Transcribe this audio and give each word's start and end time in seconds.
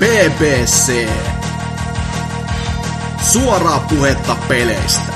BBC. 0.00 1.08
Suoraa 3.32 3.86
puhetta 3.88 4.36
peleistä. 4.48 5.12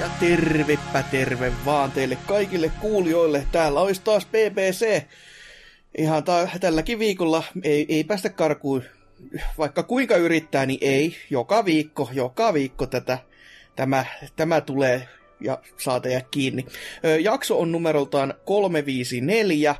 Ja 0.00 0.08
tervepä 0.20 1.02
terve 1.10 1.52
vaan 1.64 1.92
teille 1.92 2.18
kaikille 2.26 2.72
kuulijoille. 2.80 3.46
Täällä 3.52 3.80
olisi 3.80 4.00
taas 4.04 4.26
BBC. 4.26 5.02
Ihan 5.98 6.24
ta- 6.24 6.48
tälläkin 6.60 6.98
viikolla 6.98 7.42
ei, 7.62 7.86
ei 7.88 8.04
päästä 8.04 8.28
karkuun. 8.28 8.82
Vaikka 9.58 9.82
kuinka 9.82 10.16
yrittää, 10.16 10.66
niin 10.66 10.78
ei. 10.82 11.16
Joka 11.30 11.64
viikko, 11.64 12.10
joka 12.12 12.54
viikko 12.54 12.86
tätä, 12.86 13.18
tämä, 13.76 14.04
tämä 14.36 14.60
tulee 14.60 15.08
ja 15.40 15.58
saa 15.76 16.00
teidät 16.00 16.26
kiinni. 16.30 16.66
Ö, 17.04 17.18
jakso 17.18 17.60
on 17.60 17.72
numeroltaan 17.72 18.34
354. 18.44 19.74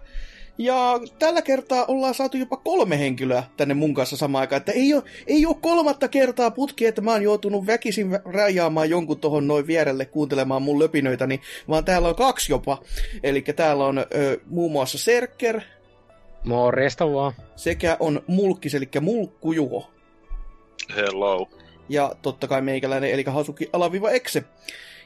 Ja 0.58 1.00
tällä 1.18 1.42
kertaa 1.42 1.84
ollaan 1.88 2.14
saatu 2.14 2.36
jopa 2.36 2.56
kolme 2.56 2.98
henkilöä 2.98 3.42
tänne 3.56 3.74
mun 3.74 3.94
kanssa 3.94 4.16
samaan 4.16 4.40
aikaan. 4.40 4.58
Että 4.60 4.72
ei 4.72 4.94
ole, 4.94 5.02
ei 5.26 5.46
ole 5.46 5.56
kolmatta 5.60 6.08
kertaa 6.08 6.50
putki, 6.50 6.86
että 6.86 7.00
mä 7.00 7.10
oon 7.12 7.22
joutunut 7.22 7.66
väkisin 7.66 8.10
rajaamaan 8.24 8.90
jonkun 8.90 9.20
tohon 9.20 9.46
noin 9.46 9.66
vierelle 9.66 10.04
kuuntelemaan 10.04 10.62
mun 10.62 10.78
löpinöitäni, 10.78 11.40
vaan 11.68 11.84
täällä 11.84 12.08
on 12.08 12.14
kaksi 12.16 12.52
jopa. 12.52 12.82
Eli 13.22 13.42
täällä 13.42 13.84
on 13.84 13.98
ö, 13.98 14.04
muun 14.46 14.72
muassa 14.72 14.98
Serker 14.98 15.60
Morjesta 16.44 17.12
vaan. 17.12 17.32
sekä 17.56 17.96
on 18.00 18.22
Mulkkis, 18.26 18.74
eli 18.74 18.88
Mulkkujuho. 19.00 19.90
Hello. 20.96 21.50
Ja 21.88 22.14
totta 22.22 22.48
kai 22.48 22.62
meikäläinen, 22.62 23.10
eli 23.10 23.24
Hasuki 23.26 23.70
alaviva 23.72 24.10
Exe. 24.10 24.44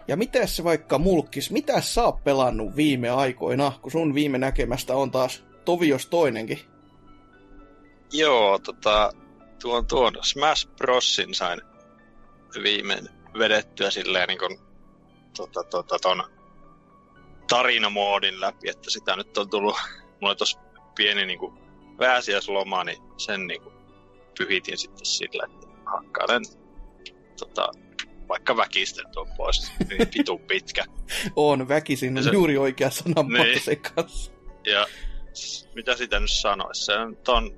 Ja 0.08 0.16
mitäs 0.16 0.56
se 0.56 0.64
vaikka 0.64 0.98
Mulkkis, 0.98 1.50
mitä 1.50 1.80
sä 1.80 2.04
oot 2.04 2.24
pelannut 2.24 2.76
viime 2.76 3.10
aikoina, 3.10 3.72
kun 3.82 3.90
sun 3.90 4.14
viime 4.14 4.38
näkemästä 4.38 4.96
on 4.96 5.10
taas 5.10 5.44
tovios 5.64 6.06
toinenkin? 6.06 6.58
Joo, 8.12 8.58
tota, 8.58 9.12
tuon, 9.62 9.86
tuon 9.86 10.12
Smash 10.22 10.68
Brosin 10.76 11.34
sain 11.34 11.60
viimein 12.62 13.08
vedettyä 13.38 13.90
silleen 13.90 14.28
niin 14.28 14.38
kuin, 14.38 14.58
tota, 15.36 15.64
tota, 15.64 15.98
ton 16.02 16.24
tarinamoodin 17.48 18.40
läpi, 18.40 18.68
että 18.68 18.90
sitä 18.90 19.16
nyt 19.16 19.38
on 19.38 19.50
tullut, 19.50 19.76
mulla 20.20 20.34
tuossa 20.34 20.60
pieni 20.94 21.26
niin 21.26 21.38
kuin, 21.38 21.58
pääsiäisloma, 21.96 22.84
niin 22.84 23.02
sen 23.16 23.46
niin 23.46 23.62
kuin, 23.62 23.74
pyhitin 24.38 24.78
sitten 24.78 25.06
sillä, 25.06 25.46
että 25.50 25.66
hakkailen 25.84 26.42
tota, 27.38 27.68
vaikka 28.28 28.56
väkisten 28.56 29.04
tuon 29.12 29.28
pois, 29.36 29.72
niin 29.88 30.08
vitun 30.18 30.40
pitkä. 30.40 30.84
On 31.36 31.68
väkisin, 31.68 32.18
on 32.18 32.24
Se- 32.24 32.30
juuri 32.32 32.58
oikea 32.58 32.90
sana 32.90 33.22
Niin. 33.22 33.60
se 33.60 33.76
kanssa. 33.76 34.32
Ja 34.64 34.86
mitä 35.74 35.96
sitä 35.96 36.20
nyt 36.20 36.30
sanoisi, 36.30 36.84
se 36.84 36.92
on... 37.32 37.56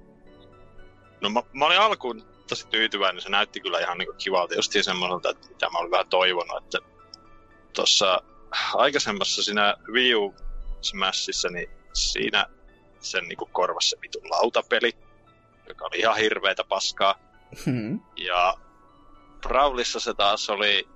No 1.20 1.31
mä, 1.31 1.42
mä 1.53 1.67
olin 1.67 1.78
alkuun 1.78 2.23
tosi 2.48 2.67
tyytyväinen, 2.69 3.23
se 3.23 3.28
näytti 3.28 3.61
kyllä 3.61 3.78
ihan 3.81 3.98
niinku 3.98 4.14
kivalta, 4.19 4.55
justiin 4.55 4.84
semmoiselta, 4.84 5.31
että 5.31 5.48
mitä 5.48 5.70
mä 5.70 5.78
olin 5.78 5.91
vähän 5.91 6.08
toivonut, 6.08 6.64
että 6.64 6.78
tuossa 7.75 8.23
aikaisemmassa 8.75 9.42
siinä 9.42 9.75
Wii 9.92 10.14
U 10.14 10.34
Smashissa, 10.80 11.48
niin 11.48 11.69
siinä 11.92 12.47
sen 13.01 13.25
niinku 13.25 13.48
korvasi 13.53 13.89
se 13.89 13.97
vitun 14.03 14.30
lautapeli, 14.30 14.92
joka 15.69 15.84
oli 15.84 15.98
ihan 15.98 16.17
hirveetä 16.17 16.64
paskaa. 16.69 17.19
Hmm. 17.67 18.01
Ja 18.17 18.55
Brawlissa 19.48 20.00
se 20.00 20.14
taas 20.14 20.50
oli, 20.50 20.89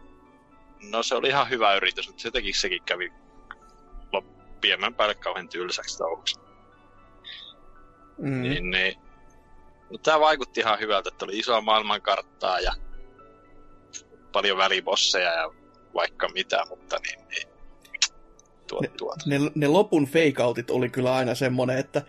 no 0.90 1.02
se 1.02 1.14
oli 1.14 1.28
ihan 1.28 1.50
hyvä 1.50 1.74
yritys, 1.74 2.08
mutta 2.08 2.26
jotenkin 2.26 2.54
sekin 2.54 2.82
kävi 2.82 3.12
lop- 4.16 4.42
piemmän 4.60 4.94
päälle 4.94 5.14
kauhean 5.14 5.48
tylsäksi 5.48 5.98
touhuksi. 5.98 6.38
Mm. 8.18 8.42
Niin, 8.42 8.70
niin. 8.70 8.94
No, 9.90 9.98
tää 9.98 10.20
vaikutti 10.20 10.60
ihan 10.60 10.80
hyvältä, 10.80 11.08
että 11.08 11.24
oli 11.24 11.38
isoa 11.38 11.60
maailmankarttaa 11.60 12.60
ja 12.60 12.72
paljon 14.32 14.58
välibosseja 14.58 15.32
ja 15.32 15.50
vaikka 15.94 16.28
mitä, 16.28 16.64
mutta 16.68 16.96
niin, 17.06 17.28
niin. 17.28 17.48
Tuot, 18.68 18.82
Ne- 18.82 18.88
tuot. 18.88 19.26
Ne, 19.26 19.38
ne 19.54 19.66
lopun 19.68 20.04
fake-outit 20.04 20.70
oli 20.70 20.88
kyllä 20.88 21.14
aina 21.14 21.34
semmonen, 21.34 21.78
että 21.78 22.02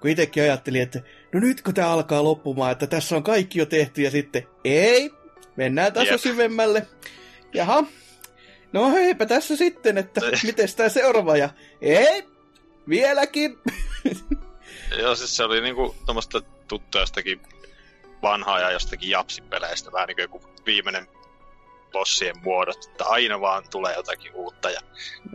kun 0.00 0.10
itsekin 0.10 0.42
ajattelin, 0.42 0.82
että 0.82 1.00
no 1.32 1.40
nyt 1.40 1.62
kun 1.62 1.74
tää 1.74 1.90
alkaa 1.90 2.24
loppumaan, 2.24 2.72
että 2.72 2.86
tässä 2.86 3.16
on 3.16 3.22
kaikki 3.22 3.58
jo 3.58 3.66
tehty 3.66 4.02
ja 4.02 4.10
sitten 4.10 4.46
ei, 4.64 5.10
mennään 5.56 5.92
taso 5.92 6.10
Jep. 6.10 6.20
syvemmälle. 6.20 6.86
Jaha, 7.54 7.84
no 8.72 8.90
heipä 8.90 9.26
tässä 9.26 9.56
sitten, 9.56 9.98
että 9.98 10.20
miten 10.46 10.68
tää 10.76 10.88
seuraava 10.88 11.36
ja 11.36 11.48
ei, 11.80 12.24
vieläkin. 12.88 13.58
Joo, 14.98 15.14
siis 15.14 15.36
se 15.36 15.44
oli 15.44 15.60
niinku 15.60 15.94
tommoista 16.06 16.40
tuttua 16.68 17.00
jostakin 17.00 17.40
vanhaa 18.22 18.60
ja 18.60 18.70
jostakin 18.70 19.10
japsipeleistä, 19.10 19.92
vähän 19.92 20.06
niinku 20.06 20.20
joku 20.20 20.40
viimeinen 20.66 21.08
bossien 21.92 22.34
muodot, 22.42 22.84
että 22.90 23.04
aina 23.04 23.40
vaan 23.40 23.64
tulee 23.70 23.94
jotakin 23.94 24.34
uutta 24.34 24.70
ja 24.70 24.80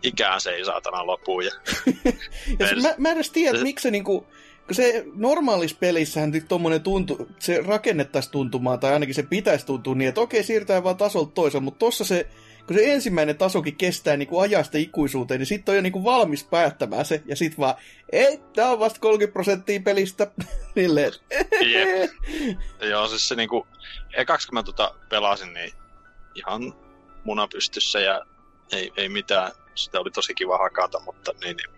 ikään 0.04 0.42
se 0.42 0.52
ei 0.52 0.66
saatana 0.66 1.08
lopu. 1.08 1.42
Ja... 1.42 1.52
Ja 2.60 2.68
se, 2.68 2.76
mä, 2.76 2.94
mä 2.98 3.10
en 3.10 3.16
edes 3.16 3.32
tiedä, 3.32 3.52
että 3.52 3.64
miksi 3.64 3.84
se 3.84 3.92
niinku, 3.92 4.28
se 4.72 5.06
normaalissa 5.16 5.78
pelissähän 5.80 6.32
nyt 6.32 6.48
tommonen 6.48 6.82
tuntu, 6.82 7.28
se 7.40 7.62
rakennettaisiin 7.66 8.32
tuntumaan, 8.32 8.80
tai 8.80 8.94
ainakin 8.94 9.16
se 9.16 9.24
pitäisi 9.24 9.66
tuntua 9.66 9.96
niin, 9.96 10.10
että 10.10 10.22
okei, 10.22 10.44
siirrytään 10.44 10.84
vaan 10.84 10.98
tasolta 10.98 11.32
toiselle, 11.32 11.64
mutta 11.64 11.80
tossa 11.80 12.06
se, 12.06 12.28
kun 12.68 12.76
se 12.76 12.94
ensimmäinen 12.94 13.38
tasokin 13.38 13.76
kestää 13.76 14.18
niinku 14.18 14.40
ajasta 14.40 14.78
ikuisuuteen, 14.78 15.40
niin 15.40 15.46
sitten 15.46 15.72
on 15.72 15.76
jo 15.76 15.82
niinku 15.82 16.04
valmis 16.04 16.44
päättämään 16.44 17.06
se, 17.06 17.24
ja 17.26 17.36
sit 17.36 17.60
vaan, 17.60 17.76
ei, 18.12 18.40
tää 18.56 18.72
on 18.72 18.80
vasta 18.80 19.00
30 19.00 19.34
prosenttia 19.34 19.80
pelistä, 19.80 20.32
silleen, 20.76 21.12
Jep. 21.62 22.12
Joo, 22.90 23.08
siis 23.08 23.28
se 23.28 23.36
niinku, 23.36 23.68
ekaksi 24.14 24.48
kun 24.48 24.54
mä 24.54 24.64
tota 24.64 24.96
pelasin, 25.10 25.54
niin 25.54 25.74
ihan 26.36 26.74
muna 27.24 27.48
pystyssä 27.48 28.00
ja 28.00 28.26
ei, 28.72 28.92
ei 28.98 29.10
mitään, 29.10 29.52
sitä 29.76 30.00
oli 30.00 30.12
tosi 30.12 30.34
kiva 30.34 30.58
hakata, 30.58 31.00
mutta 31.00 31.32
niin, 31.44 31.58
niin. 31.58 31.70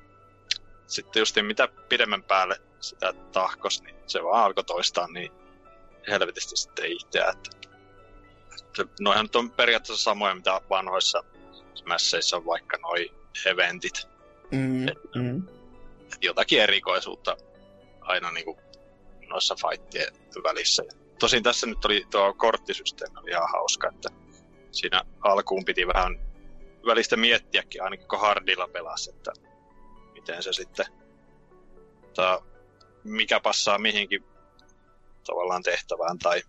sitten 0.87 1.19
just 1.19 1.35
mitä 1.41 1.67
pidemmän 1.89 2.23
päälle 2.23 2.61
sitä 2.81 3.13
tahkos, 3.31 3.81
niin 3.81 3.95
se 4.07 4.23
vaan 4.23 4.43
alkoi 4.43 4.63
toistaa 4.63 5.07
niin 5.07 5.31
helvetisti 6.07 6.57
sitten 6.57 6.91
itseä, 6.91 7.29
että 7.29 7.49
se, 8.75 8.85
noihan 8.99 9.25
nyt 9.25 9.35
on 9.35 9.51
periaatteessa 9.51 10.03
samoja, 10.03 10.35
mitä 10.35 10.61
vanhoissa 10.69 11.23
Smashissa 11.73 12.37
on 12.37 12.45
vaikka 12.45 12.77
noi 12.77 13.11
eventit, 13.45 14.07
mm, 14.51 14.85
mm. 15.15 15.43
et 16.13 16.17
jotakin 16.21 16.61
erikoisuutta 16.61 17.37
aina 18.01 18.31
niinku 18.31 18.59
noissa 19.29 19.55
fightien 19.55 20.13
välissä. 20.43 20.83
Tosin 21.19 21.43
tässä 21.43 21.67
nyt 21.67 21.85
oli 21.85 22.05
tuo 22.11 22.33
korttisysteemi 22.33 23.19
oli 23.19 23.31
ihan 23.31 23.49
hauska, 23.51 23.89
että 23.89 24.09
siinä 24.71 25.03
alkuun 25.21 25.65
piti 25.65 25.87
vähän 25.87 26.19
välistä 26.85 27.17
miettiäkin, 27.17 27.83
ainakin 27.83 28.07
kun 28.07 28.19
hardilla 28.19 28.67
pelasi, 28.67 29.09
että 29.09 29.31
miten 30.13 30.43
se 30.43 30.53
sitten, 30.53 30.85
mikä 33.03 33.39
passaa 33.39 33.77
mihinkin 33.77 34.23
tavallaan 35.25 35.63
tehtävään 35.63 36.19
tai 36.19 36.41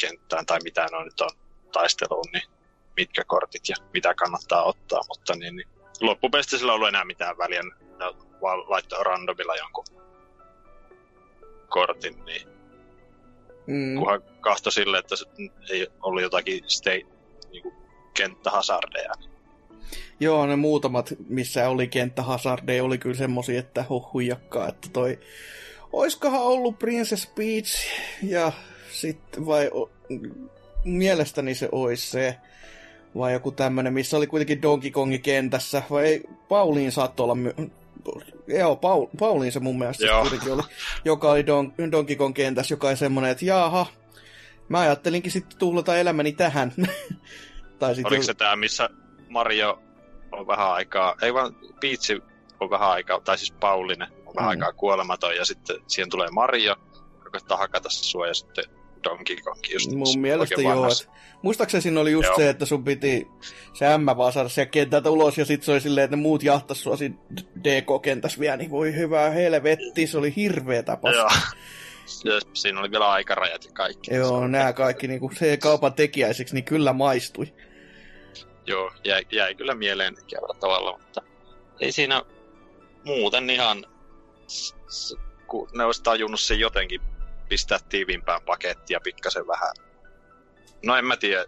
kenttään 0.00 0.46
tai 0.46 0.58
mitä 0.64 0.86
no 0.92 1.04
nyt 1.04 1.20
on 1.20 1.30
taisteluun, 1.72 2.24
niin 2.32 2.48
mitkä 2.96 3.24
kortit 3.26 3.68
ja 3.68 3.76
mitä 3.92 4.14
kannattaa 4.14 4.64
ottaa, 4.64 5.00
mutta 5.08 5.36
niin, 5.36 5.56
niin 5.56 5.68
loppupeleissä 6.00 6.58
sillä 6.58 6.72
ei 6.72 6.74
ollut 6.74 6.88
enää 6.88 7.04
mitään 7.04 7.38
väliä, 7.38 7.62
vaan 8.42 8.70
laittoi 8.70 9.04
randomilla 9.04 9.56
jonkun 9.56 9.84
kortin, 11.68 12.24
niin 12.24 12.56
Mm. 13.66 13.98
kunhan 13.98 14.22
kahto 14.40 14.70
sille, 14.70 14.98
että 14.98 15.16
se 15.16 15.24
ei 15.70 15.86
ollut 16.02 16.22
jotakin 16.22 16.64
stay, 16.66 17.02
niinku, 17.50 17.72
kenttähasardeja. 18.16 19.12
Joo, 20.20 20.46
ne 20.46 20.56
muutamat, 20.56 21.14
missä 21.28 21.68
oli 21.68 21.88
kenttähazardeja, 21.88 22.84
oli 22.84 22.98
kyllä 22.98 23.16
semmosia, 23.16 23.60
että 23.60 23.84
huh 23.88 24.12
huijakkaa, 24.12 24.68
että 24.68 24.88
toi... 24.92 25.18
Oiskohan 25.96 26.40
ollut 26.42 26.78
Princess 26.78 27.26
Peach 27.26 27.86
ja 28.22 28.52
sitten 28.92 29.46
vai... 29.46 29.70
o- 29.74 29.90
Mielestäni 30.84 31.54
se 31.54 31.68
ois 31.72 32.10
se. 32.10 32.36
Vai 33.18 33.32
joku 33.32 33.52
tämmönen, 33.52 33.92
missä 33.92 34.16
oli 34.16 34.26
kuitenkin 34.26 34.62
Donkey 34.62 34.90
Kongin 34.90 35.22
kentässä. 35.22 35.82
Vai 35.90 36.04
ei, 36.04 36.22
Pauliin 36.48 36.92
saattoi 36.92 37.24
olla 37.24 37.34
my... 37.34 37.54
Joo, 38.46 38.76
Paul, 38.76 39.06
Pauliin 39.18 39.52
se 39.52 39.60
mun 39.60 39.78
mielestä 39.78 40.06
Joo. 40.06 40.20
kuitenkin 40.20 40.52
oli, 40.52 40.62
joka 41.04 41.30
oli 41.30 41.46
Don, 41.46 41.72
Donkey 41.92 42.16
Kong 42.16 42.34
kentässä, 42.34 42.72
joka 42.72 42.88
oli 42.88 42.96
semmonen, 42.96 43.30
että 43.30 43.44
jaha, 43.44 43.86
mä 44.68 44.80
ajattelinkin 44.80 45.32
sitten 45.32 45.58
tuhlata 45.58 45.96
elämäni 45.96 46.32
tähän. 46.32 46.72
tai 47.78 47.94
sit 47.94 48.06
Oliko 48.06 48.22
se 48.22 48.34
tää, 48.34 48.56
missä 48.56 48.88
Mario 49.28 49.82
on 50.32 50.46
vähän 50.46 50.72
aikaa, 50.72 51.14
ei 51.22 51.34
vaan 51.34 51.56
Peach 51.80 52.20
on 52.60 52.70
vähän 52.70 52.90
aikaa, 52.90 53.20
tai 53.20 53.38
siis 53.38 53.52
Pauline 53.52 54.06
on 54.25 54.25
vähän 54.36 54.48
Mm. 54.48 54.50
aikaa 54.50 54.72
kuolematon, 54.72 55.36
ja 55.36 55.44
sitten 55.44 55.76
siihen 55.86 56.10
tulee 56.10 56.28
Mario, 56.30 56.76
joka 57.14 57.30
koittaa 57.30 57.56
hakata 57.58 57.88
sua, 57.90 58.26
ja 58.26 58.34
sitten 58.34 58.64
Donkey 59.04 59.36
Kong 59.36 59.60
just 59.72 59.92
Mun 59.92 60.18
mielestä 60.20 60.62
joo. 60.62 60.86
Et, 60.86 61.10
muistaakseni 61.42 61.82
siinä 61.82 62.00
oli 62.00 62.12
just 62.12 62.26
Joo. 62.28 62.36
se, 62.36 62.48
että 62.48 62.66
sun 62.66 62.84
piti 62.84 63.28
se 63.72 63.98
M 63.98 64.06
vaan 64.16 64.32
saada 64.32 64.48
sieltä 64.48 64.70
kentältä 64.70 65.10
ulos, 65.10 65.38
ja 65.38 65.44
sit 65.44 65.62
se 65.62 65.72
oli 65.72 65.80
silleen, 65.80 66.04
että 66.04 66.16
ne 66.16 66.22
muut 66.22 66.42
jahtas 66.42 66.82
sua 66.82 66.96
siinä 66.96 67.14
DK-kentässä 67.64 68.40
vielä, 68.40 68.56
niin 68.56 68.70
voi 68.70 68.94
hyvää 68.94 69.30
helvetti, 69.30 70.06
se 70.06 70.18
oli 70.18 70.32
hirveä 70.36 70.82
tapas. 70.82 71.14
Joo. 71.14 71.28
Siinä 72.54 72.80
oli 72.80 72.90
vielä 72.90 73.10
aikarajat 73.10 73.64
ja 73.64 73.70
kaikki. 73.72 74.14
Joo, 74.14 74.46
nämä 74.48 74.72
kaikki 74.72 75.08
niinku, 75.08 75.30
se 75.34 75.56
kaupan 75.56 75.94
tekijäisiksi, 75.94 76.54
niin 76.54 76.64
kyllä 76.64 76.92
maistui. 76.92 77.54
Joo, 78.66 78.92
jäi, 79.04 79.22
jäi 79.32 79.54
kyllä 79.54 79.74
mieleen 79.74 80.14
ikävällä 80.22 80.60
tavalla, 80.60 80.98
mutta 80.98 81.22
ei 81.80 81.92
siinä 81.92 82.22
muuten 83.04 83.50
ihan, 83.50 83.86
kun 85.46 85.68
ne 85.74 85.84
olisi 85.84 86.02
tajunnut 86.02 86.40
sen 86.40 86.60
jotenkin 86.60 87.00
pistää 87.48 87.78
tiiviimpään 87.88 88.42
pakettia 88.42 89.00
pikkasen 89.00 89.46
vähän. 89.46 89.74
No 90.84 90.96
en 90.96 91.04
mä 91.04 91.16
tiedä, 91.16 91.44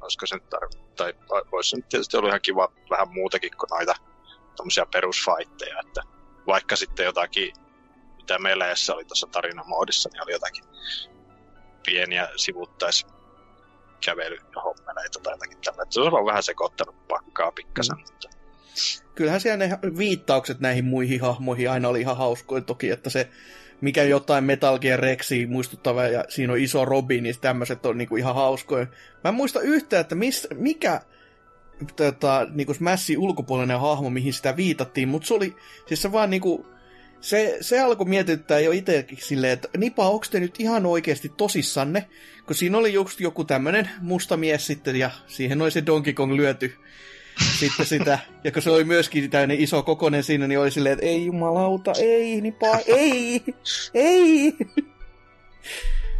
olisiko 0.00 0.26
se 0.26 0.34
nyt 0.34 0.44
tar- 0.54 0.82
tai 0.96 1.14
olisi 1.52 1.70
se 1.70 1.76
nyt 1.76 1.88
tietysti 1.88 2.16
ollut 2.16 2.28
ihan 2.28 2.40
kiva 2.40 2.72
vähän 2.90 3.12
muutakin 3.12 3.50
kuin 3.58 3.68
noita 3.70 3.94
tommosia 4.56 4.86
perusfightteja, 4.92 5.80
että 5.86 6.02
vaikka 6.46 6.76
sitten 6.76 7.04
jotakin, 7.06 7.52
mitä 8.16 8.38
meleissä 8.38 8.94
oli 8.94 9.04
tuossa 9.04 9.26
tarinamoodissa, 9.32 10.08
niin 10.12 10.22
oli 10.22 10.32
jotakin 10.32 10.64
pieniä 11.86 12.28
sivuttais 12.36 13.06
kävelyhommeleita 14.04 15.20
tai 15.22 15.32
jotakin 15.34 15.58
tällaista. 15.64 15.92
Se 15.94 16.00
on 16.00 16.26
vähän 16.26 16.42
sekoittanut 16.42 17.08
pakkaa 17.08 17.52
pikkasen, 17.52 17.96
Mm. 17.96 18.02
mutta 18.02 18.28
Kyllähän 19.14 19.40
siellä 19.40 19.66
ne 19.66 19.78
viittaukset 19.98 20.60
näihin 20.60 20.84
muihin 20.84 21.20
hahmoihin 21.20 21.70
aina 21.70 21.88
oli 21.88 22.00
ihan 22.00 22.16
hauskoja 22.16 22.62
toki, 22.62 22.90
että 22.90 23.10
se 23.10 23.28
mikä 23.82 24.02
jotain 24.02 24.44
Metal 24.44 24.78
Gear 24.78 25.00
Rexia 25.00 25.48
muistuttava 25.48 26.04
ja 26.04 26.24
siinä 26.28 26.52
on 26.52 26.58
iso 26.58 26.84
Robin, 26.84 27.22
niin 27.22 27.34
tämmöiset 27.40 27.86
on 27.86 27.98
niinku 27.98 28.16
ihan 28.16 28.34
hauskoja. 28.34 28.86
Mä 29.24 29.28
en 29.28 29.34
muista 29.34 29.60
yhtään, 29.60 30.00
että 30.00 30.14
mis, 30.14 30.48
mikä 30.54 31.00
tota, 31.96 32.46
niinku 32.50 32.74
Smashin 32.74 33.18
ulkopuolinen 33.18 33.80
hahmo, 33.80 34.10
mihin 34.10 34.32
sitä 34.32 34.56
viitattiin, 34.56 35.08
mutta 35.08 35.28
se 35.28 35.34
oli, 35.34 35.56
siis 35.86 36.02
se 36.02 36.12
vaan 36.12 36.30
niinku, 36.30 36.66
se, 37.20 37.58
se 37.60 37.80
alkoi 37.80 38.08
mietittää 38.08 38.60
jo 38.60 38.72
itsekin 38.72 39.18
silleen, 39.20 39.52
että 39.52 39.68
Nipa, 39.76 40.08
onko 40.08 40.26
te 40.30 40.40
nyt 40.40 40.60
ihan 40.60 40.86
oikeasti 40.86 41.28
tosissanne? 41.36 42.08
Kun 42.46 42.56
siinä 42.56 42.78
oli 42.78 42.92
just 42.92 43.20
joku 43.20 43.44
tämmönen 43.44 43.90
musta 44.00 44.36
mies 44.36 44.66
sitten, 44.66 44.96
ja 44.96 45.10
siihen 45.26 45.62
oli 45.62 45.70
se 45.70 45.86
Donkey 45.86 46.12
Kong 46.12 46.32
lyöty 46.32 46.74
sitten 47.58 47.86
sitä, 47.86 48.18
ja 48.44 48.52
kun 48.52 48.62
se 48.62 48.70
oli 48.70 48.84
myöskin 48.84 49.30
tämmöinen 49.30 49.60
iso 49.60 49.82
kokonen 49.82 50.22
siinä, 50.24 50.46
niin 50.46 50.58
oli 50.58 50.70
silleen, 50.70 50.92
että 50.92 51.06
ei 51.06 51.26
jumalauta, 51.26 51.92
ei, 51.98 52.40
Nipa, 52.40 52.78
ei, 52.86 53.42
ei. 53.94 54.56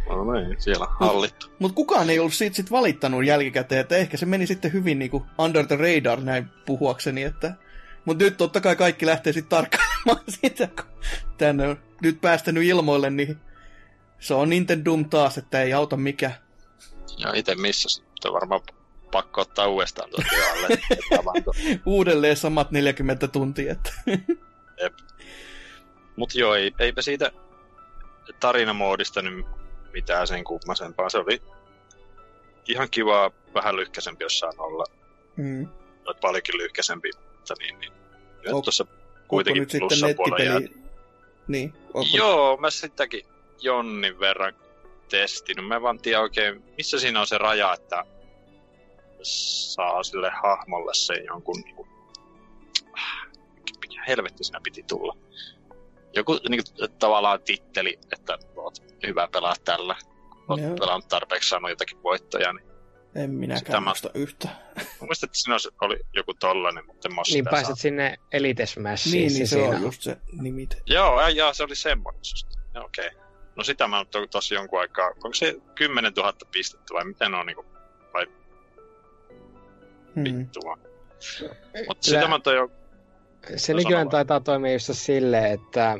no 0.09 0.33
niin, 0.33 0.61
siellä 0.61 0.87
hallittu. 0.99 1.47
Mutta 1.59 1.75
kukaan 1.75 2.09
ei 2.09 2.19
ollut 2.19 2.33
siitä 2.33 2.55
sit 2.55 2.71
valittanut 2.71 3.25
jälkikäteen, 3.25 3.81
että 3.81 3.95
ehkä 3.95 4.17
se 4.17 4.25
meni 4.25 4.47
sitten 4.47 4.73
hyvin 4.73 4.99
niinku 4.99 5.25
under 5.37 5.67
the 5.67 5.75
radar 5.75 6.21
näin 6.21 6.47
puhuakseni, 6.65 7.23
että... 7.23 7.53
Mutta 8.05 8.23
nyt 8.23 8.37
totta 8.37 8.61
kai 8.61 8.75
kaikki 8.75 9.05
lähtee 9.05 9.33
sitten 9.33 9.49
tarkkailemaan 9.49 10.23
sitä, 10.41 10.67
kun 10.67 10.85
tänne 11.37 11.67
on 11.67 11.79
nyt 12.01 12.21
päästänyt 12.21 12.63
ilmoille, 12.63 13.09
niin 13.09 13.37
se 14.19 14.33
on 14.33 14.49
Nintendo 14.49 14.91
taas, 15.09 15.37
että 15.37 15.61
ei 15.61 15.73
auta 15.73 15.97
mikään. 15.97 16.33
Ja 17.17 17.33
itse 17.33 17.55
missä 17.55 17.89
sitten 17.89 18.33
varmaan 18.33 18.61
pakko 19.13 19.41
ottaa 19.41 19.67
uudestaan 19.67 20.09
tuota 20.09 20.25
alle. 20.51 20.67
Uudelleen 21.85 22.37
samat 22.37 22.71
40 22.71 23.27
tuntia, 23.27 23.71
että... 23.71 23.91
Mut 26.15 26.35
joo, 26.35 26.55
ei, 26.55 26.71
eipä 26.79 27.01
siitä 27.01 27.31
tarinamoodista 28.39 29.21
nyt 29.21 29.45
mitään 29.93 30.27
sen 30.27 30.43
kummasempaa. 30.43 31.09
Se 31.09 31.17
oli 31.17 31.41
ihan 32.67 32.89
kiva, 32.91 33.31
vähän 33.53 33.75
lyhkäsempi 33.75 34.23
jossain 34.23 34.59
olla. 34.59 34.85
Mm. 35.35 35.67
Noit 36.05 36.19
paljonkin 36.21 36.57
lyhkäsempi, 36.57 37.11
mutta 37.37 37.53
niin, 37.59 37.79
niin. 37.79 37.93
Nyt 38.43 38.53
On- 38.53 38.63
tuossa 38.63 38.85
kuitenkin 39.27 39.61
nyt 39.61 39.71
sitten 39.71 39.87
plussapuolella 39.87 40.43
jää. 40.43 40.59
Niin, 41.47 41.73
onko... 41.93 42.09
Joo, 42.17 42.57
mä 42.57 42.69
sitäkin 42.69 43.25
jonnin 43.61 44.19
verran 44.19 44.53
testinyt. 45.09 45.67
Mä 45.67 45.75
en 45.75 45.81
vaan 45.81 45.99
tiedä 45.99 46.21
oikein, 46.21 46.63
missä 46.77 46.99
siinä 46.99 47.19
on 47.19 47.27
se 47.27 47.37
raja, 47.37 47.73
että 47.73 48.03
saa 49.23 50.03
sille 50.03 50.31
hahmolle 50.43 50.93
sen 50.93 51.25
jonkun 51.25 51.61
niinku... 51.61 51.87
Mikä 53.81 54.03
helvetti 54.07 54.43
siinä 54.43 54.59
piti 54.63 54.83
tulla? 54.83 55.17
Joku 56.15 56.39
niinku, 56.49 56.69
tavallaan 56.99 57.41
titteli, 57.41 57.99
että 58.11 58.37
oot 58.55 58.75
hyvä 59.07 59.27
pelaa 59.27 59.55
tällä. 59.65 59.95
Oot 60.49 60.61
Joo. 60.61 60.75
pelannut 60.75 61.07
tarpeeksi 61.07 61.49
saanut 61.49 61.69
jotakin 61.69 62.03
voittoja. 62.03 62.53
Niin. 62.53 62.67
En 63.15 63.21
Sitä 63.21 63.27
minäkään 63.27 63.83
mä- 63.83 63.89
muista 63.89 64.09
yhtään. 64.13 64.55
Mä 64.75 64.83
muistan, 65.07 65.27
että 65.27 65.37
siinä 65.39 65.57
oli 65.81 65.99
joku 66.13 66.33
tollanen, 66.33 66.85
mutta 66.85 67.07
en 67.07 67.15
mä 67.15 67.21
Niin 67.21 67.33
sitä 67.33 67.49
pääset 67.49 67.65
saanut. 67.65 67.79
sinne 67.79 68.17
Elite 68.31 68.65
Smashiin. 68.65 69.13
Niin, 69.13 69.33
niin 69.33 69.47
se 69.47 69.55
siinä 69.55 69.75
on 69.75 69.81
just 69.81 70.01
se 70.01 70.17
nimite. 70.41 70.77
Joo, 70.85 71.21
ja, 71.21 71.29
ja 71.29 71.53
se 71.53 71.63
oli 71.63 71.75
semmoinen. 71.75 72.21
Joo, 72.75 72.85
Okei. 72.85 73.07
Okay. 73.07 73.19
No 73.55 73.63
sitä 73.63 73.87
mä 73.87 73.97
oon 73.97 74.07
tossa 74.31 74.55
jonkun 74.55 74.79
aikaa. 74.79 75.07
Onko 75.07 75.33
se 75.33 75.55
10 75.75 76.13
000 76.17 76.33
pistettä 76.51 76.93
vai 76.93 77.05
miten 77.05 77.35
on 77.35 77.45
niinku 77.45 77.65
Hmm. 80.15 80.23
vittua? 80.23 80.77
Mutta 80.77 82.05
Kyllä. 82.05 82.21
sitä 82.21 82.27
mä 82.27 82.39
oon 82.45 82.55
jo... 82.55 82.71
Se 83.55 83.73
No, 83.73 83.77
nykyään 83.77 84.05
vaan. 84.05 84.09
taitaa 84.11 84.39
toimia 84.39 84.73
just 84.73 84.89
silleen, 84.93 85.51
että 85.51 85.97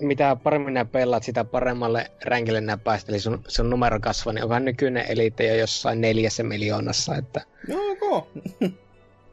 mitä 0.00 0.36
paremmin 0.36 0.74
nää 0.74 0.84
pelaat, 0.84 1.22
sitä 1.22 1.44
paremmalle 1.44 2.10
ränkille 2.24 2.60
nää 2.60 2.76
päästä, 2.76 3.12
eli 3.12 3.20
sun, 3.20 3.44
sun 3.48 3.70
numero 3.70 4.00
kasvaa, 4.00 4.32
niin 4.32 4.42
onkohan 4.42 4.64
nykyinen 4.64 5.04
elite 5.08 5.46
jo 5.46 5.54
jossain 5.54 6.00
neljässä 6.00 6.42
miljoonassa, 6.42 7.14
että 7.16 7.40
Joo, 7.68 8.28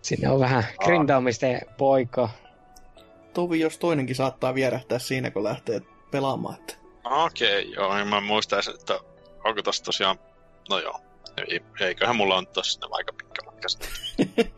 sinne 0.01 0.29
on 0.29 0.39
vähän 0.39 0.63
grindaamisten 0.85 1.61
poika. 1.77 2.29
tovi 3.33 3.59
jos 3.59 3.77
toinenkin 3.77 4.15
saattaa 4.15 4.55
vierähtää 4.55 4.99
siinä, 4.99 5.31
kun 5.31 5.43
lähtee 5.43 5.81
pelaamaan. 6.11 6.55
Että... 6.55 6.73
Okei, 7.03 7.61
okay, 7.61 7.73
joo, 7.73 7.97
en 7.97 8.07
mä 8.07 8.21
muista 8.21 8.57
että 8.75 8.99
onko 9.43 9.61
tossa 9.61 9.83
tosiaan... 9.83 10.19
No 10.69 10.79
joo, 10.79 10.99
eiköhän 11.79 12.15
mulla 12.15 12.37
on 12.37 12.47
tossa 12.47 12.87
aika 12.91 13.13
pitkä 13.13 13.41
matka 13.45 13.67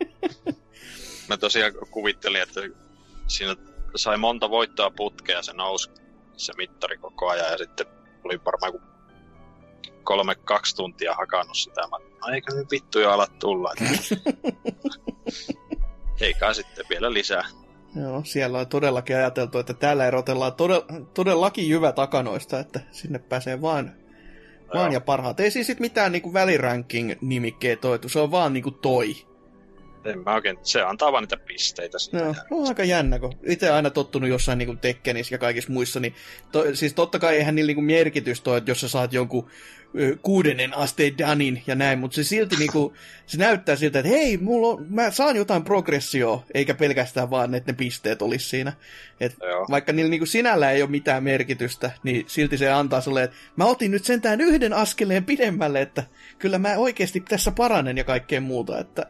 mä 1.28 1.36
tosiaan 1.36 1.72
kuvittelin, 1.90 2.42
että 2.42 2.60
siinä 3.26 3.56
sai 3.96 4.16
monta 4.16 4.50
voittoa 4.50 4.90
putkea, 4.90 5.42
se 5.42 5.52
nousi 5.52 5.90
se 6.36 6.52
mittari 6.56 6.98
koko 6.98 7.28
ajan 7.28 7.52
ja 7.52 7.58
sitten 7.58 7.86
oli 8.24 8.40
varmaan 8.44 8.72
joku 8.72 8.86
kolme, 10.02 10.34
kaksi 10.34 10.76
tuntia 10.76 11.14
hakannut 11.14 11.56
sitä. 11.56 11.80
Mä, 11.80 11.96
no 11.98 12.56
nyt 12.56 12.70
vittu 12.70 13.00
jo 13.00 13.10
ala 13.10 13.26
tulla. 13.26 13.74
Eikä 16.20 16.52
sitten 16.52 16.86
vielä 16.90 17.12
lisää. 17.12 17.44
Joo, 17.96 18.24
siellä 18.24 18.58
on 18.58 18.66
todellakin 18.66 19.16
ajateltu, 19.16 19.58
että 19.58 19.74
täällä 19.74 20.06
erotellaan 20.06 20.54
todella, 20.54 20.86
todellakin 21.14 21.68
jyvä 21.68 21.92
takanoista, 21.92 22.58
että 22.60 22.80
sinne 22.90 23.18
pääsee 23.18 23.62
vaan, 23.62 23.92
vaan 24.74 24.92
ja 24.92 25.00
parhaat. 25.00 25.40
Ei 25.40 25.50
siis 25.50 25.66
sit 25.66 25.80
mitään 25.80 26.12
niinku 26.12 26.32
väliranking-nimikkeet 26.32 27.80
toitu, 27.80 28.08
se 28.08 28.20
on 28.20 28.30
vaan 28.30 28.52
niinku 28.52 28.70
toi. 28.70 29.16
En 30.04 30.18
mä 30.18 30.34
oikein, 30.34 30.58
se 30.62 30.82
antaa 30.82 31.12
vaan 31.12 31.22
niitä 31.22 31.36
pisteitä 31.36 31.98
siitä. 31.98 32.24
No, 32.24 32.34
on 32.50 32.68
aika 32.68 32.84
jännä, 32.84 33.18
kun 33.18 33.34
itse 33.42 33.70
aina 33.70 33.90
tottunut 33.90 34.28
jossain 34.28 34.58
niinku 34.58 34.76
Tekkenissä 34.76 35.34
ja 35.34 35.38
kaikissa 35.38 35.72
muissa, 35.72 36.00
niin 36.00 36.14
to, 36.52 36.64
siis 36.74 36.94
totta 36.94 37.18
kai 37.18 37.36
eihän 37.36 37.54
niillä 37.54 37.68
niinku 37.68 37.82
merkitys 37.82 38.40
toi, 38.40 38.58
että 38.58 38.70
jos 38.70 38.80
sä 38.80 38.88
saat 38.88 39.12
jonkun 39.12 39.50
ö, 39.98 40.16
kuudennen 40.22 40.76
asteen 40.76 41.18
danin 41.18 41.62
ja 41.66 41.74
näin, 41.74 41.98
mutta 41.98 42.14
se 42.14 42.24
silti 42.24 42.56
niinku, 42.56 42.94
se 43.26 43.38
näyttää 43.38 43.76
siltä, 43.76 43.98
että 43.98 44.08
hei, 44.08 44.36
mulla 44.36 44.68
on, 44.68 44.86
mä 44.88 45.10
saan 45.10 45.36
jotain 45.36 45.64
progressioa, 45.64 46.44
eikä 46.54 46.74
pelkästään 46.74 47.30
vaan, 47.30 47.54
että 47.54 47.72
ne 47.72 47.76
pisteet 47.76 48.22
olisi 48.22 48.48
siinä. 48.48 48.72
Et 49.20 49.36
Joo. 49.42 49.66
vaikka 49.70 49.92
niillä 49.92 50.10
niinku 50.10 50.26
sinällä 50.26 50.70
ei 50.70 50.82
ole 50.82 50.90
mitään 50.90 51.24
merkitystä, 51.24 51.90
niin 52.02 52.24
silti 52.26 52.58
se 52.58 52.70
antaa 52.70 53.00
sulle, 53.00 53.22
että 53.22 53.36
mä 53.56 53.64
otin 53.64 53.90
nyt 53.90 54.04
sentään 54.04 54.40
yhden 54.40 54.72
askeleen 54.72 55.24
pidemmälle, 55.24 55.82
että 55.82 56.04
kyllä 56.38 56.58
mä 56.58 56.76
oikeasti 56.76 57.20
tässä 57.20 57.50
paranen 57.50 57.96
ja 57.96 58.04
kaikkea 58.04 58.40
muuta, 58.40 58.78
että 58.78 59.06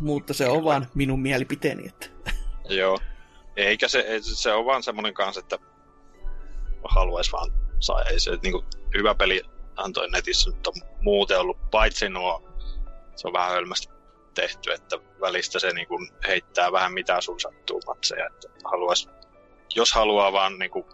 mutta 0.00 0.34
se 0.34 0.48
on 0.48 0.64
vaan 0.64 0.86
minun 0.94 1.20
mielipiteeni, 1.20 1.88
että 1.88 2.06
Joo. 2.68 2.98
Eikä 3.56 3.88
se, 3.88 3.98
ei, 3.98 4.22
se 4.22 4.52
on 4.52 4.64
vaan 4.66 4.82
semmonen 4.82 5.14
kanssa, 5.14 5.40
että 5.40 5.58
haluais 6.84 7.32
vaan 7.32 7.52
saa. 7.80 8.02
Ei 8.02 8.20
se 8.20 8.38
niinku, 8.42 8.64
hyvä 8.94 9.14
peli 9.14 9.42
toi 9.94 10.10
netissä 10.10 10.50
nyt 10.50 10.66
on 10.66 10.74
muuten 11.00 11.40
ollut, 11.40 11.70
paitsi 11.70 12.08
nuo, 12.08 12.48
se 13.16 13.28
on 13.28 13.32
vähän 13.32 13.50
hölmästi 13.50 13.88
tehty, 14.34 14.72
että 14.72 14.96
välistä 15.20 15.58
se 15.58 15.72
niinku 15.72 16.06
heittää 16.26 16.72
vähän 16.72 16.92
mitä 16.92 17.20
sun 17.20 17.40
sattuu 17.40 17.80
matseja, 17.86 18.26
että 18.26 18.48
haluais, 18.64 19.08
jos 19.74 19.92
haluaa 19.92 20.32
vaan 20.32 20.58
niinku, 20.58 20.86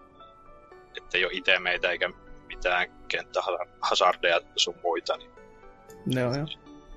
ettei 0.97 1.25
ole 1.25 1.33
itemeitä 1.35 1.91
eikä 1.91 2.11
mitään 2.47 2.91
kenttähazardeja 3.09 4.41
sun 4.57 4.75
muita, 4.83 5.17
niin 5.17 5.31
ne 6.07 6.27
on 6.27 6.39
jo. 6.39 6.47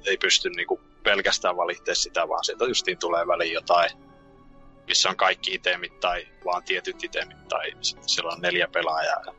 ei 0.05 0.17
pysty 0.17 0.49
niinku 0.49 0.81
pelkästään 1.05 1.57
valittamaan 1.57 1.95
sitä, 1.95 2.27
vaan 2.29 2.43
sieltä 2.43 2.65
justiin 2.65 2.97
tulee 2.97 3.27
väliin 3.27 3.53
jotain, 3.53 3.89
missä 4.87 5.09
on 5.09 5.15
kaikki 5.15 5.53
itemit 5.53 5.99
tai 5.99 6.27
vaan 6.45 6.63
tietyt 6.63 7.03
itemit 7.03 7.47
tai 7.47 7.71
sitten 7.81 8.09
siellä 8.09 8.31
on 8.31 8.41
neljä 8.41 8.67
pelaajaa 8.67 9.21
ja 9.25 9.33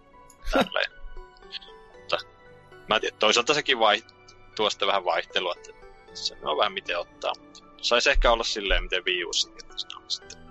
tälleen. 0.53 0.91
Mutta 2.01 2.19
mä 2.89 3.01
tiedän, 3.01 3.19
toisaalta 3.19 3.55
sekin 3.55 3.79
vai, 3.79 4.03
tuo 4.57 4.71
sitten 4.71 4.89
vähän 4.89 5.05
vaihtelua, 5.05 5.55
että 5.57 5.71
se 6.15 6.37
on 6.43 6.59
vähän 6.59 6.73
miten 6.73 6.99
ottaa. 6.99 7.33
Saisi 7.83 8.11
ehkä 8.11 8.33
olla 8.33 8.45
silleen, 8.45 8.83
miten 8.83 9.05
Wii 9.05 9.23
että 9.61 9.75
se 9.77 9.87
on 9.97 10.11
sitten 10.11 10.47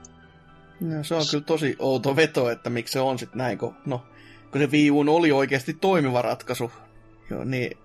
No, 0.79 1.03
se 1.03 1.15
on 1.15 1.23
kyllä 1.31 1.43
tosi 1.43 1.75
outo 1.79 2.15
veto, 2.15 2.49
että 2.49 2.69
miksi 2.69 2.91
se 2.91 2.99
on 2.99 3.19
sitten 3.19 3.37
näin, 3.37 3.57
kun, 3.57 3.75
no, 3.85 4.05
kun 4.51 4.61
se 4.61 4.67
Wii 4.67 4.91
U 4.91 4.99
oli 4.99 5.31
oikeasti 5.31 5.73
toimiva 5.73 6.21
ratkaisu. 6.21 6.71
Joo, 7.29 7.43
niin 7.43 7.77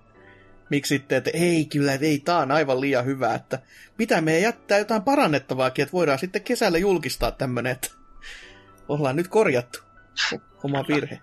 miksi 0.71 0.95
sitten, 0.95 1.17
että 1.17 1.31
ei 1.33 1.65
kyllä, 1.65 1.93
ei, 1.93 2.19
tää 2.19 2.37
on 2.37 2.51
aivan 2.51 2.81
liian 2.81 3.05
hyvä, 3.05 3.33
että 3.33 3.59
pitää 3.97 4.21
meidän 4.21 4.41
jättää 4.41 4.77
jotain 4.77 5.03
parannettavaakin, 5.03 5.83
että 5.83 5.93
voidaan 5.93 6.19
sitten 6.19 6.43
kesällä 6.43 6.77
julkistaa 6.77 7.31
tämmönen, 7.31 7.71
että 7.71 7.87
ollaan 8.89 9.15
nyt 9.15 9.27
korjattu 9.27 9.79
oma 10.63 10.85
virhe. 10.87 11.21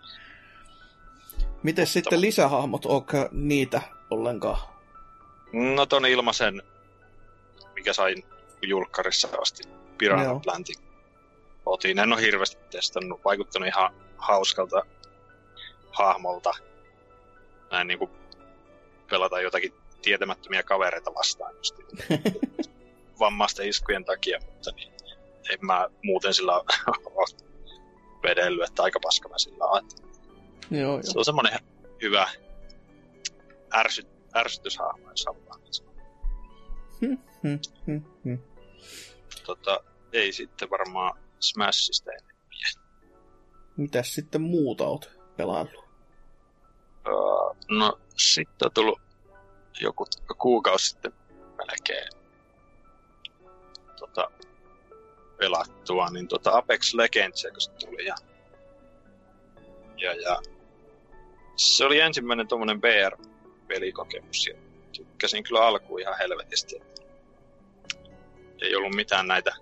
Miten 1.62 1.86
sitten 1.86 2.20
lisähahmot, 2.20 2.86
onko 2.86 3.28
niitä 3.32 3.82
ollenkaan? 4.10 4.58
No 5.52 5.86
ton 5.86 6.06
ilmaisen, 6.06 6.62
mikä 7.74 7.92
sain 7.92 8.24
julkkarissa 8.62 9.28
asti, 9.42 9.62
Piranha. 9.98 10.32
Atlantic. 10.32 10.78
Otin, 11.66 11.98
en 11.98 12.12
ole 12.12 12.20
hirveästi 12.20 12.56
testannut, 12.70 13.20
vaikuttanut 13.24 13.68
ihan 13.68 13.94
hauskalta 14.16 14.82
hahmolta. 15.90 16.52
Näin 17.70 17.86
niinku 17.86 18.10
pelata 19.10 19.40
jotakin 19.40 19.72
tietämättömiä 20.02 20.62
kavereita 20.62 21.14
vastaan 21.14 21.56
just 21.56 21.78
vammaisten 23.20 23.68
iskujen 23.68 24.04
takia, 24.04 24.38
mutta 24.46 24.70
niin, 24.70 24.92
en 25.50 25.58
mä 25.66 25.88
muuten 26.02 26.34
sillä 26.34 26.54
ole 26.54 27.26
vedellyt, 28.22 28.68
että 28.68 28.82
aika 28.82 29.00
paska 29.02 29.28
mä 29.28 29.38
sillä 29.38 29.64
on. 29.64 29.88
Joo, 30.70 30.92
joo. 30.92 31.02
Se 31.02 31.18
on 31.18 31.24
semmonen 31.24 31.58
hyvä 32.02 32.28
ärsy, 33.74 34.02
ärsytyshahmo, 34.36 35.10
jos 35.10 35.26
halutaan 35.26 35.60
niin 35.60 35.74
sanoa. 35.74 35.92
Hm, 37.00 37.16
hm, 37.42 37.58
hm, 37.86 38.04
hm. 38.24 38.38
tota, 39.46 39.80
ei 40.12 40.32
sitten 40.32 40.70
varmaan 40.70 41.18
Smashista 41.40 42.10
ennen. 42.12 42.38
Mitäs 43.76 44.14
sitten 44.14 44.40
muuta 44.40 44.84
oot 44.84 45.10
pelaillut? 45.36 45.87
No, 47.70 47.98
sitten 48.16 48.66
on 48.66 48.72
tullut 48.72 49.00
joku 49.80 50.06
kuukausi 50.38 50.88
sitten 50.88 51.12
melkein 51.56 52.08
tota, 53.98 54.30
pelattua, 55.38 56.10
niin 56.10 56.28
tota 56.28 56.56
Apex 56.56 56.94
Legends, 56.94 57.46
kun 57.52 57.60
se 57.60 57.70
tuli. 57.70 58.06
Ja, 58.06 58.14
ja, 59.96 60.14
ja 60.14 60.40
se 61.56 61.84
oli 61.84 62.00
ensimmäinen 62.00 62.48
tuommoinen 62.48 62.80
BR-pelikokemus 62.80 64.46
ja 64.46 64.54
tykkäsin 64.92 65.44
kyllä 65.44 65.66
alkuun 65.66 66.00
ihan 66.00 66.18
helvetisti. 66.18 66.80
Ei 68.60 68.76
ollut 68.76 68.94
mitään 68.94 69.26
näitä 69.26 69.52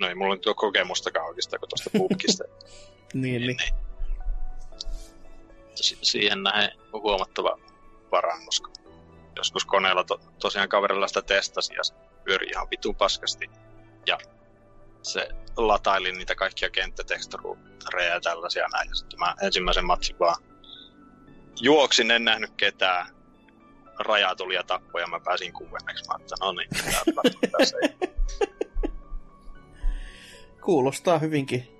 No 0.00 0.08
ei 0.08 0.14
mulla 0.14 0.34
nyt 0.34 0.46
ole 0.46 0.54
kokemustakaan 0.54 1.26
oikeastaan 1.26 1.60
kuin 1.60 1.70
tuosta 1.70 1.90
pubkista. 1.92 2.44
Niin, 3.14 3.42
niin. 3.42 3.56
Si- 5.82 5.98
siihen 6.02 6.42
nähden 6.42 6.70
on 6.92 7.02
huomattava 7.02 7.58
parannus. 8.10 8.62
Joskus 9.36 9.64
koneella 9.64 10.04
to- 10.04 10.20
tosiaan 10.38 10.68
kaverilla 10.68 11.08
sitä 11.08 11.22
testasi 11.22 11.74
ja 11.74 11.84
se 11.84 11.94
pyöri 12.24 12.46
ihan 12.46 12.70
vitun 12.70 12.94
paskasti. 12.94 13.50
Ja 14.06 14.18
se 15.02 15.28
lataili 15.56 16.12
niitä 16.12 16.34
kaikkia 16.34 16.70
kenttätekstureja 16.70 18.14
ja 18.14 18.20
tällaisia 18.20 18.68
näin. 18.72 18.88
Ja 18.88 18.94
sitten 18.94 19.18
mä 19.18 19.34
ensimmäisen 19.42 19.84
matsin 19.84 20.18
vaan 20.18 20.42
juoksin, 21.60 22.10
en 22.10 22.24
nähnyt 22.24 22.50
ketään. 22.56 23.06
Raja 23.98 24.34
tuli 24.36 24.54
ja 24.54 24.62
tappoi 24.64 25.00
ja 25.00 25.06
mä 25.06 25.20
pääsin 25.20 25.52
kuuenneksi. 25.52 26.04
Mä 26.08 26.14
ajattelin, 26.14 26.40
no 26.40 26.52
niin, 26.52 26.68
Kuulostaa 30.64 31.18
hyvinkin 31.18 31.77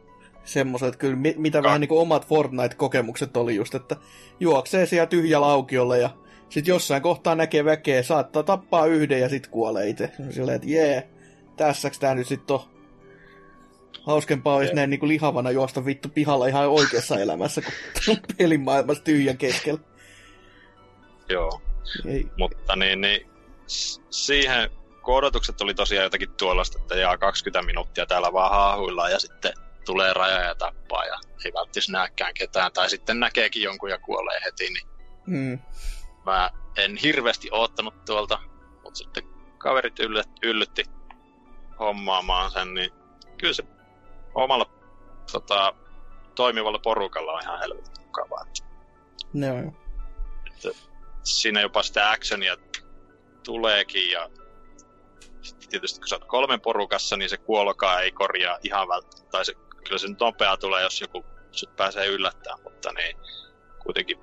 semmoiset, 0.48 0.96
kyllä 0.96 1.16
mi- 1.16 1.34
mitä 1.38 1.62
vähän 1.62 1.80
niin 1.80 1.88
kuin 1.88 2.00
omat 2.00 2.26
Fortnite-kokemukset 2.26 3.36
oli 3.36 3.54
just, 3.54 3.74
että 3.74 3.96
juoksee 4.40 4.86
siellä 4.86 5.06
tyhjällä 5.06 5.46
aukiolla 5.46 5.96
ja 5.96 6.10
sit 6.48 6.66
jossain 6.66 7.02
kohtaa 7.02 7.34
näkee 7.34 7.64
väkeä, 7.64 8.02
saattaa 8.02 8.42
tappaa 8.42 8.86
yhden 8.86 9.20
ja 9.20 9.28
sit 9.28 9.46
kuolee 9.46 9.88
itse. 9.88 10.10
Silleen, 10.30 10.56
että 10.56 10.68
jee, 10.68 11.08
tässäks 11.56 11.98
tää 11.98 12.14
nyt 12.14 12.26
sit 12.26 12.50
on 12.50 12.60
hauskempaa 14.02 14.56
olisi 14.56 14.74
näin 14.74 14.90
niin 14.90 15.00
kuin 15.00 15.08
lihavana 15.08 15.50
juosta 15.50 15.84
vittu 15.84 16.08
pihalla 16.08 16.46
ihan 16.46 16.68
oikeassa 16.68 17.18
elämässä, 17.24 17.62
kun 17.62 17.72
pelin 18.38 18.60
maailmassa 18.60 19.04
tyhjän 19.04 19.38
keskellä. 19.38 19.80
Joo. 21.28 21.60
Ei, 22.06 22.26
Mutta 22.38 22.76
niin, 22.76 23.00
niin 23.00 23.30
siihen, 24.10 24.70
kun 25.02 25.14
odotukset 25.14 25.60
oli 25.60 25.74
tosiaan 25.74 26.04
jotakin 26.04 26.30
tuollaista, 26.30 26.78
että 26.78 26.94
jaa 26.94 27.18
20 27.18 27.66
minuuttia 27.66 28.06
täällä 28.06 28.32
vaan 28.32 28.50
haahuillaan 28.50 29.12
ja 29.12 29.18
sitten 29.18 29.52
tulee 29.88 30.12
raja 30.12 30.40
ja 30.40 30.54
tappaa 30.54 31.04
ja 31.04 31.18
ei 31.44 31.52
välttis 31.52 31.88
näkään 31.88 32.34
ketään. 32.34 32.72
Tai 32.72 32.90
sitten 32.90 33.20
näkeekin 33.20 33.62
jonkun 33.62 33.90
ja 33.90 33.98
kuolee 33.98 34.40
heti, 34.44 34.68
niin 34.68 34.88
mm, 35.26 35.58
mä 36.26 36.50
en 36.76 36.96
hirveästi 36.96 37.48
oottanut 37.52 38.04
tuolta, 38.04 38.38
mutta 38.84 38.98
sitten 38.98 39.22
kaverit 39.58 39.98
yllyt, 39.98 40.28
yllytti 40.42 40.84
hommaamaan 41.78 42.50
sen, 42.50 42.74
niin 42.74 42.90
kyllä 43.38 43.54
se 43.54 43.62
omalla 44.34 44.70
tota, 45.32 45.74
toimivalla 46.34 46.78
porukalla 46.78 47.32
on 47.32 47.42
ihan 47.42 47.58
helvetin 47.58 48.04
mukavaa. 48.06 48.44
Jo. 49.34 49.72
että 50.46 50.68
siinä 51.22 51.60
jopa 51.60 51.82
sitä 51.82 52.10
actionia 52.10 52.56
tuleekin 53.44 54.10
ja 54.10 54.30
sitten 55.42 55.68
tietysti 55.68 56.00
kun 56.00 56.08
sä 56.08 56.16
oot 56.16 56.24
kolmen 56.24 56.60
porukassa, 56.60 57.16
niin 57.16 57.30
se 57.30 57.36
kuolokaa 57.36 58.00
ei 58.00 58.12
korjaa 58.12 58.58
ihan 58.62 58.88
välttämättä, 58.88 59.30
tai 59.30 59.44
se, 59.44 59.54
kyllä 59.84 59.98
se 59.98 60.08
nyt 60.08 60.20
nopea 60.20 60.56
tulee, 60.56 60.82
jos 60.82 61.00
joku 61.00 61.24
sut 61.52 61.76
pääsee 61.76 62.06
yllättämään, 62.06 62.62
mutta 62.62 62.92
niin 62.92 63.16
kuitenkin 63.78 64.18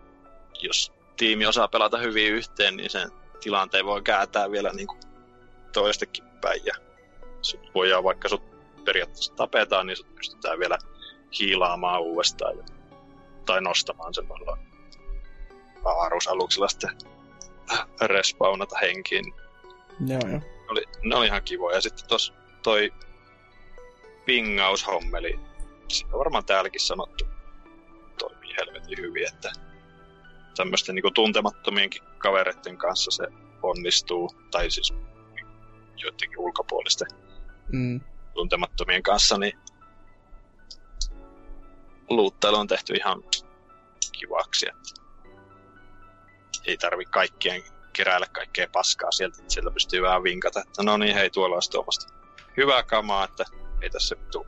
jos 0.61 0.91
tiimi 1.17 1.45
osaa 1.45 1.67
pelata 1.67 1.97
hyvin 1.97 2.33
yhteen, 2.33 2.77
niin 2.77 2.89
sen 2.89 3.11
tilanteen 3.41 3.85
voi 3.85 4.01
kääntää 4.01 4.51
vielä 4.51 4.73
niin 4.73 4.87
kuin 4.87 4.99
toistekin 5.71 6.23
päin 6.41 6.61
ja 6.65 6.73
sut 7.41 7.71
voidaan 7.75 8.03
vaikka 8.03 8.29
sut 8.29 8.43
periaatteessa 8.85 9.33
tapetaan, 9.35 9.87
niin 9.87 9.97
sut 9.97 10.15
pystytään 10.15 10.59
vielä 10.59 10.77
hiilaamaan 11.39 12.01
uudestaan 12.01 12.57
ja, 12.57 12.63
tai 13.45 13.61
nostamaan 13.61 14.13
semmoilla 14.13 14.57
avaruusaluksella 15.85 16.67
sitten 16.67 16.97
respawnata 18.01 18.77
henkiin. 18.81 19.33
Ne 19.99 20.19
on 20.23 20.31
jo. 20.31 20.37
Ne 20.37 20.69
oli, 20.69 20.83
ne 21.01 21.15
oli 21.15 21.25
ihan 21.25 21.43
kivoja. 21.43 21.75
Ja 21.75 21.81
sitten 21.81 22.07
tos 22.07 22.33
toi 22.63 22.93
pingaushommeli, 24.25 25.39
sitä 25.87 26.09
on 26.13 26.19
varmaan 26.19 26.45
täälläkin 26.45 26.81
sanottu, 26.81 27.25
toimii 28.19 28.55
helvetin 28.57 28.97
hyvin, 28.97 29.27
että 29.27 29.51
tämmöisten 30.57 30.95
niinku 30.95 31.11
tuntemattomienkin 31.11 32.01
kavereiden 32.17 32.77
kanssa 32.77 33.11
se 33.11 33.23
onnistuu, 33.63 34.29
tai 34.51 34.71
siis 34.71 34.93
joidenkin 35.95 36.39
ulkopuolisten 36.39 37.07
Mm, 37.73 38.01
tuntemattomien 38.33 39.03
kanssa, 39.03 39.37
niin 39.37 39.59
luuttailu 42.09 42.57
on 42.57 42.67
tehty 42.67 42.93
ihan 42.93 43.23
kivaksi. 44.11 44.65
Että 44.69 45.01
ei 46.65 46.77
tarvi 46.77 47.05
kaikkien 47.05 47.63
keräillä 47.93 48.27
kaikkea 48.31 48.67
paskaa 48.71 49.11
sieltä, 49.11 49.37
että 49.39 49.53
siellä 49.53 49.71
pystyy 49.71 50.01
vähän 50.01 50.23
vinkata, 50.23 50.59
että 50.59 50.83
no 50.83 50.97
niin, 50.97 51.15
hei, 51.15 51.29
tuolla 51.29 51.55
olisi 51.55 51.71
tuommoista 51.71 52.13
hyvää 52.57 52.83
kamaa, 52.83 53.25
että 53.25 53.45
ei 53.85 53.89
tässä 53.89 54.15
tuu 54.31 54.45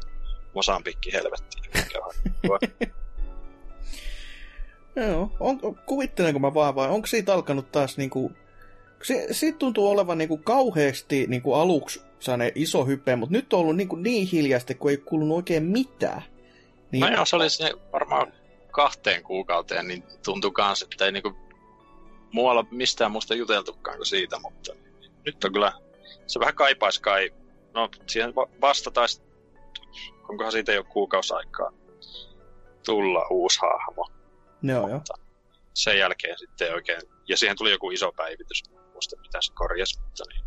Mosambikki 0.53 1.13
helvettiin. 1.13 1.63
hyvä. 1.93 2.59
Joo, 4.95 5.31
on, 5.39 5.59
kuvittelenko 5.85 6.39
mä 6.39 6.53
vaan 6.53 6.75
vai 6.75 6.89
onko 6.89 7.07
siitä 7.07 7.33
alkanut 7.33 7.71
taas 7.71 7.97
niinku... 7.97 8.31
Se, 9.03 9.27
siitä 9.31 9.57
tuntuu 9.57 9.89
olevan 9.89 10.17
niinku 10.17 10.37
kauheasti 10.37 11.27
niinku 11.27 11.53
aluksi 11.53 12.01
saaneen 12.19 12.51
iso 12.55 12.85
hype, 12.85 13.15
mutta 13.15 13.33
nyt 13.33 13.53
on 13.53 13.59
ollut 13.59 13.75
niinku 13.75 13.95
niin 13.95 14.27
hiljaista, 14.27 14.73
kun 14.73 14.91
ei 14.91 14.97
kuulunut 14.97 15.35
oikein 15.35 15.63
mitään. 15.63 16.21
Niin, 16.91 17.01
No 17.01 17.07
joo, 17.07 17.25
se 17.25 17.35
oli 17.35 17.49
se 17.49 17.71
varmaan 17.93 18.33
kahteen 18.71 19.23
kuukauteen, 19.23 19.87
niin 19.87 20.03
tuntui 20.25 20.51
kans, 20.51 20.81
että 20.81 21.05
ei 21.05 21.11
niinku 21.11 21.35
muualla 22.31 22.65
mistään 22.71 23.11
muusta 23.11 23.35
juteltukaan 23.35 23.97
kuin 23.97 24.05
siitä, 24.05 24.39
mutta 24.39 24.73
nyt 25.25 25.43
on 25.43 25.53
kyllä, 25.53 25.73
se 26.27 26.39
vähän 26.39 26.55
kaipaisi 26.55 27.01
kai, 27.01 27.33
no 27.73 27.89
siihen 28.07 28.35
va- 28.35 28.49
vasta 28.61 28.91
taisi, 28.91 29.21
onkohan 30.29 30.51
siitä 30.51 30.71
jo 30.73 30.83
kuukausi 30.83 31.33
aikaa 31.33 31.71
tulla 32.85 33.27
uusi 33.29 33.59
hahmo. 33.61 34.09
Joo, 34.61 34.89
joo. 34.89 35.01
Sen 35.73 35.97
jälkeen 35.97 36.37
sitten 36.39 36.73
oikein, 36.73 37.01
ja 37.27 37.37
siihen 37.37 37.57
tuli 37.57 37.71
joku 37.71 37.91
iso 37.91 38.11
päivitys, 38.11 38.63
muista 38.93 39.15
mitä 39.21 39.37
se 39.41 39.53
korjasi, 39.53 39.99
mutta 40.01 40.23
niin. 40.29 40.45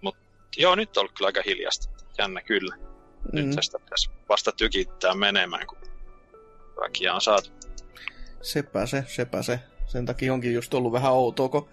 Mut 0.00 0.16
joo, 0.56 0.74
nyt 0.74 0.96
on 0.96 1.00
ollut 1.00 1.12
kyllä 1.16 1.28
aika 1.28 1.42
hiljasta. 1.46 1.88
Jännä 2.18 2.42
kyllä. 2.42 2.76
Nyt 3.32 3.46
Mm. 3.46 3.54
tästä 3.56 3.78
pitäisi 3.78 4.10
vasta 4.28 4.52
tykittää 4.52 5.14
menemään, 5.14 5.66
kun 5.66 5.78
väkiä 6.80 7.14
on 7.14 7.20
saatu. 7.20 7.50
Sepä 8.42 8.86
se, 8.86 9.04
sepä 9.06 9.42
se. 9.42 9.60
Sen 9.86 10.06
takia 10.06 10.32
onkin 10.32 10.54
just 10.54 10.74
ollut 10.74 10.92
vähän 10.92 11.12
outoa, 11.12 11.48
kun... 11.48 11.68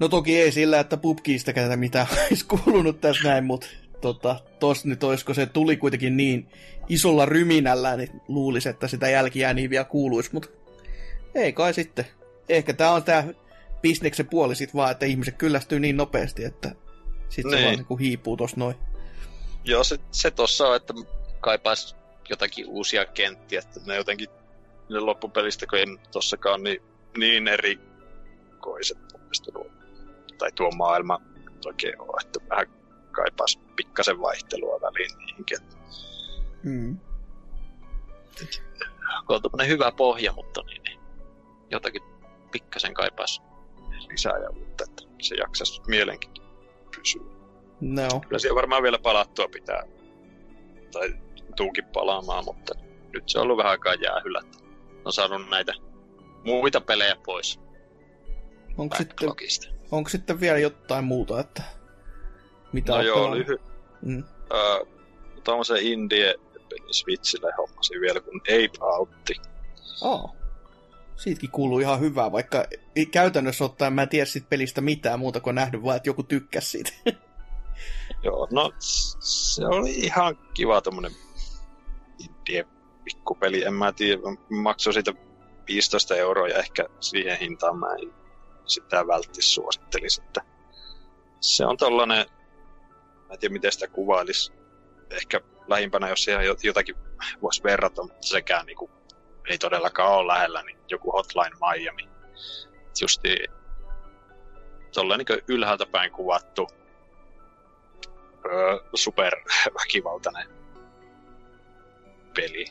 No 0.00 0.08
toki 0.08 0.40
ei 0.40 0.52
sillä, 0.52 0.80
että 0.80 0.96
pubkiistäkään 0.96 1.78
mitä 1.78 2.06
olisi 2.30 2.46
kuulunut 2.46 3.00
tässä 3.00 3.28
näin, 3.28 3.44
mutta 3.44 3.66
tota, 4.00 4.40
tos 4.58 4.84
nyt 4.84 5.04
olisiko 5.04 5.34
se 5.34 5.46
tuli 5.46 5.76
kuitenkin 5.76 6.16
niin 6.16 6.48
isolla 6.88 7.26
ryminällä, 7.26 7.96
niin 7.96 8.20
luulisi, 8.28 8.68
että 8.68 8.88
sitä 8.88 9.08
jälkiä 9.08 9.54
niin 9.54 9.70
vielä 9.70 9.84
kuuluisi, 9.84 10.30
mutta 10.32 10.48
ei 11.34 11.52
kai 11.52 11.74
sitten. 11.74 12.06
Ehkä 12.48 12.72
tämä 12.72 12.90
on 12.90 13.04
tämä 13.04 13.24
bisneksen 13.82 14.28
puoli 14.28 14.56
sit 14.56 14.74
vaan, 14.74 14.90
että 14.90 15.06
ihmiset 15.06 15.36
kyllästyy 15.36 15.80
niin 15.80 15.96
nopeasti, 15.96 16.44
että 16.44 16.72
sitten 17.28 17.50
se 17.50 17.56
Niin. 17.56 17.64
vaan 17.64 17.76
niinku 17.76 17.96
hiipuu 17.96 18.36
tossa 18.36 18.56
noin. 18.56 18.76
Joo, 19.64 19.84
se, 19.84 19.98
se 20.10 20.30
tossa 20.30 20.68
on, 20.68 20.76
että 20.76 20.94
kaipaisi 21.40 21.94
jotakin 22.30 22.66
uusia 22.66 23.04
kenttiä, 23.04 23.58
että 23.58 23.80
ne 23.86 23.96
jotenkin 23.96 24.28
ne 24.90 25.00
loppupelistä, 25.00 25.66
kun 25.66 25.78
ei 25.78 25.86
tossakaan 26.10 26.62
niin, 26.62 26.82
niin 27.18 27.48
erikoiset 27.48 28.98
tai 30.38 30.52
tuo 30.52 30.70
maailma 30.70 31.20
oikein 31.66 32.00
ole, 32.00 32.20
että 32.26 32.40
vähän 32.50 32.66
kaipaisi 33.18 33.58
pikkasen 33.76 34.20
vaihtelua 34.20 34.80
väliin 34.80 35.18
niihinkin. 35.18 35.58
Mm. 36.62 36.98
kun 39.26 39.36
on 39.36 39.42
tämmönen 39.42 39.68
hyvä 39.68 39.92
pohja, 39.92 40.32
mutta 40.32 40.62
niin, 40.62 40.82
niin 40.82 41.00
jotakin 41.70 42.02
pikkasen 42.52 42.94
kaipaisi 42.94 43.42
lisää 44.10 44.38
ja 44.38 44.50
uutta, 44.50 44.84
että 44.84 45.02
se 45.22 45.34
jaksaisi 45.34 45.82
mielenkin 45.86 46.30
pysyä. 46.96 47.22
No, 47.80 48.08
Kyllä 48.28 48.38
siellä 48.38 48.56
varmaan 48.56 48.82
vielä 48.82 48.98
palattua 48.98 49.48
pitää, 49.48 49.82
tai 50.92 51.14
tuukin 51.56 51.84
palaamaan, 51.84 52.44
mutta 52.44 52.74
nyt 53.12 53.28
se 53.28 53.38
on 53.38 53.42
ollut 53.42 53.56
vähän 53.58 53.70
aikaa 53.70 53.94
jäähyllä. 53.94 54.40
että 54.44 54.58
On 55.04 55.12
saanut 55.12 55.50
näitä 55.50 55.72
muita 56.44 56.80
pelejä 56.80 57.16
pois 57.24 57.60
onko 58.78 58.96
sitten, 58.96 59.28
onko 59.90 60.08
sitten 60.08 60.40
vielä 60.40 60.58
jotain 60.58 61.04
muuta, 61.04 61.40
että 61.40 61.62
mitä 62.72 62.92
No 62.92 63.02
joo, 63.02 63.16
pelannut? 63.16 63.38
lyhy, 63.38 63.58
Mm. 64.02 64.24
öö, 64.52 64.84
tuommoisen 65.44 65.76
indie 65.82 66.34
pelin 66.68 66.94
Switchille 66.94 67.52
hommasin 67.58 68.00
vielä, 68.00 68.20
kun 68.20 68.40
Ape 68.40 68.84
Outti. 68.98 69.34
Oh. 70.00 70.34
Siitäkin 71.16 71.50
kuuluu 71.50 71.78
ihan 71.78 72.00
hyvää, 72.00 72.32
vaikka 72.32 72.64
käytännössä 73.10 73.64
ottaen 73.64 73.92
mä 73.92 74.02
en 74.02 74.08
tiedä 74.08 74.24
siitä 74.26 74.46
pelistä 74.50 74.80
mitään 74.80 75.18
muuta 75.18 75.40
kuin 75.40 75.54
nähnyt 75.54 75.82
vaan, 75.84 75.96
että 75.96 76.08
joku 76.08 76.22
tykkäsi 76.22 76.70
siitä. 76.70 76.92
Joo, 78.24 78.48
no 78.50 78.72
se 78.78 79.66
oli 79.66 79.90
ihan 79.90 80.38
kiva 80.54 80.80
tommonen 80.80 81.12
indie 82.18 82.66
pikkupeli. 83.04 83.64
En 83.64 83.74
mä 83.74 83.92
tiedä, 83.92 84.22
maksoi 84.50 84.92
siitä 84.92 85.12
15 85.68 86.16
euroa 86.16 86.48
ja 86.48 86.58
ehkä 86.58 86.86
siihen 87.00 87.38
hintaan 87.38 87.78
mä 87.78 87.86
en 88.02 88.12
sitä 88.66 89.06
välttis 89.06 89.54
suosittelisi. 89.54 90.22
Että 90.22 90.40
se 91.40 91.66
on 91.66 91.76
tollanen, 91.76 92.26
mä 93.28 93.34
en 93.34 93.38
tiedä 93.38 93.52
miten 93.52 93.72
sitä 93.72 93.88
kuvailisi. 93.88 94.52
Ehkä 95.10 95.40
lähimpänä, 95.66 96.08
jos 96.08 96.24
siihen 96.24 96.40
jot- 96.40 96.60
jotakin 96.62 96.96
voisi 97.42 97.62
verrata, 97.62 98.02
mutta 98.02 98.26
sekään 98.26 98.66
niinku, 98.66 98.90
ei 99.48 99.58
todellakaan 99.58 100.12
ole 100.12 100.26
lähellä, 100.32 100.62
niin 100.62 100.78
joku 100.90 101.12
Hotline 101.12 101.56
Miami. 101.60 102.08
Justi 103.00 103.36
tolleen 104.94 105.18
niin 105.28 105.42
ylhäältä 105.48 105.86
päin 105.86 106.12
kuvattu 106.12 106.68
öö, 108.46 108.78
superväkivaltainen 108.94 110.48
peli, 112.34 112.64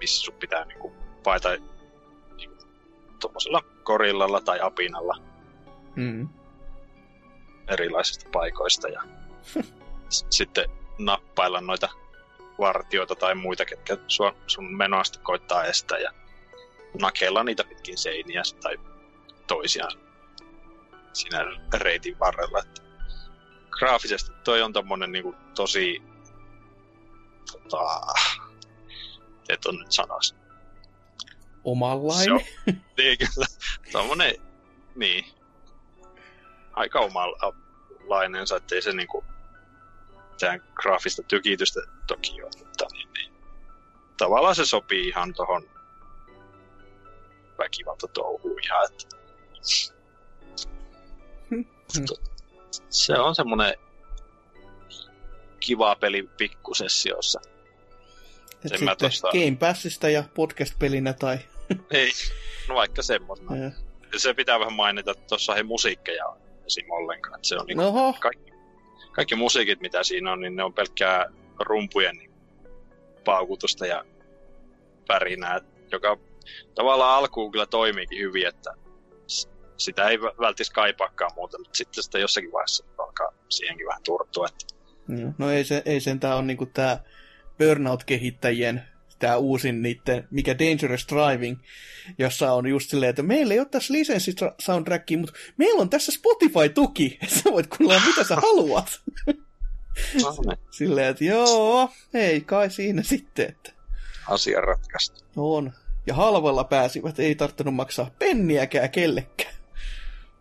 missä 0.00 0.22
sun 0.24 0.34
pitää 0.34 0.64
niinku 0.64 0.92
paeta 1.22 1.48
niinku, 2.36 2.56
tuommoisella 3.20 3.62
korillalla 3.82 4.40
tai 4.40 4.60
apinalla 4.60 5.16
Mm. 5.96 6.28
erilaisista 7.68 8.30
paikoista 8.32 8.88
ja 8.88 9.02
sitten 10.12 10.70
nappailla 10.98 11.60
noita 11.60 11.88
vartioita 12.58 13.14
tai 13.14 13.34
muita, 13.34 13.64
ketkä 13.64 13.96
sua, 14.08 14.34
sun 14.46 14.76
menoasta 14.76 15.18
koittaa 15.22 15.64
estää 15.64 15.98
ja 15.98 16.10
nakella 17.00 17.44
niitä 17.44 17.64
pitkin 17.64 17.98
seiniä 17.98 18.42
tai 18.62 18.78
toisiaan 19.46 19.92
siinä 21.12 21.44
reitin 21.74 22.18
varrella. 22.18 22.58
Että 22.58 22.82
graafisesti 23.70 24.32
toi 24.44 24.62
on 24.62 24.72
tommonen 24.72 25.12
niinku 25.12 25.34
tosi 25.54 26.02
tota, 27.52 28.14
miten 29.40 29.58
ton 29.62 29.78
nyt 29.78 29.92
sanois? 29.92 30.34
Omanlainen. 31.64 32.24
Se 32.24 32.32
on, 32.32 32.40
niin 32.96 33.18
kyllä. 33.18 33.46
Tommonen, 33.92 34.34
niin. 34.94 35.24
Aika 36.72 37.00
omanlainensa, 37.00 38.56
ettei 38.56 38.82
se 38.82 38.92
niinku 38.92 39.24
mitään 40.46 40.62
graafista 40.74 41.22
tykitystä 41.22 41.80
toki 42.06 42.42
ole, 42.42 42.50
mutta 42.58 42.86
niin, 42.92 43.08
niin. 43.14 43.32
Tavallaan 44.18 44.54
se 44.54 44.64
sopii 44.66 45.08
ihan 45.08 45.34
tohon 45.34 45.70
väkivaltatouhuun 47.58 48.60
ihan, 48.64 48.88
että 48.90 49.16
Hmm. 51.50 51.64
Se 52.90 53.18
on 53.18 53.34
semmonen 53.34 53.74
kiva 55.60 55.96
peli 55.96 56.22
pikkusessiossa. 56.36 57.40
Et 57.44 58.68
sen 58.68 58.78
sitten 58.78 58.96
tosta- 58.96 59.28
Game 59.32 59.56
Passista 59.60 60.08
ja 60.08 60.24
podcast-pelinä 60.34 61.12
tai... 61.12 61.38
Ei, 61.90 62.10
no 62.68 62.74
vaikka 62.74 63.02
semmoisena. 63.02 63.56
Ja 64.12 64.18
se 64.18 64.34
pitää 64.34 64.58
vähän 64.60 64.72
mainita, 64.72 65.10
että 65.10 65.24
tuossa 65.28 65.56
ei 65.56 65.62
musiikkeja 65.62 66.26
ole 66.26 66.38
esim. 66.66 66.90
ollenkaan. 66.90 67.38
Se 67.42 67.56
on 67.56 67.66
niinku 67.66 67.82
Noho, 67.82 68.12
kaikki, 68.20 68.51
kaikki 69.12 69.34
musiikit, 69.34 69.80
mitä 69.80 70.04
siinä 70.04 70.32
on, 70.32 70.40
niin 70.40 70.56
ne 70.56 70.64
on 70.64 70.74
pelkkää 70.74 71.26
rumpujen 71.60 72.16
niin 72.16 72.30
paukutusta 73.24 73.86
ja 73.86 74.04
pärinää, 75.08 75.60
joka 75.92 76.18
tavallaan 76.74 77.18
alkuun 77.18 77.52
kyllä 77.52 77.66
toimiikin 77.66 78.18
hyvin, 78.18 78.46
että 78.46 78.74
sitä 79.76 80.08
ei 80.08 80.16
vä- 80.16 80.40
välttis 80.40 80.70
kaipaakaan 80.70 81.30
muuta, 81.34 81.58
mutta 81.58 81.76
sitten 81.76 82.02
sitä 82.02 82.18
jossakin 82.18 82.52
vaiheessa 82.52 82.84
alkaa 82.98 83.32
siihenkin 83.48 83.86
vähän 83.86 84.02
turtua. 84.02 84.46
Että 84.46 84.72
Joo, 85.08 85.32
No 85.38 85.50
ei, 85.50 85.64
se, 85.64 85.82
ei 85.84 86.00
sentään 86.00 86.36
ole 86.36 86.44
niinku 86.44 86.66
tää 86.66 87.04
Burnout-kehittäjien 87.58 88.82
tää 89.22 89.36
uusin 89.36 89.82
niitten, 89.82 90.28
mikä 90.30 90.58
Dangerous 90.58 91.06
Driving, 91.08 91.58
jossa 92.18 92.52
on 92.52 92.66
just 92.66 92.90
silleen, 92.90 93.10
että 93.10 93.22
meillä 93.22 93.54
ei 93.54 93.60
ole 93.60 93.68
tässä 93.68 93.94
lisenssi-soundtrackia, 93.94 95.18
mutta 95.18 95.32
meillä 95.56 95.80
on 95.80 95.90
tässä 95.90 96.12
Spotify-tuki, 96.12 97.18
sä 97.36 97.50
voit 97.52 97.66
kuunnella 97.66 98.02
mitä 98.06 98.24
sä 98.24 98.36
haluat. 98.36 99.00
no, 100.22 100.36
ne 100.46 100.58
Silleen, 100.70 101.08
että 101.08 101.24
joo, 101.24 101.90
ei 102.14 102.40
kai 102.40 102.70
siinä 102.70 103.02
sitten, 103.02 103.48
että 103.48 103.72
asian 104.28 104.64
ratkaistu. 104.64 105.24
on. 105.36 105.72
Ja 106.06 106.14
halvalla 106.14 106.64
pääsivät, 106.64 107.18
ei 107.18 107.34
tarvinnut 107.34 107.74
maksaa 107.74 108.10
penniäkään 108.18 108.90
kellekään. 108.90 109.54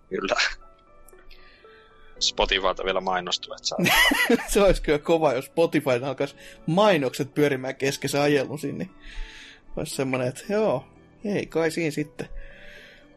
Kyllä. 0.09 0.35
Spotifylta 2.21 2.85
vielä 2.85 3.01
mainostuu, 3.01 3.53
että 3.53 3.67
saa 3.67 3.79
se 4.53 4.61
olisi 4.61 4.81
kyllä 4.81 4.99
kova, 4.99 5.33
jos 5.33 5.45
Spotify 5.45 6.05
alkaisi 6.05 6.35
mainokset 6.67 7.33
pyörimään 7.33 7.75
kesken 7.75 8.09
se 8.09 8.19
ajelun 8.19 8.59
sinne. 8.59 8.89
Olisi 9.77 9.95
semmoinen, 9.95 10.27
että 10.27 10.41
joo, 10.49 10.85
ei 11.25 11.45
kai 11.45 11.71
siinä 11.71 11.91
sitten. 11.91 12.29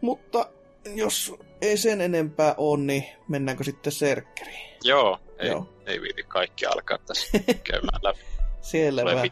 Mutta 0.00 0.50
jos 0.94 1.34
ei 1.60 1.76
sen 1.76 2.00
enempää 2.00 2.54
ole, 2.56 2.80
niin 2.80 3.04
mennäänkö 3.28 3.64
sitten 3.64 3.92
serkkeriin? 3.92 4.78
Joo, 4.84 5.18
ei, 5.38 5.48
Joo. 5.48 5.68
ei 5.86 6.00
viiti 6.00 6.22
kaikki 6.22 6.66
alkaa 6.66 6.98
tässä 6.98 7.38
käymään 7.70 8.00
läpi. 8.02 8.20
Selvä. 8.60 9.10
Tulee 9.10 9.30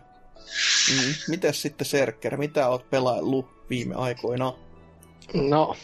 Mm, 0.91 1.15
mitäs 1.29 1.63
sitten 1.63 1.87
serkkeri? 1.87 2.37
Mitä 2.37 2.69
oot 2.69 2.91
pelaillut 2.91 3.69
viime 3.71 3.95
aikoina? 3.95 4.53
No, 5.35 5.77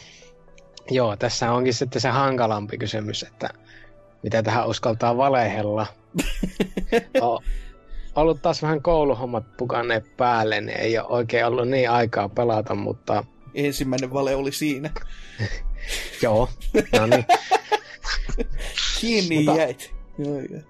joo, 0.91 1.15
tässä 1.15 1.51
onkin 1.51 1.73
sitten 1.73 2.01
se 2.01 2.09
hankalampi 2.09 2.77
kysymys, 2.77 3.23
että 3.23 3.49
mitä 4.23 4.43
tähän 4.43 4.67
uskaltaa 4.67 5.17
valehella. 5.17 5.87
on 7.21 7.39
ollut 8.15 8.41
taas 8.41 8.61
vähän 8.61 8.81
kouluhommat 8.81 9.57
pukanneet 9.57 10.17
päälle, 10.17 10.61
niin 10.61 10.77
ei 10.77 10.99
ole 10.99 11.07
oikein 11.07 11.45
ollut 11.45 11.69
niin 11.69 11.89
aikaa 11.89 12.29
pelata, 12.29 12.75
mutta 12.75 13.23
Ensimmäinen 13.55 14.13
vale 14.13 14.35
oli 14.35 14.51
siinä. 14.51 14.89
joo, 16.23 16.49
no 16.99 17.05
niin. 17.05 17.25
Kiinni 19.01 19.37
Mutta- 19.37 19.61
jäit. 19.61 19.93
Joo, 20.17 20.39
joo. 20.39 20.61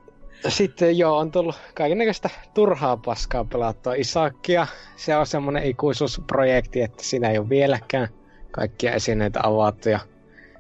Sitten 0.48 0.98
joo, 0.98 1.18
on 1.18 1.32
tullut 1.32 1.56
kaikennäköistä 1.74 2.30
turhaa 2.54 2.98
paskaa 2.98 3.46
pelattua 3.46 3.94
Isakia. 3.94 4.68
Se 4.96 5.16
on 5.16 5.28
semmonen 5.28 5.64
ikuisuusprojekti, 5.64 6.82
että 6.82 7.04
siinä 7.04 7.30
ei 7.30 7.38
ole 7.38 7.50
vieläkään 7.50 8.08
kaikkia 8.52 8.92
esineitä 8.92 9.40
avattu. 9.44 9.90
Ja 9.90 10.00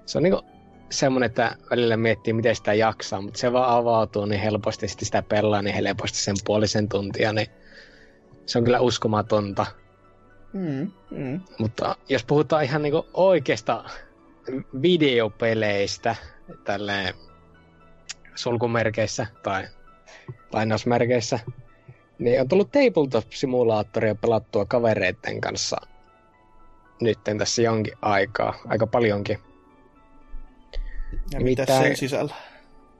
se 0.05 0.17
on 0.17 0.23
niinku 0.23 0.41
semmonen, 0.89 1.27
että 1.27 1.55
välillä 1.69 1.97
miettii, 1.97 2.33
miten 2.33 2.55
sitä 2.55 2.73
jaksaa, 2.73 3.21
mutta 3.21 3.39
se 3.39 3.53
vaan 3.53 3.77
avautuu 3.77 4.25
niin 4.25 4.41
helposti, 4.41 4.87
sitten 4.87 5.05
sitä 5.05 5.21
pelaa 5.21 5.61
niin 5.61 5.75
helposti 5.75 6.17
sen 6.17 6.35
puolisen 6.45 6.89
tuntia, 6.89 7.33
niin 7.33 7.47
se 8.45 8.57
on 8.57 8.63
kyllä 8.63 8.79
uskomatonta. 8.79 9.65
Mm, 10.53 10.91
mm. 11.11 11.41
Mutta 11.59 11.95
jos 12.09 12.23
puhutaan 12.25 12.63
ihan 12.63 12.81
niinku 12.81 13.07
oikeasta 13.13 13.83
videopeleistä, 14.81 16.15
tälleen 16.63 17.13
sulkumerkeissä 18.35 19.27
tai 19.43 19.67
lainausmerkeissä, 20.53 21.39
niin 22.19 22.41
on 22.41 22.47
tullut 22.47 22.71
tabletop-simulaattoria 22.71 24.15
pelattua 24.15 24.65
kavereiden 24.65 25.41
kanssa 25.41 25.77
nytten 27.01 27.37
tässä 27.37 27.61
jonkin 27.61 27.93
aikaa, 28.01 28.53
aika 28.67 28.87
paljonkin. 28.87 29.48
Ja 31.31 31.39
mitä 31.39 31.65
sen 31.65 31.97
sisällä? 31.97 32.33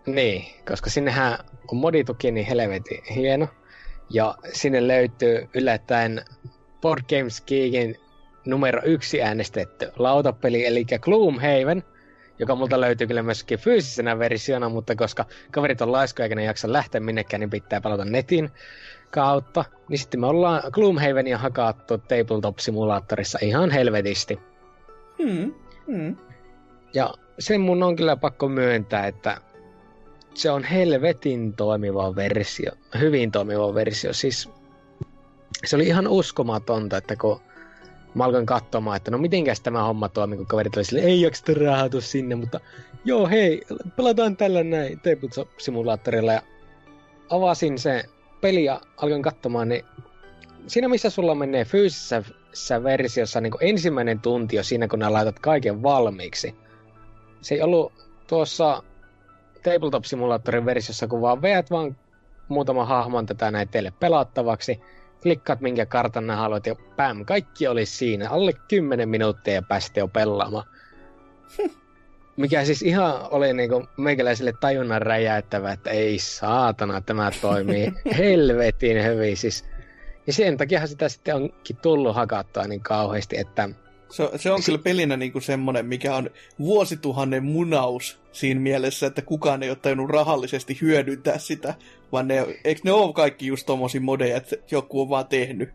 Niin, 0.06 0.46
koska 0.68 0.90
sinnehän 0.90 1.38
on 1.72 1.78
modituki 1.78 2.32
niin 2.32 2.46
helvetin 2.46 3.04
hieno. 3.16 3.48
Ja 4.10 4.36
sinne 4.54 4.88
löytyy 4.88 5.50
yllättäen 5.54 6.26
Board 6.82 7.04
Games 7.10 7.42
Geekin 7.42 7.96
numero 8.46 8.82
yksi 8.86 9.22
äänestetty 9.22 9.92
lautapeli, 9.96 10.66
eli 10.66 10.86
Gloomhaven, 11.02 11.84
joka 12.40 12.56
multa 12.56 12.82
löytyy 12.82 13.08
kyllä 13.08 13.24
myöskin 13.24 13.60
fyysisenä 13.60 14.20
versiona, 14.20 14.70
mutta 14.70 14.96
koska 14.96 15.26
kaverit 15.52 15.82
on 15.82 15.92
laiskoja 15.92 16.26
eikä 16.26 16.36
ne 16.36 16.44
jaksa 16.44 16.74
lähteä 16.74 17.02
minnekään, 17.02 17.40
niin 17.40 17.50
pitää 17.50 17.82
pelata 17.82 18.06
netin 18.06 18.50
kautta. 19.12 19.66
Niin 19.90 20.00
sitten 20.00 20.20
me 20.20 20.28
ollaan 20.28 20.62
Gloomhavenia 20.72 21.38
hakattu 21.38 21.98
Tabletop-simulaattorissa 21.98 23.40
ihan 23.42 23.72
helvetisti. 23.72 24.40
Mm, 25.20 25.54
mm. 25.88 26.18
Ja 26.94 27.14
sen 27.40 27.62
mun 27.62 27.84
on 27.84 27.96
kyllä 27.96 28.16
pakko 28.16 28.50
myöntää, 28.50 29.08
että 29.08 29.38
se 30.34 30.52
on 30.52 30.64
helvetin 30.64 31.54
toimiva 31.54 32.16
versio. 32.16 32.72
Hyvin 33.00 33.32
toimiva 33.32 33.74
versio. 33.74 34.14
Siis 34.14 34.50
se 35.66 35.76
oli 35.76 35.88
ihan 35.88 36.08
uskomatonta, 36.08 36.98
että 36.98 37.16
kun 37.16 37.40
mä 38.14 38.24
alkoin 38.24 38.46
katsomaan, 38.46 38.98
että 38.98 39.12
no 39.12 39.18
mitenkäs 39.18 39.62
tämä 39.62 39.84
homma 39.84 40.10
toimii, 40.10 40.38
kun 40.38 40.46
kaverit 40.46 40.76
oli 40.76 40.86
sille, 40.86 41.02
ei 41.02 41.22
jaksa 41.22 41.44
rahatu 41.66 42.02
sinne, 42.02 42.36
mutta 42.36 42.60
joo 43.06 43.28
hei, 43.28 43.62
pelataan 43.96 44.38
tällä 44.38 44.64
näin 44.64 45.00
Tabletop-simulaattorilla 45.00 46.34
ja 46.34 46.42
avasin 47.30 47.78
se 47.78 48.04
peli 48.42 48.64
ja 48.64 48.82
alkoin 48.98 49.22
katsomaan, 49.22 49.70
niin 49.70 49.86
siinä 50.68 50.88
missä 50.88 51.10
sulla 51.10 51.36
menee 51.36 51.66
fyysisessä 51.66 52.84
versiossa 52.84 53.42
niin 53.42 53.54
ensimmäinen 53.60 54.20
tunti 54.20 54.56
jo 54.56 54.64
siinä, 54.64 54.88
kun 54.88 55.00
nää 55.00 55.14
laitat 55.14 55.40
kaiken 55.40 55.84
valmiiksi, 55.84 56.56
se 57.42 57.56
ei 57.56 57.62
ollut 57.62 57.94
tuossa 58.28 58.84
Tabletop-simulaattorin 59.64 60.66
versiossa, 60.66 61.08
kun 61.08 61.22
vaan 61.22 61.42
veät 61.42 61.72
vaan 61.72 61.96
muutaman 62.48 62.88
hahmon 62.88 63.26
tätä 63.26 63.52
näin 63.52 63.68
teille 63.68 63.94
pelattavaksi, 64.00 64.82
klikkaat 65.22 65.62
minkä 65.62 65.86
kartan 65.86 66.28
nää 66.28 66.36
haluat 66.36 66.68
ja 66.68 66.76
pam, 66.96 67.26
kaikki 67.26 67.68
oli 67.68 67.86
siinä. 67.86 68.30
Alle 68.30 68.54
10 68.68 69.10
minuuttia 69.10 69.54
ja 69.54 69.62
pääsitte 69.62 70.00
jo 70.00 70.08
pelaamaan. 70.08 70.66
Mikä 72.38 72.66
siis 72.66 72.82
ihan 72.82 73.28
oli 73.32 73.54
niinku 73.54 73.88
meikäläiselle 73.98 74.54
tajunnan 74.60 75.02
räjäyttävä, 75.02 75.72
että 75.72 75.90
ei 75.90 76.20
saatana, 76.20 77.02
tämä 77.02 77.32
toimii 77.42 77.94
helvetin 78.18 79.04
hyvin. 79.04 79.38
Siis. 79.38 79.66
Ja 80.28 80.34
sen 80.34 80.58
takia 80.58 80.88
sitä 80.88 81.10
sitten 81.10 81.36
onkin 81.36 81.78
tullut 81.82 82.16
hakattua 82.16 82.64
niin 82.64 82.82
kauheasti, 82.82 83.38
että 83.38 83.70
Se, 84.12 84.30
se 84.36 84.52
on 84.52 84.64
kyllä 84.66 84.80
pelinä 84.80 85.18
niinku 85.18 85.40
semmonen, 85.42 85.86
mikä 85.86 86.16
on 86.16 86.30
vuosituhannen 86.60 87.44
munaus 87.44 88.20
siinä 88.32 88.60
mielessä, 88.60 89.08
että 89.08 89.22
kukaan 89.22 89.64
ei 89.64 89.70
ole 89.70 89.78
tajunnut 89.82 90.10
rahallisesti 90.10 90.78
hyödyntää 90.82 91.38
sitä, 91.38 91.74
vaan 92.12 92.28
ne, 92.28 92.46
eikö 92.64 92.82
ne 92.84 92.92
ole 92.92 93.14
kaikki 93.14 93.48
just 93.48 93.66
tommosia 93.66 94.02
modeja, 94.02 94.38
että 94.38 94.56
joku 94.72 95.02
on 95.02 95.10
vaan 95.10 95.28
tehnyt? 95.28 95.70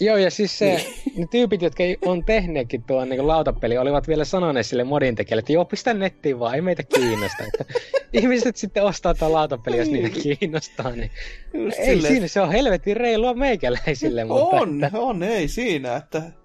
Joo, 0.00 0.16
ja 0.16 0.30
siis 0.30 0.58
se, 0.58 0.86
ne 1.16 1.26
tyypit, 1.30 1.62
jotka 1.62 1.84
on 2.04 2.24
tehneetkin 2.24 2.82
tuon 2.82 3.08
niin 3.08 3.26
lautapeli, 3.26 3.78
olivat 3.78 4.08
vielä 4.08 4.24
sanoneet 4.24 4.66
sille 4.66 4.84
modin 4.84 5.14
tekijälle, 5.14 5.40
että 5.40 5.52
joo, 5.52 5.64
pistä 5.64 5.94
nettiin 5.94 6.38
vaan, 6.38 6.54
ei 6.54 6.60
meitä 6.60 6.82
kiinnosta. 6.82 7.44
Että 7.44 7.64
ihmiset 8.12 8.56
sitten 8.56 8.84
ostaa 8.84 9.14
tätä 9.14 9.32
lautapeliä, 9.32 9.78
jos 9.78 9.90
niitä 9.90 10.20
kiinnostaa. 10.20 10.90
Niin 10.90 11.10
Just 11.54 11.78
ei 11.78 11.86
silleen, 11.86 12.12
siinä, 12.12 12.28
se 12.28 12.40
on 12.40 12.52
helvetin 12.52 12.96
reilua 12.96 13.34
meikäläisille. 13.34 14.24
Mutta 14.24 14.56
On, 14.56 14.84
että, 14.84 14.98
on, 14.98 15.22
ei 15.22 15.48
siinä, 15.48 15.96
että... 15.96 16.39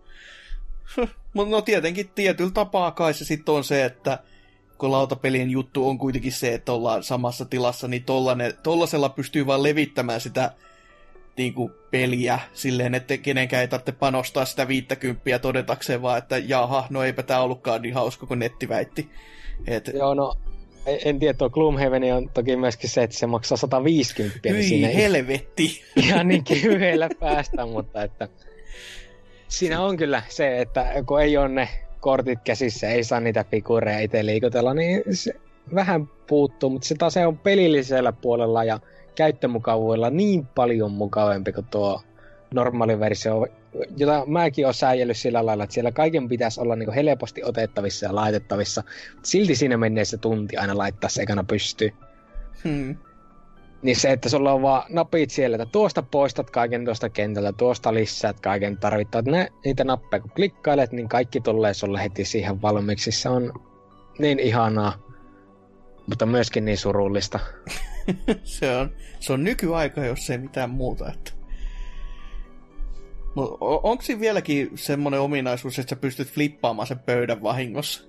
Mutta 1.34 1.56
no 1.56 1.62
tietenkin 1.62 2.10
tietyllä 2.16 2.52
tapaa 2.52 2.92
kai 2.92 3.14
se 3.14 3.26
sitten 3.26 3.56
on 3.56 3.64
se, 3.64 3.86
että 3.86 4.20
kun 4.78 4.92
lautapelien 4.92 5.50
juttu 5.50 5.90
on 5.90 5.98
kuitenkin 5.98 6.32
se, 6.32 6.54
että 6.54 6.72
ollaan 6.72 7.04
samassa 7.04 7.46
tilassa, 7.46 7.88
niin 7.88 8.04
tollanen, 8.04 8.54
tollasella 8.64 9.10
pystyy 9.10 9.46
vaan 9.46 9.64
levittämään 9.64 10.22
sitä 10.22 10.52
niin 11.38 11.54
kuin 11.54 11.72
peliä 11.92 12.40
silleen, 12.54 12.96
että 12.96 13.18
kenenkään 13.18 13.62
ei 13.62 13.68
tarvitse 13.68 13.92
panostaa 13.92 14.46
sitä 14.46 14.68
50 14.68 15.40
todetakseen 15.40 16.02
vaan, 16.02 16.18
että 16.18 16.38
jaha, 16.38 16.88
no 16.90 17.04
eipä 17.04 17.24
tää 17.24 17.42
ollutkaan 17.42 17.82
niin 17.82 17.94
hauska 17.94 18.26
kuin 18.26 18.40
netti 18.40 18.70
väitti. 18.70 19.10
Et, 19.68 19.92
joo, 19.94 20.14
no, 20.14 20.36
en- 21.06 21.20
tiedä, 21.20 21.38
tuo 21.38 21.50
Gloomhaven 21.50 22.16
on 22.16 22.30
toki 22.30 22.56
myöskin 22.56 22.90
se, 22.90 23.04
että 23.04 23.18
se 23.18 23.28
maksaa 23.28 23.58
150, 23.58 24.40
niin 24.44 24.56
hyi 24.56 24.64
siinä 24.64 24.90
ei 24.90 24.96
helvetti! 24.96 25.82
ihan 25.96 26.28
niin 26.28 26.44
kevyellä 26.44 27.10
päästä, 27.20 27.66
mutta 27.66 28.04
että 28.04 28.30
siinä 29.58 29.82
on 29.82 29.98
kyllä 29.98 30.24
se, 30.30 30.62
että 30.62 30.86
kun 31.06 31.22
ei 31.22 31.38
ole 31.38 31.50
ne 31.50 31.70
kortit 32.00 32.40
käsissä, 32.44 32.90
ei 32.90 33.04
saa 33.04 33.20
niitä 33.20 33.46
figureja 33.52 34.00
itse 34.00 34.26
liikutella, 34.26 34.74
niin 34.74 35.04
se 35.12 35.34
vähän 35.76 36.08
puuttuu, 36.28 36.70
mutta 36.70 36.88
se 36.88 36.96
taas 36.96 37.18
on 37.18 37.38
pelillisellä 37.38 38.12
puolella 38.12 38.64
ja 38.64 38.80
käyttömukavuudella 39.16 40.10
niin 40.10 40.46
paljon 40.46 40.92
mukavampi 40.92 41.52
kuin 41.52 41.66
tuo 41.72 42.02
normaali 42.54 43.00
versio, 43.00 43.48
jota 43.98 44.24
mäkin 44.26 44.66
olen 44.66 44.74
sääjellyt 44.74 45.18
sillä 45.18 45.46
lailla, 45.46 45.64
että 45.64 45.74
siellä 45.74 45.92
kaiken 45.92 46.30
pitäisi 46.30 46.62
olla 46.62 46.76
niin 46.76 46.94
helposti 46.94 47.44
otettavissa 47.44 48.06
ja 48.06 48.16
laitettavissa, 48.16 48.84
silti 49.24 49.56
siinä 49.56 49.78
menee 49.78 50.06
se 50.06 50.18
tunti 50.18 50.58
aina 50.58 50.78
laittaa 50.78 51.10
se 51.10 51.22
ekana 51.22 51.44
pystyyn. 51.44 51.94
Hmm. 52.64 52.96
Niin 53.82 53.96
se, 53.96 54.12
että 54.12 54.30
sulla 54.30 54.54
on 54.54 54.62
vaan 54.62 54.84
napit 54.90 55.30
siellä, 55.30 55.56
että 55.56 55.72
tuosta 55.72 56.02
poistat 56.02 56.50
kaiken 56.50 56.86
tuosta 56.86 57.10
kentältä, 57.10 57.54
tuosta 57.54 57.94
lisäät 57.94 58.40
kaiken 58.40 58.78
tarvittavat. 58.78 59.26
Ne, 59.26 59.48
niitä 59.66 59.84
nappeja 59.84 60.22
kun 60.22 60.32
klikkailet, 60.36 60.92
niin 60.92 61.10
kaikki 61.10 61.42
tulee 61.42 61.74
sulle 61.74 62.04
heti 62.04 62.26
siihen 62.26 62.62
valmiiksi. 62.62 63.12
Se 63.12 63.30
on 63.30 63.54
niin 64.20 64.40
ihanaa, 64.40 64.94
mutta 66.08 66.26
myöskin 66.26 66.66
niin 66.66 66.78
surullista. 66.78 67.40
se, 68.44 68.76
on, 68.76 68.92
se 69.20 69.34
on 69.34 69.44
nykyaika, 69.44 70.06
jos 70.06 70.30
ei 70.30 70.38
mitään 70.38 70.70
muuta. 70.70 71.12
Että... 71.12 71.32
Mut 73.36 73.58
onko 73.62 74.02
siinä 74.02 74.22
vieläkin 74.22 74.72
semmoinen 74.76 75.20
ominaisuus, 75.20 75.80
että 75.80 75.90
sä 75.90 75.96
pystyt 75.96 76.28
flippaamaan 76.28 76.88
sen 76.88 77.00
pöydän 77.00 77.44
vahingossa? 77.44 78.04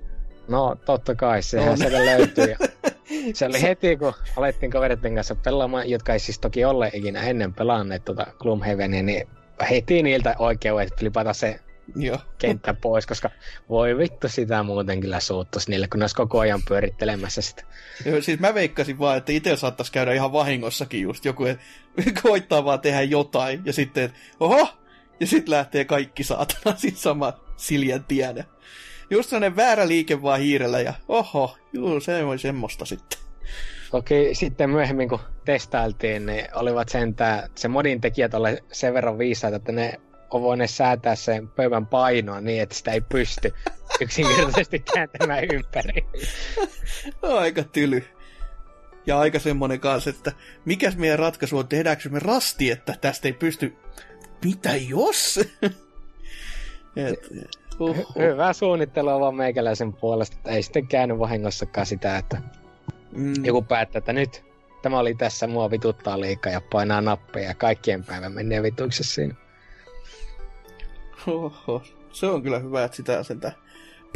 No 0.48 0.76
totta 0.84 1.14
kai, 1.14 1.42
sehän 1.42 1.70
On. 1.70 1.78
sieltä 1.78 2.04
löytyy. 2.04 2.54
Se 3.34 3.46
oli 3.46 3.62
heti, 3.62 3.96
kun 3.96 4.12
alettiin 4.36 4.70
kavereiden 4.70 5.14
kanssa 5.14 5.34
pelaamaan, 5.34 5.90
jotka 5.90 6.12
ei 6.12 6.18
siis 6.18 6.38
toki 6.38 6.64
ole 6.64 6.90
ikinä 6.94 7.22
ennen 7.22 7.54
pelanneet 7.54 8.04
tuota 8.04 8.26
Gloomhavenia, 8.38 9.02
niin 9.02 9.28
heti 9.70 10.02
niiltä 10.02 10.34
oikeudet 10.38 10.98
flipata 10.98 11.32
se 11.32 11.60
Joo. 11.96 12.18
kenttä 12.38 12.74
pois, 12.74 13.06
koska 13.06 13.30
voi 13.68 13.98
vittu 13.98 14.28
sitä 14.28 14.62
muuten 14.62 15.00
kyllä 15.00 15.20
suuttuisi 15.20 15.70
niille, 15.70 15.88
kun 15.88 16.00
ne 16.00 16.02
olisi 16.02 16.16
koko 16.16 16.38
ajan 16.38 16.60
pyörittelemässä 16.68 17.42
sitä. 17.42 17.62
Joo, 18.04 18.22
siis 18.22 18.40
mä 18.40 18.54
veikkasin 18.54 18.98
vaan, 18.98 19.16
että 19.16 19.32
itse 19.32 19.56
saattaisi 19.56 19.92
käydä 19.92 20.12
ihan 20.12 20.32
vahingossakin 20.32 21.02
just 21.02 21.24
joku, 21.24 21.44
että 21.44 21.64
koittaa 22.22 22.64
vaan 22.64 22.80
tehdä 22.80 23.02
jotain, 23.02 23.62
ja 23.64 23.72
sitten, 23.72 24.04
että 24.04 24.18
oho, 24.40 24.68
ja 25.20 25.26
sitten 25.26 25.50
lähtee 25.50 25.84
kaikki 25.84 26.24
saatana 26.24 26.76
siis 26.80 27.02
sama 27.02 27.32
siljän 27.56 28.04
tienä. 28.04 28.44
Just 29.10 29.30
sellainen 29.30 29.56
väärä 29.56 29.88
liike 29.88 30.22
vaan 30.22 30.40
hiirellä, 30.40 30.80
ja 30.80 30.94
oho, 31.08 31.56
juu, 31.72 32.00
se 32.00 32.24
oli 32.24 32.38
semmoista 32.38 32.84
sitten. 32.84 33.18
Toki 33.90 34.30
sitten 34.32 34.70
myöhemmin, 34.70 35.08
kun 35.08 35.20
testailtiin, 35.44 36.26
niin 36.26 36.46
olivat 36.54 36.88
sentään, 36.88 37.50
se 37.54 37.68
modin 37.68 38.00
tekijät 38.00 38.34
ole 38.34 38.64
sen 38.72 38.94
verran 38.94 39.18
viisaita, 39.18 39.56
että 39.56 39.72
ne 39.72 40.00
on 40.30 40.42
voineet 40.42 40.70
säätää 40.70 41.14
sen 41.14 41.48
pöydän 41.48 41.86
painoa 41.86 42.40
niin, 42.40 42.62
että 42.62 42.74
sitä 42.74 42.92
ei 42.92 43.00
pysty 43.00 43.54
yksinkertaisesti 44.00 44.78
kääntämään 44.78 45.44
ympäri. 45.44 46.06
Aika 47.40 47.62
tyly. 47.62 48.04
Ja 49.06 49.18
aika 49.18 49.38
semmonen 49.38 49.80
kanssa, 49.80 50.10
että 50.10 50.32
mikäs 50.64 50.96
meidän 50.96 51.18
ratkaisu 51.18 51.58
on, 51.58 51.68
tehdäänkö 51.68 52.08
me 52.08 52.18
rasti, 52.18 52.70
että 52.70 52.94
tästä 53.00 53.28
ei 53.28 53.32
pysty... 53.32 53.76
Mitä 54.44 54.76
jos? 54.76 55.38
Et, 56.96 57.28
oho. 57.80 58.12
Hyvää 58.18 58.52
suunnittelua 58.52 59.20
vaan 59.20 59.34
meikäläisen 59.34 59.92
puolesta, 59.92 60.36
että 60.36 60.50
ei 60.50 60.62
sitten 60.62 60.86
käynyt 60.86 61.18
vahingossakaan 61.18 61.86
sitä, 61.86 62.18
että 62.18 62.42
Mm. 63.12 63.44
joku 63.44 63.62
päättää, 63.62 63.98
että 63.98 64.12
nyt 64.12 64.44
tämä 64.82 64.98
oli 64.98 65.14
tässä, 65.14 65.46
mua 65.46 65.70
vituttaa 65.70 66.20
liikaa 66.20 66.52
ja 66.52 66.60
painaa 66.72 67.00
nappeja 67.00 67.48
ja 67.48 67.54
kaikkien 67.54 68.04
päivän 68.04 68.32
menee 68.32 68.62
vituksessa 68.62 69.14
siinä. 69.14 69.34
Oho. 71.26 71.82
Se 72.12 72.26
on 72.26 72.42
kyllä 72.42 72.58
hyvä, 72.58 72.84
että 72.84 72.96
sitä 72.96 73.22
sentään 73.22 73.54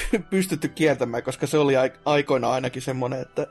py- 0.02 0.22
pystytty 0.30 0.68
kieltämään, 0.68 1.22
koska 1.22 1.46
se 1.46 1.58
oli 1.58 1.76
ai- 1.76 1.92
aikoina 2.04 2.50
ainakin 2.50 2.82
semmoinen, 2.82 3.20
että 3.20 3.46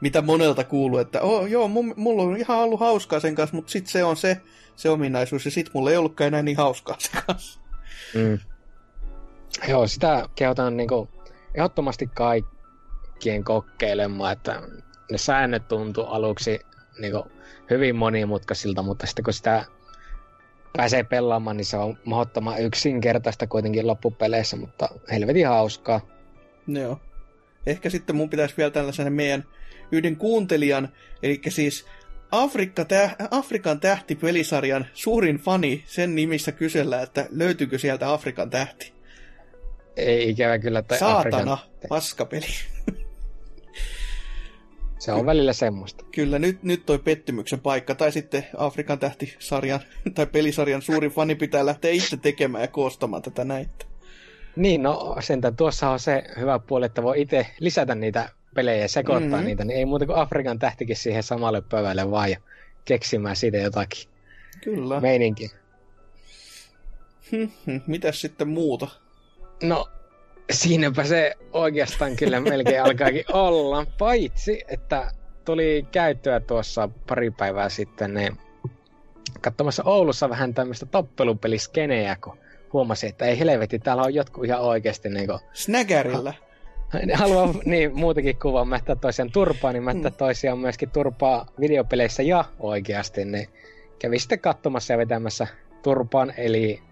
mitä 0.00 0.22
monelta 0.22 0.64
kuuluu, 0.64 0.98
että 0.98 1.20
oh, 1.20 1.46
joo, 1.46 1.68
mun, 1.68 1.94
mulla 1.96 2.22
on 2.22 2.36
ihan 2.36 2.58
ollut 2.58 2.80
hauskaa 2.80 3.20
sen 3.20 3.34
kanssa, 3.34 3.56
mutta 3.56 3.70
sitten 3.72 3.92
se 3.92 4.04
on 4.04 4.16
se, 4.16 4.40
se 4.76 4.90
ominaisuus, 4.90 5.44
ja 5.44 5.50
sitten 5.50 5.70
mulla 5.74 5.90
ei 5.90 5.96
ollutkaan 5.96 6.28
enää 6.28 6.42
niin 6.42 6.56
hauskaa 6.56 6.96
sen 6.98 7.22
kanssa. 7.26 7.60
Mm. 8.14 8.38
Joo, 9.68 9.86
sitä 9.86 10.28
kehotan 10.34 10.76
niinku 10.76 11.08
ehdottomasti 11.54 12.10
kaikkien 12.14 13.44
kokeilemaan, 13.44 14.32
että 14.32 14.62
ne 15.10 15.18
säännöt 15.18 15.68
tuntuu 15.68 16.04
aluksi 16.04 16.60
niinku 16.98 17.26
hyvin 17.70 17.96
monimutkaisilta, 17.96 18.82
mutta 18.82 19.06
sitten 19.06 19.24
kun 19.24 19.32
sitä 19.32 19.64
pääsee 20.76 21.04
pelaamaan, 21.04 21.56
niin 21.56 21.64
se 21.64 21.76
on 21.76 21.98
mahdottoman 22.04 22.62
yksinkertaista 22.62 23.46
kuitenkin 23.46 23.86
loppupeleissä, 23.86 24.56
mutta 24.56 24.88
helvetin 25.10 25.48
hauskaa. 25.48 26.00
Joo. 26.66 27.00
Ehkä 27.66 27.90
sitten 27.90 28.16
mun 28.16 28.30
pitäisi 28.30 28.56
vielä 28.56 28.70
tällaisen 28.70 29.12
meidän 29.12 29.44
yhden 29.92 30.16
kuuntelijan, 30.16 30.88
eli 31.22 31.40
siis 31.48 31.86
Afrikka 32.30 32.84
täh, 32.84 33.16
Afrikan 33.30 33.80
tähti 33.80 34.14
pelisarjan 34.14 34.86
suurin 34.94 35.36
fani, 35.36 35.84
sen 35.86 36.14
nimissä 36.14 36.52
kysellä, 36.52 37.02
että 37.02 37.26
löytyykö 37.30 37.78
sieltä 37.78 38.12
Afrikan 38.12 38.50
tähti. 38.50 38.97
Ei 39.98 40.30
ikävä 40.30 40.58
kyllä. 40.58 40.82
Tai 40.82 40.98
Saatana, 40.98 41.52
Afrikan... 41.52 41.88
paskapeli. 41.88 42.46
Se 44.98 45.12
on 45.12 45.26
välillä 45.26 45.52
semmoista. 45.52 46.04
Kyllä, 46.14 46.38
nyt, 46.38 46.62
nyt 46.62 46.86
toi 46.86 46.98
pettymyksen 46.98 47.60
paikka, 47.60 47.94
tai 47.94 48.12
sitten 48.12 48.46
Afrikan 48.56 48.98
tähti-sarjan 48.98 49.80
tai 50.14 50.26
pelisarjan 50.26 50.82
suurin 50.82 51.10
fani 51.10 51.34
pitää 51.34 51.66
lähteä 51.66 51.90
itse 51.90 52.16
tekemään 52.16 52.62
ja 52.62 52.68
koostamaan 52.68 53.22
tätä 53.22 53.44
näitä. 53.44 53.86
Niin, 54.56 54.82
no 54.82 55.16
sentään 55.20 55.56
tuossa 55.56 55.90
on 55.90 56.00
se 56.00 56.24
hyvä 56.40 56.58
puoli, 56.58 56.86
että 56.86 57.02
voi 57.02 57.20
itse 57.20 57.46
lisätä 57.60 57.94
niitä 57.94 58.28
pelejä 58.54 58.82
ja 58.82 58.88
sekoittaa 58.88 59.28
mm-hmm. 59.28 59.46
niitä, 59.46 59.64
niin 59.64 59.78
ei 59.78 59.84
muuta 59.84 60.06
kuin 60.06 60.18
Afrikan 60.18 60.58
tähtikin 60.58 60.96
siihen 60.96 61.22
samalle 61.22 61.60
pöydälle 61.60 62.10
vaan 62.10 62.30
ja 62.30 62.38
keksimään 62.84 63.36
siitä 63.36 63.56
jotakin 63.56 64.08
Kyllä. 64.64 65.00
meininkiä. 65.00 65.50
Mitäs 67.86 68.20
sitten 68.20 68.48
muuta? 68.48 68.88
No, 69.62 69.88
siinäpä 70.50 71.04
se 71.04 71.34
oikeastaan 71.52 72.16
kyllä 72.16 72.40
melkein 72.40 72.82
alkaakin 72.82 73.24
olla, 73.32 73.86
paitsi 73.98 74.64
että 74.68 75.10
tuli 75.44 75.86
käyttöä 75.92 76.40
tuossa 76.40 76.88
pari 77.08 77.30
päivää 77.30 77.68
sitten 77.68 78.14
niin 78.14 78.38
katsomassa 79.40 79.82
Oulussa 79.84 80.28
vähän 80.28 80.54
tämmöistä 80.54 80.86
tappelupeliskenejä, 80.86 82.16
kun 82.16 82.38
huomasin, 82.72 83.08
että 83.08 83.24
ei 83.24 83.38
helvetti, 83.38 83.78
täällä 83.78 84.02
on 84.02 84.14
jotkut 84.14 84.44
ihan 84.44 84.60
oikeasti 84.60 85.08
niin 85.08 85.26
kuin... 85.26 85.38
Snägärillä. 85.52 86.34
Ne 87.06 87.14
haluaa 87.14 87.54
niin 87.64 87.98
muutenkin 87.98 88.38
kuvaa 88.38 88.64
mättää 88.64 88.96
toisiaan 88.96 89.32
turpaa, 89.32 89.72
niin 89.72 89.82
mättää 89.82 90.10
mm. 90.10 90.16
toisiaan 90.16 90.58
myöskin 90.58 90.90
turpaa 90.90 91.46
videopeleissä 91.60 92.22
ja 92.22 92.44
oikeasti, 92.58 93.24
niin 93.24 93.48
kävi 93.98 94.18
sitten 94.18 94.40
katsomassa 94.40 94.92
ja 94.92 94.98
vetämässä 94.98 95.46
turpaan, 95.82 96.32
eli 96.36 96.82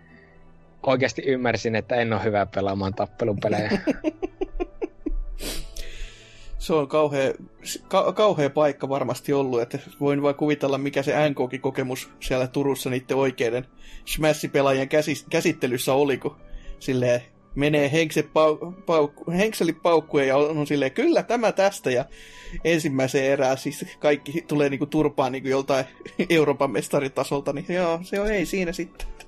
oikeasti 0.86 1.22
ymmärsin, 1.26 1.76
että 1.76 1.96
en 1.96 2.12
ole 2.12 2.24
hyvä 2.24 2.46
pelaamaan 2.46 2.94
tappelupelejä. 2.94 3.70
se 6.58 6.74
on 6.74 6.88
kauhea, 6.88 7.32
ka, 7.88 8.12
kauhea 8.12 8.50
paikka 8.50 8.88
varmasti 8.88 9.32
ollut, 9.32 9.60
että 9.60 9.78
voin 10.00 10.22
vain 10.22 10.34
kuvitella, 10.34 10.78
mikä 10.78 11.02
se 11.02 11.14
NKkin-kokemus 11.28 12.10
siellä 12.20 12.46
Turussa 12.46 12.90
niiden 12.90 13.16
oikeiden 13.16 13.66
Smash-pelaajien 14.04 14.88
käsi, 14.88 15.24
käsittelyssä 15.30 15.94
oli, 15.94 16.18
kun 16.18 16.36
silleen 16.78 17.22
menee 17.54 17.92
henkse 17.92 18.22
pau, 18.22 18.56
pau, 18.86 19.08
paukkuja 19.82 20.24
ja 20.24 20.36
on 20.36 20.66
silleen, 20.66 20.92
kyllä 20.92 21.22
tämä 21.22 21.52
tästä, 21.52 21.90
ja 21.90 22.04
ensimmäisen 22.64 23.24
erää 23.24 23.56
siis 23.56 23.86
kaikki 23.98 24.44
tulee 24.48 24.68
niinku 24.68 24.86
turpaan 24.86 25.32
niinku 25.32 25.48
joltain 25.48 25.84
Euroopan 26.30 26.70
mestaritasolta, 26.70 27.52
niin 27.52 27.66
joo, 27.68 28.00
se 28.02 28.20
on 28.20 28.30
ei 28.30 28.46
siinä 28.46 28.72
sitten. 28.72 29.25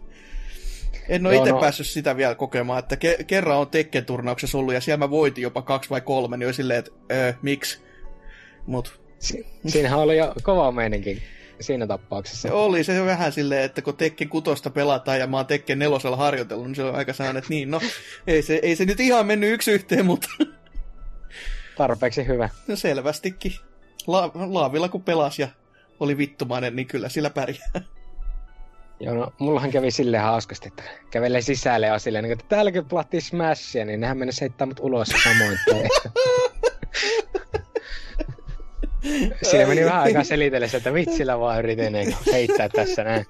En 1.08 1.26
ole 1.26 1.36
itse 1.36 1.50
no. 1.50 1.60
päässyt 1.60 1.86
sitä 1.86 2.16
vielä 2.16 2.34
kokemaan, 2.34 2.78
että 2.78 2.94
ke- 2.94 3.24
kerran 3.24 3.58
on 3.58 3.68
Tekken-turnauksessa 3.68 4.58
ollut 4.58 4.74
ja 4.74 4.80
siellä 4.80 5.04
mä 5.04 5.10
voitin 5.10 5.42
jopa 5.42 5.62
kaksi 5.62 5.90
vai 5.90 6.00
kolme, 6.00 6.36
niin 6.36 6.46
oli 6.46 6.54
silleen, 6.54 6.78
että 6.78 6.90
öö, 7.12 7.32
miksi? 7.42 7.78
Mut. 8.66 9.00
Si- 9.18 9.46
siinähän 9.66 9.98
oli 9.98 10.16
jo 10.16 10.34
kova 10.42 10.72
meininki 10.72 11.22
siinä 11.60 11.86
tapauksessa. 11.86 12.48
Se 12.48 12.54
oli 12.54 12.84
se 12.84 13.04
vähän 13.04 13.32
silleen, 13.32 13.62
että 13.62 13.82
kun 13.82 13.96
Tekken 13.96 14.28
kutosta 14.28 14.70
pelataan 14.70 15.18
ja 15.18 15.26
mä 15.26 15.36
oon 15.36 15.46
Tekken 15.46 15.78
nelosella 15.78 16.16
harjoitellut, 16.16 16.66
niin 16.66 16.74
se 16.74 16.82
on 16.84 16.94
aika 16.94 17.12
sellainen, 17.12 17.38
että 17.38 17.50
niin, 17.50 17.70
no, 17.70 17.80
ei 18.26 18.42
se, 18.42 18.60
ei 18.62 18.76
se 18.76 18.84
nyt 18.84 19.00
ihan 19.00 19.26
mennyt 19.26 19.52
yksi 19.52 19.70
yhteen, 19.70 20.06
mutta... 20.06 20.28
Tarpeeksi 21.76 22.26
hyvä. 22.26 22.48
No 22.66 22.76
selvästikin. 22.76 23.52
La- 24.06 24.30
laavilla 24.34 24.88
kun 24.88 25.02
pelas 25.02 25.38
ja 25.38 25.48
oli 26.00 26.18
vittumainen, 26.18 26.76
niin 26.76 26.86
kyllä 26.86 27.08
sillä 27.08 27.30
pärjää. 27.30 27.70
Joo, 29.00 29.14
no, 29.14 29.32
mullahan 29.38 29.70
kävi 29.70 29.90
silleen 29.90 30.22
hauskasti, 30.22 30.68
että 30.68 30.82
kävelee 31.10 31.40
sisälle 31.40 31.86
ja 31.86 31.98
silleen, 31.98 32.24
niin, 32.24 32.32
että 32.32 32.44
täälläkin 32.48 32.84
pelattiin 32.84 33.22
Smashia, 33.22 33.84
niin 33.84 34.00
nehän 34.00 34.18
mennessä 34.18 34.42
heittää 34.42 34.66
mut 34.66 34.80
ulos 34.80 35.08
samoin. 35.08 35.58
Siinä 39.42 39.66
meni 39.66 39.84
vähän 39.84 40.02
aikaa 40.02 40.24
selitellessä, 40.24 40.76
että 40.76 40.94
vitsillä 40.94 41.38
vaan 41.38 41.58
yritin 41.58 41.92
niin 41.92 42.16
heittää 42.32 42.68
tässä 42.68 43.04
näin. 43.04 43.26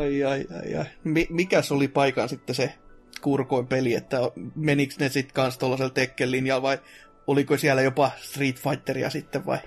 Ai, 0.00 0.24
ai, 0.24 0.46
ai, 0.62 0.74
ai. 0.74 0.84
Mikäs 1.30 1.72
oli 1.72 1.88
paikan 1.88 2.28
sitten 2.28 2.54
se 2.54 2.74
kurkoin 3.20 3.66
peli, 3.66 3.94
että 3.94 4.18
menikö 4.54 4.94
ne 4.98 5.08
sitten 5.08 5.34
kanssa 5.34 5.60
tuollaisella 5.60 5.90
Tekken 5.90 6.30
linjalla 6.30 6.62
vai 6.62 6.78
oliko 7.26 7.56
siellä 7.56 7.82
jopa 7.82 8.10
Street 8.20 8.56
Fighteria 8.56 9.10
sitten 9.10 9.46
vai 9.46 9.58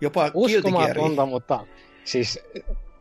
jopa 0.00 0.30
Uskomatonta, 0.34 1.26
mutta 1.26 1.66
siis 2.04 2.40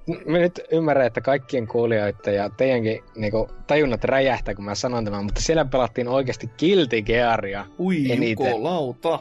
mä 0.08 0.38
nyt 0.38 0.62
ymmärrän, 0.72 1.08
että 1.08 1.22
kaikkien 1.22 1.68
kuulijoiden 1.68 2.36
ja 2.36 2.50
teidänkin 2.50 3.04
niinku, 3.16 3.50
tajunnat 3.68 4.04
räjähtää, 4.04 4.56
kun 4.56 4.66
mä 4.66 4.76
sanon 4.76 5.06
tämän, 5.06 5.24
mutta 5.24 5.42
siellä 5.42 5.66
pelattiin 5.66 6.08
oikeasti 6.08 6.50
Guilty 6.60 7.02
Gearia 7.02 7.66
Ui, 7.80 8.04
lauta. 8.60 9.20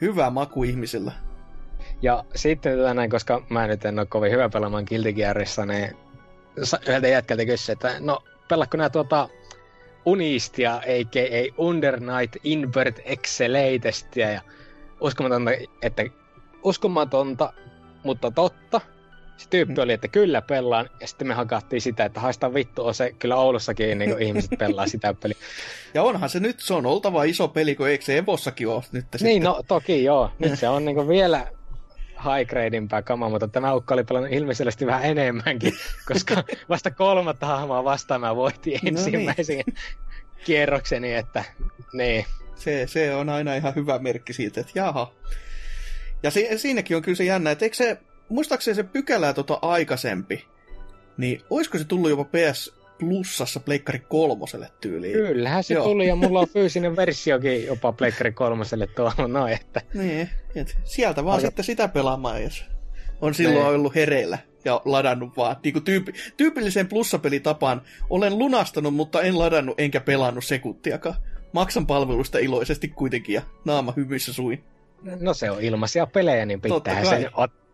Hyvä 0.00 0.30
maku 0.30 0.64
ihmisillä. 0.64 1.12
Ja 2.02 2.24
sitten 2.34 2.78
tätä 2.78 2.94
näin, 2.94 3.10
koska 3.10 3.42
mä 3.48 3.66
nyt 3.66 3.84
en 3.84 3.98
ole 3.98 4.06
kovin 4.06 4.32
hyvä 4.32 4.48
pelaamaan 4.48 4.84
Guilty 4.88 5.12
Gearissa, 5.12 5.66
niin 5.66 5.96
yhdeltä 6.86 7.08
jätkältä 7.08 7.44
kysyi, 7.44 7.72
että 7.72 7.94
no 8.00 8.18
pelakko 8.48 8.76
nää 8.76 8.90
tuota 8.90 9.28
Unistia, 10.06 10.76
a.k.a. 10.76 11.54
Under 11.58 12.00
Night 12.00 12.36
Invert 12.44 13.00
Excelatestia, 13.04 14.30
ja 14.30 14.40
uskomatonta, 15.00 15.50
että 15.82 16.04
uskomatonta, 16.62 17.52
mutta 18.04 18.30
totta, 18.30 18.80
se 19.36 19.48
tyyppi 19.50 19.80
oli, 19.80 19.92
että 19.92 20.08
kyllä 20.08 20.42
pelaan, 20.42 20.90
ja 21.00 21.06
sitten 21.06 21.28
me 21.28 21.34
hakattiin 21.34 21.80
sitä, 21.82 22.04
että 22.04 22.20
haista 22.20 22.54
vittu, 22.54 22.86
on 22.86 22.94
se 22.94 23.12
kyllä 23.18 23.36
Oulussakin 23.36 23.98
niin 23.98 24.22
ihmiset 24.22 24.50
pelaa 24.58 24.86
sitä 24.86 25.14
peliä. 25.14 25.36
Ja 25.94 26.02
onhan 26.02 26.28
se 26.30 26.40
nyt, 26.40 26.60
se 26.60 26.74
on 26.74 26.86
oltava 26.86 27.24
iso 27.24 27.48
peli, 27.48 27.74
kun 27.74 27.88
eikö 27.88 28.04
se 28.04 28.18
Evossakin 28.18 28.68
ole 28.68 28.82
nyt 28.92 29.06
Niin, 29.12 29.18
sitten? 29.18 29.42
no 29.42 29.62
toki 29.68 30.04
joo. 30.04 30.30
Nyt 30.38 30.58
se 30.58 30.68
on 30.68 30.84
niin 30.84 31.08
vielä 31.08 31.46
high 32.24 32.50
gradeimpää 32.50 33.02
kamaa, 33.02 33.28
mutta 33.28 33.48
tämä 33.48 33.74
ukka 33.74 33.94
oli 33.94 34.04
pelannut 34.04 34.32
ilmeisesti 34.32 34.86
vähän 34.86 35.04
enemmänkin, 35.04 35.72
koska 36.12 36.44
vasta 36.68 36.90
kolmatta 36.90 37.46
hahmoa 37.46 37.84
vastaan 37.84 38.20
mä 38.20 38.36
voitin 38.36 38.72
no 38.82 38.88
ensimmäisen 38.88 39.56
niin. 39.56 39.74
kierrokseni, 40.44 41.14
että 41.14 41.44
niin. 41.92 42.24
Se, 42.54 42.86
se 42.86 43.14
on 43.14 43.28
aina 43.28 43.54
ihan 43.54 43.74
hyvä 43.74 43.98
merkki 43.98 44.32
siitä, 44.32 44.60
että 44.60 44.72
jaha. 44.74 45.12
Ja 46.22 46.30
si- 46.30 46.58
siinäkin 46.58 46.96
on 46.96 47.02
kyllä 47.02 47.16
se 47.16 47.24
jännä, 47.24 47.50
että 47.50 47.64
eikö 47.64 47.76
se 47.76 47.98
muistaakseni 48.28 48.74
se 48.74 48.82
pykälää 48.82 49.32
tota 49.32 49.58
aikaisempi, 49.62 50.44
niin 51.16 51.42
olisiko 51.50 51.78
se 51.78 51.84
tullut 51.84 52.10
jopa 52.10 52.24
PS 52.24 52.74
Plusassa 52.98 53.60
Pleikkari 53.60 53.98
kolmoselle 53.98 54.70
tyyliin? 54.80 55.12
Kyllähän 55.12 55.64
se 55.64 55.74
Joo. 55.74 55.84
tuli 55.84 56.06
ja 56.06 56.16
mulla 56.16 56.40
on 56.40 56.48
fyysinen 56.54 56.96
versiokin 56.96 57.66
jopa 57.66 57.92
Pleikkari 57.92 58.32
kolmoselle 58.32 58.86
tuolla 58.86 59.28
noin, 59.28 59.52
että... 59.52 59.80
Niin, 59.94 60.30
et 60.54 60.76
sieltä 60.84 61.24
vaan 61.24 61.36
Aika... 61.36 61.46
sitten 61.46 61.64
sitä 61.64 61.88
pelaamaan, 61.88 62.42
jos 62.42 62.64
on 63.20 63.34
silloin 63.34 63.66
niin. 63.66 63.74
ollut 63.74 63.94
hereillä 63.94 64.38
ja 64.64 64.80
ladannut 64.84 65.36
vaan. 65.36 65.56
Niin 65.62 65.72
kuin 65.72 65.84
tyypi, 65.84 66.12
tyypilliseen 66.36 66.88
plussapelitapaan 66.88 67.82
olen 68.10 68.38
lunastanut, 68.38 68.94
mutta 68.94 69.22
en 69.22 69.38
ladannut 69.38 69.80
enkä 69.80 70.00
pelannut 70.00 70.44
sekuntiakaan. 70.44 71.16
Maksan 71.52 71.86
palvelusta 71.86 72.38
iloisesti 72.38 72.88
kuitenkin 72.88 73.34
ja 73.34 73.42
naama 73.64 73.92
hymyssä 73.96 74.32
suin. 74.32 74.64
No 75.20 75.34
se 75.34 75.50
on 75.50 75.60
ilmaisia 75.60 76.06
pelejä, 76.06 76.46
niin 76.46 76.60
pitää 76.60 77.04
sen 77.04 77.26
ottaa 77.34 77.65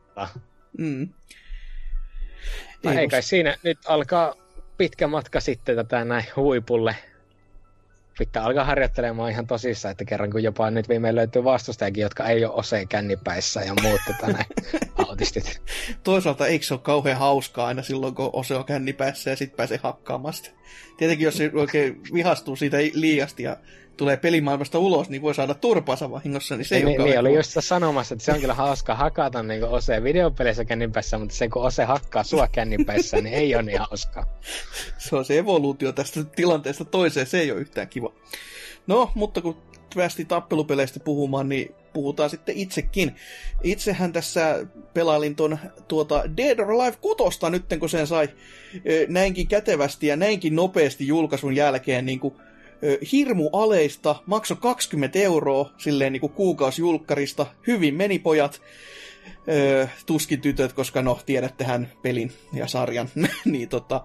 Mm. 0.78 1.08
No 2.84 2.90
ei 2.90 3.08
kai 3.08 3.22
siinä, 3.22 3.56
nyt 3.62 3.78
alkaa 3.86 4.34
pitkä 4.76 5.06
matka 5.06 5.40
sitten 5.40 5.76
tätä 5.76 6.04
näin 6.04 6.24
huipulle. 6.36 6.96
Pitää 8.18 8.44
alkaa 8.44 8.64
harjoittelemaan 8.64 9.30
ihan 9.30 9.46
tosissaan, 9.46 9.92
että 9.92 10.04
kerran 10.04 10.30
kun 10.30 10.42
jopa 10.42 10.70
nyt 10.70 10.88
viimein 10.88 11.16
löytyy 11.16 11.44
vastustajakin, 11.44 12.02
jotka 12.02 12.28
ei 12.28 12.44
ole 12.44 12.54
oseen 12.54 12.88
kännipäissä 12.88 13.60
ja 13.60 13.74
muut 13.82 14.00
tätä 14.06 14.32
näin 14.32 14.46
pistit. 15.16 15.62
Toisaalta 16.02 16.46
eikö 16.46 16.64
se 16.64 16.74
ole 16.74 16.80
kauhean 16.80 17.18
hauskaa 17.18 17.66
aina 17.66 17.82
silloin, 17.82 18.14
kun 18.14 18.30
Ose 18.32 18.56
on 18.56 18.64
kännipäissä 18.64 19.30
ja 19.30 19.36
sitten 19.36 19.56
pääsee 19.56 19.80
hakkaamaan 19.82 20.34
sitä. 20.34 20.50
Tietenkin 20.96 21.24
jos 21.24 21.36
se 21.36 21.50
oikein 21.54 22.00
vihastuu 22.14 22.56
siitä 22.56 22.76
liiasti 22.94 23.42
ja 23.42 23.56
tulee 23.96 24.16
pelimaailmasta 24.16 24.78
ulos, 24.78 25.08
niin 25.10 25.22
voi 25.22 25.34
saada 25.34 25.54
turpansa 25.54 26.10
vahingossa, 26.10 26.56
niin 26.56 26.64
se 26.64 26.76
ei 26.76 26.84
niin, 26.84 27.00
ole 27.00 27.08
niin 27.08 27.20
oli 27.20 27.34
just 27.34 27.56
sanomassa, 27.60 28.14
että 28.14 28.24
se 28.24 28.32
on 28.32 28.40
kyllä 28.40 28.54
hauska 28.54 28.94
hakata 28.94 29.42
niin 29.42 29.64
Ose 29.64 30.02
videopeleissä 30.02 30.64
kännipäissä, 30.64 31.18
mutta 31.18 31.34
se 31.34 31.48
kun 31.48 31.62
Ose 31.62 31.84
hakkaa 31.84 32.24
sua 32.24 32.48
kännipäissä, 32.48 33.16
niin 33.16 33.34
ei 33.34 33.54
ole 33.54 33.62
niin 33.62 33.78
hauskaa. 33.78 34.26
Se 34.98 35.16
on 35.16 35.24
se 35.24 35.38
evoluutio 35.38 35.92
tästä 35.92 36.24
tilanteesta 36.24 36.84
toiseen, 36.84 37.26
se 37.26 37.40
ei 37.40 37.52
ole 37.52 37.60
yhtään 37.60 37.88
kiva. 37.88 38.12
No, 38.86 39.10
mutta 39.14 39.40
kun 39.40 39.56
päästiin 39.94 40.28
tappelupeleistä 40.28 41.00
puhumaan, 41.00 41.48
niin 41.48 41.74
puhutaan 41.92 42.30
sitten 42.30 42.56
itsekin. 42.56 43.16
Itsehän 43.62 44.12
tässä 44.12 44.66
pelailin 44.94 45.36
ton 45.36 45.58
tuota 45.88 46.36
Dead 46.36 46.58
or 46.58 46.70
Alive 46.70 46.96
6 47.00 47.38
nyt, 47.50 47.64
kun 47.78 47.88
sen 47.88 48.06
sai 48.06 48.28
näinkin 49.08 49.46
kätevästi 49.46 50.06
ja 50.06 50.16
näinkin 50.16 50.56
nopeasti 50.56 51.06
julkaisun 51.06 51.56
jälkeen 51.56 52.06
niin 52.06 52.20
kuin, 52.20 52.34
hirmu 53.12 53.50
aleista, 53.52 54.16
maksoi 54.26 54.56
20 54.60 55.18
euroa 55.18 55.72
silleen 55.78 56.12
niin 56.12 56.20
kuin 56.20 56.32
kuukausijulkkarista. 56.32 57.46
Hyvin 57.66 57.94
meni 57.94 58.18
pojat, 58.18 58.62
öö, 59.48 59.86
tuskin 60.06 60.40
tytöt, 60.40 60.72
koska 60.72 61.02
no 61.02 61.18
tiedättehän 61.26 61.92
pelin 62.02 62.32
ja 62.52 62.66
sarjan. 62.66 63.08
niin 63.44 63.68
tota, 63.68 64.04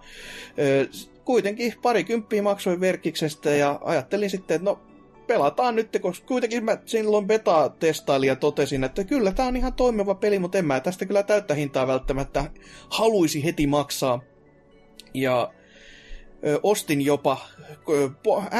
öö, 0.59 0.85
kuitenkin 1.25 1.73
parikymppiä 1.81 2.41
maksoin 2.41 2.79
verkiksestä 2.79 3.49
ja 3.49 3.79
ajattelin 3.83 4.29
sitten, 4.29 4.55
että 4.55 4.65
no 4.65 4.79
pelataan 5.27 5.75
nyt, 5.75 5.97
koska 6.01 6.27
kuitenkin 6.27 6.65
mä 6.65 6.77
silloin 6.85 7.27
beta-testailin 7.27 8.27
ja 8.27 8.35
totesin, 8.35 8.83
että 8.83 9.03
kyllä 9.03 9.31
tämä 9.31 9.47
on 9.47 9.55
ihan 9.55 9.73
toimiva 9.73 10.15
peli, 10.15 10.39
mutta 10.39 10.57
en 10.57 10.65
mä 10.65 10.79
tästä 10.79 11.05
kyllä 11.05 11.23
täyttä 11.23 11.53
hintaa 11.53 11.87
välttämättä 11.87 12.51
haluisi 12.89 13.43
heti 13.43 13.67
maksaa. 13.67 14.21
Ja 15.13 15.51
ö, 16.47 16.59
ostin 16.63 17.01
jopa 17.01 17.37
ö, 17.89 18.09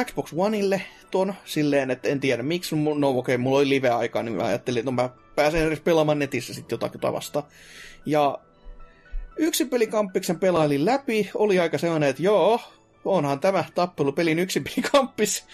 Xbox 0.04 0.32
Oneille 0.36 0.82
tuon 1.10 1.34
silleen, 1.44 1.90
että 1.90 2.08
en 2.08 2.20
tiedä 2.20 2.42
miksi, 2.42 2.76
no 2.76 3.08
okei, 3.08 3.34
okay, 3.34 3.36
mulla 3.36 3.58
oli 3.58 3.68
live-aikaa, 3.68 4.22
niin 4.22 4.36
mä 4.36 4.44
ajattelin, 4.44 4.78
että 4.78 4.90
no 4.90 4.94
mä 4.94 5.10
pääsen 5.34 5.66
edes 5.66 5.80
pelaamaan 5.80 6.18
netissä 6.18 6.54
sitten 6.54 6.76
jotakin 6.76 7.00
tavasta. 7.00 7.42
Ja 8.06 8.38
yksi 9.36 9.64
pelikampiksen 9.64 10.40
pelailin 10.40 10.84
läpi, 10.84 11.30
oli 11.34 11.58
aika 11.58 11.78
sellainen, 11.78 12.08
että 12.08 12.22
joo, 12.22 12.60
onhan 13.04 13.40
tämä 13.40 13.64
tappelupelin 13.74 14.38
yksi 14.38 14.62
kamppis. 14.92 15.44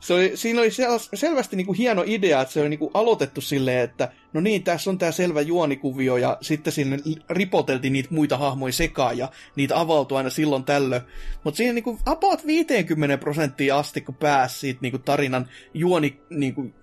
Se 0.00 0.14
oli, 0.14 0.32
siinä 0.34 0.60
oli 0.60 0.70
sel, 0.70 0.98
selvästi 1.14 1.56
niin 1.56 1.66
kuin 1.66 1.78
hieno 1.78 2.04
idea, 2.06 2.40
että 2.40 2.54
se 2.54 2.60
oli 2.60 2.68
niin 2.68 2.78
kuin 2.78 2.90
aloitettu 2.94 3.40
silleen, 3.40 3.84
että 3.84 4.12
no 4.32 4.40
niin, 4.40 4.62
tässä 4.62 4.90
on 4.90 4.98
tämä 4.98 5.12
selvä 5.12 5.40
juonikuvio, 5.40 6.16
ja 6.16 6.38
sitten 6.40 6.72
sinne 6.72 6.98
ripoteltiin 7.30 7.92
niitä 7.92 8.08
muita 8.12 8.36
hahmoja 8.36 8.72
sekaan, 8.72 9.18
ja 9.18 9.28
niitä 9.56 9.80
avautui 9.80 10.18
aina 10.18 10.30
silloin 10.30 10.64
tällöin. 10.64 11.02
Mutta 11.44 11.56
siinä 11.56 11.72
niin 11.72 11.84
kuin 11.84 11.98
about 12.06 12.46
50 12.46 13.18
prosenttia 13.18 13.78
asti, 13.78 14.00
kun 14.00 14.14
pääsi 14.14 14.58
siitä 14.58 14.78
niin 14.82 14.92
kuin 14.92 15.02
tarinan 15.02 15.48
juoni, 15.74 16.20
niin 16.30 16.54
kuin, 16.54 16.74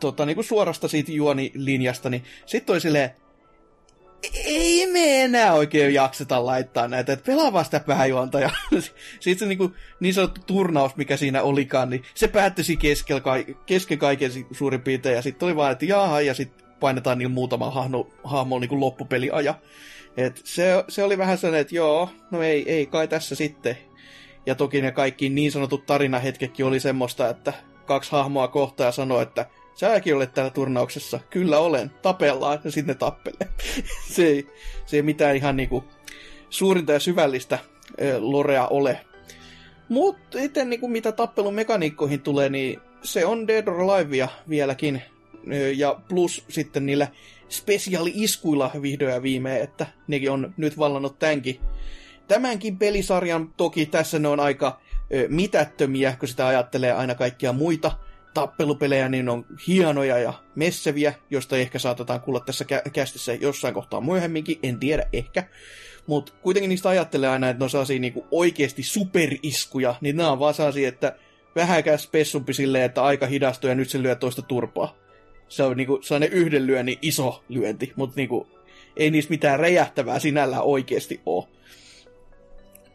tota, 0.00 0.26
niin 0.26 0.34
kuin 0.34 0.44
suorasta 0.44 0.88
siitä 0.88 1.12
juonilinjasta, 1.12 2.10
niin 2.10 2.24
sitten 2.46 2.72
oli 2.72 2.80
silleen, 2.80 3.10
ei 4.34 4.86
me 4.86 5.22
enää 5.22 5.54
oikein 5.54 5.94
jakseta 5.94 6.46
laittaa 6.46 6.88
näitä, 6.88 7.12
että 7.12 7.26
pelaa 7.26 7.52
vaan 7.52 7.64
sitä 7.64 7.80
pääjuonta. 7.80 8.40
Ja 8.40 8.50
sitten 9.20 9.38
se 9.38 9.46
niin, 9.46 9.58
kuin, 9.58 9.74
niin 10.00 10.14
sanottu 10.14 10.40
turnaus, 10.46 10.96
mikä 10.96 11.16
siinä 11.16 11.42
olikaan, 11.42 11.90
niin 11.90 12.02
se 12.14 12.28
päättyisi 12.28 12.76
kesken, 12.76 13.22
kesken 13.66 13.98
kaiken 13.98 14.30
suurin 14.52 14.82
piirtein. 14.82 15.16
Ja 15.16 15.22
sitten 15.22 15.46
oli 15.46 15.56
vaan, 15.56 15.72
että 15.72 15.84
jaha, 15.84 16.20
ja 16.20 16.34
sitten 16.34 16.66
painetaan 16.80 17.18
niin 17.18 17.30
muutama 17.30 17.70
hahmo, 17.70 18.10
hahmo 18.24 18.58
niin 18.58 18.80
loppupeliaja. 18.80 19.54
Et 20.16 20.40
se, 20.44 20.84
se 20.88 21.02
oli 21.02 21.18
vähän 21.18 21.38
sellainen, 21.38 21.60
että 21.60 21.74
joo, 21.74 22.10
no 22.30 22.42
ei, 22.42 22.72
ei 22.72 22.86
kai 22.86 23.08
tässä 23.08 23.34
sitten. 23.34 23.78
Ja 24.46 24.54
toki 24.54 24.80
ne 24.80 24.92
kaikki 24.92 25.28
niin 25.28 25.52
sanotut 25.52 25.86
tarinahetkekin 25.86 26.66
oli 26.66 26.80
semmoista, 26.80 27.28
että 27.28 27.52
kaksi 27.86 28.12
hahmoa 28.12 28.48
kohtaa 28.48 28.92
sanoi, 28.92 29.22
että 29.22 29.46
säkin 29.74 30.16
olet 30.16 30.34
täällä 30.34 30.50
turnauksessa. 30.50 31.20
Kyllä 31.30 31.58
olen. 31.58 31.90
Tapellaan 32.02 32.60
ja 32.64 32.70
sitten 32.70 32.94
ne 32.94 32.98
tappelee. 32.98 33.48
se, 34.14 34.26
ei, 34.26 34.46
se 34.86 34.96
ei 34.96 35.02
mitään 35.02 35.36
ihan 35.36 35.56
niinku 35.56 35.84
suurinta 36.50 36.92
ja 36.92 37.00
syvällistä 37.00 37.58
lorea 38.18 38.66
ole. 38.66 39.00
Mutta 39.88 40.38
itse 40.38 40.64
niinku, 40.64 40.88
mitä 40.88 41.12
tappelun 41.12 41.54
mekaniikkoihin 41.54 42.20
tulee, 42.20 42.48
niin 42.48 42.80
se 43.02 43.26
on 43.26 43.48
Dead 43.48 43.68
or 43.68 43.80
Alivea 43.80 44.28
vieläkin. 44.48 45.02
Ja 45.76 46.00
plus 46.08 46.44
sitten 46.48 46.86
niillä 46.86 47.08
spesiaali-iskuilla 47.48 48.70
vihdoin 48.82 49.12
ja 49.12 49.22
viimein, 49.22 49.62
että 49.62 49.86
nekin 50.08 50.30
on 50.30 50.54
nyt 50.56 50.78
vallannut 50.78 51.18
tämänkin, 51.18 51.60
tämänkin 52.28 52.78
pelisarjan. 52.78 53.54
Toki 53.56 53.86
tässä 53.86 54.18
ne 54.18 54.28
on 54.28 54.40
aika 54.40 54.80
mitättömiä, 55.28 56.16
kun 56.18 56.28
sitä 56.28 56.46
ajattelee 56.46 56.92
aina 56.92 57.14
kaikkia 57.14 57.52
muita 57.52 57.92
tappelupelejä, 58.34 59.08
niin 59.08 59.28
on 59.28 59.46
hienoja 59.66 60.18
ja 60.18 60.32
messeviä, 60.54 61.14
joista 61.30 61.56
ehkä 61.56 61.78
saatetaan 61.78 62.20
kuulla 62.20 62.40
tässä 62.40 62.64
kä- 62.64 62.90
kästissä 62.90 63.34
jossain 63.34 63.74
kohtaa 63.74 64.00
myöhemminkin, 64.00 64.58
en 64.62 64.78
tiedä 64.78 65.06
ehkä. 65.12 65.44
Mutta 66.06 66.32
kuitenkin 66.42 66.68
niistä 66.68 66.88
ajattelee 66.88 67.28
aina, 67.28 67.48
että 67.48 67.58
ne 67.58 67.64
on 67.64 67.70
sellaisia 67.70 68.00
niinku 68.00 68.26
oikeasti 68.30 68.82
superiskuja, 68.82 69.94
niin 70.00 70.16
nämä 70.16 70.32
on 70.32 70.38
vaan 70.38 70.54
sellaisia, 70.54 70.88
että 70.88 71.16
vähäkään 71.56 71.98
spessumpi 71.98 72.54
silleen, 72.54 72.84
että 72.84 73.04
aika 73.04 73.26
hidastuu 73.26 73.68
ja 73.68 73.74
nyt 73.74 73.90
se 73.90 74.02
lyö 74.02 74.14
toista 74.14 74.42
turpaa. 74.42 74.96
Se 75.48 75.62
on 75.62 75.76
niinku 75.76 75.98
sellainen 76.02 76.32
yhden 76.32 76.66
lyönnin 76.66 76.98
iso 77.02 77.44
lyönti, 77.48 77.92
mutta 77.96 78.16
niinku, 78.16 78.48
ei 78.96 79.10
niistä 79.10 79.30
mitään 79.30 79.60
räjähtävää 79.60 80.18
sinällä 80.18 80.62
oikeasti 80.62 81.20
ole. 81.26 81.44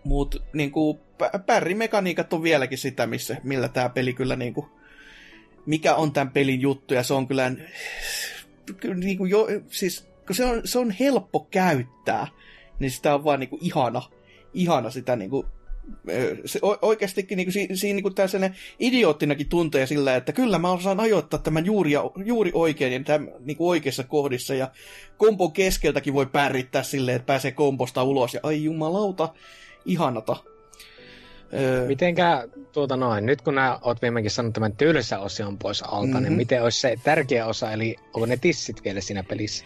Mutta 0.04 0.38
niinku, 0.54 1.00
pärrimekaniikat 1.46 2.34
on 2.34 2.44
vieläkin 2.44 2.78
sitä, 2.78 3.08
missä, 3.08 3.38
millä 3.44 3.68
tämä 3.68 3.90
peli 3.90 4.14
kyllä 4.14 4.36
niinku 4.36 4.79
mikä 5.70 5.96
on 5.96 6.12
tämän 6.12 6.32
pelin 6.32 6.62
juttu, 6.62 6.94
ja 6.94 7.04
se 7.04 7.14
on 7.14 7.28
kyllä, 7.28 7.52
niin 8.96 9.18
kuin 9.18 9.32
jo, 9.32 9.48
siis, 9.68 10.08
kun 10.28 10.36
se 10.36 10.46
on, 10.46 10.62
se 10.66 10.80
on 10.80 10.92
helppo 10.92 11.48
käyttää, 11.52 12.28
niin 12.80 12.92
sitä 12.92 13.16
on 13.16 13.24
vaan 13.24 13.40
niin 13.40 13.50
kuin 13.50 13.66
ihana, 13.66 14.02
ihana 14.54 14.90
sitä 14.90 15.16
niin 15.16 15.30
kuin, 15.30 15.48
se 16.46 16.60
oikeastikin 16.82 17.36
niin 17.36 17.46
kuin, 17.46 17.78
siinä, 17.78 17.96
niin 17.96 18.04
kuin 18.04 18.16
tällainen 18.16 18.56
idioottinakin 18.80 19.50
tuntee 19.50 19.86
sillä, 19.86 20.16
että 20.16 20.32
kyllä 20.32 20.60
mä 20.60 20.72
osaan 20.72 21.00
ajoittaa 21.00 21.40
tämän 21.40 21.66
juuri, 21.66 21.92
juuri 22.26 22.52
oikein 22.54 22.94
ja 22.94 23.00
tämän, 23.04 23.32
niin 23.40 23.58
kuin 23.58 23.70
oikeassa 23.70 24.04
kohdissa 24.04 24.54
ja 24.54 24.72
kompon 25.18 25.52
keskeltäkin 25.52 26.14
voi 26.14 26.26
pärrittää 26.26 26.84
silleen, 26.84 27.16
että 27.16 27.26
pääsee 27.26 27.52
komposta 27.52 28.04
ulos 28.04 28.34
ja 28.34 28.40
ai 28.44 28.64
jumalauta, 28.64 29.34
ihanata. 29.86 30.36
Öö... 31.54 31.88
Mitenkä, 31.88 32.48
tuota 32.72 32.96
noin, 32.96 33.26
nyt 33.26 33.42
kun 33.42 33.56
oot 33.82 34.02
viimeinkin 34.02 34.32
sanonut 34.32 34.54
tämän 34.54 34.76
tylsä 34.76 35.20
osion 35.20 35.58
pois 35.58 35.82
alta, 35.82 35.98
niin 36.02 36.12
mm-hmm. 36.12 36.24
niin 36.24 36.38
miten 36.38 36.64
olisi 36.64 36.80
se 36.80 36.96
tärkeä 37.04 37.46
osa, 37.46 37.72
eli 37.72 37.96
onko 38.14 38.26
ne 38.26 38.38
tissit 38.38 38.84
vielä 38.84 39.02
siinä 39.02 39.24
pelissä? 39.24 39.66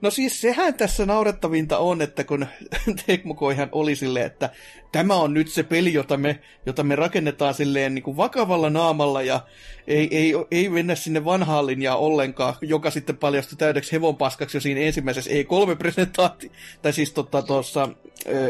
No 0.00 0.10
siis 0.10 0.40
sehän 0.40 0.74
tässä 0.74 1.06
naurettavinta 1.06 1.78
on, 1.78 2.02
että 2.02 2.24
kun 2.24 2.46
Tekmokoihan 3.06 3.68
oli 3.72 3.96
silleen, 3.96 4.26
että 4.26 4.50
tämä 4.92 5.14
on 5.14 5.34
nyt 5.34 5.48
se 5.48 5.62
peli, 5.62 5.92
jota 5.92 6.16
me, 6.16 6.38
jota 6.66 6.82
me 6.82 6.96
rakennetaan 6.96 7.54
silleen 7.54 7.94
niin 7.94 8.02
kuin 8.02 8.16
vakavalla 8.16 8.70
naamalla 8.70 9.22
ja 9.22 9.40
ei, 9.86 10.16
ei, 10.16 10.34
ei 10.50 10.68
mennä 10.68 10.94
sinne 10.94 11.24
vanhaan 11.24 11.66
linjaan 11.66 11.98
ollenkaan, 11.98 12.54
joka 12.60 12.90
sitten 12.90 13.16
paljastui 13.16 13.58
täydeksi 13.58 13.92
hevonpaskaksi 13.92 14.56
jo 14.56 14.60
siinä 14.60 14.80
ensimmäisessä 14.80 15.30
E3-presentaatti, 15.30 16.50
tai 16.82 16.92
siis 16.92 17.14
tuossa 17.46 17.88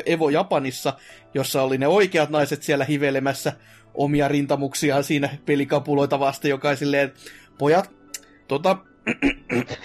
Evo 0.06 0.30
Japanissa, 0.30 0.92
jossa 1.34 1.62
oli 1.62 1.78
ne 1.78 1.86
oikeat 1.86 2.30
naiset 2.30 2.62
siellä 2.62 2.84
hivelemässä 2.84 3.52
omia 3.94 4.28
rintamuksiaan 4.28 5.04
siinä 5.04 5.38
pelikapuloita 5.46 6.20
vasten, 6.20 6.48
joka 6.48 6.76
silleen, 6.76 7.12
pojat, 7.58 7.90
tota, 8.48 8.76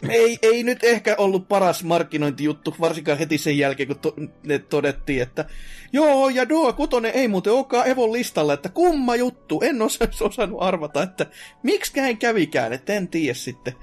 ei, 0.10 0.38
ei 0.42 0.64
nyt 0.64 0.84
ehkä 0.84 1.16
ollut 1.18 1.48
paras 1.48 1.84
markkinointijuttu, 1.84 2.76
varsinkaan 2.80 3.18
heti 3.18 3.38
sen 3.38 3.58
jälkeen, 3.58 3.88
kun 3.88 4.00
to, 4.00 4.14
ne 4.44 4.60
todettiin, 4.60 5.22
että 5.22 5.46
joo, 5.94 6.30
ja 6.30 6.50
Doa 6.50 6.74
Kutonen 6.74 7.12
ei 7.16 7.28
muuten 7.28 7.54
olekaan 7.54 7.88
Evon 7.88 8.14
listalla, 8.14 8.54
että 8.54 8.70
kumma 8.70 9.16
juttu, 9.16 9.62
en 9.62 9.82
osa, 9.82 10.08
osannut 10.22 10.62
arvata, 10.62 11.04
että 11.04 11.26
miksikäin 11.64 12.18
kävikään, 12.18 12.74
että 12.74 12.94
en 12.94 13.08
tiedä 13.08 13.34
sitten. 13.34 13.74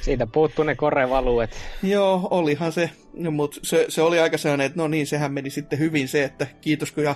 Siitä 0.00 0.26
puuttuu 0.26 0.64
ne 0.64 0.74
korevaluet. 0.74 1.56
Joo, 1.82 2.28
olihan 2.30 2.72
se, 2.72 2.90
no, 3.14 3.30
mutta 3.30 3.60
se, 3.62 3.86
se, 3.88 4.02
oli 4.02 4.18
aika 4.18 4.38
sellainen, 4.38 4.66
että 4.66 4.78
no 4.78 4.88
niin, 4.88 5.06
sehän 5.06 5.32
meni 5.32 5.50
sitten 5.50 5.78
hyvin 5.78 6.08
se, 6.08 6.24
että 6.24 6.46
kiitos, 6.60 6.92
ja, 6.96 7.14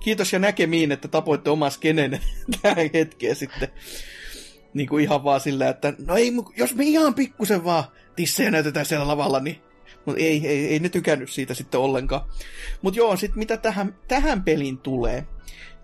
kiitos 0.00 0.32
ja 0.32 0.38
näkemiin, 0.38 0.92
että 0.92 1.08
tapoitte 1.08 1.50
omas 1.50 1.78
kenen 1.78 2.20
tähän 2.62 2.90
hetkeen 2.94 3.36
sitten 3.36 3.68
niin 4.74 4.88
kuin 4.88 5.04
ihan 5.04 5.24
vaan 5.24 5.40
sillä, 5.40 5.68
että 5.68 5.94
no 6.06 6.16
ei, 6.16 6.32
jos 6.56 6.74
me 6.74 6.84
ihan 6.84 7.14
pikkusen 7.14 7.64
vaan 7.64 7.84
tissejä 8.16 8.50
näytetään 8.50 8.86
siellä 8.86 9.08
lavalla, 9.08 9.40
niin 9.40 9.62
mutta 10.04 10.20
ei, 10.20 10.46
ei, 10.48 10.66
ei 10.66 10.78
ne 10.78 10.88
tykännyt 10.88 11.30
siitä 11.30 11.54
sitten 11.54 11.80
ollenkaan. 11.80 12.22
Mutta 12.82 12.98
joo, 12.98 13.16
sitten 13.16 13.38
mitä 13.38 13.56
tähän, 13.56 13.94
tähän 14.08 14.42
peliin 14.42 14.78
tulee, 14.78 15.26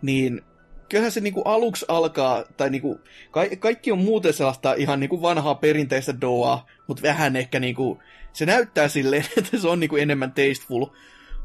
niin 0.03 0.43
kyllähän 0.89 1.13
se 1.13 1.21
niinku 1.21 1.43
aluksi 1.43 1.85
alkaa, 1.89 2.45
tai 2.57 2.71
niinku, 2.71 3.01
ka- 3.31 3.57
kaikki 3.59 3.93
on 3.93 3.99
muuten 3.99 4.33
sellaista 4.33 4.75
ihan 4.75 5.01
niinku 5.01 5.23
vanhaa 5.23 5.55
perinteistä 5.55 6.21
doaa, 6.21 6.67
mutta 6.87 7.03
vähän 7.03 7.37
ehkä 7.37 7.61
niinku, 7.61 8.03
se 8.33 8.47
näyttää 8.47 8.89
silleen, 8.89 9.25
että 9.39 9.59
se 9.59 9.69
on 9.69 9.81
niinku 9.81 9.97
enemmän 9.97 10.33
tasteful. 10.33 10.87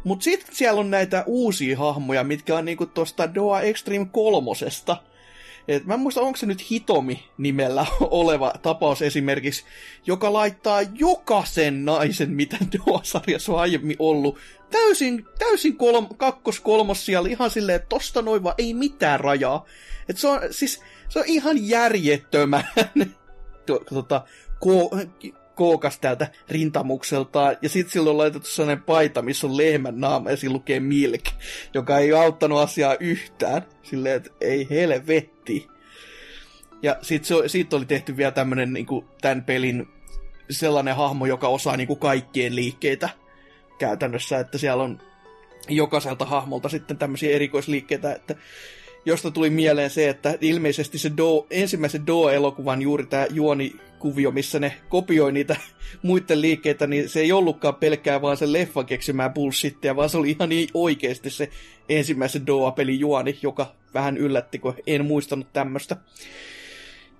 Mutta 0.04 0.24
sitten 0.24 0.56
siellä 0.56 0.80
on 0.80 0.92
näitä 0.92 1.24
uusia 1.28 1.78
hahmoja, 1.78 2.24
mitkä 2.24 2.58
on 2.58 2.66
niinku 2.66 2.86
tosta 2.86 3.36
Doa 3.36 3.62
Extreme 3.62 4.06
kolmosesta. 4.12 4.98
Et 5.68 5.86
mä 5.86 5.94
en 5.94 6.00
muista, 6.00 6.22
onko 6.22 6.38
se 6.38 6.46
nyt 6.46 6.72
Hitomi 6.72 7.30
nimellä 7.38 7.86
oleva 8.02 8.54
tapaus 8.62 9.02
esimerkiksi, 9.02 9.64
joka 10.06 10.34
laittaa 10.34 10.82
jokaisen 10.82 11.86
naisen, 11.86 12.32
mitä 12.32 12.58
Doa-sarjassa 12.74 13.52
on 13.52 13.60
aiemmin 13.60 13.96
ollut, 14.00 14.38
täysin, 14.72 15.26
täysin 15.40 15.78
kolm, 15.78 16.08
kakkos, 16.18 16.60
kolmos 16.60 17.06
siellä 17.06 17.30
ihan 17.30 17.50
silleen, 17.50 17.76
että 17.76 17.90
tosta 17.90 18.22
noin 18.22 18.44
vaan 18.44 18.56
ei 18.58 18.74
mitään 18.74 19.20
rajaa. 19.20 19.66
Et 20.10 20.18
se 20.18 20.28
on, 20.28 20.40
siis, 20.52 20.82
se 21.10 21.20
on 21.20 21.26
ihan 21.28 21.68
järjettömän 21.68 22.64
tota, 23.90 24.26
ko, 24.60 24.90
kookas 25.62 26.00
täältä 26.00 26.28
rintamukseltaan, 26.50 27.58
ja 27.62 27.70
sitten 27.70 27.94
sillä 27.94 28.10
on 28.10 28.18
laitettu 28.18 28.48
sellainen 28.48 28.84
paita, 28.84 29.22
missä 29.22 29.48
on 29.48 29.58
lehmän 29.58 30.00
naama, 30.00 30.30
ja 30.30 30.38
siinä 30.38 30.54
lukee 30.54 30.80
Milk, 30.80 31.26
joka 31.74 31.98
ei 31.98 32.14
auttanut 32.14 32.60
asiaa 32.60 32.96
yhtään. 33.00 33.62
Silleen, 33.84 34.16
että 34.16 34.30
ei 34.42 34.68
helvetti. 34.70 35.68
Ja 36.84 36.98
sit 37.02 37.26
se, 37.26 37.36
siitä 37.48 37.76
oli 37.76 37.86
tehty 37.86 38.18
vielä 38.18 38.32
tämmönen 38.32 38.74
niin 38.74 38.88
tämän 39.22 39.44
pelin 39.44 39.88
sellainen 40.50 40.96
hahmo, 40.96 41.26
joka 41.26 41.48
osaa 41.48 41.78
niin 41.78 41.88
kuin 41.88 42.00
kaikkien 42.00 42.56
liikkeitä 42.56 43.10
käytännössä, 43.80 44.40
että 44.40 44.58
siellä 44.58 44.84
on 44.84 45.00
jokaiselta 45.70 46.26
hahmolta 46.26 46.70
sitten 46.70 46.98
tämmöisiä 46.98 47.36
erikoisliikkeitä, 47.36 48.14
että 48.14 48.36
josta 49.06 49.32
tuli 49.32 49.50
mieleen 49.50 49.90
se, 49.90 50.10
että 50.10 50.38
ilmeisesti 50.42 50.98
se 50.98 51.12
Do, 51.18 51.48
ensimmäisen 51.50 52.08
Do-elokuvan 52.08 52.82
juuri 52.82 53.06
tämä 53.06 53.26
juonikuvio, 54.02 54.32
missä 54.32 54.60
ne 54.60 54.74
kopioi 54.90 55.32
niitä 55.32 55.56
muiden 56.04 56.42
liikkeitä, 56.42 56.88
niin 56.88 57.10
se 57.10 57.20
ei 57.20 57.32
ollutkaan 57.32 57.76
pelkkää 57.76 58.22
vaan 58.22 58.38
sen 58.38 58.54
leffan 58.54 58.86
keksimää 58.86 59.30
bullshittia, 59.30 59.96
vaan 59.96 60.10
se 60.10 60.18
oli 60.18 60.32
ihan 60.32 60.50
niin 60.50 60.70
oikeasti 60.74 61.30
se 61.30 61.50
ensimmäisen 61.90 62.48
Do-pelin 62.48 63.00
juoni, 63.00 63.40
joka 63.42 63.76
vähän 63.94 64.18
yllätti, 64.18 64.60
kun 64.60 64.76
en 64.88 65.06
muistanut 65.06 65.54
tämmöistä. 65.54 65.98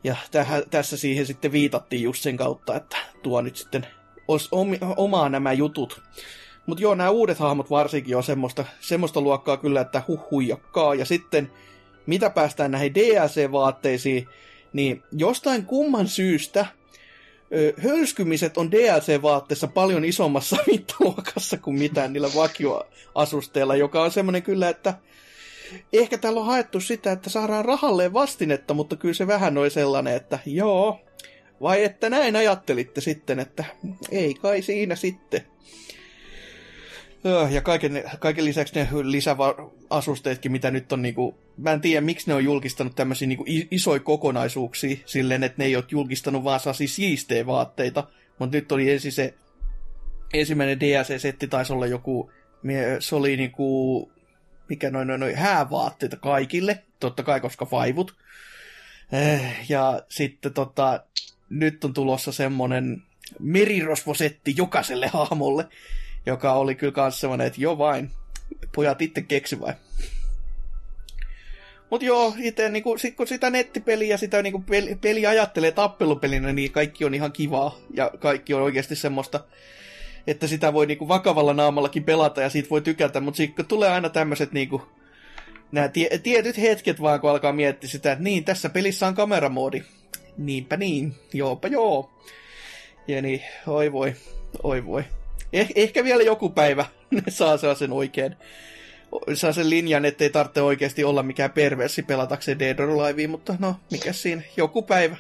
Ja 0.04 0.16
tähän, 0.32 0.64
tässä 0.70 0.98
siihen 0.98 1.26
sitten 1.26 1.52
viitattiin 1.52 2.04
just 2.04 2.24
sen 2.24 2.38
kautta, 2.38 2.76
että 2.76 2.98
tuo 3.24 3.42
nyt 3.42 3.56
sitten 3.56 3.88
olisi 4.28 4.50
omaa 4.98 5.30
nämä 5.30 5.54
jutut. 5.54 6.02
Mutta 6.66 6.84
joo, 6.84 6.96
nämä 6.96 7.10
uudet 7.10 7.40
hahmot 7.40 7.70
varsinkin 7.70 8.18
on 8.18 8.24
semmoista, 8.24 8.66
semmoista 8.80 9.22
luokkaa 9.22 9.58
kyllä, 9.58 9.82
että 9.82 10.04
huh 10.08 10.32
huijakkaa. 10.32 10.96
Ja 10.96 11.06
sitten, 11.06 11.52
mitä 12.06 12.30
päästään 12.30 12.72
näihin 12.72 12.96
DLC-vaatteisiin, 12.96 14.28
niin 14.74 15.04
jostain 15.12 15.66
kumman 15.66 16.08
syystä 16.08 16.66
ö, 17.54 17.74
hölskymiset 17.78 18.58
on 18.58 18.72
DLC-vaatteessa 18.72 19.68
paljon 19.68 20.06
isommassa 20.06 20.58
mittaluokassa 20.72 21.58
kuin 21.58 21.78
mitään 21.80 22.14
niillä 22.14 22.30
vakioasusteilla, 22.36 23.76
joka 23.76 24.04
on 24.04 24.12
semmoinen 24.12 24.44
kyllä, 24.44 24.70
että 24.70 24.94
ehkä 25.94 26.18
täällä 26.18 26.40
on 26.40 26.46
haettu 26.46 26.80
sitä, 26.80 27.12
että 27.12 27.30
saadaan 27.30 27.66
rahalle 27.66 28.14
vastinetta, 28.14 28.74
mutta 28.74 28.96
kyllä 28.96 29.14
se 29.14 29.28
vähän 29.28 29.54
noin 29.54 29.72
sellainen, 29.72 30.16
että 30.16 30.40
joo, 30.46 31.00
vai 31.62 31.84
että 31.84 32.10
näin 32.10 32.36
ajattelitte 32.36 33.02
sitten, 33.02 33.40
että 33.40 33.66
ei 34.12 34.34
kai 34.34 34.62
siinä 34.62 34.96
sitten. 34.96 35.42
Ja 37.50 37.62
kaiken, 37.62 38.04
kaiken 38.20 38.46
lisäksi 38.46 38.76
ne 38.76 38.88
lisäasusteetkin, 39.04 40.52
mitä 40.52 40.72
nyt 40.72 40.92
on 40.92 41.02
niinku, 41.02 41.36
mä 41.62 41.72
en 41.72 41.82
tiedä 41.82 42.02
miksi 42.02 42.28
ne 42.28 42.34
on 42.34 42.44
julkistanut 42.44 42.96
tämmöisiä 42.96 43.28
niinku 43.28 43.46
isoja 43.72 44.00
kokonaisuuksia 44.00 44.98
silleen, 45.06 45.44
että 45.44 45.56
ne 45.58 45.66
ei 45.66 45.76
ole 45.76 45.84
julkistanut 45.92 46.44
vaan 46.44 46.60
saa 46.60 46.74
siistejä 46.74 47.46
vaatteita, 47.46 48.08
mutta 48.40 48.58
nyt 48.58 48.72
oli 48.72 48.92
ensin 48.92 49.12
se 49.12 49.34
ensimmäinen 50.34 50.80
DLC-setti 50.80 51.48
taisi 51.48 51.74
olla 51.74 51.88
joku, 51.88 52.32
se 53.00 53.16
oli 53.16 53.38
niinku, 53.38 54.12
mikä 54.70 54.92
noin 54.92 55.08
noin 55.08 55.20
noin 55.20 55.36
häävaatteita 55.36 56.18
kaikille, 56.18 56.84
totta 57.00 57.24
kai 57.24 57.42
koska 57.42 57.68
vaivut. 57.72 58.16
Eh, 59.12 59.70
ja 59.70 60.02
sitten 60.10 60.54
tota, 60.54 61.04
nyt 61.50 61.84
on 61.86 61.94
tulossa 61.94 62.32
semmonen 62.32 63.04
merirosvosetti 63.40 64.54
jokaiselle 64.58 65.08
hahmolle, 65.08 65.68
joka 66.26 66.54
oli 66.54 66.76
kyllä 66.76 66.94
kans 66.94 67.20
semmonen, 67.20 67.48
että 67.48 67.62
jo 67.62 67.78
vain, 67.78 68.12
pojat 68.76 69.02
itse 69.02 69.22
keksi 69.22 69.60
vai. 69.60 69.74
Mut 71.92 72.04
joo, 72.04 72.34
itse 72.38 72.70
niinku, 72.70 72.98
sit 72.98 73.16
kun 73.16 73.28
sitä 73.28 73.50
nettipeliä, 73.50 74.18
sitä 74.18 74.42
niinku 74.42 74.64
peli, 74.70 74.98
peli 75.02 75.26
ajattelee 75.26 75.72
tappelupelinä, 75.72 76.54
niin 76.54 76.72
kaikki 76.72 77.06
on 77.06 77.14
ihan 77.14 77.32
kivaa. 77.32 77.78
Ja 77.94 78.12
kaikki 78.20 78.54
on 78.54 78.62
oikeasti 78.62 78.96
semmoista, 78.96 79.40
että 80.28 80.48
sitä 80.48 80.74
voi 80.74 80.86
niinku 80.86 81.08
vakavalla 81.08 81.54
naamallakin 81.54 82.04
pelata 82.04 82.42
ja 82.42 82.50
siitä 82.50 82.70
voi 82.70 82.82
tykätä. 82.82 83.20
Mutta 83.20 83.38
sitten 83.38 83.66
tulee 83.66 83.90
aina 83.90 84.10
tämmöiset 84.10 84.52
niinku, 84.52 84.82
nämä 85.72 85.88
tie, 85.88 86.10
tietyt 86.24 86.58
hetket 86.58 87.02
vaan, 87.02 87.22
kun 87.22 87.30
alkaa 87.30 87.54
miettiä 87.54 87.90
sitä, 87.90 88.12
että 88.12 88.24
niin, 88.24 88.46
tässä 88.46 88.70
pelissä 88.70 89.08
on 89.08 89.16
kameramoodi. 89.16 89.84
Niinpä 90.38 90.78
niin, 90.78 91.16
joopa 91.34 91.68
joo. 91.68 92.12
Ja 93.08 93.22
niin, 93.22 93.42
oi 93.68 93.92
voi, 93.92 94.14
oi 94.64 94.86
voi. 94.86 95.04
Eh, 95.54 95.70
ehkä 95.76 96.04
vielä 96.04 96.24
joku 96.24 96.50
päivä 96.50 96.86
ne 97.12 97.24
saa 97.32 97.76
sen 97.76 97.92
oikein 97.92 98.36
saa 99.34 99.54
sen 99.54 99.70
linjan, 99.70 100.06
ettei 100.06 100.30
tarvitse 100.30 100.62
oikeasti 100.62 101.04
olla 101.04 101.24
mikään 101.24 101.52
perversi 101.52 102.04
pelatakseen 102.04 102.60
Dead 102.60 102.80
or 102.80 102.90
Alive, 102.90 103.28
mutta 103.28 103.56
no, 103.60 103.76
mikä 103.92 104.14
siinä, 104.14 104.42
joku 104.58 104.82
päivä. 104.82 105.18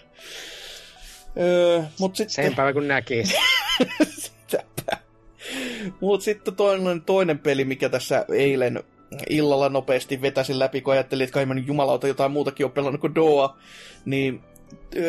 Öö, 1.38 1.82
mut 2.00 2.16
sitten... 2.16 2.34
Sen 2.34 2.56
päivä 2.56 2.74
kun 2.74 2.88
näki. 2.88 3.24
Mut 6.02 6.22
sitten 6.22 6.56
toinen, 6.56 7.02
toinen 7.02 7.39
peli, 7.39 7.66
mikä 7.66 7.89
tässä 7.89 8.26
eilen 8.34 8.84
illalla 9.30 9.70
nopeasti 9.70 10.22
vetäsin 10.22 10.60
läpi, 10.60 10.82
kun 10.82 10.94
ajattelin, 10.94 11.24
että 11.24 11.34
kai 11.34 11.46
mä 11.46 11.56
jumalauta 11.66 12.08
jotain 12.08 12.32
muutakin 12.32 12.66
on 12.66 12.72
pelannut 12.72 13.02
kuin 13.02 13.16
Doa, 13.16 13.58
niin 14.06 14.42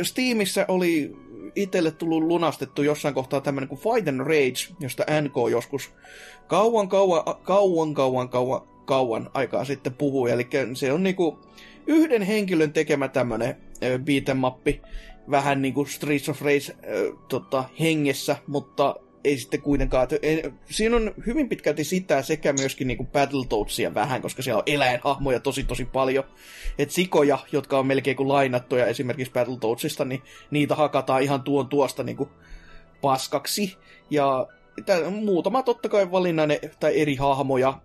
Steamissa 0.02 0.64
oli 0.68 1.16
itselle 1.54 1.90
tullut 1.90 2.22
lunastettu 2.22 2.82
jossain 2.82 3.14
kohtaa 3.14 3.40
tämmönen 3.40 3.68
kuin 3.68 3.80
Fight 3.80 4.08
and 4.08 4.20
Rage, 4.20 4.74
josta 4.80 5.04
NK 5.20 5.34
joskus 5.50 5.90
kauan, 6.46 6.88
kauan, 6.88 7.22
kauan, 7.42 7.94
kauan, 7.94 8.28
kauan, 8.28 8.62
kauan 8.84 9.30
aikaa 9.34 9.64
sitten 9.64 9.94
puhui. 9.94 10.30
Eli 10.30 10.48
se 10.74 10.92
on 10.92 11.02
niinku 11.02 11.38
yhden 11.86 12.22
henkilön 12.22 12.72
tekemä 12.72 13.08
tämmönen 13.08 13.56
beat'em 13.82 14.80
vähän 15.30 15.62
niinku 15.62 15.84
Streets 15.84 16.28
of 16.28 16.42
Rage 16.42 16.72
äh, 16.72 17.18
tota, 17.28 17.64
hengessä, 17.80 18.36
mutta 18.46 18.94
ei 19.24 19.38
sitten 19.38 19.62
kuitenkaan. 19.62 20.08
Siinä 20.70 20.96
on 20.96 21.14
hyvin 21.26 21.48
pitkälti 21.48 21.84
sitä 21.84 22.22
sekä 22.22 22.52
myöskin 22.52 22.86
niinku 22.88 23.04
Battletoadsia 23.04 23.94
vähän, 23.94 24.22
koska 24.22 24.42
siellä 24.42 24.58
on 24.58 24.62
eläinhahmoja 24.66 25.40
tosi 25.40 25.64
tosi 25.64 25.84
paljon. 25.84 26.24
Et 26.78 26.90
sikoja, 26.90 27.38
jotka 27.52 27.78
on 27.78 27.86
melkein 27.86 28.16
kuin 28.16 28.28
lainattuja 28.28 28.86
esimerkiksi 28.86 29.32
Battletoadsista, 29.32 30.04
niin 30.04 30.22
niitä 30.50 30.74
hakataan 30.74 31.22
ihan 31.22 31.42
tuon 31.42 31.68
tuosta 31.68 32.02
niinku 32.02 32.28
paskaksi. 33.00 33.76
Ja 34.10 34.46
tää, 34.86 35.10
muutama 35.10 35.62
totta 35.62 35.88
kai 35.88 36.10
valinnainen 36.10 36.58
tai 36.80 37.00
eri 37.00 37.14
hahmoja, 37.16 37.80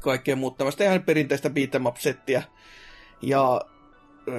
kaikkea 0.00 0.36
muuta 0.36 0.56
tämmöistä 0.56 0.84
ihan 0.84 1.02
perinteistä 1.02 1.48
beat'em 1.48 2.42
Ja 3.22 3.60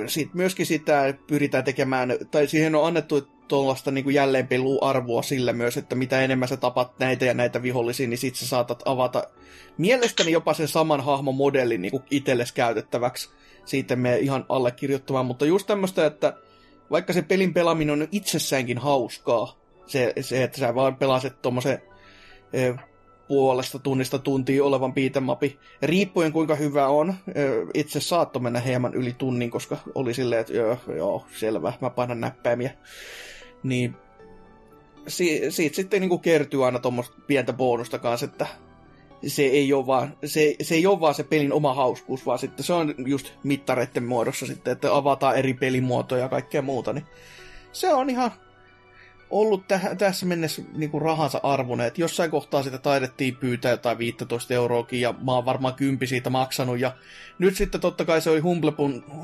sitten 0.08 0.38
myöskin 0.38 0.66
sitä 0.66 1.14
pyritään 1.28 1.64
tekemään, 1.64 2.14
tai 2.32 2.48
siihen 2.48 2.76
on 2.76 2.88
annettu 2.88 3.28
tuollaista 3.48 3.92
niin 3.92 4.14
jälleenpeluarvoa 4.14 5.22
sillä 5.22 5.54
myös, 5.54 5.78
että 5.78 5.96
mitä 5.96 6.22
enemmän 6.22 6.48
sä 6.48 6.58
tapat 6.58 7.00
näitä 7.00 7.26
ja 7.26 7.34
näitä 7.34 7.62
vihollisia, 7.62 8.08
niin 8.08 8.18
sit 8.18 8.36
sä 8.36 8.48
saatat 8.48 8.84
avata 8.86 9.24
mielestäni 9.78 10.32
jopa 10.32 10.54
sen 10.54 10.68
saman 10.68 11.02
hahmomodellin 11.02 11.82
niin 11.82 12.04
itsellesi 12.12 12.54
käytettäväksi. 12.54 13.30
Siitä 13.66 13.96
me 13.96 14.18
ihan 14.18 14.46
allekirjoittamaan, 14.50 15.26
mutta 15.26 15.46
just 15.46 15.68
tämmöistä, 15.68 16.06
että 16.06 16.34
vaikka 16.92 17.14
se 17.14 17.22
pelin 17.22 17.54
pelaaminen 17.54 18.02
on 18.02 18.08
itsessäänkin 18.12 18.78
hauskaa, 18.78 19.60
se, 19.86 20.14
se 20.22 20.44
että 20.44 20.58
sä 20.58 20.76
vaan 20.76 20.96
pelaset 20.96 21.42
tuommoisen 21.42 21.82
puolesta 23.30 23.80
tunnista 23.80 24.20
tuntia 24.20 24.64
olevan 24.64 24.94
piitemapi. 24.94 25.60
Riippuen 25.82 26.32
kuinka 26.32 26.56
hyvä 26.56 26.88
on, 26.88 27.14
itse 27.74 28.00
saatto 28.00 28.40
mennä 28.40 28.60
hieman 28.60 28.94
yli 28.94 29.16
tunnin, 29.18 29.52
koska 29.52 29.78
oli 29.96 30.14
silleen, 30.14 30.42
että 30.42 30.54
joo, 30.54 30.78
joo 30.96 31.26
selvä, 31.38 31.74
mä 31.82 31.90
painan 31.90 32.22
näppäimiä 32.22 32.72
niin 33.64 33.96
si- 35.08 35.52
siitä 35.52 35.76
sitten 35.76 36.02
niin 36.02 36.10
kuin 36.10 36.22
kertyy 36.22 36.66
aina 36.66 36.80
tuommoista 36.80 37.16
pientä 37.28 37.54
bonusta 37.54 38.00
kanssa, 38.00 38.26
että 38.26 38.48
se 39.28 39.44
ei, 39.44 39.74
ole 39.74 39.88
vaan, 39.88 40.18
se, 40.26 40.56
se 40.62 40.76
ei 40.76 40.88
ole 40.88 41.00
vaan 41.00 41.16
se 41.16 41.24
pelin 41.24 41.54
oma 41.54 41.74
hauskuus, 41.74 42.26
vaan 42.26 42.40
sitten 42.40 42.66
se 42.66 42.74
on 42.74 42.96
just 42.98 43.34
mittareiden 43.44 44.04
muodossa 44.04 44.46
sitten, 44.46 44.72
että 44.72 44.96
avataan 44.96 45.38
eri 45.38 45.54
pelimuotoja 45.54 46.22
ja 46.22 46.30
kaikkea 46.30 46.62
muuta, 46.62 46.94
niin 46.94 47.06
se 47.72 47.94
on 47.94 48.10
ihan 48.10 48.32
ollut 49.30 49.64
täh- 49.74 49.96
tässä 49.96 50.26
mennessä 50.26 50.62
niinku 50.74 51.00
rahansa 51.00 51.40
arvoinen, 51.44 51.88
että 51.88 52.02
jossain 52.02 52.32
kohtaa 52.32 52.64
sitä 52.64 52.78
taidettiin 52.78 53.36
pyytää 53.36 53.72
jotain 53.72 53.98
15 53.98 54.54
euroakin, 54.54 55.02
ja 55.02 55.14
mä 55.26 55.32
oon 55.32 55.46
varmaan 55.46 55.74
kympi 55.74 56.08
siitä 56.08 56.30
maksanut, 56.30 56.80
ja 56.80 56.96
nyt 57.40 57.56
sitten 57.56 57.82
totta 57.82 58.06
kai 58.06 58.22
se 58.22 58.30
oli 58.30 58.40
Humble, 58.40 58.74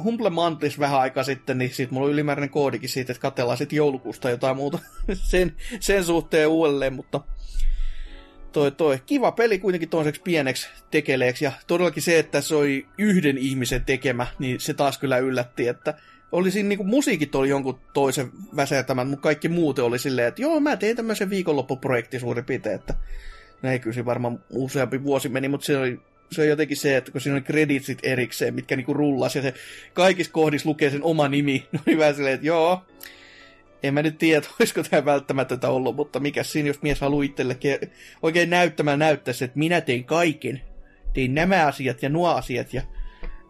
Humble 0.04 0.32
vähän 0.80 1.00
aikaa 1.00 1.24
sitten, 1.24 1.58
niin 1.58 1.74
sit 1.74 1.92
mulla 1.92 2.06
on 2.08 2.14
ylimääräinen 2.14 2.50
koodikin 2.50 2.90
siitä, 2.90 3.12
että 3.12 3.22
katellaan 3.22 3.58
sitten 3.58 3.78
joulukuusta 3.78 4.30
jotain 4.30 4.58
muuta 4.58 4.80
sen, 5.14 5.54
sen 5.80 6.04
suhteen 6.04 6.48
uudelleen, 6.48 6.94
mutta 6.94 7.22
toi, 8.52 8.72
toi. 8.72 9.00
Kiva 9.06 9.32
peli 9.32 9.60
kuitenkin 9.60 9.90
toiseksi 9.90 10.22
pieneksi 10.22 10.70
tekeleeksi, 10.92 11.46
ja 11.46 11.52
todellakin 11.68 12.04
se, 12.04 12.20
että 12.20 12.42
se 12.42 12.56
oli 12.56 12.88
yhden 12.98 13.38
ihmisen 13.38 13.86
tekemä, 13.86 14.28
niin 14.40 14.60
se 14.60 14.74
taas 14.74 14.98
kyllä 14.98 15.18
yllätti, 15.18 15.68
että 15.68 15.94
oli 16.36 16.52
siinä 16.52 16.70
niinku 16.70 16.84
musiikit 16.84 17.36
oli 17.36 17.50
jonkun 17.50 17.80
toisen 17.94 18.32
väsertämän, 18.56 19.08
mutta 19.08 19.24
kaikki 19.24 19.50
muuten 19.50 19.86
oli 19.86 20.00
silleen, 20.00 20.28
että 20.28 20.42
joo, 20.42 20.60
mä 20.60 20.78
tein 20.78 20.96
tämmöisen 20.96 21.30
viikonloppuprojekti 21.30 22.20
suurin 22.20 22.46
piirtein, 22.46 22.76
että 22.76 22.94
ei 23.64 23.80
kyllä 23.80 24.06
varmaan 24.06 24.40
useampi 24.50 25.04
vuosi 25.04 25.30
meni, 25.30 25.48
mutta 25.48 25.66
se 25.66 25.78
oli 25.78 26.00
se 26.32 26.42
on 26.42 26.48
jotenkin 26.48 26.78
se, 26.78 26.98
että 26.98 27.12
kun 27.12 27.22
siinä 27.22 27.36
oli 27.36 27.42
kreditsit 27.42 28.00
erikseen, 28.04 28.54
mitkä 28.54 28.76
niinku 28.76 28.94
rullas, 28.94 29.36
ja 29.36 29.42
se 29.42 29.54
kaikissa 29.94 30.32
kohdissa 30.32 30.70
lukee 30.70 30.90
sen 30.90 31.04
oma 31.04 31.28
nimi, 31.28 31.68
no 31.72 31.80
niin 31.86 31.98
vähän 31.98 32.16
silleen, 32.16 32.36
että 32.36 32.48
joo, 32.48 32.86
en 33.84 33.94
mä 33.94 34.02
nyt 34.02 34.18
tiedä, 34.18 34.48
olisiko 34.60 34.84
tämä 34.84 35.06
välttämätöntä 35.06 35.70
ollut, 35.70 35.96
mutta 35.96 36.20
mikä 36.20 36.44
siinä, 36.44 36.68
jos 36.68 36.82
mies 36.82 37.02
haluaa 37.02 37.24
itselle 37.24 37.58
oikein 38.22 38.50
näyttämään 38.50 39.00
näyttäisi, 39.00 39.46
että 39.46 39.60
minä 39.60 39.82
tein 39.82 40.06
kaiken. 40.06 40.62
Tein 41.14 41.36
nämä 41.36 41.66
asiat 41.66 42.04
ja 42.04 42.10
nuo 42.10 42.30
asiat 42.30 42.74
ja 42.74 42.82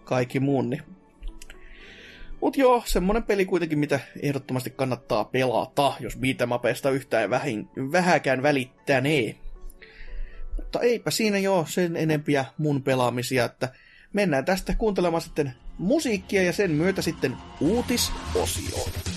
kaikki 0.03 0.39
muun, 0.39 0.69
niin 0.69 0.94
Mut 2.45 2.57
joo, 2.57 2.83
semmonen 2.85 3.23
peli 3.23 3.45
kuitenkin, 3.45 3.79
mitä 3.79 3.99
ehdottomasti 4.21 4.69
kannattaa 4.69 5.23
pelata, 5.23 5.93
jos 5.99 6.17
beatemapeista 6.17 6.89
yhtään 6.89 7.29
vähin, 7.29 7.69
vähäkään 7.91 8.43
välittänee. 8.43 9.35
Mutta 10.55 10.79
eipä 10.79 11.11
siinä 11.11 11.37
joo 11.37 11.65
sen 11.69 11.95
enempiä 11.95 12.45
mun 12.57 12.83
pelaamisia, 12.83 13.45
että 13.45 13.69
mennään 14.13 14.45
tästä 14.45 14.75
kuuntelemaan 14.75 15.21
sitten 15.21 15.53
musiikkia 15.77 16.43
ja 16.43 16.53
sen 16.53 16.71
myötä 16.71 17.01
sitten 17.01 17.37
uutisosioon. 17.61 19.14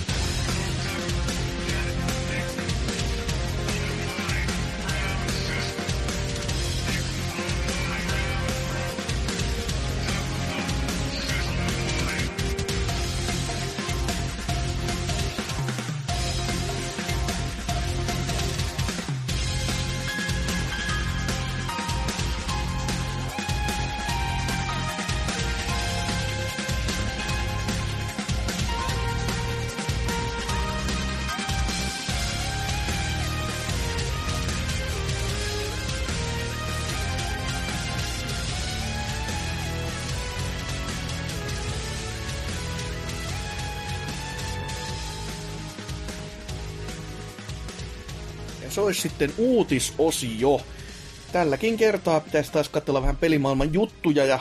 Olisi 48.88 49.00
sitten 49.00 49.32
uutisosio. 49.38 50.60
Tälläkin 51.32 51.76
kertaa 51.76 52.20
pitäisi 52.20 52.52
taas 52.52 52.68
katsella 52.68 53.02
vähän 53.02 53.16
pelimaailman 53.16 53.74
juttuja 53.74 54.24
ja 54.24 54.38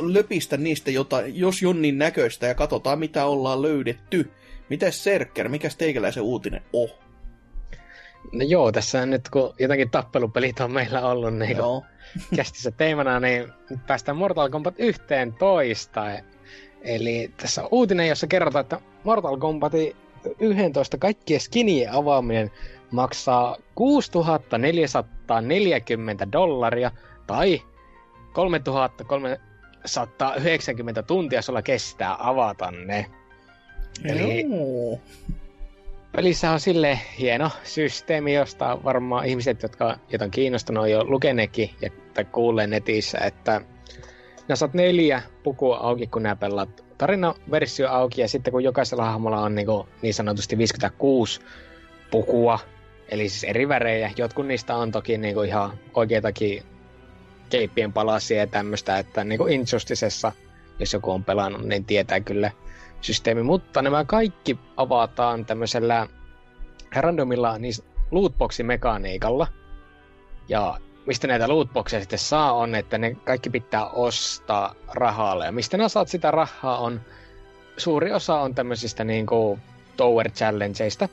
löpistä 0.00 0.56
niistä 0.56 0.90
jotain, 0.90 1.38
jos 1.38 1.62
jonnin 1.62 1.98
näköistä 1.98 2.46
ja 2.46 2.54
katsotaan 2.54 2.98
mitä 2.98 3.24
ollaan 3.24 3.62
löydetty. 3.62 4.30
Mites 4.68 5.04
Serker, 5.04 5.48
mikä 5.48 5.68
teikäläisen 5.78 6.22
uutinen 6.22 6.62
on? 6.72 6.88
No 8.32 8.44
joo, 8.48 8.72
tässä 8.72 9.06
nyt 9.06 9.28
kun 9.28 9.54
jotakin 9.58 9.90
tappelupelit 9.90 10.60
on 10.60 10.72
meillä 10.72 11.06
ollut 11.06 11.34
niin 11.34 11.56
joo. 11.56 11.84
kästissä 12.36 12.70
teemana, 12.70 13.20
niin 13.20 13.52
päästään 13.86 14.16
Mortal 14.16 14.48
Kombat 14.48 14.74
yhteen 14.78 15.32
toista. 15.32 16.06
Eli 16.82 17.32
tässä 17.36 17.62
on 17.62 17.68
uutinen, 17.70 18.08
jossa 18.08 18.26
kerrotaan, 18.26 18.62
että 18.62 18.80
Mortal 19.04 19.36
Kombatin 19.36 19.96
11 20.38 20.98
kaikkien 20.98 21.40
skinien 21.40 21.92
avaaminen 21.92 22.50
maksaa 22.90 23.56
6440 23.74 26.32
dollaria 26.32 26.90
tai 27.26 27.62
3390 28.32 31.02
tuntia 31.02 31.42
sulla 31.42 31.62
kestää 31.62 32.16
avata 32.18 32.70
ne. 32.70 33.06
Eli 34.04 34.46
pelissä 36.12 36.50
on 36.50 36.60
sille 36.60 37.00
hieno 37.18 37.50
systeemi, 37.64 38.34
josta 38.34 38.78
varmaan 38.84 39.26
ihmiset, 39.26 39.62
jotka 39.62 39.98
jotain 40.12 40.26
on 40.26 40.30
kiinnostunut, 40.30 40.82
on 40.82 40.90
jo 40.90 41.04
lukenekin 41.04 41.70
ja, 41.80 41.90
tai 42.14 42.24
kuulee 42.24 42.66
netissä, 42.66 43.18
että 43.18 43.60
nää 44.48 44.56
saat 44.56 44.74
neljä 44.74 45.22
pukua 45.42 45.76
auki, 45.76 46.06
kun 46.06 46.22
nää 46.22 46.36
pelaat 46.36 46.84
tarinaversio 46.98 47.88
auki, 47.88 48.20
ja 48.20 48.28
sitten 48.28 48.52
kun 48.52 48.64
jokaisella 48.64 49.04
hahmolla 49.04 49.40
on 49.40 49.54
niin, 49.54 49.66
kuin, 49.66 49.88
niin 50.02 50.14
sanotusti 50.14 50.58
56 50.58 51.40
pukua, 52.10 52.58
Eli 53.10 53.28
siis 53.28 53.44
eri 53.44 53.68
värejä. 53.68 54.10
Jotkut 54.16 54.46
niistä 54.46 54.76
on 54.76 54.92
toki 54.92 55.18
niinku 55.18 55.42
ihan 55.42 55.78
oikeitakin 55.94 56.62
keippien 57.50 57.92
palasia 57.92 58.38
ja 58.38 58.46
tämmöistä, 58.46 58.98
että 58.98 59.24
niinku 59.24 59.46
Injusticessa, 59.46 60.32
jos 60.78 60.92
joku 60.92 61.10
on 61.10 61.24
pelannut, 61.24 61.62
niin 61.62 61.84
tietää 61.84 62.20
kyllä 62.20 62.50
systeemi. 63.00 63.42
Mutta 63.42 63.82
nämä 63.82 64.04
kaikki 64.04 64.58
avataan 64.76 65.44
tämmöisellä 65.44 66.06
randomilla 66.94 67.58
niin 67.58 67.74
lootboxi-mekaniikalla. 68.10 69.46
Ja 70.48 70.80
mistä 71.06 71.26
näitä 71.26 71.48
lootboxeja 71.48 72.00
sitten 72.00 72.18
saa 72.18 72.52
on, 72.52 72.74
että 72.74 72.98
ne 72.98 73.16
kaikki 73.24 73.50
pitää 73.50 73.86
ostaa 73.86 74.74
rahalla. 74.88 75.44
Ja 75.44 75.52
mistä 75.52 75.76
nämä 75.76 75.88
saat 75.88 76.08
sitä 76.08 76.30
rahaa 76.30 76.78
on, 76.78 77.00
suuri 77.76 78.12
osa 78.12 78.40
on 78.40 78.54
tämmöisistä 78.54 79.04
niinku 79.04 79.58
Tower 79.96 80.30
Challengeista, 80.30 81.08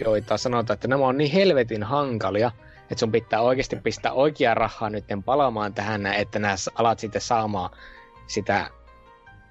joita 0.00 0.36
sanotaan, 0.36 0.74
että 0.74 0.88
nämä 0.88 1.06
on 1.06 1.18
niin 1.18 1.32
helvetin 1.32 1.82
hankalia, 1.82 2.50
että 2.82 3.00
sun 3.00 3.12
pitää 3.12 3.40
oikeasti 3.40 3.76
pistää 3.76 4.12
oikea 4.12 4.54
rahaa 4.54 4.90
nyt 4.90 5.04
palaamaan 5.24 5.74
tähän, 5.74 6.06
että 6.06 6.38
nämä 6.38 6.54
alat 6.74 6.98
sitten 6.98 7.20
saamaan 7.20 7.70
sitä 8.26 8.70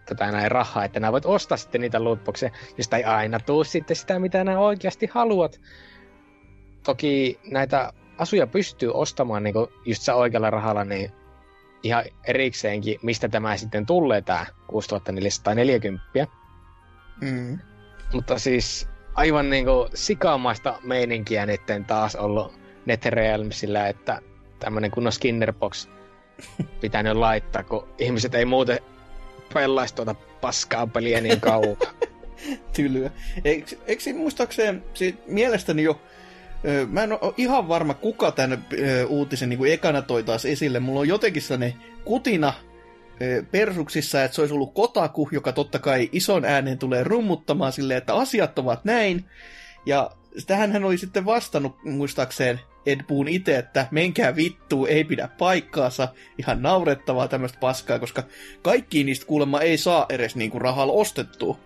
tätä 0.05 0.31
näin 0.31 0.51
rahaa, 0.51 0.85
että 0.85 0.99
nämä 0.99 1.11
voit 1.11 1.25
ostaa 1.25 1.57
sitten 1.57 1.81
niitä 1.81 2.03
lootboxeja, 2.03 2.51
josta 2.77 2.97
ei 2.97 3.03
aina 3.03 3.39
tuu 3.39 3.63
sitten 3.63 3.95
sitä, 3.95 4.19
mitä 4.19 4.43
nämä 4.43 4.59
oikeasti 4.59 5.09
haluat. 5.13 5.61
Toki 6.83 7.39
näitä 7.51 7.93
asuja 8.17 8.47
pystyy 8.47 8.91
ostamaan 8.93 9.43
niin 9.43 9.55
just 9.85 10.01
sä 10.01 10.15
oikealla 10.15 10.49
rahalla, 10.49 10.83
niin 10.83 11.11
ihan 11.83 12.03
erikseenkin, 12.27 12.99
mistä 13.03 13.29
tämä 13.29 13.57
sitten 13.57 13.85
tulee 13.85 14.21
tämä 14.21 14.45
6440. 14.67 16.27
Mm. 17.21 17.59
Mutta 18.13 18.39
siis 18.39 18.89
aivan 19.17 19.49
niinku 19.49 19.89
sikamaista 19.93 20.79
meininkiä 20.83 21.45
nytten 21.45 21.85
taas 21.85 22.15
ollut 22.15 22.53
NetherRealmsillä, 22.85 23.87
että 23.87 24.21
tämmönen 24.59 24.91
kunnon 24.91 25.13
Skinnerbox 25.13 25.87
pitänyt 26.81 27.15
laittaa, 27.15 27.63
kun 27.63 27.87
ihmiset 27.97 28.35
ei 28.35 28.45
muuten 28.45 28.79
pelaisi 29.53 29.95
tuota 29.95 30.15
paskaa 30.41 30.87
peliä 30.87 31.21
niin 31.21 31.41
kauan. 31.41 31.77
Tylyä. 32.75 33.11
Eikö, 33.45 33.75
eikö 33.87 34.13
muistaakseen, 34.13 34.83
mielestäni 35.27 35.83
jo, 35.83 36.01
mä 36.89 37.03
en 37.03 37.11
ole 37.11 37.33
ihan 37.37 37.67
varma, 37.67 37.93
kuka 37.93 38.31
tämän 38.31 38.65
uutisen 39.07 39.49
niin 39.49 39.57
kuin 39.57 39.73
ekana 39.73 40.01
toi 40.01 40.23
taas 40.23 40.45
esille. 40.45 40.79
Mulla 40.79 40.99
on 40.99 41.07
jotenkin 41.07 41.41
sellainen 41.41 41.79
kutina 42.05 42.53
persuksissa, 43.51 44.23
että 44.23 44.35
se 44.35 44.41
olisi 44.41 44.53
ollut 44.53 44.73
Kotaku, 44.73 45.29
joka 45.31 45.51
totta 45.51 45.79
kai 45.79 46.09
ison 46.11 46.45
ääneen 46.45 46.77
tulee 46.77 47.03
rummuttamaan 47.03 47.73
silleen, 47.73 47.97
että 47.97 48.15
asiat 48.15 48.59
ovat 48.59 48.85
näin. 48.85 49.25
Ja 49.85 50.11
tähän 50.47 50.71
hän 50.71 50.83
oli 50.83 50.97
sitten 50.97 51.25
vastannut 51.25 51.83
muistaakseen 51.83 52.59
Ed 52.85 53.03
Boon 53.07 53.27
itse, 53.27 53.57
että 53.57 53.87
menkää 53.91 54.35
vittuu, 54.35 54.85
ei 54.85 55.03
pidä 55.03 55.29
paikkaansa, 55.37 56.07
ihan 56.37 56.61
naurettavaa 56.61 57.27
tämmöistä 57.27 57.59
paskaa, 57.59 57.99
koska 57.99 58.23
kaikki 58.61 59.03
niistä 59.03 59.25
kuulemma 59.25 59.61
ei 59.61 59.77
saa 59.77 60.05
edes 60.09 60.35
niinku 60.35 60.59
rahalla 60.59 60.93
ostettua. 60.93 61.57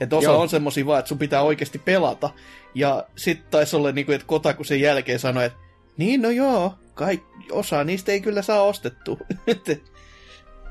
Että 0.00 0.16
osa 0.16 0.30
Joo. 0.30 0.40
on 0.40 0.48
semmosia 0.48 0.86
vaan, 0.86 0.98
että 0.98 1.08
sun 1.08 1.18
pitää 1.18 1.42
oikeasti 1.42 1.78
pelata. 1.78 2.30
Ja 2.74 3.06
sitten 3.16 3.50
taisi 3.50 3.76
olla, 3.76 3.92
niinku, 3.92 4.12
että 4.12 4.26
Kotaku 4.26 4.64
sen 4.64 4.80
jälkeen 4.80 5.18
sanoi, 5.18 5.44
että 5.44 5.58
niin 5.96 6.22
no 6.22 6.30
joo, 6.30 6.74
kaik- 6.94 7.52
osa 7.52 7.84
niistä 7.84 8.12
ei 8.12 8.20
kyllä 8.20 8.42
saa 8.42 8.62
ostettua. 8.62 9.16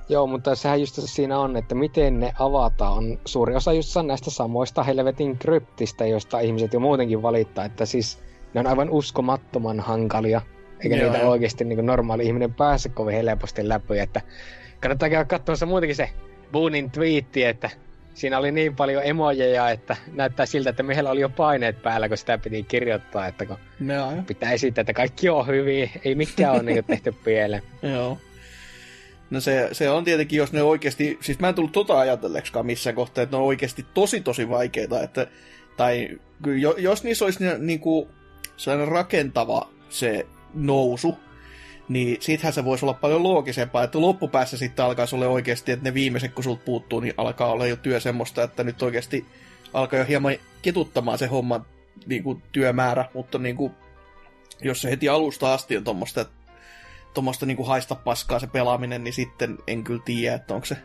Joo, 0.10 0.28
mutta 0.28 0.56
sehän 0.56 0.80
just 0.80 1.00
siinä 1.06 1.40
on, 1.40 1.58
että 1.58 1.76
miten 1.76 2.20
ne 2.20 2.32
avataan. 2.40 2.94
On 2.94 3.20
suuri 3.26 3.56
osa 3.56 3.74
just 3.74 3.96
näistä 4.06 4.32
samoista 4.32 4.84
helvetin 4.84 5.38
kryptistä, 5.38 6.06
joista 6.06 6.40
ihmiset 6.40 6.74
jo 6.74 6.80
muutenkin 6.80 7.22
valittaa, 7.22 7.66
että 7.66 7.86
siis 7.86 8.20
ne 8.54 8.60
on 8.60 8.68
aivan 8.68 8.90
uskomattoman 8.90 9.80
hankalia. 9.80 10.42
Eikä 10.84 10.96
Joo, 10.96 11.06
niitä 11.06 11.24
jo. 11.24 11.30
oikeasti 11.30 11.64
niin 11.64 11.86
normaali 11.86 12.26
ihminen 12.26 12.54
pääse 12.54 12.90
kovin 12.90 13.16
helposti 13.16 13.70
läpi, 13.70 14.00
että 14.00 14.22
kannattaa 14.80 15.10
käydä 15.10 15.26
katsomassa 15.26 15.66
muutenkin 15.66 15.96
se 15.96 16.10
Boonin 16.52 16.92
twiitti, 16.92 17.44
että 17.44 17.70
siinä 18.14 18.38
oli 18.38 18.52
niin 18.52 18.76
paljon 18.76 19.04
emojeja, 19.06 19.70
että 19.70 19.96
näyttää 20.14 20.46
siltä, 20.46 20.70
että 20.70 20.84
miehellä 20.84 21.12
oli 21.12 21.22
jo 21.22 21.30
paineet 21.30 21.82
päällä, 21.82 22.08
kun 22.08 22.18
sitä 22.18 22.38
piti 22.38 22.64
kirjoittaa, 22.64 23.28
että 23.28 23.46
kun 23.46 23.58
no, 23.80 24.14
pitää 24.28 24.52
esittää, 24.52 24.82
että 24.82 24.94
kaikki 24.94 25.30
on 25.30 25.48
hyvin, 25.48 25.92
ei 26.06 26.16
mikään 26.16 26.54
ole 26.54 26.64
niin 26.64 26.84
tehty 26.88 27.12
pieleen. 27.24 27.64
Joo. 27.82 28.18
No 29.32 29.40
se, 29.40 29.70
se 29.72 29.90
on 29.90 30.04
tietenkin, 30.04 30.38
jos 30.38 30.54
ne 30.54 30.64
oikeasti, 30.64 31.18
siis 31.22 31.40
mä 31.40 31.50
en 31.50 31.56
tullut 31.56 31.72
tota 31.72 32.00
ajatelleeksikaan 32.00 32.66
missään 32.66 32.96
kohtaa, 32.96 33.24
että 33.24 33.38
ne 33.38 33.42
on 33.42 33.48
oikeasti 33.48 33.86
tosi 33.94 34.22
tosi 34.22 34.50
vaikeita, 34.50 35.04
että, 35.04 35.28
tai 35.78 36.20
jos 36.78 37.04
niissä 37.04 37.26
olisi 37.26 37.40
niin 37.60 37.80
kuin 37.80 38.10
sellainen 38.58 38.88
rakentava 38.88 39.70
se 39.90 40.26
nousu, 40.54 41.18
niin 41.90 42.18
siitähän 42.20 42.54
se 42.54 42.66
voisi 42.66 42.86
olla 42.86 42.94
paljon 42.94 43.24
loogisempaa, 43.24 43.84
että 43.84 44.02
loppupäässä 44.02 44.58
sitten 44.58 44.86
alkaisi 44.86 45.16
olla 45.16 45.28
oikeasti, 45.28 45.72
että 45.72 45.90
ne 45.90 45.94
viimeiset 45.94 46.34
kun 46.34 46.44
sulta 46.44 46.62
puuttuu, 46.66 47.00
niin 47.00 47.14
alkaa 47.18 47.52
olla 47.52 47.68
jo 47.68 47.76
työ 47.76 48.00
semmoista, 48.00 48.44
että 48.44 48.64
nyt 48.64 48.82
oikeasti 48.82 49.26
alkaa 49.74 50.00
jo 50.00 50.06
hieman 50.06 50.36
ketuttamaan 50.62 51.18
se 51.18 51.28
homman 51.28 51.66
niin 52.06 52.24
kuin, 52.24 52.44
työmäärä, 52.52 53.06
mutta 53.14 53.38
niin 53.38 53.56
kuin, 53.56 53.74
jos 54.62 54.82
se 54.82 54.90
heti 54.90 55.10
alusta 55.10 55.54
asti 55.54 55.78
on 55.78 55.84
tuommoista, 55.84 56.26
tuommoista 57.14 57.46
niin 57.46 57.68
haista 57.68 57.96
paskaa 57.96 58.40
se 58.40 58.48
pelaaminen, 58.48 59.04
niin 59.04 59.14
sitten 59.14 59.58
en 59.68 59.84
kyllä 59.84 60.02
tiedä, 60.06 60.36
että 60.36 60.54
onko 60.54 60.66
se 60.66 60.78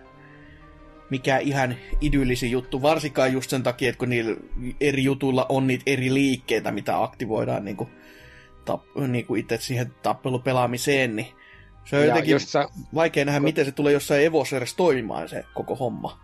mikä 1.10 1.38
ihan 1.38 1.76
idyllisi 2.00 2.50
juttu, 2.50 2.82
varsinkaan 2.82 3.32
just 3.32 3.50
sen 3.50 3.62
takia, 3.62 3.88
että 3.88 3.98
kun 3.98 4.08
niillä 4.08 4.36
eri 4.80 5.04
jutuilla 5.04 5.46
on 5.48 5.66
niitä 5.66 5.82
eri 5.86 6.14
liikkeitä, 6.14 6.72
mitä 6.72 7.02
aktivoidaan 7.02 7.64
niin 7.64 7.76
kuin, 7.76 7.90
tap, 8.64 8.82
niin 9.08 9.26
kuin 9.26 9.40
itse 9.40 9.58
siihen 9.60 9.94
tappelupelaamiseen, 10.02 11.16
niin 11.16 11.28
se 11.84 11.96
on 11.96 12.02
ja 12.02 12.08
jotenkin 12.08 12.40
sä... 12.40 12.68
vaikea 12.94 13.24
nähdä, 13.24 13.40
miten 13.40 13.64
se 13.64 13.72
tulee 13.72 13.92
jossain 13.92 14.24
Evossa 14.24 14.56
edes 14.56 14.74
toimimaan 14.74 15.28
se 15.28 15.44
koko 15.54 15.74
homma. 15.74 16.20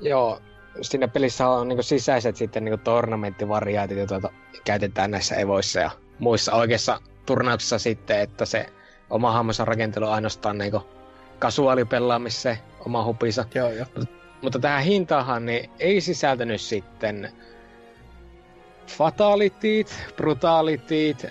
Joo, 0.00 0.40
siinä 0.80 1.08
pelissä 1.08 1.48
on 1.48 1.68
niin 1.68 1.84
sisäiset 1.84 2.36
sitten 2.36 2.64
niin 2.64 2.80
tornamenttivariaatit, 2.80 3.98
joita 3.98 4.30
käytetään 4.64 5.10
näissä 5.10 5.34
Evoissa 5.34 5.80
ja 5.80 5.90
muissa 6.18 6.52
oikeissa 6.52 7.00
turnauksissa 7.26 7.78
sitten, 7.78 8.20
että 8.20 8.44
se 8.44 8.66
oma 9.10 9.32
hahmonsa 9.32 9.64
rakentelu 9.64 10.08
ainoastaan 10.08 10.58
niin 10.58 10.72
kasuaalipelaamiseen, 11.38 12.58
oma 12.86 13.04
hupisa. 13.04 13.44
Joo, 13.54 13.70
joo. 13.70 13.86
Mutta, 14.42 14.58
tähän 14.58 14.84
hintahan 14.84 15.46
niin 15.46 15.70
ei 15.78 16.00
sisältänyt 16.00 16.60
sitten 16.60 17.32
fatalitit, 18.86 20.04
brutalitit, 20.16 21.26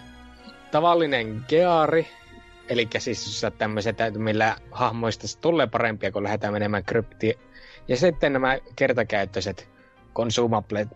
tavallinen 0.71 1.45
geari, 1.49 2.07
eli 2.69 2.87
siis 2.97 3.45
tämmöiset, 3.57 3.97
millä 4.17 4.55
hahmoista 4.71 5.27
tulee 5.41 5.67
parempia, 5.67 6.11
kun 6.11 6.23
lähdetään 6.23 6.53
menemään 6.53 6.83
kryptiin. 6.83 7.35
Ja 7.87 7.97
sitten 7.97 8.33
nämä 8.33 8.57
kertakäyttöiset 8.75 9.69
consumablet, 10.15 10.87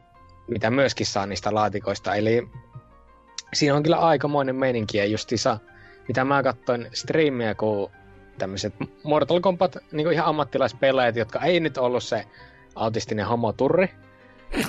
mitä 0.47 0.69
myöskin 0.69 1.05
saa 1.05 1.25
niistä 1.25 1.53
laatikoista. 1.53 2.15
Eli 2.15 2.47
siinä 3.53 3.75
on 3.75 3.83
kyllä 3.83 3.97
aikamoinen 3.97 4.55
meininki 4.55 4.97
ja 4.97 5.05
justiinsa, 5.05 5.59
mitä 6.09 6.25
mä 6.25 6.43
katsoin 6.43 6.87
striimiä, 6.93 7.55
kun 7.55 7.91
tämmöiset 8.37 8.73
Mortal 9.03 9.39
Kombat 9.39 9.77
niin 9.91 10.11
ihan 10.11 10.27
ammattilaispelaajat, 10.27 11.15
jotka 11.15 11.39
ei 11.39 11.59
nyt 11.59 11.77
ollut 11.77 12.03
se 12.03 12.25
autistinen 12.75 13.25
homoturri, 13.25 13.89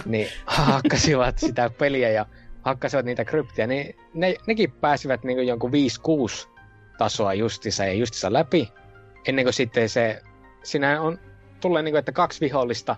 niin 0.05 0.29
hakkasivat 0.47 1.39
sitä 1.39 1.71
peliä 1.79 2.11
ja 2.11 2.27
hakkasivat 2.63 3.05
niitä 3.05 3.25
kryptiä, 3.25 3.67
niin 3.67 3.97
ne, 4.15 4.35
nekin 4.47 4.73
pääsivät 4.73 5.25
niin 5.25 5.47
jonkun 5.47 5.71
5-6 5.71 5.75
tasoa 6.99 7.35
justissa 7.35 7.85
ja 7.85 7.93
justissa 7.93 8.33
läpi, 8.33 8.73
ennen 9.27 9.45
kuin 9.45 9.55
sitten 9.55 9.89
se, 9.89 10.23
siinä 10.63 11.01
on, 11.01 11.19
tulee 11.61 11.83
niin 11.83 11.93
kuin, 11.93 11.99
että 11.99 12.13
kaksi 12.13 12.41
vihollista, 12.41 12.97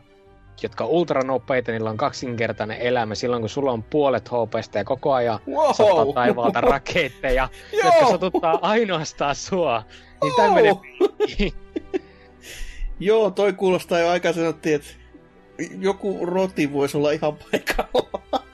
jotka 0.62 0.84
on 0.84 0.90
ultranopeita, 0.90 1.72
niillä 1.72 1.90
on 1.90 1.96
kaksinkertainen 1.96 2.78
elämä 2.78 3.14
silloin, 3.14 3.42
kun 3.42 3.48
sulla 3.48 3.72
on 3.72 3.82
puolet 3.82 4.28
HPstä 4.28 4.78
ja 4.78 4.84
koko 4.84 5.12
ajan 5.12 5.40
wow. 5.48 5.72
sataa 5.74 6.12
taivaalta 6.14 6.60
raketteja, 6.60 7.48
jotka 7.84 8.10
satuttaa 8.10 8.58
ainoastaan 8.62 9.34
sua. 9.34 9.82
Niin 10.22 10.34
tämmöinen 10.36 10.76
Joo, 13.00 13.30
toi 13.30 13.52
kuulostaa 13.52 13.98
jo 13.98 14.08
aika 14.08 14.32
sanottiin, 14.32 14.74
että 14.74 14.88
joku 15.78 16.26
roti 16.26 16.72
voisi 16.72 16.96
olla 16.96 17.10
ihan 17.10 17.36
paikalla. 17.36 18.22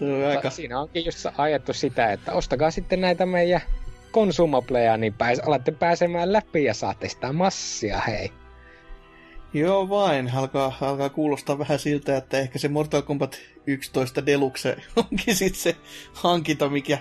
on 0.00 0.24
aika... 0.30 0.50
Siinä 0.50 0.80
onkin 0.80 1.04
just 1.04 1.26
ajettu 1.38 1.72
sitä, 1.72 2.12
että 2.12 2.32
ostakaa 2.32 2.70
sitten 2.70 3.00
näitä 3.00 3.26
meidän 3.26 3.60
konsumapleja, 4.10 4.96
niin 4.96 5.14
pääs, 5.14 5.38
alatte 5.38 5.72
pääsemään 5.72 6.32
läpi 6.32 6.64
ja 6.64 6.74
saatte 6.74 7.08
sitä 7.08 7.32
massia, 7.32 7.98
hei. 7.98 8.32
Joo 9.54 9.88
vain, 9.88 10.30
alkaa, 10.34 10.72
alkaa 10.80 11.08
kuulostaa 11.08 11.58
vähän 11.58 11.78
siltä, 11.78 12.16
että 12.16 12.38
ehkä 12.38 12.58
se 12.58 12.68
Mortal 12.68 13.02
Kombat 13.02 13.38
11 13.66 14.26
Deluxe 14.26 14.76
onkin 14.96 15.36
sitten 15.36 15.60
se 15.60 15.76
hankinta, 16.12 16.68
mikä 16.68 16.98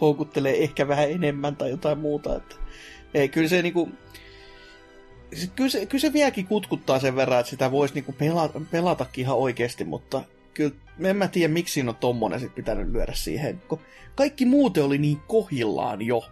houkuttelee 0.00 0.62
ehkä 0.62 0.88
vähän 0.88 1.10
enemmän 1.10 1.56
tai 1.56 1.70
jotain 1.70 1.98
muuta. 1.98 2.36
Että, 2.36 2.56
ei, 3.14 3.28
kyllä 3.28 3.48
se 3.48 3.62
niinku, 3.62 3.88
kyllä 5.56 5.70
se, 5.70 5.86
kyllä 5.86 6.02
se 6.02 6.12
vieläkin 6.12 6.46
kutkuttaa 6.46 6.98
sen 6.98 7.16
verran, 7.16 7.40
että 7.40 7.50
sitä 7.50 7.70
voisi 7.70 7.94
niinku 7.94 8.12
pelata, 8.12 8.60
pelatakin 8.70 9.22
ihan 9.22 9.36
oikeasti, 9.36 9.84
mutta 9.84 10.22
kyllä 10.54 10.74
en 11.00 11.16
mä 11.16 11.28
tiedä, 11.28 11.52
miksi 11.52 11.74
siinä 11.74 11.90
on 11.90 11.96
tommonen 11.96 12.40
sit 12.40 12.54
pitänyt 12.54 12.88
lyödä 12.92 13.12
siihen, 13.14 13.62
kun 13.68 13.80
kaikki 14.14 14.46
muuten 14.46 14.84
oli 14.84 14.98
niin 14.98 15.20
kohillaan 15.26 16.02
jo. 16.02 16.24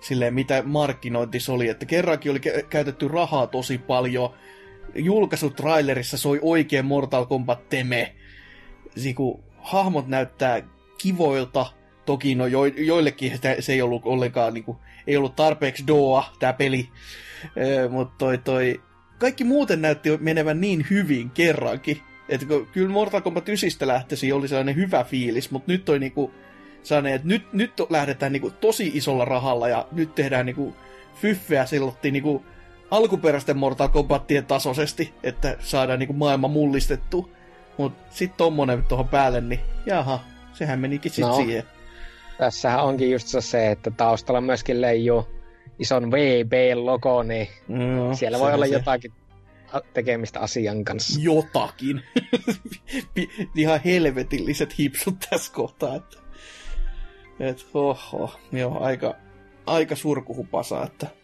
Silleen, 0.00 0.34
mitä 0.34 0.62
markkinointis 0.66 1.48
oli, 1.48 1.68
että 1.68 1.86
kerrankin 1.86 2.30
oli 2.30 2.40
käytetty 2.70 3.08
rahaa 3.08 3.46
tosi 3.46 3.78
paljon, 3.78 4.34
julkaisutrailerissa 4.94 6.18
soi 6.18 6.38
oikein 6.42 6.84
Mortal 6.84 7.26
Kombat 7.26 7.68
teme. 7.68 8.12
Siku, 8.96 9.44
hahmot 9.58 10.08
näyttää 10.08 10.62
kivoilta, 10.98 11.66
toki 12.06 12.34
no 12.34 12.46
jo, 12.46 12.64
joillekin 12.64 13.32
se 13.60 13.72
ei 13.72 13.82
ollut 13.82 14.02
ollenkaan, 14.04 14.54
niin 14.54 14.64
kuin, 14.64 14.78
ei 15.06 15.16
ollut 15.16 15.36
tarpeeksi 15.36 15.86
doa 15.86 16.24
tämä 16.38 16.52
peli, 16.52 16.88
mutta 17.90 18.14
toi, 18.18 18.38
toi, 18.38 18.80
kaikki 19.18 19.44
muuten 19.44 19.82
näytti 19.82 20.16
menevän 20.20 20.60
niin 20.60 20.86
hyvin 20.90 21.30
kerrankin, 21.30 22.00
että 22.28 22.46
kyllä 22.72 22.88
Mortal 22.88 23.20
Kombat 23.20 23.48
9 23.48 23.70
lähtesi 23.80 24.32
oli 24.32 24.48
sellainen 24.48 24.76
hyvä 24.76 25.04
fiilis, 25.04 25.50
mutta 25.50 25.72
nyt 25.72 25.84
toi 25.84 25.98
niinku 25.98 26.30
sellainen, 26.82 27.12
että 27.12 27.28
nyt, 27.28 27.52
nyt 27.52 27.72
lähdetään 27.90 28.32
niinku 28.32 28.50
tosi 28.50 28.90
isolla 28.94 29.24
rahalla 29.24 29.68
ja 29.68 29.86
nyt 29.92 30.14
tehdään 30.14 30.46
niinku 30.46 30.76
fyffeä 31.14 31.66
sillottiin 31.66 32.12
niinku 32.12 32.44
alkuperäisten 32.92 33.56
Mortal 33.56 33.88
Kombatien 33.88 34.46
tasoisesti, 34.46 35.14
että 35.22 35.56
saadaan 35.60 35.98
niinku 35.98 36.12
maailma 36.12 36.48
mullistettu. 36.48 37.30
Mut 37.78 37.92
sit 38.10 38.36
tommonen 38.36 38.84
tuohon 38.84 39.08
päälle, 39.08 39.40
niin 39.40 39.60
jaha, 39.86 40.20
sehän 40.52 40.80
menikin 40.80 41.12
sit 41.12 41.24
no, 41.24 41.36
siihen. 41.36 41.62
Tässähän 42.38 42.84
onkin 42.84 43.10
just 43.10 43.28
se, 43.40 43.70
että 43.70 43.90
taustalla 43.90 44.40
myöskin 44.40 44.80
leijuu 44.80 45.26
ison 45.78 46.10
VB-logo, 46.10 47.22
niin 47.22 47.48
no, 47.68 48.14
siellä 48.14 48.38
voi 48.38 48.54
olla 48.54 48.66
se. 48.66 48.72
jotakin 48.72 49.12
tekemistä 49.94 50.40
asian 50.40 50.84
kanssa. 50.84 51.20
Jotakin. 51.22 52.02
Ihan 53.56 53.80
helvetilliset 53.84 54.78
hipsut 54.78 55.16
tässä 55.30 55.52
kohtaa. 55.52 55.96
Että, 55.96 56.16
et, 57.40 57.66
oho, 57.74 58.34
joo, 58.52 58.80
aika, 58.80 59.14
aika 59.66 59.96
surkuhupasa, 59.96 60.84
että 60.84 61.21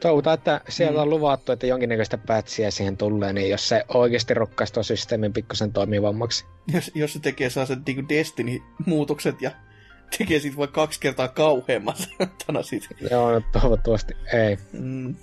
Toivotaan, 0.00 0.34
että 0.34 0.60
sieltä 0.68 0.96
mm. 0.96 1.02
on 1.02 1.10
luvattu, 1.10 1.52
että 1.52 1.66
jonkinnäköistä 1.66 2.18
pätsiä 2.18 2.70
siihen 2.70 2.96
tulee, 2.96 3.32
niin 3.32 3.50
jos 3.50 3.68
se 3.68 3.84
oikeasti 3.88 4.34
rokkaisi 4.34 4.72
tuon 4.72 4.84
systeemin 4.84 5.32
pikkusen 5.32 5.72
toimivammaksi. 5.72 6.44
Jos, 6.72 6.90
jos 6.94 7.12
se 7.12 7.20
tekee 7.20 7.50
saa 7.50 7.66
sen 7.66 7.82
niin 7.86 8.08
Destiny-muutokset 8.08 9.42
ja 9.42 9.50
tekee 10.18 10.40
siitä 10.40 10.56
vaikka 10.56 10.80
kaksi 10.80 11.00
kertaa 11.00 11.28
kauheamman 11.28 11.94
siitä. 12.62 12.88
Joo, 13.10 13.32
no, 13.32 13.42
toivottavasti 13.52 14.14
ei. 14.32 14.58
Mm. 14.72 15.14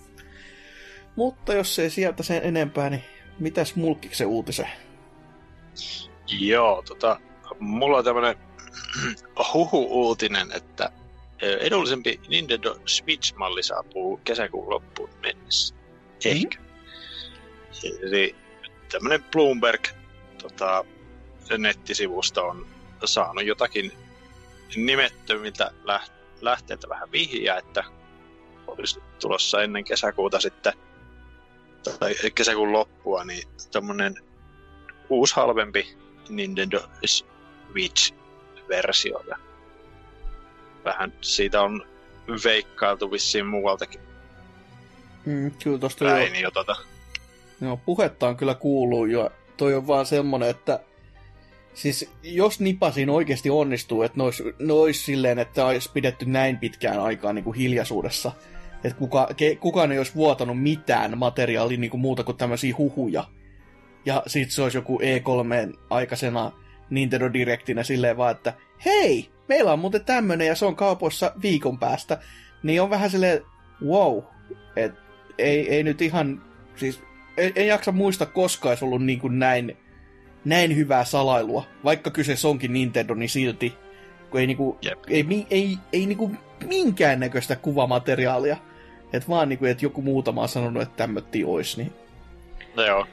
Mutta 1.16 1.54
jos 1.54 1.80
ei 1.80 1.90
sieltä 1.90 2.24
sen 2.24 2.42
enempää, 2.44 2.90
niin 2.90 3.04
mitäs 3.40 3.76
mulkkiksen 3.76 4.28
uutisen? 4.28 4.68
Joo, 6.40 6.82
tota, 6.82 7.20
mulla 7.60 7.98
on 7.98 8.04
tämmönen 8.04 8.36
huhu-uutinen, 9.54 10.52
että 10.52 10.90
edullisempi 11.42 12.20
Nintendo 12.28 12.78
Switch-malli 12.86 13.64
saapuu 13.64 14.20
kesäkuun 14.24 14.70
loppuun 14.70 15.10
mennessä. 15.22 15.76
Ehkä. 16.26 16.60
Mm. 16.60 16.68
Eli 18.02 18.36
tämmönen 18.92 19.24
Bloomberg 19.24 19.88
tota, 20.42 20.86
nettisivusto 21.58 22.48
on 22.48 22.68
saanut 23.06 23.46
jotakin 23.46 23.92
nimettömiltä 24.76 25.72
lähteiltä 26.42 26.90
vähän 26.90 27.12
vihjaa, 27.12 27.58
että 27.58 27.84
olisi 28.68 29.00
tulossa 29.22 29.64
ennen 29.64 29.84
kesäkuuta 29.84 30.40
sitten, 30.40 30.74
tai 32.00 32.16
kesäkuun 32.36 32.74
loppua, 32.74 33.24
niin 33.24 33.48
tämmönen 33.72 34.16
uusi 35.10 35.36
halvempi 35.36 35.98
Nintendo 36.30 36.90
Switch-versio. 37.06 39.24
Ja 39.28 39.38
vähän 40.86 41.14
siitä 41.22 41.62
on 41.62 41.86
veikkailtu 42.44 43.12
vissiin 43.12 43.46
muualtakin 43.46 44.08
Mm, 45.28 45.52
kyllä 45.64 45.78
tosta 45.78 46.06
jo, 46.06 46.12
päin 46.12 46.42
jo 46.42 46.52
tota. 46.52 46.76
no, 47.60 47.78
puhetta 47.86 48.28
on 48.28 48.38
kyllä 48.38 48.56
kuuluu 48.56 49.06
jo. 49.06 49.32
Toi 49.58 49.74
on 49.74 49.88
vaan 49.88 50.06
semmonen, 50.06 50.50
että 50.50 50.80
siis 51.74 52.10
jos 52.24 52.60
Nipasin 52.60 53.10
oikeasti 53.10 53.50
onnistuu, 53.50 54.04
että 54.04 54.20
ne 54.60 54.74
olisi 54.74 55.04
silleen, 55.04 55.40
että 55.40 55.66
olisi 55.66 55.92
pidetty 55.94 56.26
näin 56.26 56.58
pitkään 56.58 57.00
aikaa 57.00 57.34
niin 57.34 57.44
kuin 57.44 57.58
hiljaisuudessa, 57.58 58.32
että 58.84 59.00
kuka, 59.00 59.30
ke, 59.38 59.56
kukaan 59.56 59.92
ei 59.92 59.98
olisi 59.98 60.16
vuotanut 60.16 60.62
mitään 60.62 61.18
materiaalia 61.18 61.78
niin 61.78 61.92
kuin 61.92 62.02
muuta 62.02 62.24
kuin 62.24 62.38
tämmöisiä 62.38 62.76
huhuja. 62.78 63.24
Ja 64.06 64.24
sit 64.28 64.52
se 64.52 64.62
olisi 64.62 64.78
joku 64.78 65.00
E3 65.00 65.78
aikaisena 65.90 66.52
Nintendo 66.90 67.34
Directinä 67.34 67.84
silleen 67.84 68.18
vaan, 68.18 68.32
että 68.32 68.54
hei, 68.86 69.30
meillä 69.48 69.74
on 69.74 69.80
muuten 69.80 70.06
tämmönen 70.06 70.48
ja 70.48 70.56
se 70.56 70.66
on 70.66 70.76
kaupoissa 70.76 71.32
viikon 71.42 71.80
päästä. 71.80 72.18
Niin 72.64 72.82
on 72.82 72.90
vähän 72.90 73.10
silleen, 73.10 73.42
wow, 73.86 74.24
et 74.76 74.92
ei, 75.38 75.70
ei 75.76 75.84
nyt 75.84 76.02
ihan, 76.02 76.42
siis 76.76 77.02
en, 77.38 77.52
en 77.56 77.68
jaksa 77.68 77.92
muistaa 77.92 78.28
koskaan 78.28 78.72
olisi 78.72 78.86
ollut 78.86 79.06
niin 79.06 79.20
kuin 79.20 79.40
näin, 79.40 79.78
näin 80.46 80.76
hyvää 80.76 81.06
salailua. 81.06 81.66
Vaikka 81.84 82.12
kyseessä 82.12 82.48
onkin 82.48 82.74
Nintendo, 82.74 83.14
niin 83.14 83.30
silti. 83.30 83.74
Kun 84.30 84.40
ei, 84.40 84.48
niinku, 84.48 84.78
Jep. 84.82 85.00
ei, 85.08 85.24
mi- 85.24 85.48
ei, 85.50 85.78
ei 85.94 86.06
niinku 86.06 86.32
minkäännäköistä 86.68 87.56
kuvamateriaalia. 87.56 88.58
Et 89.14 89.30
vaan 89.30 89.50
niinku, 89.50 89.66
että 89.66 89.86
joku 89.86 90.02
muutama 90.02 90.42
on 90.42 90.50
sanonut, 90.50 90.84
että 90.84 90.98
tämmötti 90.98 91.44
ois. 91.44 91.78
Niin. 91.78 91.94
No 92.76 92.84
joo, 92.86 93.06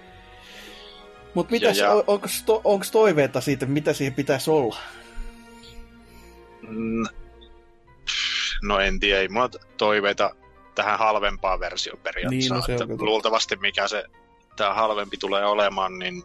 Mutta 1.34 1.50
mitäs, 1.50 1.78
Ja- 1.78 1.84
ja- 1.84 1.92
on, 1.92 2.04
onko, 2.06 2.26
to, 2.46 2.60
onko 2.64 2.86
toiveita 2.92 3.40
siitä, 3.40 3.66
mitä 3.66 3.92
siihen 3.92 4.14
pitäisi 4.14 4.50
olla? 4.50 4.76
Mm, 6.68 7.04
No 8.62 8.78
en 8.78 9.00
tiedä, 9.00 9.20
ei 9.20 9.28
mulla 9.28 9.50
toiveita 9.76 10.30
tähän 10.74 10.98
halvempaan 10.98 11.60
versioon 11.60 12.00
periaatteessa. 12.02 12.54
Niin, 12.54 12.60
no 12.60 12.66
se 12.66 12.84
on 12.84 12.92
että 12.92 13.04
luultavasti 13.04 13.56
mikä 13.56 13.88
se 13.88 14.04
tämä 14.56 14.74
halvempi 14.74 15.16
tulee 15.16 15.46
olemaan, 15.46 15.98
niin 15.98 16.22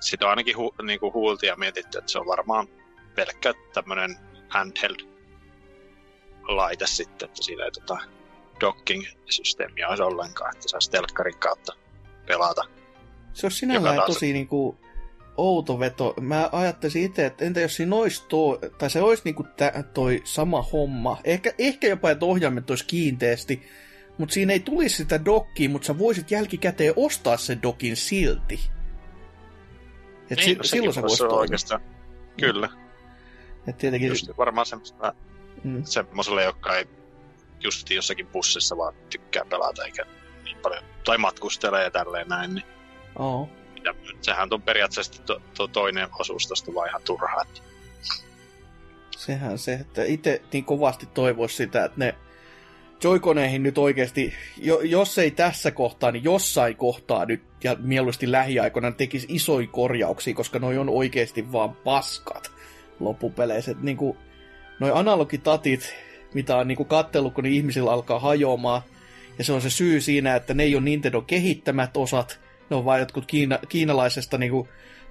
sitä 0.00 0.24
on 0.24 0.30
ainakin 0.30 0.56
hu, 0.56 0.74
niin 0.82 1.00
kuin 1.00 1.14
huulti 1.14 1.46
ja 1.46 1.56
mietitty, 1.56 1.98
että 1.98 2.12
se 2.12 2.18
on 2.18 2.26
varmaan 2.26 2.68
pelkkä 3.14 3.54
tämmöinen 3.74 4.16
handheld 4.48 4.96
laite 6.42 6.86
sitten, 6.86 7.28
että 7.28 7.42
siinä 7.42 7.64
ei 7.64 7.70
tota 7.70 7.98
docking-systeemiä 8.60 9.88
olisi 9.88 10.02
ollenkaan, 10.02 10.56
että 10.56 10.68
saisi 10.68 10.90
telkkarin 10.90 11.38
kautta 11.38 11.72
pelata. 12.26 12.62
Se 13.32 13.46
olisi 13.46 13.58
sinällään 13.58 13.96
taas- 13.96 14.06
tosi 14.06 14.32
niinku 14.32 14.78
outo 15.36 15.78
veto. 15.78 16.14
Mä 16.20 16.48
ajattelisin 16.52 17.02
itse, 17.02 17.26
että 17.26 17.44
entä 17.44 17.60
jos 17.60 17.76
siinä 17.76 17.96
olisi 17.96 18.24
tuo, 18.28 18.58
tai 18.78 18.90
se 18.90 19.00
olisi 19.02 19.22
niinku 19.24 19.42
tä, 19.56 19.84
toi 19.94 20.20
sama 20.24 20.62
homma. 20.62 21.16
Ehkä, 21.24 21.52
ehkä 21.58 21.86
jopa, 21.88 22.10
että 22.10 22.24
ohjaimet 22.24 22.70
olisi 22.70 22.84
kiinteästi, 22.86 23.62
mutta 24.18 24.32
siinä 24.32 24.52
ei 24.52 24.60
tulisi 24.60 24.96
sitä 24.96 25.24
dokkia, 25.24 25.68
mutta 25.68 25.86
sä 25.86 25.98
voisit 25.98 26.30
jälkikäteen 26.30 26.92
ostaa 26.96 27.36
sen 27.36 27.62
dokin 27.62 27.96
silti. 27.96 28.60
Et 30.30 30.38
si- 30.38 30.46
Niin, 30.46 30.58
no 30.58 30.64
sekin 30.64 30.68
silloin 30.78 30.94
se 30.94 31.02
voisi 31.02 31.18
toimia. 31.18 31.36
oikeastaan. 31.38 31.80
Kyllä, 32.40 32.68
Et 33.68 33.78
tietenkin, 33.78 34.08
just 34.08 34.30
varmaan 34.38 34.66
semmoista 34.66 35.14
mm, 35.64 35.84
semmoiselle, 35.84 36.44
joka 36.44 36.76
ei 36.76 36.84
just 37.60 37.90
jossakin 37.90 38.26
bussissa 38.26 38.76
vaan 38.76 38.94
tykkää 39.10 39.44
pelata 39.44 39.84
eikä 39.84 40.04
niin 40.44 40.56
paljon, 40.62 40.84
tai 41.04 41.18
matkustelee 41.18 41.84
ja 41.84 41.90
tälleen 41.90 42.28
näin, 42.28 42.54
niin 42.54 42.66
oo. 43.18 43.48
Ja 43.84 43.94
sehän 44.20 44.48
on 44.52 44.62
periaatteessa 44.62 45.22
to, 45.22 45.40
to 45.56 45.68
toinen 45.68 46.08
osuus 46.18 46.46
tosta 46.46 46.74
vaan 46.74 46.88
ihan 46.88 47.02
turhaa. 47.04 47.44
Sehän 49.10 49.58
se, 49.58 49.72
että 49.72 50.04
itse 50.04 50.42
niin 50.52 50.64
kovasti 50.64 51.06
toivoisi 51.06 51.56
sitä, 51.56 51.84
että 51.84 51.98
ne 51.98 52.14
Joikoneihin 53.04 53.62
nyt 53.62 53.78
oikeasti, 53.78 54.34
jo, 54.56 54.80
jos 54.80 55.18
ei 55.18 55.30
tässä 55.30 55.70
kohtaa, 55.70 56.12
niin 56.12 56.24
jossain 56.24 56.76
kohtaa 56.76 57.24
nyt, 57.24 57.42
ja 57.64 57.76
mieluusti 57.78 58.32
lähiaikoina 58.32 58.92
tekisi 58.92 59.26
isoja 59.30 59.66
korjauksia, 59.66 60.34
koska 60.34 60.58
noi 60.58 60.78
on 60.78 60.88
oikeasti 60.88 61.52
vaan 61.52 61.76
paskat 61.76 62.50
loppupeleissä. 63.00 63.70
Et 63.70 63.82
niinku, 63.82 64.16
noi 64.80 64.90
analogitatit, 64.94 65.94
mitä 66.34 66.56
on 66.56 66.68
niinku 66.68 66.84
kattellut, 66.84 67.34
kun 67.34 67.46
ihmisillä 67.46 67.92
alkaa 67.92 68.18
hajoamaan, 68.18 68.82
ja 69.38 69.44
se 69.44 69.52
on 69.52 69.62
se 69.62 69.70
syy 69.70 70.00
siinä, 70.00 70.36
että 70.36 70.54
ne 70.54 70.62
ei 70.62 70.74
ole 70.74 70.84
Nintendo 70.84 71.22
kehittämät 71.22 71.96
osat, 71.96 72.40
ne 72.70 72.76
on 72.76 72.84
vain 72.84 73.00
jotkut 73.00 73.26
kiina, 73.26 73.58
kiinalaisesta 73.68 74.38
niinku, 74.38 74.68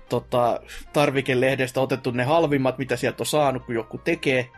tota, 0.09 0.59
tarvikelehdestä 0.93 1.81
otettu 1.81 2.11
ne 2.11 2.23
halvimmat, 2.23 2.77
mitä 2.77 2.95
sieltä 2.95 3.21
on 3.23 3.25
saanut, 3.25 3.65
kun 3.65 3.75
joku 3.75 3.97
tekee. 3.97 4.49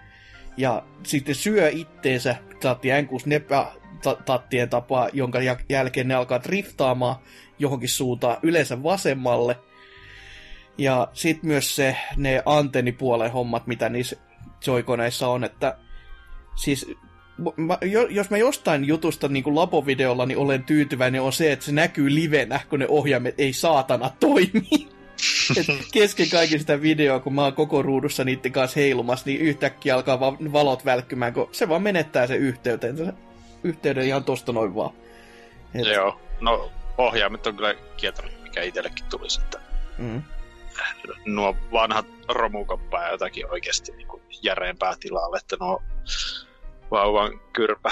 Ja 0.57 0.83
sitten 1.03 1.35
syö 1.35 1.69
itteensä, 1.69 2.35
saatti 2.61 2.87
N64-tattien 2.89 4.69
tapaa, 4.69 5.09
jonka 5.13 5.39
jä- 5.39 5.65
jälkeen 5.69 6.07
ne 6.07 6.13
alkaa 6.13 6.43
driftaamaan 6.43 7.15
johonkin 7.59 7.89
suuntaan, 7.89 8.37
yleensä 8.43 8.83
vasemmalle. 8.83 9.57
Ja 10.77 11.07
sitten 11.13 11.47
myös 11.47 11.75
se, 11.75 11.97
ne 12.17 12.43
antennipuolen 12.45 13.31
hommat, 13.31 13.67
mitä 13.67 13.89
niissä 13.89 14.15
joikoneissa 14.67 15.27
on, 15.27 15.43
että 15.43 15.77
siis 16.55 16.95
mä, 17.57 17.77
jo, 17.81 18.07
jos 18.07 18.29
mä 18.29 18.37
jostain 18.37 18.85
jutusta 18.85 19.27
niin 19.27 19.43
kuin 19.43 19.55
labovideolla 19.55 20.25
niin 20.25 20.37
olen 20.37 20.63
tyytyväinen, 20.63 21.21
on 21.21 21.33
se, 21.33 21.51
että 21.51 21.65
se 21.65 21.71
näkyy 21.71 22.15
livenä, 22.15 22.59
kun 22.69 22.79
ne 22.79 22.85
ohjaimet 22.89 23.35
ei 23.37 23.53
saatana 23.53 24.09
toimi. 24.19 24.69
Et 25.57 25.65
kesken 25.93 26.29
kaiken 26.29 26.59
sitä 26.59 26.81
videoa, 26.81 27.19
kun 27.19 27.33
mä 27.35 27.43
oon 27.43 27.53
koko 27.53 27.81
ruudussa 27.81 28.23
niiden 28.23 28.51
kanssa 28.51 28.79
heilumassa, 28.79 29.25
niin 29.25 29.41
yhtäkkiä 29.41 29.95
alkaa 29.95 30.19
vaan 30.19 30.53
valot 30.53 30.85
välkkymään, 30.85 31.33
kun 31.33 31.49
se 31.51 31.69
vaan 31.69 31.81
menettää. 31.81 32.27
Se 32.27 32.35
yhteyden 33.63 34.05
ihan 34.05 34.23
tosta 34.23 34.51
noin 34.51 34.75
vaan. 34.75 34.91
Et, 35.75 35.85
Joo, 35.85 36.19
no 36.41 36.71
ohjaimet 36.97 37.47
on 37.47 37.55
kyllä 37.55 37.75
kieltänyt, 37.97 38.43
mikä 38.43 38.61
itsellekin 38.61 39.05
tulisi, 39.09 39.41
että 39.41 39.59
Mm. 39.97 40.23
nuo 41.25 41.55
vanhat 41.71 42.05
romukoppaa 42.27 43.03
ja 43.03 43.11
jotakin 43.11 43.51
oikeasti 43.51 43.91
niin 43.91 44.07
järeempää 44.41 44.95
tilalle, 44.99 45.37
että 45.37 45.57
nuo 45.59 45.81
vauvan 46.91 47.39
kyrpä 47.53 47.89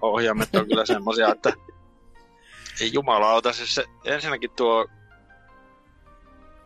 ohjaimet 0.00 0.54
on 0.54 0.68
kyllä 0.68 0.86
semmosia, 0.86 1.28
että 1.28 1.52
ei 2.80 2.92
jumalauta, 2.92 3.52
siis 3.52 3.74
se, 3.74 3.84
ensinnäkin 4.04 4.50
tuo, 4.50 4.86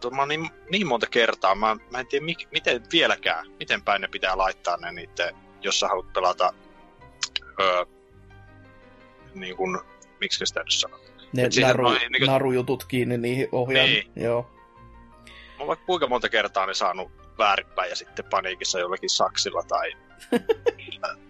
tuo 0.01 0.11
mä 0.11 0.23
oon 0.23 0.29
niin, 0.29 0.51
niin 0.71 0.87
monta 0.87 1.07
kertaa, 1.07 1.55
mä, 1.55 1.77
mä 1.91 2.01
en 2.01 2.07
tiedä 2.07 2.25
mik, 2.25 2.49
miten 2.53 2.83
vieläkään, 2.93 3.47
miten 3.59 3.83
päin 3.83 4.01
ne 4.01 4.09
pitää 4.09 4.39
laittaa 4.39 4.77
ne 4.77 4.93
niiden, 4.93 5.37
jos 5.61 5.81
sä 5.81 5.89
haluat 5.89 6.13
pelata 6.13 6.55
öö, 7.61 7.85
niin 9.35 9.57
kuin, 9.57 9.79
miksi 10.21 10.47
sitä 10.47 10.61
nyt 10.61 10.73
sanoo? 10.73 11.01
Ne 11.33 11.49
naru, 11.61 11.83
noin 11.83 12.13
niinku- 12.13 12.31
narujutut 12.31 12.85
kiinni 12.85 13.19
niihin 13.19 13.49
ohjaimen. 13.53 13.95
Niin. 13.95 14.25
Joo. 14.25 14.51
Mä 15.27 15.59
oon 15.59 15.69
vaikka 15.69 15.87
kuinka 15.87 16.07
monta 16.07 16.29
kertaa 16.29 16.67
ne 16.67 16.75
saanut 16.75 17.13
väärinpäin 17.39 17.91
ja 17.91 17.97
sitten 17.97 18.25
paniikissa 18.31 18.79
jollakin 18.79 19.11
saksilla 19.11 19.63
tai 19.63 19.93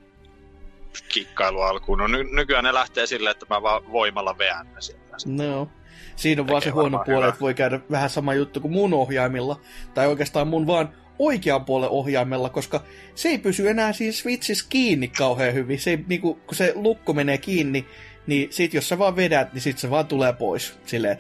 kikkailu 1.03 1.61
alkuun. 1.61 1.99
No 1.99 2.07
ny- 2.07 2.34
nykyään 2.34 2.64
ne 2.64 2.74
lähtee 2.74 3.07
silleen, 3.07 3.30
että 3.30 3.47
mä 3.51 3.62
vaan 3.62 3.92
voimalla 3.92 4.38
veän 4.38 4.66
ne 4.74 4.80
sieltä. 4.80 5.16
No. 5.26 5.68
Siinä 6.16 6.42
on 6.42 6.49
vaan 6.49 6.62
se 6.62 6.70
huono 6.70 7.03
puoli, 7.07 7.28
että 7.28 7.40
voi 7.40 7.55
käydä 7.55 7.80
vähän 7.90 8.11
sama 8.11 8.34
juttu 8.34 8.61
kuin 8.61 8.72
mun 8.72 8.95
ohjaimilla. 8.95 9.61
Tai 9.95 10.07
oikeastaan 10.07 10.49
mun 10.49 10.66
vaan 10.66 10.95
oikean 11.18 11.64
puolen 11.64 11.90
ohjaimella, 11.90 12.49
koska 12.49 12.82
se 13.14 13.28
ei 13.28 13.38
pysy 13.38 13.68
enää 13.68 13.92
siinä 13.92 14.12
Switchissä 14.12 14.66
kiinni 14.68 15.09
kauhean 15.09 15.55
hyvin. 15.55 15.80
Se 15.80 15.90
ei, 15.90 16.05
niinku, 16.09 16.34
kun 16.34 16.57
se 16.57 16.72
lukko 16.74 17.12
menee 17.12 17.38
kiinni, 17.38 17.86
niin 18.26 18.53
sit 18.53 18.74
jos 18.74 18.88
sä 18.88 18.99
vaan 18.99 19.16
vedät, 19.16 19.53
niin 19.53 19.62
sit 19.62 19.78
se 19.78 19.90
vaan 19.90 20.07
tulee 20.07 20.32
pois. 20.32 20.78
Silleen, 20.86 21.18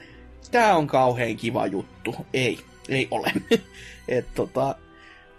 tää 0.50 0.76
on 0.76 0.86
kauhean 0.86 1.36
kiva 1.36 1.66
juttu. 1.66 2.16
Ei, 2.32 2.58
ei 2.88 3.08
ole. 3.10 3.32
Et 4.08 4.26
tota, 4.34 4.74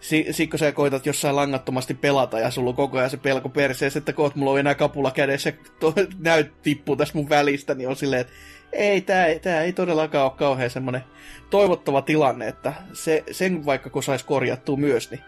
si, 0.06 0.26
sit 0.32 0.50
kun 0.50 0.60
sä 0.60 0.72
koitat 0.72 1.06
jossain 1.06 1.36
langattomasti 1.36 1.94
pelata 1.94 2.40
ja 2.40 2.52
sulla 2.52 2.70
on 2.70 2.76
koko 2.76 2.98
ajan 2.98 3.10
se 3.10 3.18
pelko 3.18 3.50
perseessä, 3.50 4.00
että 4.00 4.14
koot 4.14 4.36
mulla 4.36 4.52
on 4.52 4.60
enää 4.60 4.76
kapula 4.76 5.12
kädessä 5.12 5.50
ja 5.50 5.56
to, 5.80 5.94
näyt 6.20 6.62
tippuu 6.62 6.96
tässä 6.96 7.14
mun 7.14 7.30
välistä, 7.30 7.76
niin 7.76 7.90
on 7.90 7.96
silleen, 7.96 8.22
että 8.22 8.34
ei, 8.72 9.02
tää, 9.02 9.28
tää 9.42 9.62
ei 9.62 9.74
todellakaan 9.74 10.26
ole 10.26 10.38
kauhean 10.38 10.70
semmonen 10.70 11.04
toivottava 11.50 12.02
tilanne, 12.02 12.48
että 12.48 12.74
se, 12.94 13.24
sen 13.32 13.66
vaikka 13.66 13.90
kun 13.90 14.04
sais 14.04 14.24
korjattua 14.24 14.78
myös, 14.78 15.12
niin 15.12 15.22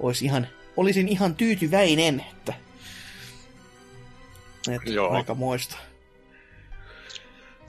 olisi 0.00 0.24
ihan, 0.24 0.48
olisin 0.76 1.08
ihan 1.08 1.34
tyytyväinen, 1.34 2.24
että, 2.32 2.54
että 4.70 4.90
Joo. 4.90 5.10
aika 5.10 5.34
moista. 5.34 5.76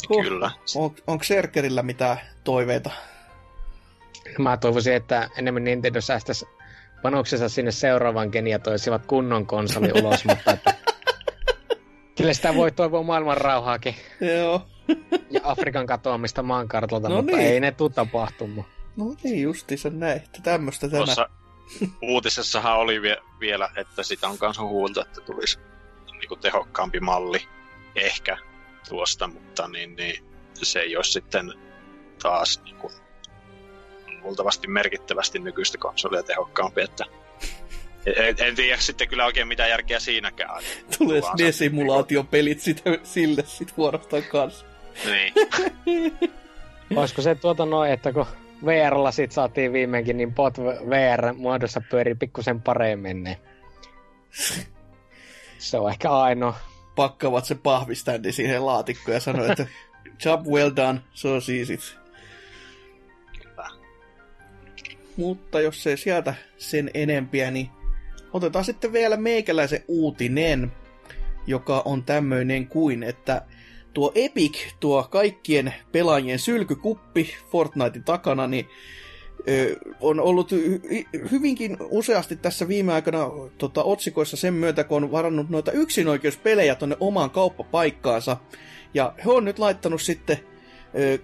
Huh. 0.10 0.24
Kyllä. 0.24 0.52
On, 0.76 0.96
onko 1.08 1.24
Serkerillä 1.24 1.84
mitään 1.84 2.18
toiveita? 2.44 2.92
Mä 4.40 4.58
toivoisin, 4.58 4.94
että 4.94 5.30
enemmän 5.38 5.64
Nintendo 5.64 6.02
säästäisi 6.02 6.46
panoksensa 7.02 7.50
sinne 7.50 7.72
seuraavan 7.72 8.30
gen 8.32 8.48
ja 8.48 8.60
toisivat 8.60 9.06
kunnon 9.06 9.46
konsoli 9.46 9.92
ulos, 10.02 10.26
mutta 10.30 10.52
että 10.52 10.76
Kyllä 12.18 12.34
sitä 12.34 12.56
voi 12.56 12.72
toivoa 12.72 13.04
maailman 13.04 13.38
rauhaakin. 13.38 13.96
Joo. 14.38 14.62
Ja 15.30 15.42
Afrikan 15.44 15.86
katoamista 15.86 16.44
maankartalta, 16.44 17.10
No 17.10 17.16
mutta 17.16 17.38
niin. 17.38 17.50
ei 17.50 17.60
ne 17.60 17.72
tuu 17.72 17.90
tapahtumaan. 17.90 18.68
No 18.98 19.16
niin, 19.24 19.42
justiinsa 19.42 19.90
näin. 19.90 20.18
Että 20.18 20.40
tämmöstä 20.44 20.90
tämä. 20.90 21.06
Tuossa 21.06 21.30
uutisessahan 22.02 22.78
oli 22.78 23.02
vie- 23.02 23.22
vielä, 23.40 23.70
että 23.76 24.04
sitä 24.04 24.28
on 24.28 24.38
kanssa 24.38 24.62
huulta, 24.64 25.02
että 25.02 25.22
tulisi 25.22 25.60
niinku 26.12 26.36
tehokkaampi 26.36 27.00
malli 27.00 27.42
ehkä 27.96 28.38
tuosta, 28.90 29.28
mutta 29.28 29.68
niin, 29.68 29.96
niin 29.96 30.26
se 30.54 30.80
ei 30.80 30.96
ole 30.96 31.04
sitten 31.04 31.54
taas 32.22 32.62
niinku, 32.64 32.92
luultavasti 34.24 34.68
merkittävästi 34.68 35.40
nykyistä 35.40 35.78
konsolia 35.78 36.24
tehokkaampi, 36.24 36.82
että 36.82 37.06
en, 38.06 38.36
en 38.40 38.56
tiedä 38.56 38.78
sitten 38.78 39.08
kyllä 39.08 39.26
oikein 39.26 39.48
mitä 39.48 39.68
järkeä 39.68 40.00
siinäkään. 40.00 40.64
Tulee 40.98 41.22
ne 41.40 41.52
simulaatiopelit 41.52 42.60
sitä, 42.60 42.82
sille 43.04 43.44
sit 43.46 43.78
vuorostaan 43.78 44.24
kanssa. 44.24 44.66
Niin. 45.06 45.34
Olisiko 46.96 47.22
se 47.22 47.36
tuota 47.36 47.66
noin, 47.66 47.92
että 47.92 48.14
kun 48.14 48.26
VR-lla 48.66 49.12
sit 49.12 49.32
saatiin 49.32 49.74
viimeinkin, 49.74 50.18
niin 50.18 50.34
bot 50.34 50.58
VR-muodossa 50.90 51.82
pyörii 51.90 52.16
pikkusen 52.16 52.62
paremmin, 52.62 53.24
niin 53.24 53.38
se 55.58 55.78
on 55.78 55.90
ehkä 55.90 56.12
ainoa. 56.12 56.56
Pakkaavat 56.96 57.46
se 57.46 57.56
pahviständi 57.56 58.32
siihen 58.32 58.66
laatikkoon 58.66 59.16
ja 59.16 59.20
sanoo, 59.20 59.46
että 59.46 59.68
job 60.26 60.48
well 60.48 60.72
done, 60.76 61.00
so 61.14 61.36
easy. 61.36 61.78
Kyllä. 61.78 62.03
Mutta 65.18 65.62
jos 65.62 65.88
ei 65.88 65.98
sieltä 65.98 66.36
sen 66.58 66.92
enempiä, 66.94 67.52
niin 67.52 67.70
otetaan 68.34 68.66
sitten 68.66 68.94
vielä 68.94 69.18
meikäläisen 69.18 69.84
uutinen, 69.88 70.72
joka 71.48 71.82
on 71.86 72.04
tämmöinen 72.04 72.68
kuin, 72.68 73.04
että 73.04 73.42
tuo 73.94 74.12
Epic, 74.16 74.58
tuo 74.80 75.04
kaikkien 75.04 75.74
pelaajien 75.92 76.40
sylkykuppi 76.40 77.36
Fortnitein 77.52 78.04
takana, 78.04 78.48
niin 78.48 78.68
ö, 79.50 79.76
on 80.02 80.20
ollut 80.20 80.52
hy- 80.52 81.30
hyvinkin 81.32 81.78
useasti 81.80 82.36
tässä 82.36 82.68
viime 82.68 82.94
aikana 82.94 83.30
tota, 83.58 83.84
otsikoissa 83.84 84.38
sen 84.38 84.54
myötä, 84.54 84.84
kun 84.84 85.04
on 85.04 85.12
varannut 85.12 85.50
noita 85.50 85.72
yksinoikeuspelejä 85.72 86.76
tonne 86.76 86.98
omaan 87.00 87.30
kauppapaikkaansa. 87.30 88.38
Ja 88.94 89.14
he 89.26 89.32
on 89.32 89.46
nyt 89.46 89.60
laittanut 89.60 90.02
sitten 90.02 90.40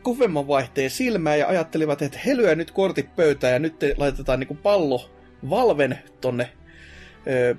kovemman 0.02 0.48
vaihteen 0.48 0.90
silmään 0.90 1.40
ja 1.40 1.48
ajattelivat, 1.48 2.02
että 2.02 2.20
he 2.26 2.38
lyö 2.38 2.56
nyt 2.56 2.72
kortit 2.72 3.16
pöytään 3.16 3.54
ja 3.54 3.60
nyt 3.60 3.80
te 3.80 3.94
laitetaan 3.98 4.40
niinku 4.40 4.56
pallo 4.56 5.10
Valven 5.50 6.00
tonne 6.22 6.50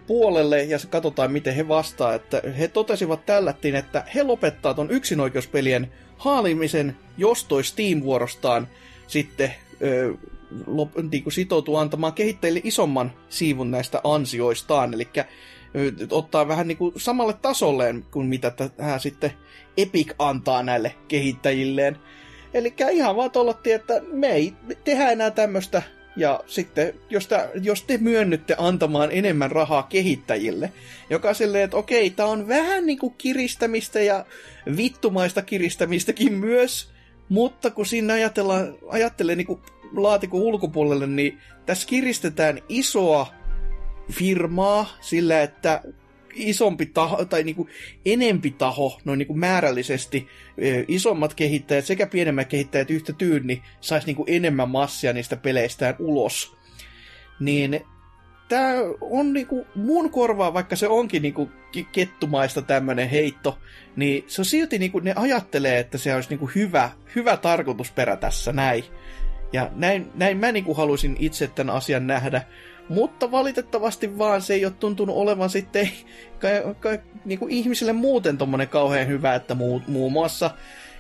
puolelle 0.07 0.63
ja 0.63 0.79
katsotaan 0.91 1.33
miten 1.33 1.55
he 1.55 1.69
vastaa. 1.69 2.15
Että 2.15 2.43
he 2.59 2.69
totesivat 2.69 3.27
tällättiin, 3.27 3.75
että 3.75 4.05
he 4.15 4.23
lopettaa 4.23 4.75
ton 4.75 4.91
yksinoikeuspelien 4.91 5.93
haalimisen, 6.17 6.97
jos 7.17 7.45
toi 7.45 7.65
Steam-vuorostaan 7.65 8.69
sitten 9.07 9.55
ö, 9.83 10.15
lop, 10.67 10.91
niin 11.11 11.23
kuin 11.23 11.33
sitoutuu 11.33 11.77
antamaan 11.77 12.13
kehittäjille 12.13 12.61
isomman 12.65 13.13
siivun 13.29 13.71
näistä 13.71 14.01
ansioistaan, 14.05 14.95
eli 14.95 15.09
ottaa 16.11 16.49
vähän 16.49 16.68
niin 16.68 16.79
kuin 16.79 16.93
samalle 16.97 17.33
tasolleen 17.33 18.05
kuin 18.11 18.27
mitä 18.27 18.51
tähän 18.51 19.01
sitten 19.01 19.33
Epic 19.77 20.14
antaa 20.18 20.62
näille 20.62 20.95
kehittäjilleen. 21.09 21.97
Eli 22.55 22.75
ihan 22.93 23.16
vaan 23.16 23.31
tollattiin, 23.31 23.77
että 23.77 24.01
me 24.12 24.29
ei 24.29 24.53
tehdä 24.85 25.11
enää 25.11 25.31
tämmöistä, 25.31 25.83
ja 26.16 26.41
sitten 26.47 26.95
jos, 27.11 27.27
tä, 27.27 27.49
jos 27.62 27.83
te 27.83 27.99
myönnytte 27.99 28.55
antamaan 28.59 29.09
enemmän 29.12 29.51
rahaa 29.51 29.83
kehittäjille, 29.83 30.73
joka 31.11 31.35
silleen, 31.35 31.64
että 31.64 31.77
okei, 31.77 32.11
tää 32.11 32.27
on 32.27 32.49
vähän 32.49 32.87
niin 32.87 32.99
kuin 32.99 33.14
kiristämistä 33.18 34.01
ja 34.01 34.27
vittumaista 34.77 35.43
kiristämistäkin 35.43 36.33
myös, 36.33 36.91
mutta 37.29 37.71
kun 37.71 37.87
siinä 37.87 38.12
ajatellaan, 38.14 38.75
ajattelee 38.89 39.37
niin 39.37 39.47
kuin 39.47 39.61
laatikon 39.97 40.41
ulkopuolelle, 40.41 41.07
niin 41.07 41.39
tässä 41.66 41.89
kiristetään 41.89 42.62
isoa 42.68 43.27
firmaa 44.11 44.97
sillä, 45.01 45.43
että 45.43 45.83
isompi 46.35 46.87
taho, 46.87 47.25
tai 47.25 47.43
niin 47.43 47.57
kuin 47.57 47.69
enempi 48.05 48.51
taho, 48.51 49.01
noin 49.05 49.19
niin 49.19 49.27
kuin 49.27 49.39
määrällisesti 49.39 50.29
isommat 50.89 51.35
kehittäjät 51.35 51.85
sekä 51.85 52.07
pienemmät 52.07 52.49
kehittäjät 52.49 52.91
yhtä 52.91 53.13
tyynni 53.13 53.63
saisi 53.81 54.07
niin 54.07 54.25
enemmän 54.27 54.71
massia 54.71 55.13
niistä 55.13 55.37
peleistään 55.37 55.95
ulos. 55.99 56.57
Niin 57.41 57.81
tämä 58.49 58.75
on 59.01 59.33
niinku 59.33 59.67
mun 59.75 60.11
korvaa, 60.11 60.55
vaikka 60.55 60.77
se 60.77 60.89
onkin 60.89 61.23
niinku 61.23 61.51
kettumaista 61.93 62.63
tämmönen 62.63 63.09
heitto, 63.09 63.59
niin 63.97 64.25
se 64.27 64.41
on 64.41 64.45
silti 64.45 64.79
niinku 64.79 64.99
ne 64.99 65.13
ajattelee, 65.17 65.79
että 65.79 65.99
se 65.99 66.15
olisi 66.15 66.29
niinku 66.29 66.51
hyvä, 66.55 66.91
hyvä 67.17 67.37
tarkoitusperä 67.37 68.17
tässä 68.17 68.53
näin. 68.53 68.85
Ja 69.53 69.71
näin, 69.75 70.11
näin 70.15 70.37
mä 70.37 70.53
niinku 70.53 70.75
haluaisin 70.75 71.17
itse 71.19 71.47
tämän 71.47 71.77
asian 71.77 72.07
nähdä. 72.07 72.43
Mutta 72.91 73.30
valitettavasti 73.30 74.18
vaan 74.18 74.43
se 74.43 74.55
ei 74.55 74.64
ole 74.64 74.72
tuntunut 74.80 75.16
olevan 75.16 75.51
sitten 75.51 75.91
ka, 76.38 76.49
ka, 76.80 76.88
niinku 77.24 77.47
ihmisille 77.51 77.93
muuten 77.93 78.38
tommonen 78.38 78.68
kauhean 78.68 79.07
hyvä, 79.07 79.34
että 79.34 79.55
muu, 79.55 79.82
muun 79.86 80.12
muassa 80.12 80.51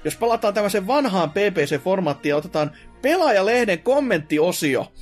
jos 0.04 0.16
palataan 0.16 0.54
tämmöiseen 0.54 0.86
vanhaan 0.86 1.30
PPC-formaattiin 1.30 2.28
ja 2.28 2.36
otetaan 2.36 2.70
pelaajalehden 3.02 3.78
kommenttiosio, 3.78 4.92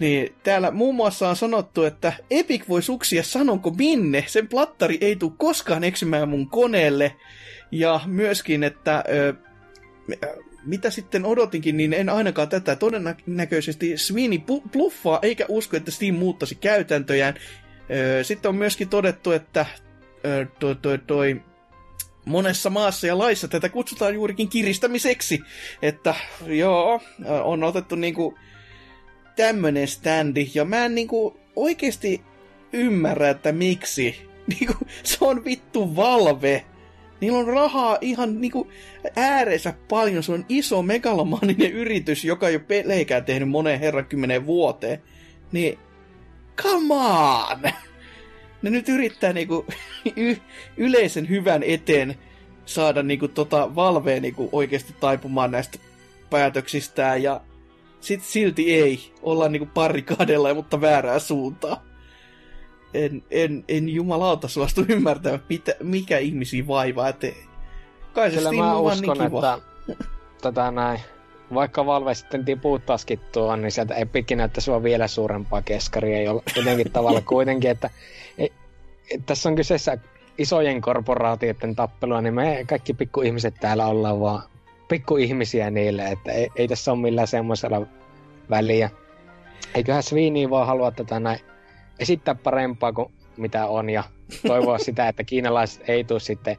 niin 0.00 0.34
täällä 0.42 0.70
muun 0.70 0.94
muassa 0.94 1.28
on 1.28 1.36
sanottu, 1.36 1.84
että 1.84 2.12
Epic 2.30 2.68
voi 2.68 2.82
suksia 2.82 3.22
sanonko 3.22 3.70
minne, 3.70 4.24
sen 4.26 4.48
plattari 4.48 4.98
ei 5.00 5.16
tule 5.16 5.32
koskaan 5.36 5.84
eksymään 5.84 6.28
mun 6.28 6.50
koneelle. 6.50 7.16
Ja 7.70 8.00
myöskin, 8.06 8.64
että 8.64 9.04
ö, 9.08 9.34
mitä 10.68 10.90
sitten 10.90 11.24
odotinkin, 11.24 11.76
niin 11.76 11.92
en 11.92 12.08
ainakaan 12.08 12.48
tätä. 12.48 12.76
Todennäköisesti 12.76 13.98
Sweeney 13.98 14.38
bluffaa 14.72 15.18
eikä 15.22 15.44
usko, 15.48 15.76
että 15.76 15.90
Steam 15.90 16.14
muuttaisi 16.14 16.54
käytäntöjään. 16.54 17.34
Ö, 17.90 18.24
Sitten 18.24 18.48
on 18.48 18.54
myöskin 18.54 18.88
todettu, 18.88 19.32
että 19.32 19.66
ö, 20.24 20.46
toi, 20.58 20.76
toi, 20.76 20.98
toi, 20.98 21.40
monessa 22.24 22.70
maassa 22.70 23.06
ja 23.06 23.18
laissa 23.18 23.48
tätä 23.48 23.68
kutsutaan 23.68 24.14
juurikin 24.14 24.48
kiristämiseksi. 24.48 25.40
Että 25.82 26.14
joo, 26.46 27.00
on 27.44 27.64
otettu 27.64 27.96
niinku 27.96 28.38
tämmönen 29.36 29.88
standi, 29.88 30.50
ja 30.54 30.64
mä 30.64 30.84
en 30.84 30.94
niinku 30.94 31.40
oikeesti 31.56 32.22
ymmärrä, 32.72 33.30
että 33.30 33.52
miksi. 33.52 34.28
Niinku, 34.60 34.74
se 35.02 35.16
on 35.20 35.44
vittu 35.44 35.96
Valve. 35.96 36.64
Niillä 37.20 37.38
on 37.38 37.46
rahaa 37.46 37.98
ihan 38.00 38.40
niinku 38.40 38.68
ääreensä 39.16 39.74
paljon. 39.88 40.22
Se 40.22 40.32
on 40.32 40.44
iso 40.48 40.82
megalomaaninen 40.82 41.72
yritys, 41.72 42.24
joka 42.24 42.48
ei 42.48 42.54
ole 42.54 42.64
peleikään 42.68 43.24
tehnyt 43.24 43.48
moneen 43.48 43.80
herran 43.80 44.06
kymmeneen 44.06 44.46
vuoteen. 44.46 45.02
Niin, 45.52 45.78
come 46.56 46.94
on! 46.94 47.72
Ne 48.62 48.70
nyt 48.70 48.88
yrittää 48.88 49.32
niinku 49.32 49.66
y- 50.16 50.36
yleisen 50.76 51.28
hyvän 51.28 51.62
eteen 51.62 52.14
saada 52.64 53.02
niinku 53.02 53.28
tota 53.28 53.74
Valvea 53.74 54.20
niinku 54.20 54.48
oikeasti 54.52 54.94
taipumaan 55.00 55.50
näistä 55.50 55.78
päätöksistään 56.30 57.22
ja 57.22 57.40
sit 58.00 58.24
silti 58.24 58.74
ei. 58.74 59.12
Ollaan 59.22 59.52
niinku 59.52 59.68
parikaadella, 59.74 60.54
mutta 60.54 60.80
väärää 60.80 61.18
suuntaa. 61.18 61.87
En, 62.94 63.22
en, 63.30 63.64
en 63.68 63.88
jumalauta 63.88 64.48
suostu 64.48 64.84
ymmärtämään, 64.88 65.42
mitä, 65.48 65.72
mikä 65.82 66.18
ihmisiä 66.18 66.66
vaivaa. 66.66 67.08
Et 67.08 67.36
kai 68.12 68.30
se 68.30 68.52
mä 68.52 68.76
on 68.76 68.84
vaan 68.84 69.00
niin 69.00 69.12
kiva. 69.12 69.54
että 69.88 70.04
tätä 70.42 70.70
näin. 70.70 71.00
Vaikka 71.54 71.86
Valve 71.86 72.14
sitten 72.14 72.44
tiputtaisikin 72.44 73.20
tuon, 73.32 73.62
niin 73.62 73.72
sieltä 73.72 73.94
Epic 73.94 74.30
näyttäisi 74.36 74.70
vaan 74.70 74.82
vielä 74.82 75.08
suurempaa 75.08 75.62
keskaria 75.62 76.32
jotenkin 76.56 76.92
tavalla 76.92 77.20
kuitenkin, 77.34 77.70
että 77.70 77.90
et, 78.38 78.52
et, 79.14 79.26
tässä 79.26 79.48
on 79.48 79.56
kyseessä 79.56 79.98
isojen 80.38 80.80
korporaatioiden 80.80 81.76
tappelua, 81.76 82.20
niin 82.20 82.34
me 82.34 82.64
kaikki 82.68 82.94
pikkuihmiset 82.94 83.54
täällä 83.60 83.86
ollaan 83.86 84.20
vaan 84.20 84.42
pikkuihmisiä 84.88 85.70
niille, 85.70 86.06
että 86.06 86.32
ei, 86.32 86.48
ei 86.56 86.68
tässä 86.68 86.92
ole 86.92 87.00
millään 87.00 87.28
semmoisella 87.28 87.86
väliä. 88.50 88.90
Eiköhän 89.74 90.02
Sweeney 90.02 90.50
vaan 90.50 90.66
halua 90.66 90.90
tätä 90.90 91.20
näin 91.20 91.40
esittää 91.98 92.34
parempaa 92.34 92.92
kuin 92.92 93.12
mitä 93.36 93.66
on 93.66 93.90
ja 93.90 94.04
toivoa 94.46 94.78
sitä, 94.88 95.08
että 95.08 95.24
kiinalaiset 95.24 95.88
ei 95.88 96.04
tule 96.04 96.20
sitten 96.20 96.56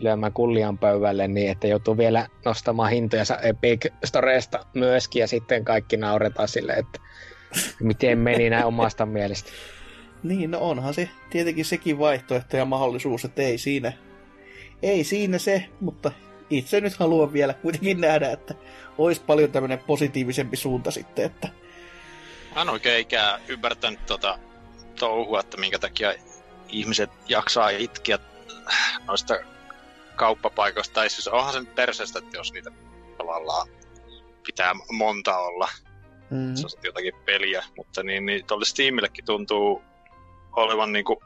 lyömään 0.00 0.32
kullian 0.32 0.78
pöydälle 0.78 1.28
niin, 1.28 1.50
että 1.50 1.66
joutuu 1.66 1.96
vielä 1.96 2.28
nostamaan 2.44 2.90
hintoja 2.90 3.24
Epic 3.42 3.92
Storesta 4.04 4.66
myöskin 4.74 5.20
ja 5.20 5.26
sitten 5.26 5.64
kaikki 5.64 5.96
nauretaan 5.96 6.48
sille, 6.48 6.72
että 6.72 7.00
miten 7.80 8.18
meni 8.18 8.50
näin 8.50 8.64
omasta 8.64 9.06
mielestä. 9.06 9.50
Niin, 10.22 10.50
no 10.50 10.58
onhan 10.58 10.94
se 10.94 11.08
tietenkin 11.30 11.64
sekin 11.64 11.98
vaihtoehto 11.98 12.56
ja 12.56 12.64
mahdollisuus, 12.64 13.24
että 13.24 13.42
ei 13.42 13.58
siinä, 13.58 13.92
ei 14.82 15.04
siinä 15.04 15.38
se, 15.38 15.64
mutta 15.80 16.12
itse 16.50 16.80
nyt 16.80 16.96
haluan 16.96 17.32
vielä 17.32 17.54
kuitenkin 17.54 18.00
nähdä, 18.00 18.30
että 18.30 18.54
olisi 18.98 19.22
paljon 19.26 19.52
tämmöinen 19.52 19.78
positiivisempi 19.78 20.56
suunta 20.56 20.90
sitten, 20.90 21.24
että 21.24 21.48
Mä 22.54 22.62
en 22.62 22.68
oikein 22.68 23.00
ikään 23.00 23.40
ymmärtänyt 23.48 24.06
tota 24.06 24.38
touhua, 24.98 25.40
että 25.40 25.56
minkä 25.56 25.78
takia 25.78 26.14
ihmiset 26.68 27.10
jaksaa 27.28 27.70
itkeä 27.70 28.18
noista 29.06 29.38
kauppapaikoista, 30.16 30.94
tai 30.94 31.10
siis 31.10 31.28
onhan 31.28 31.52
se 31.52 31.60
nyt 31.60 31.74
perseestä, 31.74 32.18
että 32.18 32.36
jos 32.36 32.52
niitä 32.52 32.70
tavallaan 33.18 33.68
pitää 34.46 34.74
monta 34.92 35.38
olla, 35.38 35.68
mm. 36.30 36.54
se 36.54 36.66
on 36.66 36.70
jotakin 36.84 37.14
peliä, 37.24 37.64
mutta 37.76 38.02
niin, 38.02 38.26
niin 38.26 38.46
tuolle 38.46 38.64
Steamillekin 38.64 39.24
tuntuu 39.24 39.82
olevan 40.52 40.92
niin 40.92 41.04
kuin, 41.04 41.18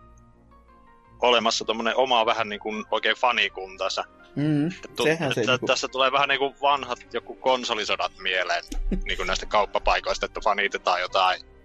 olemassa 1.20 1.64
tuommoinen 1.64 1.96
oma 1.96 2.26
vähän 2.26 2.48
niin 2.48 2.60
kuin 2.60 2.84
oikein 2.90 3.16
fanikuntansa. 3.16 4.04
Mm, 4.36 4.70
tu- 4.96 5.02
sehän 5.02 5.34
se 5.34 5.40
että 5.40 5.52
niinku- 5.52 5.66
Tässä 5.66 5.88
tulee 5.88 6.12
vähän 6.12 6.28
niin 6.28 6.38
kuin 6.38 6.54
vanhat 6.62 7.14
joku 7.14 7.34
konsolisodat 7.34 8.12
mieleen 8.18 8.64
niin 9.06 9.16
kuin 9.16 9.26
näistä 9.26 9.46
kauppapaikoista, 9.46 10.26
että 10.26 10.40
fanitetaan 10.44 11.00
jotain 11.00 11.55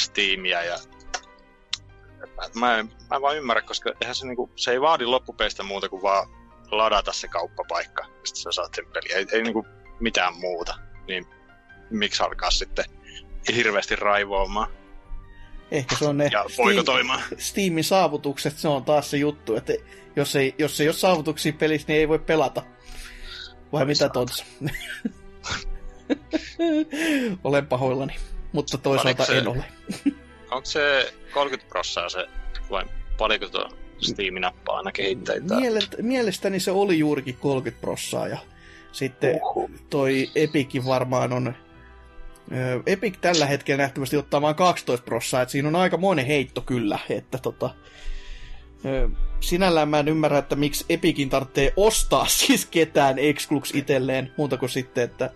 Steamia 0.00 0.62
ja 0.62 0.78
mä 2.54 2.78
en, 2.78 2.86
mä 3.10 3.16
en 3.16 3.22
vaan 3.22 3.36
ymmärrä, 3.36 3.62
koska 3.62 3.92
eihän 4.00 4.14
se, 4.14 4.26
niinku, 4.26 4.50
se 4.56 4.70
ei 4.70 4.80
vaadi 4.80 5.04
loppupeistä 5.04 5.62
muuta 5.62 5.88
kuin 5.88 6.02
vaan 6.02 6.28
ladata 6.70 7.12
se 7.12 7.28
kauppapaikka, 7.28 8.06
mistä 8.20 8.40
sä 8.40 8.52
saat 8.52 8.74
sen 8.74 8.86
peli. 8.86 9.12
Ei, 9.12 9.26
ei 9.32 9.42
niinku 9.42 9.66
mitään 10.00 10.36
muuta. 10.36 10.74
Niin 11.08 11.26
miksi 11.90 12.22
alkaa 12.22 12.50
sitten 12.50 12.84
hirveästi 13.54 13.96
raivoamaan 13.96 14.68
Ehkä 15.70 15.96
se 15.96 16.06
on 16.06 16.18
ne 16.18 16.28
ja 16.32 16.44
boikotoimaan? 16.56 17.22
Steamin 17.38 17.84
saavutukset, 17.84 18.58
se 18.58 18.68
on 18.68 18.84
taas 18.84 19.10
se 19.10 19.16
juttu, 19.16 19.56
että 19.56 19.72
jos 20.16 20.36
ei, 20.36 20.54
jos 20.58 20.80
ei 20.80 20.88
ole 20.88 20.94
saavutuksia 20.94 21.52
pelissä, 21.52 21.88
niin 21.88 22.00
ei 22.00 22.08
voi 22.08 22.18
pelata. 22.18 22.62
Vai 23.72 23.80
Ai 23.80 23.86
mitä 23.86 24.08
tons? 24.08 24.44
Olen 27.44 27.66
pahoillani, 27.66 28.16
mutta 28.56 28.78
toisaalta 28.78 29.24
se- 29.24 29.38
en 29.38 29.48
ole. 29.48 29.64
Onko 30.50 30.64
se 30.66 31.12
30 31.32 31.68
prossaa 31.68 32.08
se, 32.08 32.26
vai 32.70 32.84
paljonko 33.18 33.48
tuo 33.48 33.68
Steam-nappaa 34.00 34.76
aina 34.76 34.92
kehittäjitä? 34.92 35.54
Miele- 35.54 36.02
mielestäni 36.02 36.60
se 36.60 36.70
oli 36.70 36.98
juurikin 36.98 37.36
30 37.36 37.80
prossaa 37.80 38.28
ja 38.28 38.38
sitten 38.92 39.40
Uhu. 39.42 39.70
toi 39.90 40.30
Epicin 40.34 40.86
varmaan 40.86 41.32
on... 41.32 41.54
Epic 42.86 43.14
tällä 43.20 43.46
hetkellä 43.46 43.82
nähtävästi 43.82 44.16
ottaa 44.16 44.40
vain 44.42 44.54
12 44.54 45.04
prossaa, 45.04 45.42
että 45.42 45.52
siinä 45.52 45.68
on 45.68 45.76
aika 45.76 45.96
monen 45.96 46.26
heitto 46.26 46.60
kyllä, 46.60 46.98
että 47.10 47.38
tota... 47.38 47.70
Sinällään 49.40 49.88
mä 49.88 49.98
en 49.98 50.08
ymmärrä, 50.08 50.38
että 50.38 50.56
miksi 50.56 50.84
Epicin 50.88 51.30
tarvitsee 51.30 51.72
ostaa 51.76 52.26
siis 52.38 52.66
ketään 52.66 53.18
Exclux 53.18 53.74
itselleen, 53.74 54.32
muuta 54.36 54.56
kuin 54.56 54.70
sitten, 54.70 55.04
että... 55.04 55.30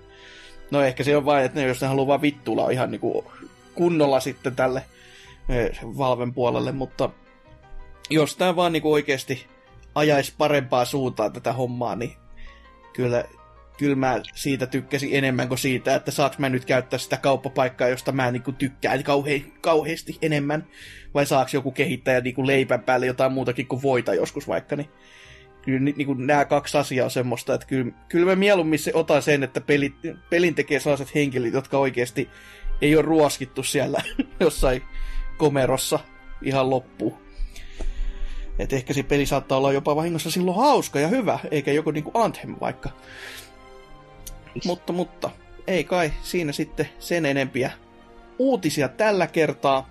No 0.70 0.82
ehkä 0.82 1.04
se 1.04 1.16
on 1.16 1.24
vain, 1.24 1.44
että 1.44 1.60
ne, 1.60 1.66
jos 1.66 1.80
ne 1.80 1.86
haluaa 1.86 2.06
vaan 2.06 2.22
vittuilla 2.22 2.70
ihan 2.70 2.90
niinku 2.90 3.32
kunnolla 3.74 4.20
sitten 4.20 4.56
tälle 4.56 4.82
ö, 5.50 5.72
Valven 5.82 6.34
puolelle, 6.34 6.72
mutta 6.72 7.10
jos 8.10 8.36
tämä 8.36 8.56
vaan 8.56 8.72
niinku 8.72 8.92
oikeasti 8.92 9.46
ajaisi 9.94 10.34
parempaa 10.38 10.84
suuntaan 10.84 11.32
tätä 11.32 11.52
hommaa, 11.52 11.96
niin 11.96 12.12
kyllä, 12.92 13.24
kyllä 13.78 13.96
mä 13.96 14.20
siitä 14.34 14.66
tykkäsin 14.66 15.10
enemmän 15.12 15.48
kuin 15.48 15.58
siitä, 15.58 15.94
että 15.94 16.10
saaks 16.10 16.38
mä 16.38 16.48
nyt 16.48 16.64
käyttää 16.64 16.98
sitä 16.98 17.16
kauppapaikkaa, 17.16 17.88
josta 17.88 18.12
mä 18.12 18.30
niinku 18.30 18.52
tykkään 18.52 19.02
kauhe, 19.02 19.44
kauheasti 19.60 20.18
enemmän, 20.22 20.66
vai 21.14 21.26
saaks 21.26 21.54
joku 21.54 21.72
kehittäjä 21.72 22.20
niinku 22.20 22.46
leipän 22.46 22.82
päälle 22.82 23.06
jotain 23.06 23.32
muutakin 23.32 23.66
kuin 23.66 23.82
voita 23.82 24.14
joskus 24.14 24.48
vaikka, 24.48 24.76
niin 24.76 24.88
kyllä 25.62 25.80
ni- 25.80 25.94
niinku 25.96 26.14
nämä 26.14 26.44
kaksi 26.44 26.78
asiaa 26.78 27.04
on 27.04 27.10
semmoista, 27.10 27.54
että 27.54 27.66
kyllä, 27.66 27.92
kyllä 28.08 28.26
mä 28.26 28.36
mieluummin 28.36 28.78
se 28.78 28.90
otan 28.94 29.22
sen, 29.22 29.42
että 29.42 29.60
pelit, 29.60 29.94
pelin 30.30 30.54
tekee 30.54 30.80
sellaiset 30.80 31.14
henkilöt, 31.14 31.52
jotka 31.52 31.78
oikeasti 31.78 32.28
ei 32.82 32.96
ole 32.96 33.02
ruoskittu 33.02 33.62
siellä 33.62 34.02
jossain 34.40 34.82
komerossa 35.36 35.98
ihan 36.42 36.70
loppuun. 36.70 37.18
Et 38.58 38.72
ehkä 38.72 38.94
se 38.94 39.02
peli 39.02 39.26
saattaa 39.26 39.58
olla 39.58 39.72
jopa 39.72 39.96
vahingossa 39.96 40.30
silloin 40.30 40.56
hauska 40.56 41.00
ja 41.00 41.08
hyvä, 41.08 41.38
eikä 41.50 41.72
joku 41.72 41.90
niinku 41.90 42.10
Anthem 42.14 42.56
vaikka. 42.60 42.90
Mutta, 44.64 44.92
mutta, 44.92 45.30
ei 45.66 45.84
kai 45.84 46.12
siinä 46.22 46.52
sitten 46.52 46.88
sen 46.98 47.26
enempiä 47.26 47.70
uutisia 48.38 48.88
tällä 48.88 49.26
kertaa. 49.26 49.89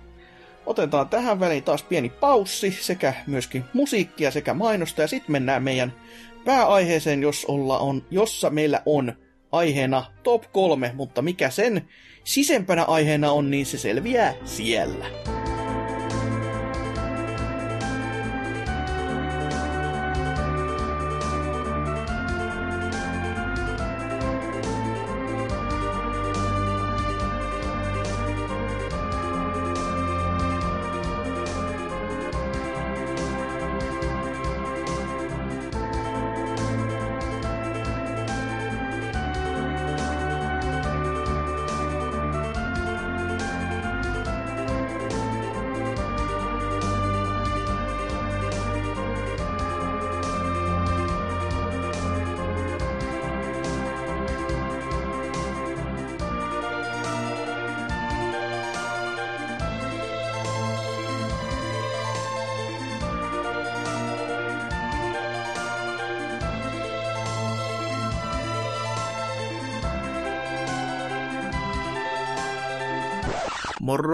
Otetaan 0.70 1.08
tähän 1.08 1.40
väliin 1.40 1.62
taas 1.62 1.82
pieni 1.82 2.08
paussi 2.08 2.78
sekä 2.80 3.14
myöskin 3.26 3.64
musiikkia 3.72 4.30
sekä 4.30 4.54
mainosta 4.54 5.00
ja 5.02 5.08
sitten 5.08 5.32
mennään 5.32 5.62
meidän 5.62 5.92
pääaiheeseen, 6.44 7.22
jos 7.22 7.44
olla 7.44 7.78
on, 7.78 8.04
jossa 8.10 8.50
meillä 8.50 8.82
on 8.86 9.12
aiheena 9.52 10.04
top 10.22 10.44
3, 10.52 10.92
mutta 10.94 11.22
mikä 11.22 11.50
sen 11.50 11.88
sisempänä 12.24 12.84
aiheena 12.84 13.32
on, 13.32 13.50
niin 13.50 13.66
se 13.66 13.78
selviää 13.78 14.34
siellä. 14.44 15.39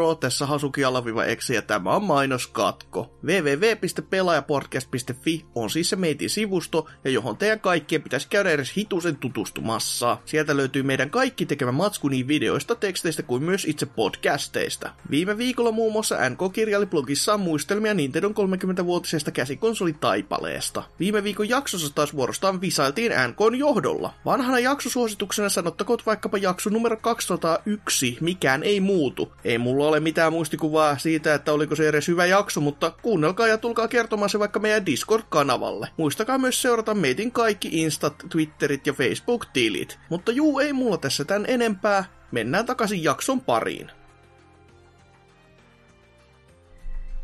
Carol 0.07 0.16
tässä 0.27 0.47
Hasuki 0.47 0.85
alaviva 0.85 1.25
Eksi 1.25 1.55
ja 1.55 1.63
tämä 1.63 1.91
on 1.91 2.05
mainoskatko. 2.05 3.15
www.pelaajapodcast.fi 3.25 5.45
on 5.55 5.71
siis 5.71 5.91
se 5.91 5.97
meitin 5.97 6.31
sivusto 6.31 6.89
ja 7.05 7.11
johon 7.11 7.37
teidän 7.37 7.61
kaikkien 7.61 8.03
pitäisi 8.03 8.29
käydä 8.29 8.51
edes 8.51 8.77
hitusen 8.77 9.17
tutustumassa. 9.17 10.19
Sieltä 10.25 10.57
löytyy 10.57 10.83
meidän 10.83 11.11
kaikki 11.11 11.47
tekemä 11.47 11.73
matsku 11.73 12.09
niin 12.09 12.29
videoista, 12.29 12.75
teksteistä 12.75 13.23
kuin 13.23 13.43
myös 13.43 13.65
itse 13.65 13.87
podcasteista. 13.87 14.91
Viime 15.11 15.39
viikolla 15.39 15.73
muun 15.73 15.93
muassa 15.93 16.31
NK 16.31 16.41
kirjaili 16.53 16.87
blogissaan 16.87 17.41
muistelmia 17.41 17.95
Nintendon 17.95 18.35
30-vuotisesta 18.35 19.31
käsikonsolitaipaleesta. 19.31 20.83
Viime 21.01 21.25
viikon 21.25 21.49
jaksossa 21.49 21.95
taas 21.95 22.17
vuorostaan 22.17 22.61
visailtiin 22.61 23.13
NKn 23.29 23.55
johdolla. 23.59 24.15
Vanhana 24.25 24.59
jaksosuosituksena 24.59 25.49
sanottakoon 25.49 25.99
vaikkapa 26.07 26.39
jakso 26.39 26.71
numero 26.71 26.97
201, 26.97 28.19
mikään 28.21 28.63
ei 28.63 28.81
muutu. 28.81 29.33
Ei 29.45 29.59
mulla 29.59 29.89
ole 29.89 30.01
mitään 30.01 30.16
muistikuvaa 30.31 30.99
siitä, 30.99 31.35
että 31.35 31.53
oliko 31.53 31.77
se 31.77 31.89
edes 31.89 32.09
hyvä 32.09 32.27
jakso, 32.27 32.61
mutta 32.61 32.91
kuunnelkaa 32.91 33.47
ja 33.47 33.59
tulkaa 33.59 33.89
kertomaan 33.89 34.31
se 34.31 34.39
vaikka 34.39 34.59
meidän 34.59 34.87
Discord-kanavalle. 34.87 35.89
Muistakaa 35.97 36.39
myös 36.39 36.63
seurata 36.63 36.95
meitin 36.95 37.33
kaikki 37.33 37.69
Instat, 37.73 38.15
Twitterit 38.29 38.87
ja 38.87 38.93
Facebook-tilit. 38.93 39.99
Mutta 40.09 40.33
juu, 40.33 40.59
ei 40.59 40.73
mulla 40.73 40.97
tässä 40.99 41.25
tän 41.25 41.45
enempää. 41.49 42.05
Mennään 42.33 42.67
takaisin 42.67 43.05
jakson 43.05 43.41
pariin. 43.41 43.91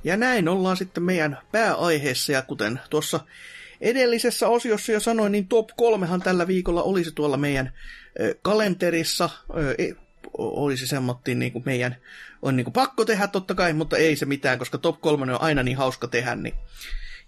Ja 0.05 0.16
näin 0.16 0.49
ollaan 0.49 0.76
sitten 0.76 1.03
meidän 1.03 1.38
pääaiheessa, 1.53 2.32
ja 2.32 2.43
kuten 2.43 2.80
tuossa 2.90 3.20
edellisessä 3.80 4.49
osiossa 4.49 4.93
jo 4.93 5.01
sanoin, 5.01 5.32
niin 5.32 5.49
top 5.49 5.68
kolmehan 5.76 6.22
tällä 6.22 6.47
viikolla 6.47 6.82
olisi 6.82 7.12
tuolla 7.14 7.36
meidän 7.36 7.72
kalenterissa. 8.43 9.30
Olisi 10.39 10.87
semmoittiin 10.87 11.39
niin 11.39 11.53
kuin 11.53 11.62
meidän 11.66 11.97
on 12.43 12.57
niin 12.57 12.64
kuin 12.64 12.72
pakko 12.72 13.05
tehdä 13.05 13.26
totta 13.26 13.55
kai, 13.55 13.72
mutta 13.72 13.97
ei 13.97 14.16
se 14.16 14.26
mitään, 14.26 14.59
koska 14.59 14.78
top 14.78 15.01
3 15.01 15.33
on 15.33 15.41
aina 15.41 15.62
niin 15.62 15.76
hauska 15.76 16.09
tehdä. 16.09 16.35
Niin. 16.35 16.55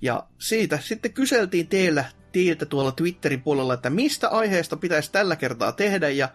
Ja 0.02 0.26
siitä 0.38 0.78
sitten 0.82 1.12
kyseltiin 1.12 1.66
teillä, 1.66 2.05
teiltä 2.32 2.66
tuolla 2.66 2.92
Twitterin 2.92 3.42
puolella, 3.42 3.74
että 3.74 3.90
mistä 3.90 4.28
aiheesta 4.28 4.76
pitäisi 4.76 5.12
tällä 5.12 5.36
kertaa 5.36 5.72
tehdä, 5.72 6.09
ja 6.09 6.28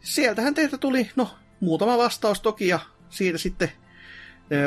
sieltähän 0.00 0.54
teiltä 0.54 0.78
tuli, 0.78 1.10
no, 1.16 1.30
muutama 1.60 1.98
vastaus 1.98 2.40
toki, 2.40 2.68
ja 2.68 2.80
siitä 3.10 3.38
sitten 3.38 3.72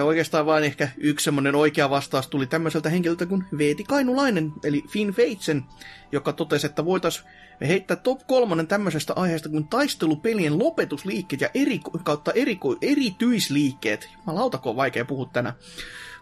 Oikeastaan 0.03 0.45
vain 0.45 0.63
ehkä 0.63 0.89
yksi 0.97 1.23
semmoinen 1.23 1.55
oikea 1.55 1.89
vastaus 1.89 2.27
tuli 2.27 2.47
tämmöiseltä 2.47 2.89
henkilöltä 2.89 3.25
kuin 3.25 3.43
Veeti 3.57 3.83
Kainulainen, 3.83 4.53
eli 4.63 4.83
Finn 4.89 5.13
Feitsen, 5.13 5.63
joka 6.11 6.33
totesi, 6.33 6.65
että 6.65 6.85
voitaisiin 6.85 7.25
heittää 7.61 7.97
top 7.97 8.27
kolmonen 8.27 8.67
tämmöisestä 8.67 9.13
aiheesta 9.15 9.49
kuin 9.49 9.67
taistelupelien 9.67 10.59
lopetusliikkeet 10.59 11.41
ja 11.41 11.49
eri, 11.53 11.79
kautta 12.03 12.31
eriko, 12.31 12.75
erityisliikkeet. 12.81 14.09
Jumalauta, 14.17 14.59
on 14.65 14.75
vaikea 14.75 15.05
puhua 15.05 15.29
tänään. 15.33 15.55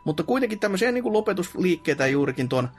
Mutta 0.04 0.24
kuitenkin 0.24 0.60
tämmöisiä 0.60 0.92
niin 0.92 1.04
kuin 1.04 1.14
lopetusliikkeitä 1.14 2.08
juurikin 2.08 2.50
tuon 2.50 2.70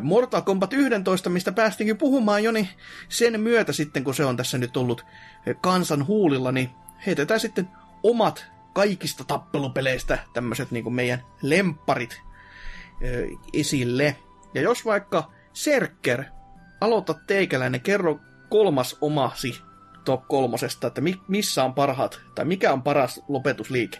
Mortal 0.00 0.42
Kombat 0.42 0.72
11, 0.72 1.30
mistä 1.30 1.52
päästinkin 1.52 1.98
puhumaan 1.98 2.44
jo, 2.44 2.52
niin 2.52 2.68
sen 3.08 3.40
myötä 3.40 3.72
sitten, 3.72 4.04
kun 4.04 4.14
se 4.14 4.24
on 4.24 4.36
tässä 4.36 4.58
nyt 4.58 4.76
ollut 4.76 5.04
kansan 5.60 6.06
huulilla, 6.06 6.52
niin 6.52 6.70
heitetään 7.06 7.40
sitten 7.40 7.68
omat 8.02 8.46
kaikista 8.72 9.24
tappelupeleistä 9.24 10.18
tämmöiset 10.32 10.70
niin 10.70 10.94
meidän 10.94 11.22
lempparit 11.42 12.20
esille. 13.52 14.16
Ja 14.54 14.62
jos 14.62 14.84
vaikka 14.84 15.32
Serker, 15.52 16.24
aloita 16.80 17.14
teikäläinen, 17.26 17.80
kerro 17.80 18.18
kolmas 18.48 18.96
omasi 19.00 19.60
top 20.04 20.28
kolmosesta, 20.28 20.86
että 20.86 21.00
mi- 21.00 21.20
missä 21.28 21.64
on 21.64 21.74
parhaat, 21.74 22.20
tai 22.34 22.44
mikä 22.44 22.72
on 22.72 22.82
paras 22.82 23.22
lopetusliike? 23.28 23.98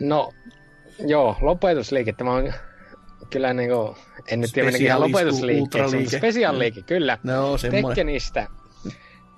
No, 0.00 0.32
joo, 1.06 1.36
lopetusliike, 1.40 2.12
tämä 2.12 2.32
on 2.32 2.52
kyllä 3.30 3.52
niin 3.52 3.70
kuin, 3.70 3.96
en 4.28 4.40
nyt 4.40 4.52
tiedä 4.52 4.70
ihan 4.70 5.00
lopetusliike, 5.00 5.60
mutta 5.60 5.78
spesiaaliike, 6.18 6.80
mm. 6.80 6.86
kyllä. 6.86 7.18
No, 7.22 7.58
Tekkenistä. 7.58 8.46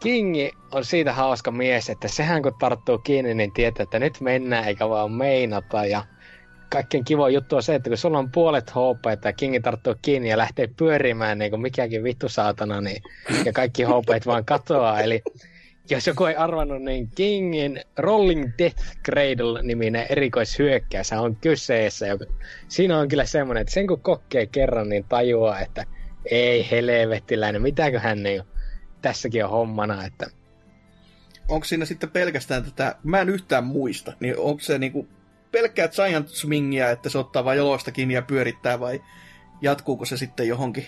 Kingi 0.04 0.52
on 0.72 0.84
siitä 0.84 1.12
hauska 1.12 1.50
mies, 1.50 1.90
että 1.90 2.08
sehän 2.08 2.42
kun 2.42 2.54
tarttuu 2.58 2.98
kiinni, 2.98 3.34
niin 3.34 3.52
tietää, 3.52 3.82
että 3.82 3.98
nyt 3.98 4.20
mennään 4.20 4.64
eikä 4.64 4.88
vaan 4.88 5.12
meinata. 5.12 5.86
Ja 5.86 6.04
kaikkein 6.70 7.04
kiva 7.04 7.30
juttu 7.30 7.56
on 7.56 7.62
se, 7.62 7.74
että 7.74 7.90
kun 7.90 7.96
sulla 7.96 8.18
on 8.18 8.30
puolet 8.30 8.70
HP, 8.70 9.06
että 9.12 9.32
Kingi 9.32 9.60
tarttuu 9.60 9.94
kiinni 10.02 10.28
ja 10.28 10.38
lähtee 10.38 10.68
pyörimään 10.76 11.38
niin 11.38 11.50
kuin 11.50 11.60
mikäkin 11.60 12.04
vittu 12.04 12.28
saatana, 12.28 12.80
niin, 12.80 13.02
ja 13.44 13.52
kaikki 13.52 13.82
HP 13.82 14.26
vaan 14.26 14.44
katoaa. 14.44 15.00
Eli 15.00 15.22
jos 15.90 16.06
joku 16.06 16.24
ei 16.24 16.36
arvannut, 16.36 16.82
niin 16.82 17.08
Kingin 17.14 17.80
Rolling 17.96 18.50
Death 18.58 18.82
Cradle-niminen 19.04 20.06
erikoishyökkäys 20.08 21.12
on 21.12 21.36
kyseessä. 21.36 22.06
Joka, 22.06 22.24
siinä 22.68 22.98
on 22.98 23.08
kyllä 23.08 23.24
semmoinen, 23.24 23.60
että 23.60 23.74
sen 23.74 23.86
kun 23.86 24.00
kokee 24.00 24.46
kerran, 24.46 24.88
niin 24.88 25.04
tajuaa, 25.08 25.60
että 25.60 25.84
ei 26.30 26.70
helvettiläinen, 26.70 27.62
mitäkö 27.62 28.00
hän 28.00 28.22
niin 28.22 28.42
tässäkin 29.04 29.44
on 29.44 29.50
hommana, 29.50 30.04
että... 30.04 30.26
Onko 31.48 31.64
siinä 31.64 31.84
sitten 31.84 32.10
pelkästään 32.10 32.64
tätä, 32.64 32.94
mä 33.02 33.20
en 33.20 33.28
yhtään 33.28 33.64
muista, 33.64 34.12
niin 34.20 34.38
onko 34.38 34.60
se 34.60 34.78
niinku 34.78 35.08
pelkkää 35.50 35.88
giant 35.88 36.28
swingia, 36.28 36.90
että 36.90 37.08
se 37.08 37.18
ottaa 37.18 37.44
vain 37.44 37.58
jalosta 37.58 37.92
kiinni 37.92 38.14
ja 38.14 38.22
pyörittää, 38.22 38.80
vai 38.80 39.02
jatkuuko 39.62 40.04
se 40.04 40.16
sitten 40.16 40.48
johonkin 40.48 40.86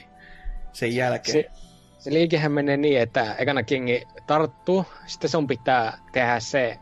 sen 0.72 0.94
jälkeen? 0.96 1.32
Se, 1.32 1.50
se 1.98 2.12
liikehän 2.12 2.52
menee 2.52 2.76
niin, 2.76 3.00
että 3.00 3.34
ekana 3.34 3.62
Kingi 3.62 4.02
tarttuu, 4.26 4.84
sitten 5.06 5.30
sun 5.30 5.46
pitää 5.46 5.98
tehdä 6.12 6.40
se 6.40 6.78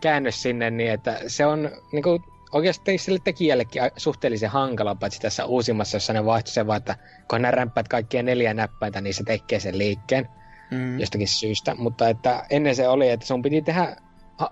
käännös 0.00 0.42
sinne 0.42 0.70
niin, 0.70 0.90
että 0.90 1.20
se 1.26 1.46
on 1.46 1.70
niin 1.92 2.02
kuin, 2.02 2.22
oikeasti 2.52 2.98
sille 2.98 3.18
tekijällekin 3.24 3.82
suhteellisen 3.96 4.50
hankala, 4.50 4.94
paitsi 4.94 5.20
tässä 5.20 5.44
uusimmassa, 5.44 5.96
jossa 5.96 6.12
ne 6.12 6.24
vaihtoi 6.24 6.52
se 6.52 6.66
vaan, 6.66 6.78
että 6.78 6.96
kun 7.30 7.42
ne 7.42 7.50
rämppäät 7.50 7.88
kaikkia 7.88 8.22
neljä 8.22 8.54
näppäintä, 8.54 9.00
niin 9.00 9.14
se 9.14 9.24
tekee 9.24 9.60
sen 9.60 9.78
liikkeen 9.78 10.28
mm. 10.72 11.00
jostakin 11.00 11.28
syystä. 11.28 11.74
Mutta 11.74 12.08
että 12.08 12.46
ennen 12.50 12.76
se 12.76 12.88
oli, 12.88 13.10
että 13.10 13.26
sun 13.26 13.42
piti 13.42 13.62
tehdä 13.62 13.96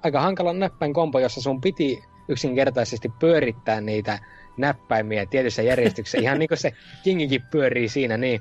aika 0.02 0.20
hankalan 0.20 0.58
näppäin 0.58 0.94
kompo, 0.94 1.18
jossa 1.18 1.40
sun 1.40 1.60
piti 1.60 2.02
yksinkertaisesti 2.28 3.08
pyörittää 3.20 3.80
niitä 3.80 4.18
näppäimiä 4.56 5.26
tietyssä 5.26 5.62
järjestyksessä, 5.62 6.18
ihan 6.18 6.38
niin 6.38 6.48
kuin 6.48 6.58
se 6.58 6.72
Kingikin 7.02 7.42
pyörii 7.50 7.88
siinä, 7.88 8.16
niin. 8.16 8.40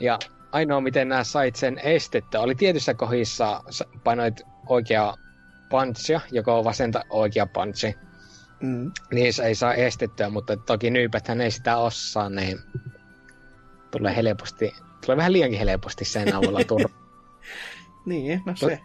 Ja 0.00 0.18
ainoa, 0.52 0.80
miten 0.80 1.08
nämä 1.08 1.24
sait 1.24 1.56
sen 1.56 1.78
estettä, 1.78 2.40
oli 2.40 2.54
tietyissä 2.54 2.94
kohdissa 2.94 3.62
painoit 4.04 4.42
oikea 4.66 5.14
punchia, 5.70 6.20
joka 6.30 6.54
on 6.54 6.64
vasenta 6.64 7.04
oikea 7.10 7.46
punchi. 7.46 7.94
Mm. 8.60 8.90
Niin 9.12 9.32
se 9.32 9.44
ei 9.44 9.54
saa 9.54 9.74
estettyä, 9.74 10.30
mutta 10.30 10.56
toki 10.56 10.90
nyypäthän 10.90 11.40
ei 11.40 11.50
sitä 11.50 11.76
osaa, 11.76 12.30
niin 12.30 12.58
tulee 13.90 14.16
helposti, 14.16 14.72
tulee 15.06 15.16
vähän 15.16 15.32
liiankin 15.32 15.58
helposti 15.58 16.04
sen 16.04 16.34
avulla 16.34 16.64
turva. 16.64 16.88
niin, 18.06 18.42
no 18.46 18.56
se. 18.56 18.80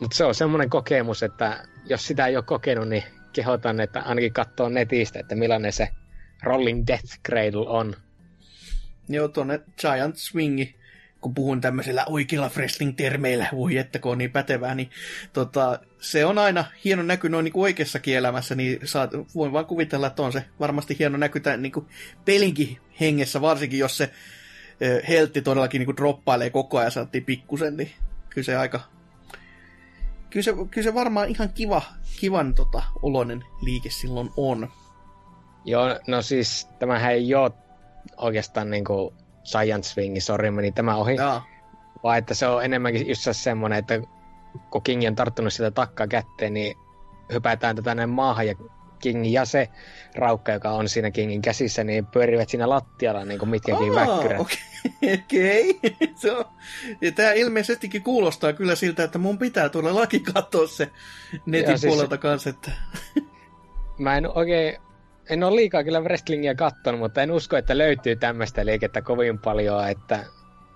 Mutta 0.00 0.16
se 0.16 0.24
on 0.24 0.34
semmoinen 0.34 0.70
kokemus, 0.70 1.22
että 1.22 1.64
jos 1.84 2.06
sitä 2.06 2.26
ei 2.26 2.36
ole 2.36 2.44
kokenut, 2.44 2.88
niin 2.88 3.02
kehotan, 3.32 3.80
että 3.80 4.00
ainakin 4.00 4.32
katsoo 4.32 4.68
netistä, 4.68 5.20
että 5.20 5.34
millainen 5.34 5.72
se 5.72 5.88
Rolling 6.42 6.84
Death 6.86 7.20
Cradle 7.26 7.68
on. 7.68 7.94
Joo, 9.08 9.28
tuonne 9.28 9.60
Giant 9.80 10.16
Swingi, 10.16 10.76
kun 11.20 11.34
puhun 11.34 11.60
tämmöisillä 11.60 12.04
oikeilla 12.06 12.50
wrestling-termeillä, 12.56 13.46
voi 13.52 13.76
että 13.76 13.98
kun 13.98 14.12
on 14.12 14.18
niin 14.18 14.32
pätevää, 14.32 14.74
niin 14.74 14.90
tota, 15.32 15.78
se 16.00 16.24
on 16.24 16.38
aina 16.38 16.64
hieno 16.84 17.02
näky 17.02 17.28
noin 17.28 17.44
niin 17.44 17.52
oikeassakin 17.56 18.16
elämässä, 18.16 18.54
niin 18.54 18.80
saat, 18.84 19.10
voin 19.34 19.52
vaan 19.52 19.66
kuvitella, 19.66 20.06
että 20.06 20.22
on 20.22 20.32
se 20.32 20.44
varmasti 20.60 20.96
hieno 20.98 21.16
näky 21.16 21.40
tämän 21.40 21.62
niin 21.62 21.72
pelinkin 22.24 22.78
hengessä, 23.00 23.40
varsinkin 23.40 23.78
jos 23.78 23.96
se 23.96 24.10
heltti 25.08 25.42
todellakin 25.42 25.78
niin 25.78 25.96
droppailee 25.96 26.50
koko 26.50 26.78
ajan, 26.78 26.90
saattiin 26.90 27.24
pikkusen, 27.24 27.76
niin 27.76 27.90
kyllä 28.30 28.44
se 28.44 28.56
aika... 28.56 28.80
Kyllä 30.30 30.44
se, 30.44 30.54
kyllä 30.70 30.84
se 30.84 30.94
varmaan 30.94 31.28
ihan 31.28 31.48
kiva, 31.48 31.82
kivan 32.20 32.54
tota, 32.54 32.82
oloinen 33.02 33.44
liike 33.62 33.90
silloin 33.90 34.30
on. 34.36 34.68
Joo, 35.64 35.98
no 36.06 36.22
siis 36.22 36.68
tämähän 36.78 37.12
ei 37.12 37.34
ole 37.34 37.50
oikeastaan 38.16 38.70
niin 38.70 38.84
kuin 38.84 39.14
Giant 39.52 39.84
Swing, 39.84 40.16
sori, 40.20 40.50
meni 40.50 40.72
tämä 40.72 40.96
ohi. 40.96 41.14
Jaa. 41.14 41.46
Vaan 42.02 42.18
että 42.18 42.34
se 42.34 42.46
on 42.46 42.64
enemmänkin 42.64 43.08
just 43.08 43.28
semmoinen, 43.32 43.78
että 43.78 44.00
kun 44.70 44.82
King 44.82 45.06
on 45.06 45.14
tarttunut 45.14 45.52
sitä 45.52 45.70
takkaa 45.70 46.06
kätteen, 46.06 46.54
niin 46.54 46.76
hypätään 47.32 47.76
tätä 47.76 47.94
näin 47.94 48.10
maahan 48.10 48.46
ja 48.46 48.54
King 48.98 49.32
ja 49.32 49.44
se 49.44 49.68
raukka, 50.14 50.52
joka 50.52 50.70
on 50.70 50.88
siinä 50.88 51.10
Kingin 51.10 51.42
käsissä, 51.42 51.84
niin 51.84 52.06
pyörivät 52.06 52.48
siinä 52.48 52.68
lattialla 52.68 53.24
niin 53.24 53.38
kuin 53.38 53.48
mitkäkin 53.48 53.94
väkkyrät. 53.94 54.40
Okei. 54.40 54.58
Okay. 55.02 56.08
so, 56.22 56.44
ja 57.00 57.12
tämä 57.12 57.32
ilmeisestikin 57.32 58.02
kuulostaa 58.02 58.52
kyllä 58.52 58.74
siltä, 58.74 59.04
että 59.04 59.18
mun 59.18 59.38
pitää 59.38 59.70
laki 59.90 60.20
katsoa 60.20 60.66
se 60.66 60.90
netin 61.46 61.70
ja 61.70 61.78
siis, 61.78 61.92
puolelta 61.92 62.18
kanssa. 62.18 62.50
Että... 62.50 62.70
mä 63.98 64.16
en 64.16 64.36
oikein 64.38 64.76
en 65.30 65.44
ole 65.44 65.56
liikaa 65.56 65.84
kyllä 65.84 66.00
wrestlingia 66.00 66.54
kattonut, 66.54 67.00
mutta 67.00 67.22
en 67.22 67.30
usko, 67.30 67.56
että 67.56 67.78
löytyy 67.78 68.16
tämmöistä 68.16 68.66
liikettä 68.66 69.02
kovin 69.02 69.38
paljon, 69.38 69.88
että 69.88 70.24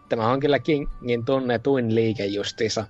tämä 0.08 0.28
on 0.28 0.40
kyllä 0.40 0.58
Kingin 0.58 1.24
tunnetuin 1.24 1.94
liike 1.94 2.26
justiinsa. 2.26 2.86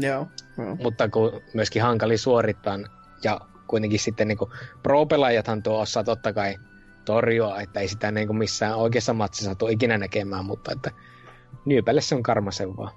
Joo. 0.00 0.26
joo. 0.58 0.76
Mutta 0.76 1.08
kun 1.08 1.42
myöskin 1.54 1.82
hankali 1.82 2.18
suorittaa 2.18 2.78
ja 3.24 3.40
kuitenkin 3.66 4.00
sitten 4.00 4.28
niin 4.28 4.38
pro-pelaajathan 4.82 5.62
tuo 5.62 5.80
osaa 5.80 6.04
totta 6.04 6.32
kai 6.32 6.56
torjua, 7.04 7.60
että 7.60 7.80
ei 7.80 7.88
sitä 7.88 8.10
niin 8.10 8.26
kuin 8.26 8.36
missään 8.36 8.74
oikeassa 8.74 9.12
matsissa 9.12 9.54
tule 9.54 9.72
ikinä 9.72 9.98
näkemään, 9.98 10.44
mutta 10.44 10.72
että 10.72 10.90
Nyypälle 11.64 12.00
se 12.00 12.14
on 12.14 12.22
karmasen 12.22 12.76
vaan. 12.76 12.92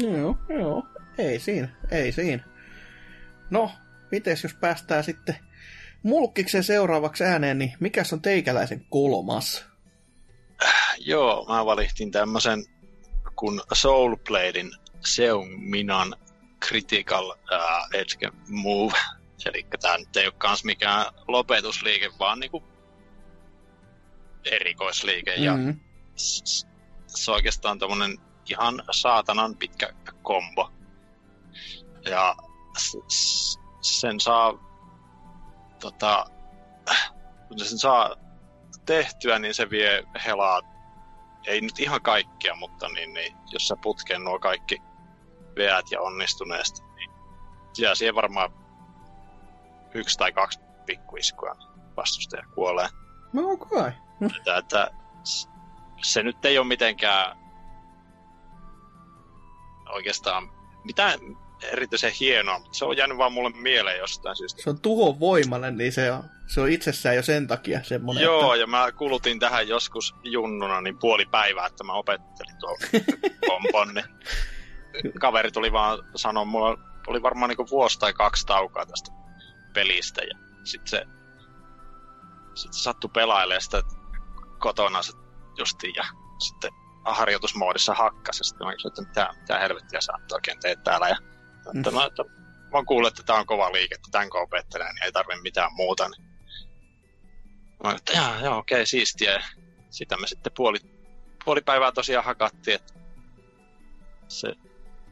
Joo, 0.00 0.36
joo. 0.48 0.86
Ei 1.18 1.38
siinä, 1.38 1.68
ei 1.90 2.12
siinä. 2.12 2.44
No, 3.50 3.70
mites 4.10 4.42
jos 4.42 4.54
päästään 4.54 5.04
sitten 5.04 5.36
Mulkkiksen 6.02 6.64
seuraavaksi 6.64 7.24
ääneen, 7.24 7.58
niin 7.58 7.72
mikä 7.80 8.02
on 8.12 8.22
teikäläisen 8.22 8.86
kolmas? 8.90 9.64
Joo, 10.98 11.46
mä 11.48 11.66
valittiin 11.66 12.10
tämmöisen 12.10 12.64
kun 13.36 13.62
Soulbladein 13.72 14.70
Seung 15.04 15.56
Minan 15.58 16.16
Critical 16.68 17.28
uh, 17.30 17.36
Edge 17.92 18.28
Move. 18.48 18.92
Eli 19.46 19.66
tämä 19.80 19.98
nyt 19.98 20.16
ei 20.16 20.26
ole 20.26 20.34
kans 20.38 20.64
mikään 20.64 21.06
lopetusliike, 21.28 22.10
vaan 22.18 22.40
niinku 22.40 22.62
erikoisliike. 24.44 25.36
Mm-hmm. 25.36 25.68
Ja 25.68 25.74
se 27.06 27.30
on 27.30 27.34
oikeastaan 27.34 27.78
tämmönen 27.78 28.18
ihan 28.50 28.82
saatanan 28.90 29.56
pitkä 29.56 29.92
kombo. 30.22 30.70
Ja 32.04 32.36
sen 33.80 34.20
saa 34.20 34.52
tota, 35.80 36.26
kun 37.48 37.58
se 37.58 37.64
sen 37.64 37.78
saa 37.78 38.16
tehtyä, 38.86 39.38
niin 39.38 39.54
se 39.54 39.70
vie 39.70 40.04
helaa, 40.26 40.60
ei 41.46 41.60
nyt 41.60 41.80
ihan 41.80 42.02
kaikkia, 42.02 42.54
mutta 42.54 42.88
niin, 42.88 43.14
niin, 43.14 43.36
jos 43.52 43.68
sä 43.68 43.76
putkeen 43.82 44.24
nuo 44.24 44.38
kaikki 44.38 44.78
veät 45.56 45.90
ja 45.90 46.00
onnistuneesti, 46.00 46.82
niin 46.94 47.10
jää 47.78 47.94
siihen 47.94 48.14
varmaan 48.14 48.61
yksi 49.94 50.18
tai 50.18 50.32
kaksi 50.32 50.60
pikkuiskua 50.86 51.56
vastustaja 51.96 52.44
kuolee. 52.54 52.88
No 53.32 53.48
okay. 53.48 53.92
että, 54.36 54.56
että 54.56 54.90
se 56.02 56.22
nyt 56.22 56.44
ei 56.44 56.58
ole 56.58 56.66
mitenkään 56.66 57.36
oikeastaan 59.92 60.50
mitään, 60.84 61.18
erityisen 61.62 62.12
hienoa, 62.20 62.58
mutta 62.58 62.78
se 62.78 62.84
on 62.84 62.96
jäänyt 62.96 63.18
vaan 63.18 63.32
mulle 63.32 63.50
mieleen 63.50 63.98
jostain 63.98 64.36
syystä. 64.36 64.62
Se 64.62 64.70
on 64.70 64.80
tuhon 64.80 65.20
voimainen, 65.20 65.76
niin 65.76 65.92
se 65.92 66.12
on, 66.12 66.24
se 66.46 66.60
on 66.60 66.68
itsessään 66.68 67.16
jo 67.16 67.22
sen 67.22 67.46
takia 67.46 67.82
semmoinen. 67.82 68.24
Joo, 68.24 68.54
että... 68.54 68.60
ja 68.60 68.66
mä 68.66 68.92
kulutin 68.92 69.38
tähän 69.38 69.68
joskus 69.68 70.14
junnuna 70.22 70.80
niin 70.80 70.98
puoli 70.98 71.26
päivää, 71.26 71.66
että 71.66 71.84
mä 71.84 71.92
opettelin 71.92 72.56
tuo 72.60 72.76
pompon, 73.48 73.94
niin 73.94 75.12
kaveri 75.20 75.50
tuli 75.50 75.72
vaan 75.72 75.98
sanoa, 76.14 76.44
mulla 76.44 76.78
oli 77.06 77.22
varmaan 77.22 77.48
niin 77.48 77.70
vuosi 77.70 77.98
tai 77.98 78.12
kaksi 78.12 78.46
taukoa 78.46 78.86
tästä 78.86 79.21
pelistä, 79.72 80.22
ja 80.22 80.38
sitten 80.64 80.90
se, 80.90 81.06
sit 82.54 82.72
se 82.72 82.82
sattui 82.82 83.10
pelailemaan 83.14 83.62
sitä 83.62 83.82
kotona 84.58 85.00
justiin, 85.58 85.94
ja 85.94 86.04
sitten 86.38 86.70
harjoitusmoodissa 87.04 87.94
hakkas, 87.94 88.38
ja 88.38 88.44
sitten 88.44 88.66
mä 88.66 88.72
kysyin, 88.72 88.90
että 88.90 89.02
mitä, 89.02 89.40
mitä 89.40 89.58
helvettiä 89.58 90.00
sä 90.00 90.12
oikein 90.32 90.60
teet 90.60 90.82
täällä, 90.84 91.08
ja 91.08 91.16
että, 91.76 91.90
no, 91.90 92.06
että 92.06 92.24
mä 92.72 92.78
oon 92.78 92.86
kuullut, 92.86 93.08
että 93.08 93.22
tää 93.22 93.36
on 93.36 93.46
kova 93.46 93.72
liike, 93.72 93.94
että 93.94 94.08
tän 94.10 94.30
kun 94.30 94.42
opettelee, 94.42 94.92
niin 94.92 95.04
ei 95.04 95.12
tarvi 95.12 95.40
mitään 95.42 95.74
muuta. 95.74 96.08
Niin. 96.08 96.32
Mä 97.84 97.90
että 97.92 98.12
joo, 98.12 98.44
joo 98.44 98.58
okei, 98.58 98.76
okay, 98.76 98.86
siistiä. 98.86 99.32
Ja 99.32 99.42
sitä 99.90 100.16
me 100.16 100.26
sitten 100.26 100.52
puoli, 100.56 100.78
puoli 101.44 101.60
päivää 101.60 101.92
tosiaan 101.92 102.24
hakattiin, 102.24 102.74
että 102.74 102.94
se 104.28 104.54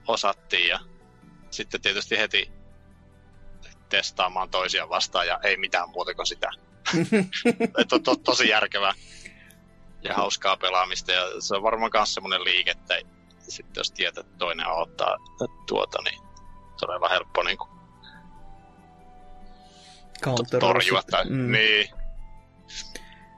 osattiin 0.07 0.69
ja 0.69 0.81
sitten 1.51 1.81
tietysti 1.83 2.19
heti 2.19 2.53
testaamaan 3.91 4.51
toisia 4.51 4.89
vastaan 4.89 5.27
ja 5.27 5.41
ei 5.43 5.57
mitään 5.57 5.91
muuta 5.91 6.15
kuin 6.15 6.27
sitä. 6.27 6.51
to, 7.89 7.99
to, 7.99 8.17
tosi 8.17 8.49
järkevää 8.49 8.93
ja 10.03 10.15
hauskaa 10.15 10.57
pelaamista 10.57 11.13
ja 11.13 11.41
se 11.41 11.57
on 11.57 11.63
varmaan 11.63 11.91
myös 11.95 12.15
semmoinen 12.15 12.45
liike, 12.45 12.71
että 12.71 12.95
sitten 13.39 13.81
jos 13.81 13.93
tietää, 13.93 14.21
että 14.21 14.39
toinen 14.39 14.67
aloittaa 14.67 15.17
tuota, 15.67 15.99
niin 16.03 16.21
todella 16.81 17.09
helppo 17.09 17.43
niin 17.43 17.59
kuin, 17.59 17.71
torjua. 20.61 21.03
Tai, 21.11 21.25
mm. 21.25 21.53
Niin. 21.53 21.89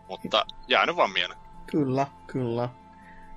Mutta 0.08 0.46
jäänyt 0.68 0.96
vaan 0.96 1.10
mieleen. 1.10 1.40
Kyllä, 1.66 2.06
kyllä. 2.26 2.68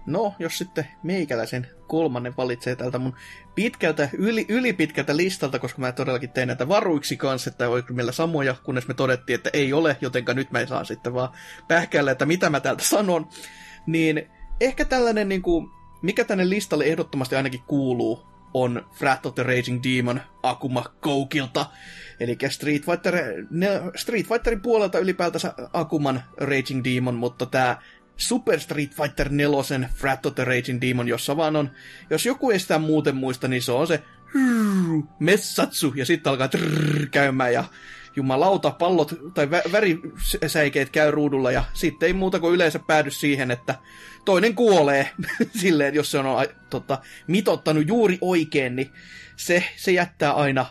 No, 0.05 0.33
jos 0.39 0.57
sitten 0.57 0.87
meikäläisen 1.03 1.67
kolmannen 1.87 2.37
valitsee 2.37 2.75
tältä 2.75 2.99
mun 2.99 3.15
pitkältä, 3.55 4.09
yli, 4.13 4.45
ylipitkältä 4.49 5.17
listalta, 5.17 5.59
koska 5.59 5.81
mä 5.81 5.91
todellakin 5.91 6.29
tein 6.29 6.47
näitä 6.47 6.67
varuiksi 6.67 7.17
kanssa, 7.17 7.49
että 7.49 7.69
oliko 7.69 7.93
meillä 7.93 8.11
samoja, 8.11 8.55
kunnes 8.63 8.87
me 8.87 8.93
todettiin, 8.93 9.35
että 9.35 9.49
ei 9.53 9.73
ole, 9.73 9.97
jotenka 10.01 10.33
nyt 10.33 10.51
mä 10.51 10.65
saan 10.65 10.85
sitten 10.85 11.13
vaan 11.13 11.29
pähkäillä, 11.67 12.11
että 12.11 12.25
mitä 12.25 12.49
mä 12.49 12.59
täältä 12.59 12.83
sanon, 12.83 13.27
niin 13.87 14.29
ehkä 14.61 14.85
tällainen, 14.85 15.29
niin 15.29 15.41
kuin, 15.41 15.67
mikä 16.01 16.23
tänne 16.23 16.49
listalle 16.49 16.85
ehdottomasti 16.85 17.35
ainakin 17.35 17.63
kuuluu, 17.67 18.35
on 18.53 18.85
Frat 18.93 19.25
of 19.25 19.35
the 19.35 19.43
Raging 19.43 19.81
Demon 19.83 20.21
Akuma 20.43 20.85
Koukilta. 21.01 21.65
Eli 22.19 22.37
Street, 22.49 22.85
Fighter, 22.85 23.15
Street 23.95 24.27
Fighterin 24.27 24.61
puolelta 24.61 24.99
ylipäätänsä 24.99 25.53
Akuman 25.73 26.23
Raging 26.37 26.83
Demon, 26.83 27.15
mutta 27.15 27.45
tämä 27.45 27.77
Super 28.17 28.59
Street 28.59 28.95
Fighter 28.95 29.29
4 29.29 29.89
Frat 29.93 30.25
of 30.25 30.35
the 30.35 30.45
Raging 30.45 30.81
Demon, 30.81 31.07
jossa 31.07 31.37
vaan 31.37 31.55
on, 31.55 31.71
jos 32.09 32.25
joku 32.25 32.51
ei 32.51 32.59
sitä 32.59 32.79
muuten 32.79 33.15
muista, 33.15 33.47
niin 33.47 33.61
se 33.61 33.71
on 33.71 33.87
se 33.87 34.03
messatsu, 35.19 35.93
ja 35.95 36.05
sitten 36.05 36.31
alkaa 36.31 36.47
trrr, 36.47 37.07
käymään, 37.11 37.53
ja 37.53 37.63
jumalauta, 38.15 38.71
pallot 38.71 39.13
tai 39.33 39.45
vä- 39.45 39.71
värisäikeet 39.71 40.89
käy 40.89 41.11
ruudulla, 41.11 41.51
ja 41.51 41.63
sitten 41.73 42.07
ei 42.07 42.13
muuta 42.13 42.39
kuin 42.39 42.55
yleensä 42.55 42.79
päädy 42.79 43.11
siihen, 43.11 43.51
että 43.51 43.75
toinen 44.25 44.55
kuolee. 44.55 45.09
Silleen, 45.61 45.95
jos 45.95 46.11
se 46.11 46.19
on 46.19 46.25
a, 46.25 46.45
tota, 46.69 46.99
mitottanut 47.27 47.87
juuri 47.87 48.17
oikein, 48.21 48.75
niin 48.75 48.91
se, 49.35 49.63
se 49.75 49.91
jättää 49.91 50.33
aina 50.33 50.65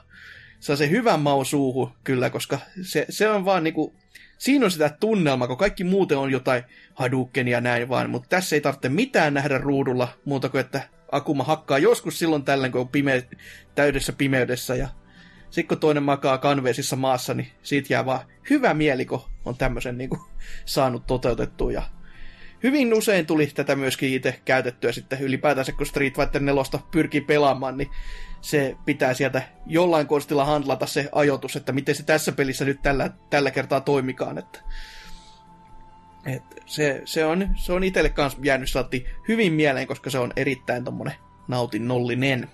saa 0.61 0.77
se 0.77 0.91
hyvän 0.91 1.21
maun 1.21 1.47
suuhun 1.47 1.93
kyllä, 2.05 2.31
koska 2.31 2.59
se, 2.83 3.07
se 3.09 3.29
on 3.29 3.45
vaan 3.45 3.65
niinku, 3.65 3.95
siinä 4.39 4.65
on 4.65 4.71
sitä 4.71 4.97
tunnelmaa, 5.01 5.49
kun 5.49 5.57
kaikki 5.57 5.85
muuten 5.85 6.19
on 6.19 6.31
jotain 6.31 6.63
Hadouken 6.95 7.49
ja 7.49 7.61
näin 7.61 7.89
vaan, 7.89 8.11
mutta 8.11 8.29
tässä 8.29 8.57
ei 8.57 8.61
tarvitse 8.61 8.89
mitään 8.89 9.35
nähdä 9.35 9.59
ruudulla 9.59 10.09
muuta 10.25 10.49
kuin, 10.49 10.61
että 10.61 10.83
Akuma 11.13 11.45
hakkaa 11.45 11.79
joskus 11.79 12.19
silloin 12.19 12.45
tällöin, 12.45 12.73
kun 12.73 12.81
on 12.81 12.89
pime- 12.89 13.37
täydessä 13.75 14.13
pimeydessä 14.13 14.75
ja 14.75 14.89
sitten 15.51 15.69
kun 15.69 15.81
toinen 15.81 16.03
makaa 16.03 16.39
kanveesissa 16.39 16.97
maassa, 16.97 17.35
niin 17.35 17.49
siitä 17.63 17.93
jää 17.93 18.07
vaan 18.07 18.21
hyvä 18.51 18.75
mieli, 18.75 19.07
kun 19.07 19.23
on 19.45 19.57
tämmöisen 19.57 19.99
niin 19.99 20.11
kuin, 20.11 20.21
saanut 20.65 21.07
toteutettua. 21.07 21.73
Ja 21.73 21.83
hyvin 22.63 22.95
usein 22.95 23.27
tuli 23.27 23.47
tätä 23.47 23.77
myöskin 23.77 24.13
itse 24.13 24.41
käytettyä 24.45 24.93
sitten 24.93 25.21
ylipäätänsä, 25.21 25.73
kun 25.73 25.87
Street 25.87 26.17
Fighter 26.17 26.43
4 26.43 26.63
pyrkii 26.91 27.21
pelaamaan, 27.21 27.77
niin 27.77 27.91
se 28.41 28.77
pitää 28.85 29.15
sieltä 29.15 29.43
jollain 29.67 30.07
konstilla 30.07 30.45
handlata 30.45 30.87
se 30.87 31.09
ajoitus, 31.13 31.57
että 31.57 31.73
miten 31.73 31.95
se 31.95 32.03
tässä 32.03 32.33
pelissä 32.33 32.65
nyt 32.65 32.83
tällä, 32.83 33.11
tällä 33.31 33.51
kertaa 33.51 33.81
toimikaan. 33.81 34.39
Että, 34.39 34.59
et 36.27 36.43
se, 36.67 37.03
se, 37.05 37.25
on, 37.25 37.49
se 37.55 37.73
on 37.73 37.85
itselle 37.85 38.09
kanssa 38.09 38.39
jäänyt 38.43 38.71
saatti 38.71 39.07
hyvin 39.29 39.53
mieleen, 39.53 39.87
koska 39.87 40.11
se 40.11 40.19
on 40.19 40.33
erittäin 40.37 40.85
tommonen 40.85 41.15
nautinnollinen. 41.49 42.51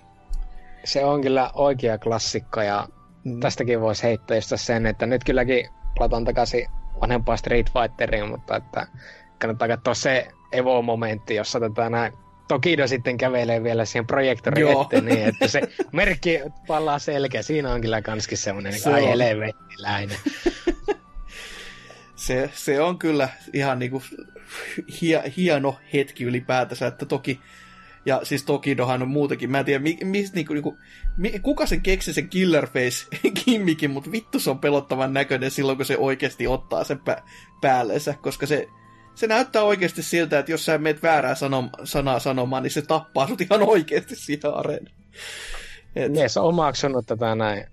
Se 0.83 1.05
on 1.05 1.21
kyllä 1.21 1.51
oikea 1.53 1.97
klassikko 1.97 2.61
ja 2.61 2.87
mm. 3.23 3.39
tästäkin 3.39 3.81
voisi 3.81 4.03
heittää 4.03 4.37
just 4.37 4.53
sen, 4.55 4.85
että 4.85 5.05
nyt 5.05 5.23
kylläkin 5.23 5.69
palataan 5.97 6.25
takaisin 6.25 6.67
vanhempaa 7.01 7.37
Street 7.37 7.71
Fighteriin, 7.73 8.29
mutta 8.29 8.55
että 8.55 8.87
kannattaa 9.39 9.67
katsoa 9.67 9.93
se 9.93 10.27
Evo-momentti, 10.51 11.35
jossa 11.35 11.59
tätä 11.59 11.89
näin 11.89 12.13
Tokido 12.51 12.87
sitten 12.87 13.17
kävelee 13.17 13.63
vielä 13.63 13.85
siihen 13.85 14.07
projektorin 14.07 14.67
eteen 14.81 15.05
niin, 15.05 15.27
että 15.27 15.47
se 15.47 15.61
merkki 15.91 16.39
palaa 16.67 16.99
selkeä. 16.99 17.41
Siinä 17.41 17.73
on 17.73 17.81
kyllä 17.81 18.01
kanskin 18.01 18.37
semmoinen 18.37 18.73
se 18.79 18.93
ai 18.93 19.19
helvettiläinen. 19.19 20.17
se, 22.21 22.49
se 22.53 22.81
on 22.81 22.99
kyllä 22.99 23.29
ihan 23.53 23.79
niinku 23.79 24.03
hie, 25.01 25.33
hieno 25.37 25.75
hetki 25.93 26.23
ylipäätänsä, 26.23 26.87
että 26.87 27.05
toki 27.05 27.39
ja 28.05 28.19
siis 28.23 28.43
Tokidohan 28.43 29.01
on 29.01 29.07
muutenkin, 29.07 29.51
mä 29.51 29.59
en 29.59 29.65
tiedä, 29.65 29.79
mi, 29.79 29.97
mi, 30.03 30.25
niinku, 30.33 30.53
niinku, 30.53 30.77
mi, 31.17 31.39
kuka 31.39 31.65
sen 31.65 31.81
keksi 31.81 32.13
sen 32.13 32.29
killer 32.29 32.67
face 32.67 33.07
kimmikin, 33.45 33.91
mutta 33.91 34.11
vittu 34.11 34.39
se 34.39 34.49
on 34.49 34.59
pelottavan 34.59 35.13
näköinen 35.13 35.51
silloin, 35.51 35.77
kun 35.77 35.85
se 35.85 35.97
oikeasti 35.97 36.47
ottaa 36.47 36.83
sen 36.83 36.99
pä, 36.99 37.21
päälleensä, 37.61 38.15
koska 38.21 38.45
se 38.45 38.67
se 39.15 39.27
näyttää 39.27 39.63
oikeasti 39.63 40.03
siltä, 40.03 40.39
että 40.39 40.51
jos 40.51 40.65
sä 40.65 40.77
meet 40.77 41.03
väärää 41.03 41.33
sanom- 41.33 41.85
sanaa 41.85 42.19
sanomaan, 42.19 42.63
niin 42.63 42.71
se 42.71 42.81
tappaa 42.81 43.27
sut 43.27 43.41
ihan 43.41 43.63
oikeasti 43.63 44.15
siihen 44.15 44.55
areenaan. 44.55 44.95
Et... 45.95 46.11
Ne, 46.11 46.25
on 46.39 46.45
omaksunut 46.45 47.05
tätä 47.05 47.35
näin 47.35 47.65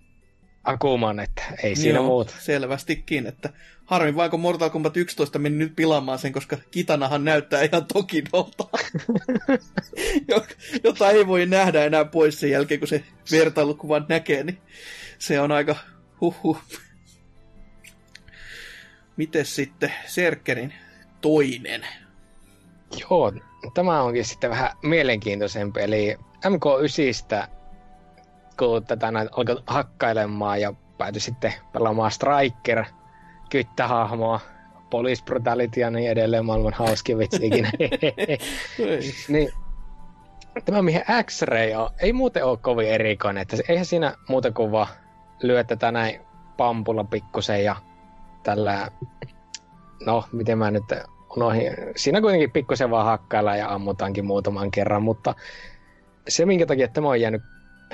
Akuman, 0.69 1.20
että 1.20 1.43
ei 1.62 1.77
siinä 1.77 1.99
Joo, 1.99 2.07
muuta. 2.07 2.35
selvästikin, 2.39 3.27
että 3.27 3.51
harmi 3.85 4.16
vaan 4.16 4.31
kun 4.31 4.40
Mortal 4.40 4.70
Kombat 4.70 4.97
11 4.97 5.39
meni 5.39 5.57
nyt 5.57 5.77
pilaamaan 5.77 6.19
sen, 6.19 6.32
koska 6.32 6.57
Kitanahan 6.70 7.24
näyttää 7.24 7.62
ihan 7.62 7.86
Tokidolta, 7.93 8.65
jota 10.85 11.11
ei 11.11 11.27
voi 11.27 11.47
nähdä 11.47 11.85
enää 11.85 12.05
pois 12.05 12.40
sen 12.40 12.51
jälkeen, 12.51 12.81
kun 12.81 12.89
se 12.89 13.05
vertailukuvan 13.31 14.07
näkee, 14.09 14.45
niin 14.45 14.59
se 15.19 15.40
on 15.40 15.53
aika 15.53 15.77
huhhuh. 16.20 16.62
Mites 19.16 19.55
sitten 19.55 19.93
Serkerin 20.07 20.74
toinen. 21.20 21.86
Joo, 23.01 23.32
tämä 23.74 24.03
onkin 24.03 24.24
sitten 24.24 24.51
vähän 24.51 24.70
mielenkiintoisempi. 24.82 25.81
Eli 25.81 26.16
MK9, 26.45 27.49
kun 28.59 28.85
tätä 28.85 29.11
näin 29.11 29.29
alkoi 29.33 29.63
hakkailemaan 29.67 30.61
ja 30.61 30.73
päätyi 30.99 31.21
sitten 31.21 31.53
pelaamaan 31.73 32.11
Striker, 32.11 32.85
kyttähahmoa, 33.51 34.41
Police 34.91 35.25
Brutality 35.25 35.81
ja 35.81 35.91
niin 35.91 36.11
edelleen 36.11 36.45
maailman 36.45 36.73
hauskin 36.73 37.19
vitsi 37.19 37.47
ikinä. 37.47 37.71
niin, 39.29 39.51
tämä 40.65 40.83
mihin 40.83 41.03
X-Ray 41.23 41.73
on, 41.75 41.91
ei 41.99 42.13
muuten 42.13 42.45
ole 42.45 42.59
kovin 42.59 42.89
erikoinen, 42.89 43.43
että 43.43 43.57
eihän 43.69 43.87
siinä 43.87 44.15
muuta 44.29 44.53
kuin 44.53 44.73
vaan 44.73 44.89
lyö 45.43 45.65
tätä 45.65 45.93
näin 45.93 46.21
pampulla 46.57 47.05
pikkusen 47.05 47.65
ja 47.65 47.77
tällä 48.43 48.91
no, 50.07 50.25
miten 50.33 50.59
mä 50.59 50.71
nyt 50.71 50.85
unohin. 51.37 51.73
Siinä 51.97 52.21
kuitenkin 52.21 52.51
pikkusen 52.51 52.91
vaan 52.91 53.07
hakkaillaan 53.07 53.59
ja 53.59 53.75
ammutaankin 53.75 54.27
muutaman 54.27 54.71
kerran, 54.71 55.03
mutta 55.03 55.35
se, 56.29 56.47
minkä 56.47 56.67
takia 56.67 56.89
tämä 56.89 57.09
on 57.09 57.21
jäänyt 57.21 57.43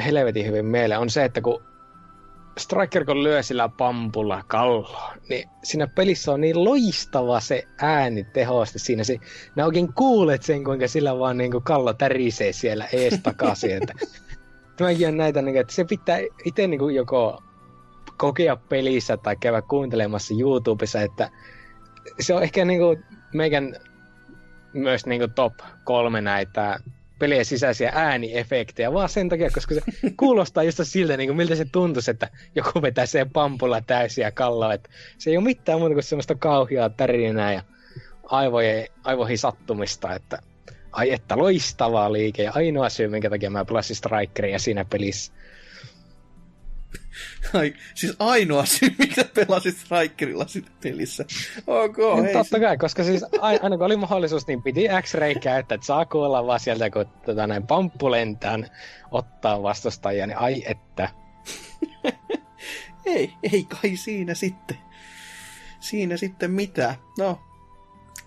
helvetin 0.05 0.47
hyvin 0.47 0.67
mieleen, 0.67 1.01
on 1.01 1.11
se, 1.11 1.25
että 1.25 1.41
kun 1.41 1.63
Striker 2.59 3.05
kun 3.05 3.23
lyö 3.23 3.43
sillä 3.43 3.69
pampulla 3.69 4.43
kalloon, 4.47 5.19
niin 5.29 5.49
siinä 5.63 5.87
pelissä 5.87 6.33
on 6.33 6.41
niin 6.41 6.65
loistava 6.65 7.41
se 7.41 7.65
ääni 7.79 8.25
tehosti 8.25 8.79
siinä. 8.79 9.05
Se, 9.05 9.19
ne 9.57 9.65
oikein 9.65 9.93
kuulet 9.93 10.43
sen, 10.43 10.65
kuinka 10.65 10.89
sillä 10.89 11.19
vaan 11.19 11.37
niin 11.39 11.51
kuin 11.51 11.65
kallo 11.65 11.93
tärisee 11.93 12.53
siellä 12.53 12.87
ees 12.93 13.21
takaisin. 13.23 13.71
Että, 13.71 13.93
tämäkin 14.77 15.09
on 15.09 15.17
näitä, 15.17 15.43
niin 15.43 15.57
että 15.57 15.75
se 15.75 15.85
pitää 15.85 16.19
itse 16.45 16.67
niin 16.67 16.95
joko 16.95 17.43
kokea 18.17 18.57
pelissä 18.57 19.17
tai 19.17 19.37
käydä 19.37 19.63
kuuntelemassa 19.63 20.35
YouTubessa, 20.41 21.03
että 21.03 21.31
se 22.21 22.35
on 22.35 22.43
ehkä 22.43 22.65
niinku 22.65 22.97
meikän 23.35 23.77
myös 24.73 25.07
niinku 25.07 25.29
top 25.29 25.55
kolme 25.85 26.21
näitä 26.21 26.79
pelien 27.19 27.45
sisäisiä 27.45 27.93
ääniefektejä, 27.95 28.93
vaan 28.93 29.09
sen 29.09 29.29
takia, 29.29 29.51
koska 29.51 29.75
se 29.75 29.81
kuulostaa 30.17 30.63
just 30.63 30.81
siltä, 30.83 31.17
niin 31.17 31.29
kuin 31.29 31.37
miltä 31.37 31.55
se 31.55 31.67
tuntuisi, 31.73 32.11
että 32.11 32.29
joku 32.55 32.83
vetää 32.83 33.07
sen 33.07 33.31
pampulla 33.31 33.81
täysiä 33.81 34.31
kalloa. 34.31 34.75
Että 34.75 34.91
se 35.19 35.31
ei 35.31 35.37
ole 35.37 35.45
mitään 35.45 35.79
muuta 35.79 35.95
kuin 35.95 36.03
semmoista 36.03 36.35
kauhiaa 36.35 36.91
tärinää 36.91 37.53
ja 37.53 37.63
aivojen, 38.25 38.87
aivoihin 39.05 39.39
sattumista, 39.39 40.15
että 40.15 40.39
ai 40.93 41.13
että 41.13 41.39
loistavaa 41.39 42.13
liike 42.13 42.43
ja 42.43 42.53
ainoa 42.55 42.89
syy, 42.89 43.09
minkä 43.09 43.31
takia 43.31 43.51
mä 43.51 43.65
pelasin 43.65 43.97
Strikeria 43.97 44.59
siinä 44.59 44.85
pelissä. 44.85 45.33
Ai, 47.55 47.75
siis 47.95 48.17
ainoa 48.19 48.65
syy, 48.79 48.95
mikä 48.99 49.25
pelasit 49.25 49.77
Strikerilla 49.77 50.47
sitten 50.47 50.75
pelissä. 50.83 51.25
Ok, 51.67 51.99
no, 51.99 52.23
hei. 52.23 52.33
Totta 52.33 52.61
kai, 52.61 52.77
koska 52.77 53.05
siis 53.05 53.25
aina 53.41 53.77
kun 53.77 53.87
oli 53.87 53.97
mahdollisuus, 53.97 54.47
niin 54.47 54.63
piti 54.63 54.85
X-ray 55.03 55.35
käyttää, 55.35 55.75
että 55.75 55.87
saa 55.87 56.07
kuolla 56.07 56.47
vaan 56.47 56.61
sieltä, 56.61 56.91
kun 56.91 57.07
tota, 57.27 57.47
näin 57.47 57.67
pamppu 57.67 58.11
lentään 58.11 58.71
ottaa 59.11 59.63
vastustajia, 59.63 60.27
niin 60.27 60.39
ai 60.39 60.63
että. 60.67 61.09
ei, 63.07 63.35
ei 63.53 63.65
kai 63.65 63.97
siinä 63.97 64.35
sitten. 64.35 64.79
Siinä 65.81 66.17
sitten 66.17 66.51
mitään. 66.51 66.95
No, 67.19 67.41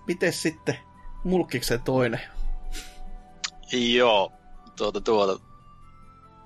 miten 0.08 0.34
sitten 0.34 0.76
mulkkiksen 1.24 1.82
toinen? 1.82 2.22
Joo, 3.72 4.32
tuota, 4.78 5.02
tuota. 5.02 5.44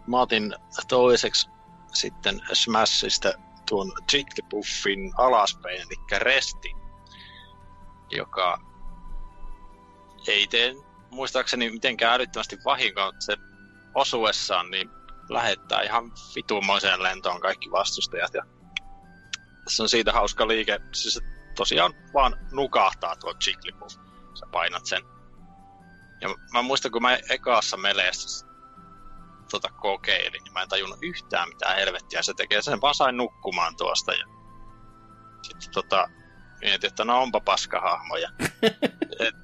Mä 0.08 0.22
otin 0.22 0.56
toiseksi 0.88 1.50
sitten 1.94 2.42
Smashista 2.54 3.34
tuon 3.70 3.92
Jigglypuffin 4.14 5.14
alaspäin, 5.18 5.82
eli 5.82 6.20
Resti, 6.20 6.76
joka 8.12 8.58
ei 10.28 10.48
tee 10.48 10.74
muistaakseni 11.10 11.70
mitenkään 11.70 12.14
älyttömästi 12.14 12.58
vahinkoa, 12.66 13.12
se 13.20 13.38
osuessaan 13.96 14.72
niin 14.72 14.90
lähettää 15.30 15.82
ihan 15.82 16.12
vitumoiseen 16.36 17.04
lentoon 17.04 17.42
kaikki 17.42 17.72
vastustajat. 17.72 18.34
Ja 18.34 18.44
se 19.68 19.84
on 19.84 19.90
siitä 19.90 20.14
hauska 20.14 20.48
liike. 20.48 20.80
Siis 20.94 21.20
tosiaan 21.56 21.94
vaan 22.14 22.48
nukahtaa 22.52 23.16
tuo 23.16 23.34
Jigglypuff. 23.48 23.96
Sä 24.40 24.46
painat 24.52 24.86
sen. 24.86 25.02
Ja 26.22 26.30
mä 26.54 26.62
muistan, 26.62 26.92
kun 26.92 27.02
mä 27.02 27.18
ekaassa 27.30 27.78
meleessä 27.78 28.51
tota 29.52 29.70
kokeilin, 29.70 30.44
niin 30.44 30.54
mä 30.54 30.62
en 30.62 30.70
tajunnut 30.70 31.00
yhtään 31.02 31.50
mitään 31.50 31.76
helvettiä 31.76 32.22
se 32.22 32.34
tekee. 32.34 32.62
Sen 32.62 32.82
vaan 32.82 32.96
sain 32.96 33.18
nukkumaan 33.18 33.76
tuosta 33.76 34.14
ja 34.14 34.26
sitten 35.42 35.74
tota, 35.74 36.10
mietin, 36.62 36.88
että 36.88 37.06
no 37.06 37.22
onpa 37.22 37.40
paskahahmoja. 37.40 38.30
Et, 39.20 39.36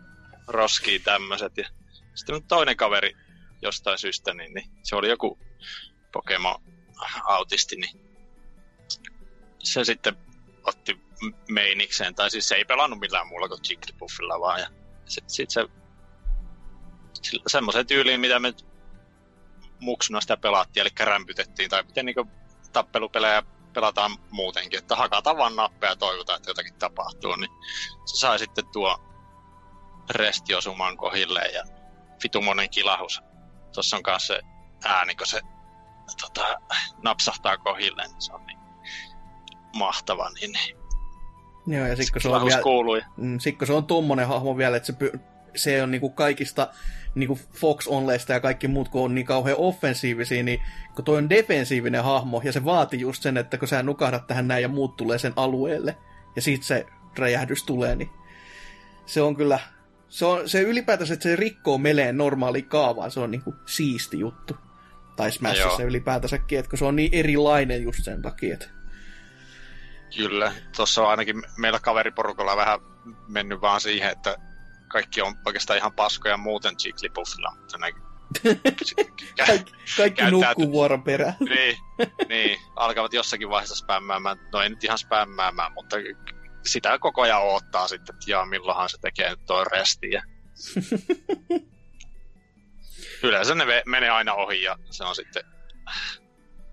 roskii 0.47 0.99
tämmöiset. 0.99 1.57
Ja 1.57 1.69
sitten 2.15 2.43
toinen 2.43 2.77
kaveri 2.77 3.17
jostain 3.61 3.97
syystä, 3.97 4.33
niin, 4.33 4.53
niin 4.53 4.71
se 4.83 4.95
oli 4.95 5.09
joku 5.09 5.39
Pokemon-autisti, 6.11 7.75
niin 7.75 7.99
se 9.63 9.83
sitten 9.83 10.17
otti 10.63 11.01
meinikseen, 11.49 12.15
tai 12.15 12.31
siis 12.31 12.47
se 12.47 12.55
ei 12.55 12.65
pelannut 12.65 12.99
millään 12.99 13.27
muulla 13.27 13.47
kuin 13.47 13.59
Jigglypuffilla 13.69 14.39
vaan, 14.39 14.59
ja 14.59 14.67
sitten 15.05 15.35
sit 15.35 15.49
se 15.49 15.65
semmoisen 17.47 17.87
tyyliin, 17.87 18.19
mitä 18.19 18.39
me 18.39 18.53
muksuna 19.79 20.21
sitä 20.21 20.37
pelaattiin, 20.37 20.81
eli 20.81 20.89
rämpytettiin, 20.99 21.69
tai 21.69 21.83
miten 21.83 22.05
niin 22.05 22.31
tappelupelejä 22.73 23.43
pelataan 23.73 24.11
muutenkin, 24.31 24.79
että 24.79 24.95
hakataan 24.95 25.37
vaan 25.37 25.55
nappeja 25.55 25.91
ja 25.91 25.95
toivotaan, 25.95 26.37
että 26.37 26.49
jotakin 26.49 26.73
tapahtuu, 26.73 27.35
niin 27.35 27.51
se 28.05 28.17
sai 28.17 28.39
sitten 28.39 28.67
tuo 28.67 28.97
resti 30.09 30.55
osumaan 30.55 30.97
kohilleen 30.97 31.53
ja 31.53 31.63
vitumonen 32.23 32.69
kilahus. 32.69 33.21
Tuossa 33.73 33.97
on 33.97 34.03
kanssa 34.03 34.33
se 34.33 34.41
ääni, 34.85 35.15
kun 35.15 35.27
se 35.27 35.41
tota, 36.21 36.59
napsahtaa 37.03 37.57
kohilleen, 37.57 38.09
niin 38.09 38.21
se 38.21 38.33
on 38.33 38.45
niin 38.45 38.59
mahtava. 39.75 40.29
Niin, 40.29 40.51
niin. 40.51 40.77
Joo, 41.67 41.87
ja 41.87 41.95
sitten 41.95 42.21
se, 42.21 42.29
on 42.29 42.45
vielä, 42.45 42.61
kuului. 42.61 43.01
Mm, 43.17 43.39
se 43.39 43.73
on 43.73 43.85
tuommoinen 43.85 44.27
hahmo 44.27 44.57
vielä, 44.57 44.77
että 44.77 44.87
se, 44.87 44.93
py, 44.93 45.19
se 45.55 45.83
on 45.83 45.91
niinku 45.91 46.09
kaikista 46.09 46.67
niinku 47.15 47.39
Fox 47.53 47.87
Onleista 47.87 48.33
ja 48.33 48.39
kaikki 48.39 48.67
muut, 48.67 48.89
kun 48.89 49.03
on 49.03 49.15
niin 49.15 49.25
kauhean 49.25 49.57
offensiivisia, 49.57 50.43
niin 50.43 50.59
kun 50.95 51.05
toi 51.05 51.17
on 51.17 51.29
defensiivinen 51.29 52.03
hahmo, 52.03 52.41
ja 52.43 52.51
se 52.51 52.65
vaatii 52.65 52.99
just 52.99 53.23
sen, 53.23 53.37
että 53.37 53.57
kun 53.57 53.67
sä 53.67 53.83
nukahdat 53.83 54.27
tähän 54.27 54.47
näin 54.47 54.61
ja 54.61 54.67
muut 54.67 54.97
tulee 54.97 55.17
sen 55.17 55.33
alueelle, 55.35 55.97
ja 56.35 56.41
siitä 56.41 56.65
se 56.65 56.85
räjähdys 57.17 57.63
tulee, 57.63 57.95
niin 57.95 58.09
se 59.05 59.21
on 59.21 59.35
kyllä, 59.35 59.59
se, 60.09 60.25
on, 60.25 60.49
se 60.49 60.61
ylipäätänsä, 60.61 61.13
että 61.13 61.23
se 61.23 61.35
rikkoo 61.35 61.77
meleen 61.77 62.17
normaali 62.17 62.61
kaavaan, 62.61 63.11
se 63.11 63.19
on 63.19 63.31
niinku 63.31 63.55
siisti 63.65 64.19
juttu. 64.19 64.57
Tai 65.15 65.31
Smashissa 65.31 65.83
ylipäätänsäkin, 65.83 66.59
että 66.59 66.69
kun 66.69 66.79
se 66.79 66.85
on 66.85 66.95
niin 66.95 67.09
erilainen 67.13 67.83
just 67.83 68.03
sen 68.03 68.21
takia, 68.21 68.53
että 68.53 68.67
Kyllä, 70.15 70.51
tuossa 70.75 71.03
on 71.03 71.09
ainakin 71.09 71.43
meillä 71.57 71.79
kaveriporukalla 71.79 72.57
vähän 72.57 72.79
mennyt 73.27 73.61
vaan 73.61 73.81
siihen, 73.81 74.11
että 74.11 74.37
kaikki 74.87 75.21
on 75.21 75.35
oikeastaan 75.45 75.77
ihan 75.77 75.93
paskoja 75.93 76.37
muuten 76.37 76.75
Jigglypuffilla, 76.85 77.55
mutta 77.59 77.77
ne 77.77 77.93
kaikki, 79.47 79.71
kaikki 79.97 80.21
nukkuu 80.31 80.71
vuoron 80.71 81.03
perään. 81.03 81.33
niin, 81.55 81.77
niin, 82.29 82.59
alkavat 82.75 83.13
jossakin 83.13 83.49
vaiheessa 83.49 83.75
spämmäämään, 83.75 84.37
no 84.53 84.61
ei 84.61 84.69
nyt 84.69 84.83
ihan 84.83 84.97
spämmäämään, 84.97 85.73
mutta 85.73 85.95
sitä 86.65 86.99
koko 86.99 87.21
ajan 87.21 87.43
odottaa 87.43 87.87
sitten, 87.87 88.15
että 88.15 88.31
jaa, 88.31 88.45
milloinhan 88.45 88.89
se 88.89 88.97
tekee 89.01 89.29
nyt 89.29 89.45
tuo 89.45 89.63
resti. 89.63 90.11
Ja... 90.11 90.23
Yleensä 93.23 93.55
ne 93.55 93.65
menee 93.85 94.09
aina 94.09 94.33
ohi 94.33 94.61
ja 94.61 94.77
se 94.89 95.03
on 95.03 95.15
sitten 95.15 95.43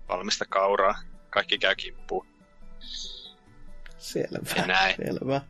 valmista 0.09 0.45
kauraa. 0.45 0.99
Kaikki 1.29 1.57
käy 1.57 1.75
kimppuun. 1.75 2.27
Selvä, 3.97 4.39
selvä. 4.95 5.41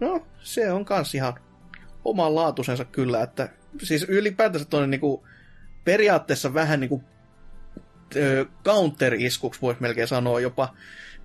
No, 0.00 0.26
se 0.42 0.72
on 0.72 0.84
kans 0.84 1.14
ihan 1.14 1.34
oman 2.04 2.34
laatuisensa 2.34 2.84
kyllä, 2.84 3.22
että 3.22 3.48
siis 3.82 4.06
ylipäätänsä 4.08 4.66
toinen 4.66 4.90
niinku, 4.90 5.26
periaatteessa 5.84 6.54
vähän 6.54 6.80
niinku 6.80 7.02
counter-iskuksi 8.64 9.60
voisi 9.62 9.82
melkein 9.82 10.08
sanoa 10.08 10.40
jopa, 10.40 10.74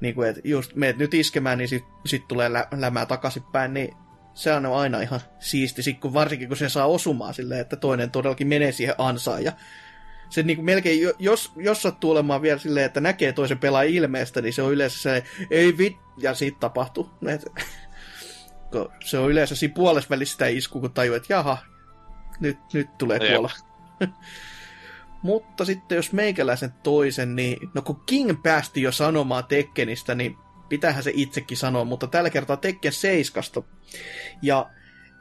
niinku, 0.01 0.21
että 0.21 0.41
just 0.43 0.75
meet 0.75 0.97
nyt 0.97 1.13
iskemään, 1.13 1.57
niin 1.57 1.67
sit, 1.67 1.83
sit 2.05 2.27
tulee 2.27 2.53
lä- 2.53 2.67
lämää 2.71 3.05
takaisinpäin, 3.05 3.73
niin 3.73 3.95
se 4.33 4.53
on 4.53 4.65
aina 4.65 5.01
ihan 5.01 5.19
siisti, 5.39 5.83
sit 5.83 5.99
kun 5.99 6.13
varsinkin 6.13 6.47
kun 6.47 6.57
se 6.57 6.69
saa 6.69 6.85
osumaan 6.85 7.33
silleen, 7.33 7.61
että 7.61 7.75
toinen 7.75 8.11
todellakin 8.11 8.47
menee 8.47 8.71
siihen 8.71 8.95
ansaan 8.97 9.43
ja 9.43 9.51
se 10.29 10.43
niin 10.43 10.57
kuin 10.57 10.65
melkein, 10.65 10.99
jos, 11.19 11.51
jos 11.55 11.81
sattuu 11.81 12.11
olemaan 12.11 12.41
vielä 12.41 12.59
silleen, 12.59 12.85
että 12.85 13.01
näkee 13.01 13.33
toisen 13.33 13.57
pelaa 13.57 13.81
ilmeestä, 13.81 14.41
niin 14.41 14.53
se 14.53 14.61
on 14.61 14.73
yleensä 14.73 14.99
se, 14.99 15.23
ei 15.51 15.77
vit, 15.77 15.97
ja 16.17 16.33
siitä 16.33 16.57
tapahtuu. 16.59 17.09
se 19.03 19.17
on 19.17 19.31
yleensä 19.31 19.55
siinä 19.55 19.73
puolessa 19.73 20.09
välissä 20.09 20.31
sitä 20.31 20.47
isku, 20.47 20.79
kun 20.79 20.91
tajuu, 20.91 21.15
että 21.15 21.33
jaha, 21.33 21.57
nyt, 22.39 22.57
nyt 22.73 22.97
tulee 22.97 23.19
kuolla. 23.19 23.51
Mutta 25.23 25.65
sitten 25.65 25.95
jos 25.95 26.13
meikäläisen 26.13 26.73
toisen, 26.83 27.35
niin 27.35 27.69
no 27.73 27.81
kun 27.81 28.01
King 28.05 28.43
päästi 28.43 28.81
jo 28.81 28.91
sanomaan 28.91 29.45
Tekkenistä, 29.45 30.15
niin 30.15 30.37
pitähän 30.69 31.03
se 31.03 31.11
itsekin 31.13 31.57
sanoa, 31.57 31.85
mutta 31.85 32.07
tällä 32.07 32.29
kertaa 32.29 32.57
Tekken 32.57 32.91
7. 32.91 33.43
Ja 34.41 34.69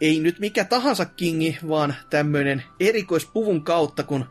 ei 0.00 0.20
nyt 0.20 0.38
mikä 0.38 0.64
tahansa 0.64 1.04
Kingi, 1.04 1.58
vaan 1.68 1.94
tämmöinen 2.10 2.62
erikoispuvun 2.80 3.64
kautta, 3.64 4.02
kun 4.02 4.24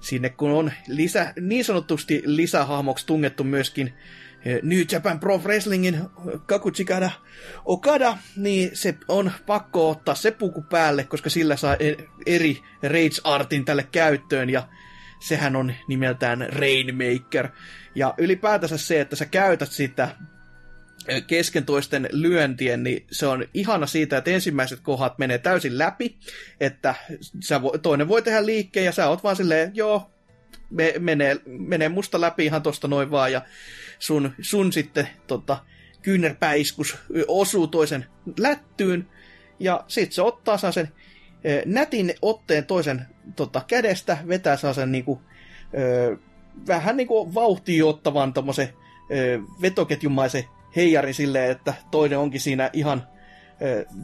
sinne 0.00 0.28
kun 0.28 0.50
on 0.50 0.72
lisä, 0.88 1.32
niin 1.40 1.64
sanotusti 1.64 2.22
lisähahmoksi 2.24 3.06
tungettu 3.06 3.44
myöskin 3.44 3.94
New 4.62 4.82
Japan 4.92 5.20
Pro 5.20 5.38
Wrestlingin 5.38 6.00
Kakuchikada 6.46 7.10
Okada, 7.64 8.18
niin 8.36 8.70
se 8.72 8.94
on 9.08 9.32
pakko 9.46 9.90
ottaa 9.90 10.14
se 10.14 10.30
puku 10.30 10.62
päälle, 10.62 11.04
koska 11.04 11.30
sillä 11.30 11.56
saa 11.56 11.76
e- 11.80 11.96
eri 12.26 12.62
Rage 12.82 13.20
Artin 13.24 13.64
tälle 13.64 13.88
käyttöön, 13.92 14.50
ja 14.50 14.68
sehän 15.20 15.56
on 15.56 15.74
nimeltään 15.88 16.46
Rainmaker. 16.52 17.48
Ja 17.94 18.14
ylipäätänsä 18.18 18.78
se, 18.78 19.00
että 19.00 19.16
sä 19.16 19.26
käytät 19.26 19.72
sitä 19.72 20.08
kesken 21.26 21.64
toisten 21.64 22.08
lyöntien, 22.12 22.82
niin 22.82 23.06
se 23.10 23.26
on 23.26 23.44
ihana 23.54 23.86
siitä, 23.86 24.16
että 24.16 24.30
ensimmäiset 24.30 24.80
kohdat 24.80 25.18
menee 25.18 25.38
täysin 25.38 25.78
läpi, 25.78 26.18
että 26.60 26.94
sä 27.40 27.62
vo, 27.62 27.78
toinen 27.78 28.08
voi 28.08 28.22
tehdä 28.22 28.46
liikkeen 28.46 28.86
ja 28.86 28.92
sä 28.92 29.08
oot 29.08 29.24
vaan 29.24 29.36
silleen, 29.36 29.70
joo, 29.74 30.10
me, 30.70 30.94
menee, 30.98 31.36
menee 31.46 31.88
musta 31.88 32.20
läpi 32.20 32.44
ihan 32.44 32.62
tosta 32.62 32.88
noin 32.88 33.10
vaan 33.10 33.32
ja 33.32 33.42
sun, 34.04 34.32
sun 34.40 34.72
sitten 34.72 35.08
tota, 35.26 35.58
kyynärpäiskus 36.02 36.96
osuu 37.28 37.66
toisen 37.66 38.06
lättyyn. 38.38 39.08
Ja 39.60 39.84
sit 39.88 40.12
se 40.12 40.22
ottaa 40.22 40.58
saa 40.58 40.72
sen 40.72 40.92
nätin 41.66 42.14
otteen 42.22 42.66
toisen 42.66 43.06
tota, 43.36 43.62
kädestä, 43.66 44.18
vetää 44.28 44.56
saa 44.56 44.72
sen 44.72 44.92
niinku, 44.92 45.22
ö, 45.78 46.16
vähän 46.66 46.96
niinku 46.96 47.34
vauhtiin 47.34 47.84
ottavan 47.84 48.32
tommosen 48.32 48.68
vetoketjumaisen 49.62 50.44
heijari 50.76 51.12
silleen, 51.12 51.50
että 51.50 51.74
toinen 51.90 52.18
onkin 52.18 52.40
siinä 52.40 52.70
ihan 52.72 53.08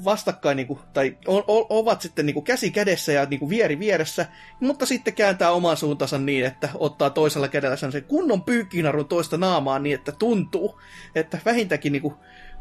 vastakkain, 0.04 0.56
niin 0.56 0.66
kuin, 0.66 0.78
tai 0.92 1.16
o, 1.28 1.78
ovat 1.78 2.00
sitten 2.00 2.26
niin 2.26 2.34
kuin 2.34 2.44
käsi 2.44 2.70
kädessä 2.70 3.12
ja 3.12 3.24
niin 3.24 3.40
kuin 3.40 3.50
vieri 3.50 3.78
vieressä, 3.78 4.26
mutta 4.60 4.86
sitten 4.86 5.14
kääntää 5.14 5.50
oman 5.50 5.76
suuntansa 5.76 6.18
niin, 6.18 6.46
että 6.46 6.68
ottaa 6.74 7.10
toisella 7.10 7.48
kädellä 7.48 7.76
sen 7.76 8.04
kunnon 8.08 8.42
pyykkinarun 8.42 9.08
toista 9.08 9.36
naamaa 9.38 9.78
niin, 9.78 9.94
että 9.94 10.12
tuntuu, 10.12 10.80
että 11.14 11.38
vähintäänkin 11.44 11.92
niin 11.92 12.02
kuin 12.02 12.14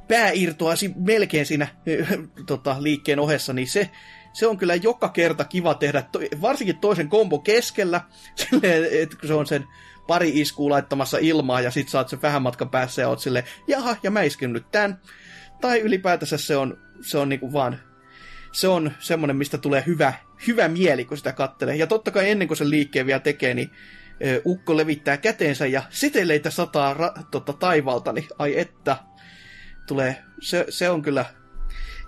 pää 0.08 0.32
irtoaisi 0.34 0.94
melkein 0.96 1.46
siinä 1.46 1.68
tota, 2.46 2.76
liikkeen 2.80 3.20
ohessa, 3.20 3.54
niin 3.54 3.68
se, 3.68 3.90
se 4.34 4.48
on 4.48 4.58
kyllä 4.58 4.76
joka 4.76 5.10
kerta 5.10 5.46
kiva 5.46 5.74
tehdä, 5.74 6.04
varsinkin 6.42 6.78
toisen 6.78 7.10
kombo 7.10 7.40
keskellä, 7.40 8.02
että 9.02 9.28
se 9.28 9.34
on 9.34 9.48
sen 9.48 9.66
pari 10.08 10.32
iskua 10.42 10.70
laittamassa 10.70 11.18
ilmaa 11.22 11.62
ja 11.62 11.72
sit 11.72 11.90
saat 11.90 12.10
sen 12.10 12.22
vähän 12.22 12.42
matkan 12.42 12.70
päässä 12.70 13.02
ja 13.02 13.10
oot 13.10 13.20
silleen, 13.20 13.46
jaha, 13.68 13.96
ja 14.04 14.12
mä 14.12 14.22
isken 14.22 14.54
nyt 14.54 14.72
tän. 14.72 15.00
Tai 15.62 15.80
ylipäätänsä 15.80 16.38
se 16.38 16.58
on, 16.58 16.78
se 17.02 17.18
on 17.18 17.30
niinku 17.30 17.54
vaan, 17.54 17.80
se 18.52 18.68
on 18.68 18.92
semmonen, 19.00 19.36
mistä 19.36 19.58
tulee 19.58 19.84
hyvä, 19.88 20.14
hyvä 20.48 20.68
mieli, 20.68 21.06
kun 21.06 21.18
sitä 21.18 21.32
kattelee. 21.32 21.76
Ja 21.76 21.88
totta 21.88 22.12
kai 22.12 22.30
ennen 22.30 22.48
kuin 22.48 22.58
sen 22.58 22.70
liikkeen 22.70 23.06
vielä 23.06 23.20
tekee, 23.20 23.54
niin 23.54 23.72
ukko 24.46 24.78
levittää 24.78 25.18
käteensä 25.18 25.66
ja 25.66 25.84
seteleitä 25.90 26.50
sataa 26.50 26.94
ra- 26.94 27.24
tota, 27.32 27.54
taivaalta, 27.54 28.14
niin 28.14 28.28
ai 28.40 28.60
että, 28.60 28.98
tulee, 29.88 30.24
se, 30.42 30.66
se 30.70 30.90
on 30.90 31.02
kyllä 31.02 31.26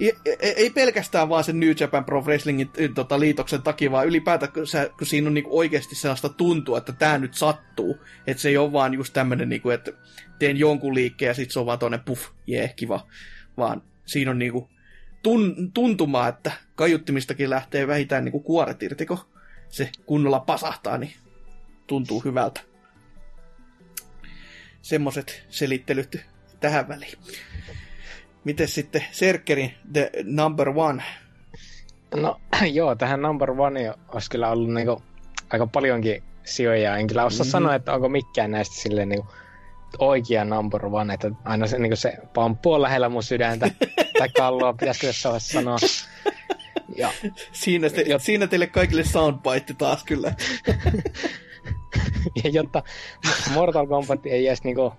ei, 0.02 0.54
ei 0.56 0.70
pelkästään 0.70 1.30
vaan 1.30 1.44
sen 1.44 1.60
New 1.60 1.72
Japan 1.80 2.06
Pro 2.06 2.22
Wrestlingin 2.22 2.70
tota, 2.96 3.20
liitoksen 3.20 3.62
takia, 3.62 3.92
vaan 3.92 4.08
ylipäätään, 4.08 4.52
kun, 4.52 4.68
sä, 4.68 4.90
kun 4.98 5.08
siinä 5.08 5.28
on 5.28 5.34
niinku 5.34 5.58
oikeasti 5.58 5.96
sellaista 5.96 6.30
tuntua, 6.30 6.78
että 6.78 6.94
tämä 6.94 7.18
nyt 7.18 7.34
sattuu. 7.34 7.98
Että 8.28 8.42
se 8.42 8.50
ei 8.50 8.58
ole 8.58 8.72
vaan 8.72 8.94
just 8.94 9.14
tämmöinen, 9.14 9.50
niinku, 9.50 9.70
että 9.70 9.92
teen 10.40 10.58
jonkun 10.58 10.96
liikkeen 10.96 11.28
ja 11.28 11.34
sitten 11.34 11.54
se 11.54 11.60
on 11.60 11.66
vaan 11.66 11.80
toinen 11.80 12.00
puff, 12.00 12.30
jee, 12.48 12.74
kiva. 12.76 13.08
Vaan 13.62 13.82
siinä 14.06 14.32
on 14.32 14.40
niinku 14.40 14.70
tun, 15.24 15.72
tuntumaa, 15.74 16.28
että 16.28 16.52
kaiuttimistakin 16.76 17.50
lähtee 17.50 17.88
vähintään 17.88 18.26
niinku 18.26 18.40
kuoret 18.40 18.84
irti, 18.84 19.06
kun 19.06 19.20
se 19.70 19.90
kunnolla 20.06 20.40
pasahtaa, 20.40 20.98
niin 20.98 21.14
tuntuu 21.88 22.20
hyvältä. 22.20 22.62
Semmoset 24.82 25.46
selittelyt 25.50 26.26
tähän 26.60 26.88
väliin. 26.88 27.18
Miten 28.44 28.68
sitten 28.68 29.06
Serkerin 29.12 29.74
The 29.94 30.12
Number 30.24 30.70
One? 30.70 31.04
No 32.16 32.42
joo, 32.74 32.96
tähän 32.96 33.22
Number 33.22 33.52
One 33.52 33.94
olisi 34.08 34.30
kyllä 34.30 34.50
ollut 34.50 34.74
niinku 34.74 35.04
aika 35.50 35.68
paljonkin 35.68 36.24
sijoja. 36.44 36.98
En 36.98 37.08
kyllä 37.08 37.26
osaa 37.26 37.44
mm-hmm. 37.44 37.52
sanoa, 37.52 37.76
että 37.76 37.94
onko 37.94 38.10
mikään 38.10 38.52
näistä 38.52 38.76
silleen 38.76 39.10
niinku 39.10 39.28
oikea 40.00 40.46
number 40.46 40.86
one, 40.86 41.14
että 41.14 41.32
aina 41.46 41.68
se, 41.68 41.80
niin 41.80 41.98
se 41.98 42.18
pamppu 42.34 42.74
on 42.74 42.82
lähellä 42.82 43.10
mun 43.10 43.24
sydäntä 43.24 43.72
tai 44.20 44.30
kalloa, 44.30 44.74
pitäisikö 44.74 45.08
tässä 45.08 45.40
sanoa. 45.40 45.78
Ja, 46.96 47.12
siinä, 47.52 47.90
te, 47.90 48.02
ja, 48.02 48.20
siinä 48.20 48.48
teille 48.48 48.68
kaikille 48.68 49.04
soundbite 49.04 49.74
taas 49.78 50.04
kyllä. 50.04 50.34
ja 52.44 52.50
jotta 52.50 52.84
Mortal 53.54 53.88
Kombat 53.88 54.26
ei 54.26 54.48
edes 54.48 54.64
niinku 54.64 54.94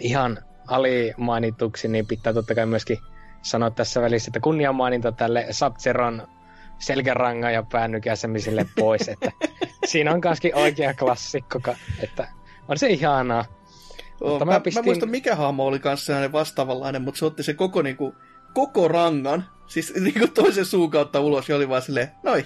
ihan 0.00 0.38
alimainituksi, 0.66 1.88
niin 1.88 2.06
pitää 2.06 2.32
totta 2.32 2.54
kai 2.54 2.66
myöskin 2.66 2.98
sanoa 3.42 3.70
tässä 3.70 4.00
välissä, 4.00 4.28
että 4.28 4.40
kunniamaininta 4.40 5.12
tälle 5.12 5.46
Sabzeron 5.50 6.28
selkäranga 6.78 7.50
ja 7.50 7.62
päännykäsemiselle 7.62 8.66
pois, 8.78 9.08
että 9.08 9.32
siinä 9.90 10.12
on 10.12 10.20
myöskin 10.24 10.54
oikea 10.54 10.94
klassikko, 10.94 11.60
että 12.02 12.28
on 12.68 12.78
se 12.78 12.86
ihanaa. 12.86 13.44
Mutta 14.24 14.44
mä, 14.44 14.52
mä, 14.52 14.60
pistin... 14.60 14.82
mä 14.82 14.84
muistan, 14.84 15.10
mikä 15.10 15.36
hahmo 15.36 15.66
oli 15.66 15.78
kanssa 15.78 16.06
sellainen 16.06 16.32
vastaavanlainen, 16.32 17.02
mutta 17.02 17.18
se 17.18 17.24
otti 17.24 17.42
se 17.42 17.54
koko, 17.54 17.82
niinku, 17.82 18.14
koko 18.54 18.88
rangan, 18.88 19.44
siis 19.66 19.94
niinku 20.00 20.28
toisen 20.28 20.66
suun 20.66 20.90
kautta 20.90 21.20
ulos, 21.20 21.48
ja 21.48 21.56
oli 21.56 21.68
vaan 21.68 21.82
silleen, 21.82 22.08
noi, 22.22 22.44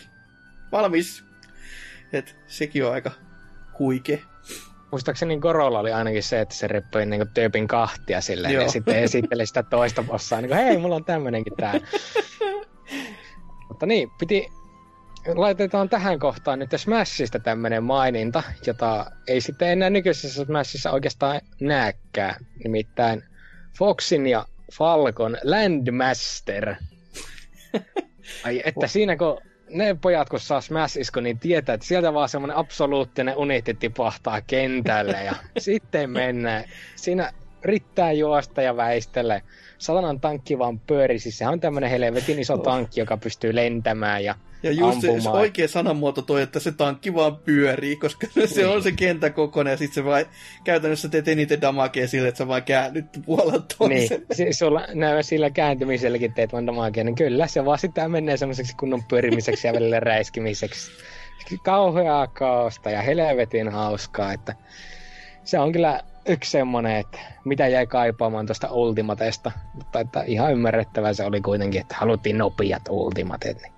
valmis. 0.72 1.24
Et 2.12 2.36
sekin 2.46 2.84
on 2.84 2.92
aika 2.92 3.10
huikea 3.78 4.18
muistaakseni 4.90 5.40
Korolla 5.40 5.80
oli 5.80 5.92
ainakin 5.92 6.22
se, 6.22 6.40
että 6.40 6.54
se 6.54 6.66
reppoi 6.66 7.06
niin 7.06 7.28
tyypin 7.34 7.68
kahtia 7.68 8.20
silleen, 8.20 8.54
Joo. 8.54 8.62
ja 8.62 8.70
sitten 8.70 8.98
esitteli 8.98 9.46
sitä 9.46 9.62
toista 9.62 10.02
bossaa, 10.02 10.40
niin 10.40 10.48
kuin, 10.48 10.58
hei, 10.58 10.78
mulla 10.78 10.96
on 10.96 11.04
tämmönenkin 11.04 11.52
tää. 11.56 11.74
Mutta 13.68 13.86
niin, 13.86 14.10
piti, 14.18 14.46
laitetaan 15.34 15.88
tähän 15.88 16.18
kohtaan 16.18 16.58
nyt 16.58 16.70
Smashista 16.76 17.38
tämmönen 17.38 17.84
maininta, 17.84 18.42
jota 18.66 19.10
ei 19.28 19.40
sitten 19.40 19.68
enää 19.68 19.90
nykyisessä 19.90 20.44
Smashissa 20.44 20.90
oikeastaan 20.90 21.40
näkään. 21.60 22.34
Nimittäin 22.64 23.24
Foxin 23.78 24.26
ja 24.26 24.46
Falcon 24.72 25.36
Landmaster. 25.44 26.74
Ai, 28.44 28.62
että 28.64 28.86
siinä 28.86 29.16
kun 29.16 29.40
ne 29.70 29.96
pojat, 30.00 30.28
kun 30.28 30.40
saa 30.40 30.60
Smash 30.60 30.98
Isko, 30.98 31.20
niin 31.20 31.38
tietää, 31.38 31.74
että 31.74 31.86
sieltä 31.86 32.14
vaan 32.14 32.28
semmoinen 32.28 32.56
absoluuttinen 32.56 33.36
unitti 33.36 33.74
tipahtaa 33.74 34.40
kentälle 34.40 35.24
ja 35.24 35.34
sitten 35.58 36.10
mennään. 36.10 36.64
Siinä 36.96 37.32
riittää 37.62 38.12
juosta 38.12 38.62
ja 38.62 38.76
väistellä. 38.76 39.40
Satanan 39.78 40.20
tankki 40.20 40.58
vaan 40.58 40.80
pyörii, 40.80 41.18
siis 41.18 41.38
se 41.38 41.48
on 41.48 41.60
tämmöinen 41.60 41.90
helvetin 41.90 42.38
iso 42.38 42.58
tankki, 42.58 43.00
joka 43.00 43.16
pystyy 43.16 43.54
lentämään 43.54 44.24
ja 44.24 44.34
ja 44.66 44.72
just 44.72 45.00
se, 45.00 45.20
se 45.20 45.28
oikea 45.28 45.68
sanamuoto 45.68 46.22
toi, 46.22 46.42
että 46.42 46.60
se 46.60 46.72
tankki 46.72 47.14
vaan 47.14 47.36
pyörii, 47.36 47.96
koska 47.96 48.26
niin. 48.34 48.48
se 48.54 48.66
on 48.66 48.82
se 48.82 48.92
kenttä 48.92 49.30
kokoinen 49.30 49.70
ja 49.70 49.76
sitten 49.76 49.94
se 49.94 50.04
vaan 50.04 50.24
käytännössä 50.64 51.08
teet 51.08 51.28
eniten 51.28 51.60
damakea 51.60 52.08
sille, 52.08 52.28
että 52.28 52.38
sä 52.38 52.48
vaan 52.48 52.62
käännyt 52.62 53.06
puolella 53.26 53.62
toisen. 53.78 54.24
Niin, 54.38 54.54
S- 54.54 54.58
sulla 54.58 54.86
näy 54.94 55.22
sillä 55.22 55.50
kääntymiselläkin 55.50 56.34
teet 56.34 56.52
vaan 56.52 56.66
damakea, 56.66 57.04
niin 57.04 57.14
kyllä 57.14 57.46
se 57.46 57.64
vaan 57.64 57.78
sitten 57.78 58.10
menee 58.10 58.36
semmoiseksi 58.36 58.76
kunnon 58.76 59.04
pyörimiseksi 59.04 59.66
ja 59.66 59.72
välillä 59.72 60.00
räiskimiseksi. 60.00 60.90
Kauheaa 61.62 62.26
kaosta 62.26 62.90
ja 62.90 63.02
helvetin 63.02 63.68
hauskaa, 63.68 64.32
että 64.32 64.54
se 65.44 65.58
on 65.58 65.72
kyllä 65.72 66.00
yksi 66.28 66.50
semmonen, 66.50 66.96
että 66.96 67.18
mitä 67.44 67.68
jäi 67.68 67.86
kaipaamaan 67.86 68.46
tuosta 68.46 68.72
Ultimatesta, 68.72 69.52
mutta 69.74 70.00
että 70.00 70.22
ihan 70.26 70.52
ymmärrettävää 70.52 71.12
se 71.12 71.24
oli 71.24 71.40
kuitenkin, 71.40 71.80
että 71.80 71.94
haluttiin 71.98 72.38
nopeat 72.38 72.82
Ultimatet, 72.88 73.62
niin. 73.62 73.75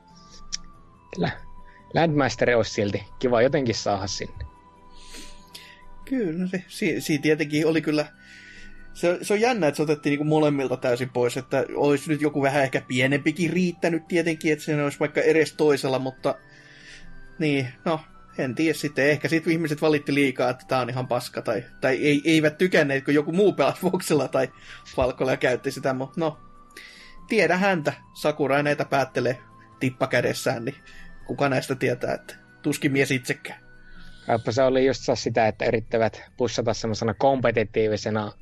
Landmaster 1.95 2.57
olisi 2.57 2.73
silti 2.73 3.05
kiva 3.19 3.43
jotenkin 3.43 3.75
saada 3.75 4.07
sinne. 4.07 4.45
Kyllä, 6.05 6.47
se, 6.47 6.65
si, 6.69 7.01
si 7.01 7.19
tietenkin 7.19 7.67
oli 7.67 7.83
kyllä... 7.83 8.07
Se, 8.95 9.19
se 9.23 9.33
on 9.33 9.41
jännä, 9.41 9.67
että 9.67 9.77
se 9.77 9.83
otettiin 9.83 10.11
niinku 10.11 10.25
molemmilta 10.25 10.77
täysin 10.77 11.11
pois, 11.11 11.37
että 11.37 11.65
olisi 11.75 12.11
nyt 12.11 12.21
joku 12.21 12.43
vähän 12.43 12.63
ehkä 12.63 12.83
pienempikin 12.89 13.51
riittänyt 13.51 14.09
tietenkin, 14.09 14.53
että 14.53 14.65
se 14.65 14.83
olisi 14.83 15.01
vaikka 15.01 15.21
edes 15.21 15.53
toisella, 15.53 15.99
mutta 15.99 16.35
niin, 17.39 17.69
no, 17.85 18.01
en 18.39 18.55
tiedä 18.55 18.75
sitten. 18.75 19.11
Ehkä 19.11 19.29
sitten 19.29 19.53
ihmiset 19.53 19.83
valitti 19.83 20.15
liikaa, 20.15 20.51
että 20.51 20.65
tämä 20.69 20.81
on 20.81 20.91
ihan 20.91 21.09
paska, 21.09 21.43
tai, 21.43 21.65
tai 21.81 21.97
ei, 21.97 22.23
eivät 22.25 22.59
tykänneet, 22.59 23.05
kun 23.05 23.15
joku 23.15 23.33
muu 23.33 23.53
pelasi 23.53 23.83
Voxella 23.83 24.29
tai 24.29 24.49
Falcolla 24.97 25.33
ja 25.33 25.37
käytti 25.37 25.71
sitä, 25.71 25.95
mutta 25.95 26.21
no, 26.21 26.39
tiedä 27.29 27.57
häntä. 27.57 27.93
Sakura 28.15 28.63
näitä 28.63 28.85
päättelee 28.85 29.48
tippa 29.81 30.07
kädessään, 30.07 30.65
niin 30.65 30.77
kuka 31.27 31.49
näistä 31.49 31.75
tietää, 31.75 32.15
että 32.15 32.35
tuskin 32.63 32.93
mies 32.93 33.11
itsekään. 33.11 33.61
Kaipa 34.27 34.53
se 34.53 34.63
oli 34.63 34.87
just 34.87 35.03
sitä, 35.15 35.49
että 35.49 35.67
yrittävät 35.67 36.23
pussata 36.37 36.75
semmoisena 36.75 37.15
kompetitiivisena 37.15 38.33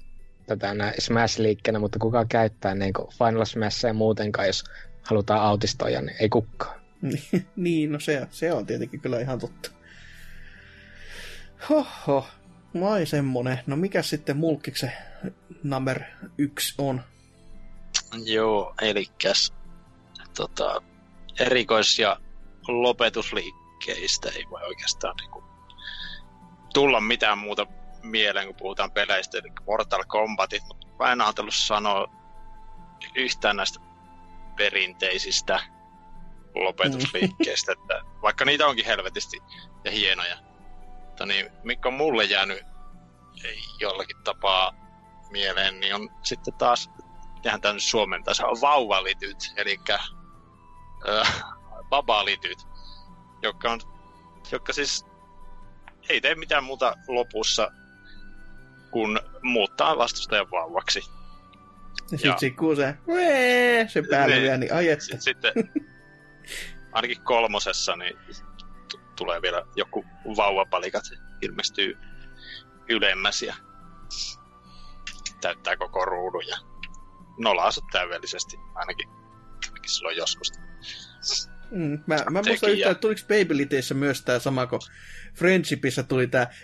tätä 0.46 0.74
Smash-liikkeenä, 0.98 1.78
mutta 1.78 1.98
kuka 1.98 2.24
käyttää 2.28 2.74
niin 2.74 2.92
Final 3.18 3.44
Smashia 3.44 3.92
muutenkaan, 3.92 4.46
jos 4.46 4.64
halutaan 5.02 5.40
autistoja, 5.40 6.02
niin 6.02 6.16
ei 6.20 6.28
kukaan. 6.28 6.80
niin, 7.56 7.92
no 7.92 8.00
se, 8.00 8.26
se 8.30 8.52
on 8.52 8.66
tietenkin 8.66 9.00
kyllä 9.00 9.20
ihan 9.20 9.38
totta. 9.38 9.70
Hoho, 11.68 12.26
vai 12.80 13.06
semmonen. 13.06 13.58
No 13.66 13.76
mikä 13.76 14.02
sitten 14.02 14.36
mulkkikse 14.36 14.92
number 15.62 16.00
yksi 16.38 16.74
on? 16.78 17.00
Joo, 18.24 18.74
elikäs 18.82 19.52
tota, 20.36 20.82
erikois- 21.40 21.98
ja 21.98 22.16
lopetusliikkeistä 22.68 24.28
ei 24.28 24.44
voi 24.50 24.62
oikeastaan 24.62 25.14
niin 25.20 25.30
kuin, 25.30 25.44
tulla 26.74 27.00
mitään 27.00 27.38
muuta 27.38 27.66
mieleen, 28.02 28.46
kun 28.46 28.56
puhutaan 28.56 28.92
peleistä, 28.92 29.38
eli 29.38 29.48
Mortal 29.66 30.04
Kombatit, 30.08 30.62
mutta 30.68 30.86
mä 30.98 31.12
en 31.12 31.20
ajatellut 31.20 31.54
sanoa 31.54 32.06
yhtään 33.14 33.56
näistä 33.56 33.80
perinteisistä 34.56 35.60
lopetusliikkeistä, 36.54 37.72
että 37.72 38.00
vaikka 38.22 38.44
niitä 38.44 38.66
onkin 38.66 38.86
helvetisti 38.86 39.38
ja 39.84 39.90
hienoja. 39.90 40.36
Mutta 41.06 41.26
niin, 41.26 41.50
mikä 41.64 41.88
on 41.88 41.94
mulle 41.94 42.24
jäänyt 42.24 42.62
jollakin 43.80 44.16
tapaa 44.24 44.72
mieleen, 45.30 45.80
niin 45.80 45.94
on 45.94 46.08
sitten 46.22 46.54
taas, 46.54 46.90
tehdään 47.42 47.60
tämä 47.60 47.74
nyt 47.74 47.82
suomen 47.82 48.24
tasa, 48.24 48.46
on 48.46 48.60
vauvalityt, 48.60 49.38
eli 49.56 49.78
äh, 51.08 51.42
babaalityt, 51.90 52.58
jotka, 53.42 53.70
on, 53.72 53.80
jotka 54.52 54.72
siis 54.72 55.06
ei 56.08 56.20
tee 56.20 56.34
mitään 56.34 56.64
muuta 56.64 56.94
lopussa 57.08 57.70
kuin 58.90 59.18
muuttaa 59.42 59.98
vastustajan 59.98 60.50
vauvaksi. 60.50 61.00
Ja 62.12 62.18
sit 62.18 62.38
sit 62.38 62.56
kun 62.56 62.76
se, 62.76 62.94
"Wee", 63.08 63.88
se 63.88 64.02
päälle 64.10 64.34
Niin. 64.34 64.42
vielä, 64.42 64.56
niin 64.56 64.74
ai 64.74 64.88
että. 64.88 65.04
Sitten, 65.04 65.20
sitten 65.22 65.52
ainakin 66.92 67.22
kolmosessa 67.24 67.96
niin 67.96 68.16
t- 68.88 69.16
tulee 69.16 69.42
vielä 69.42 69.62
joku 69.76 70.04
vauvapalikat 70.36 71.02
ilmestyy 71.42 71.98
ylemmäs 72.88 73.42
ja 73.42 73.54
täyttää 75.40 75.76
koko 75.76 76.04
ruudun 76.04 76.46
ja 76.48 76.56
nolaa 77.38 77.70
sut 77.70 77.84
täydellisesti 77.92 78.56
ainakin, 78.74 79.08
ainakin 79.86 79.94
silloin 79.94 80.16
joskus. 80.16 80.52
Mm, 81.70 81.98
mä, 82.06 82.16
mä 82.30 82.42
muistan 82.46 82.70
yhtään, 82.70 82.92
että 82.92 83.00
tuliko 83.00 83.20
Babyliteissä 83.28 83.94
myös 83.94 84.22
tää 84.22 84.38
sama, 84.38 84.66
kun 84.66 84.80
Friendshipissa 85.34 86.02
tuli 86.02 86.26
tää 86.26 86.54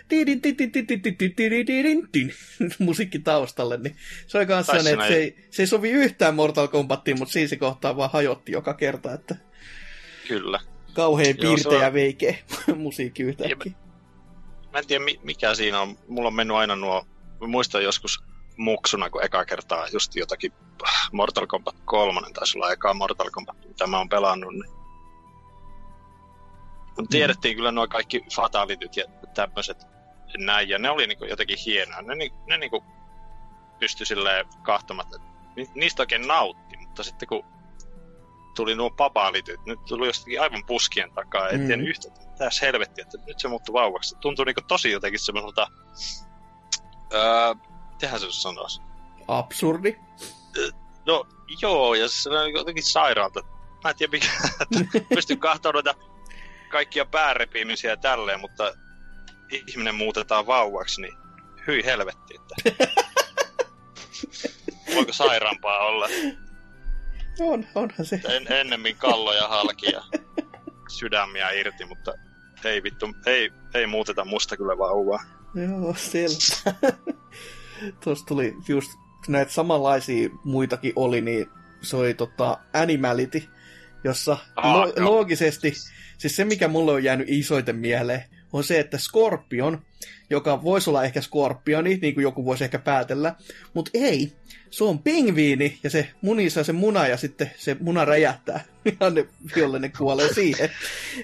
musiikki 2.79 3.19
taustalle, 3.19 3.77
niin 3.77 3.95
se 4.27 4.37
oli 4.37 4.45
kans 4.45 4.65
sellainen, 4.65 4.93
että 4.93 5.07
se 5.07 5.15
ei, 5.15 5.47
se 5.51 5.63
ei 5.63 5.67
sovi 5.67 5.89
yhtään 5.91 6.35
Mortal 6.35 6.67
Kombattiin, 6.67 7.19
mutta 7.19 7.31
siinä 7.31 7.47
se 7.47 7.55
kohtaa 7.55 7.97
vaan 7.97 8.09
hajotti 8.13 8.51
joka 8.51 8.73
kerta, 8.73 9.13
että 9.13 9.35
Kyllä. 10.27 10.59
kauhean 10.93 11.35
piirteä 11.37 11.87
on- 11.87 11.93
veike 11.93 12.43
musiikki 12.75 13.23
yhtäkkiä. 13.23 13.73
Mä 14.71 14.79
en 14.79 14.87
tiedä 14.87 15.03
mi- 15.05 15.19
mikä 15.23 15.55
siinä 15.55 15.81
on. 15.81 15.97
Mulla 16.07 16.27
on 16.27 16.35
mennyt 16.35 16.57
aina 16.57 16.75
nuo, 16.75 17.05
mä 17.41 17.47
muistan 17.47 17.83
joskus 17.83 18.23
muksuna, 18.57 19.09
kun 19.09 19.23
eka 19.23 19.45
kertaa 19.45 19.87
just 19.93 20.15
jotakin 20.15 20.51
Mortal 21.11 21.47
Kombat 21.47 21.75
3 21.85 22.21
taisi 22.33 22.57
olla 22.57 22.71
eka 22.71 22.93
Mortal 22.93 23.29
Kombat, 23.31 23.57
mitä 23.67 23.87
mä 23.87 23.97
oon 23.97 24.09
pelannut. 24.09 24.53
Niin. 24.53 24.73
Mut 26.97 27.09
tiedettiin 27.09 27.55
kyllä 27.55 27.71
nuo 27.71 27.87
kaikki 27.87 28.21
fatalityt 28.35 28.95
ja 28.97 29.03
tämmöiset 29.35 29.77
näin, 30.37 30.69
ja 30.69 30.77
ne 30.79 30.89
oli 30.89 31.07
niinku 31.07 31.25
jotenkin 31.25 31.57
hienoja. 31.65 32.01
Ne, 32.01 32.15
ni- 32.15 32.33
ne 32.47 32.57
niinku 32.57 32.83
pystyi 33.79 34.05
silleen 34.05 34.45
kahtomatta. 34.63 35.17
Ni- 35.55 35.71
niistä 35.75 36.01
oikein 36.01 36.27
nautti, 36.27 36.77
mutta 36.77 37.03
sitten 37.03 37.27
kun 37.27 37.45
tuli 38.55 38.75
nuo 38.75 38.89
papaalityt, 38.89 39.65
nyt 39.65 39.79
tuli 39.87 40.07
jostakin 40.07 40.41
aivan 40.41 40.63
puskien 40.65 41.13
takaa, 41.13 41.47
Mm. 41.51 41.59
mm. 41.59 41.71
yhtä, 41.87 42.07
tässä 42.37 42.65
helvetti, 42.65 43.01
että 43.01 43.17
nyt 43.27 43.39
se 43.39 43.47
muuttui 43.47 43.73
vauvaksi. 43.73 44.15
Tuntui 44.21 44.45
niinku 44.45 44.61
tosi 44.67 44.91
jotenkin 44.91 45.19
semmoiselta, 45.19 45.67
öö, 47.13 47.21
tehän 48.03 48.19
se 48.19 48.31
sanoisi. 48.31 48.81
Absurdi. 49.27 49.95
No 51.05 51.27
joo, 51.61 51.95
ja 51.95 52.09
se 52.09 52.29
on 52.29 52.53
jotenkin 52.53 52.83
sairaalta. 52.83 53.41
Mä 53.83 53.89
en 53.89 53.95
tiedä 53.95 54.11
mikä, 54.11 54.27
että 54.61 54.99
pystyn 55.15 55.39
kahtoa 55.39 55.71
noita 55.71 55.95
kaikkia 56.69 57.05
päärepimisiä 57.05 57.89
ja 57.89 57.97
tälleen, 57.97 58.39
mutta 58.39 58.73
ihminen 59.67 59.95
muutetaan 59.95 60.47
vauvaksi, 60.47 61.01
niin 61.01 61.13
hyi 61.67 61.85
helvetti, 61.85 62.35
että 62.35 62.85
voiko 64.95 65.13
sairaampaa 65.13 65.79
olla. 65.79 66.07
On, 67.39 67.65
onhan 67.75 68.05
se. 68.05 68.21
En, 68.29 68.53
ennemmin 68.53 68.95
kalloja 68.95 69.47
halki 69.47 69.91
ja 69.91 70.03
sydämiä 70.89 71.51
irti, 71.51 71.85
mutta 71.85 72.13
ei 72.65 72.83
vittu, 72.83 73.05
ei, 73.25 73.51
ei 73.73 73.87
muuteta 73.87 74.25
musta 74.25 74.57
kyllä 74.57 74.77
vauvaa. 74.77 75.23
Joo, 75.55 75.95
selvä. 75.97 76.73
Tuossa 78.03 78.25
tuli 78.25 78.55
just 78.67 78.91
näitä 79.27 79.51
samanlaisia 79.51 80.29
muitakin 80.43 80.93
oli, 80.95 81.21
niin 81.21 81.45
se 81.81 81.97
oli 81.97 82.13
tota 82.13 82.57
Animality, 82.73 83.43
jossa 84.03 84.37
Ah, 84.55 84.75
lo- 84.75 84.93
loogisesti, 84.97 85.73
siis 86.17 86.35
se 86.35 86.45
mikä 86.45 86.67
mulle 86.67 86.91
on 86.91 87.03
jäänyt 87.03 87.27
isoiten 87.29 87.75
mieleen, 87.75 88.23
on 88.53 88.63
se, 88.63 88.79
että 88.79 88.97
Scorpion, 88.97 89.81
joka 90.29 90.63
voisi 90.63 90.89
olla 90.89 91.03
ehkä 91.03 91.21
Scorpioni, 91.21 91.99
niin 92.01 92.13
kuin 92.13 92.23
joku 92.23 92.45
voisi 92.45 92.63
ehkä 92.63 92.79
päätellä, 92.79 93.35
mutta 93.73 93.91
ei, 93.93 94.33
se 94.69 94.83
on 94.83 94.99
pingviini, 94.99 95.79
ja 95.83 95.89
se 95.89 96.09
munii 96.21 96.49
saa 96.49 96.63
sen 96.63 96.75
muna, 96.75 97.07
ja 97.07 97.17
sitten 97.17 97.51
se 97.57 97.77
muna 97.79 98.05
räjähtää, 98.05 98.63
ja 98.99 99.09
ne 99.09 99.27
vihollinen 99.55 99.91
kuolee 99.97 100.33
siihen. 100.33 100.69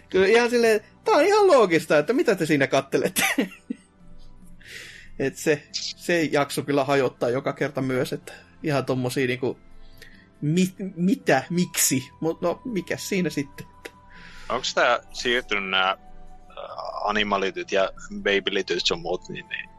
Kyllä 0.09 0.27
ihan 0.27 0.49
silleen, 0.49 0.81
tää 1.03 1.15
on 1.15 1.25
ihan 1.25 1.47
loogista, 1.47 1.97
että 1.97 2.13
mitä 2.13 2.35
te 2.35 2.45
siinä 2.45 2.67
kattelette. 2.67 3.23
Et 5.19 5.37
se, 5.37 5.67
se 5.71 6.23
jakso 6.23 6.61
kyllä 6.61 6.83
hajottaa 6.83 7.29
joka 7.29 7.53
kerta 7.53 7.81
myös, 7.81 8.13
että 8.13 8.33
ihan 8.63 8.85
tommosia 8.85 9.27
niinku, 9.27 9.59
mit, 10.41 10.75
mitä, 10.95 11.43
miksi, 11.49 12.09
mutta 12.21 12.47
no 12.47 12.61
mikä 12.65 12.97
siinä 12.97 13.29
sitten. 13.29 13.65
Onko 14.49 14.65
tämä 14.75 14.99
siirtynyt 15.13 15.69
nämä 15.69 15.97
animalityt 17.03 17.71
ja 17.71 17.89
babylityt 18.23 18.85
sun 18.85 19.01
muut, 19.01 19.29
niin, 19.29 19.47
niin 19.47 19.69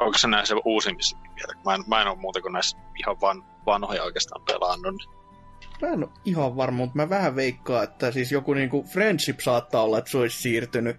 onko 0.00 0.18
se 0.18 0.28
näissä 0.28 0.54
uusimmissakin 0.64 1.34
vielä? 1.36 1.54
Mä 1.64 1.74
en, 1.74 1.84
mä 1.86 2.00
en 2.02 2.08
ole 2.08 2.18
muuta 2.18 2.40
kuin 2.40 2.52
näissä 2.52 2.76
ihan 2.98 3.20
van, 3.20 3.44
vanhoja 3.66 4.04
oikeastaan 4.04 4.44
pelannut. 4.44 4.94
niin 4.94 5.20
Mä 5.82 5.88
en 5.88 6.04
ole 6.04 6.12
ihan 6.24 6.56
varma, 6.56 6.76
mutta 6.76 6.96
mä 6.96 7.08
vähän 7.08 7.36
veikkaan, 7.36 7.84
että 7.84 8.12
siis 8.12 8.32
joku 8.32 8.54
niinku 8.54 8.82
friendship 8.82 9.40
saattaa 9.40 9.82
olla, 9.82 9.98
että 9.98 10.10
se 10.10 10.18
olisi 10.18 10.42
siirtynyt, 10.42 10.96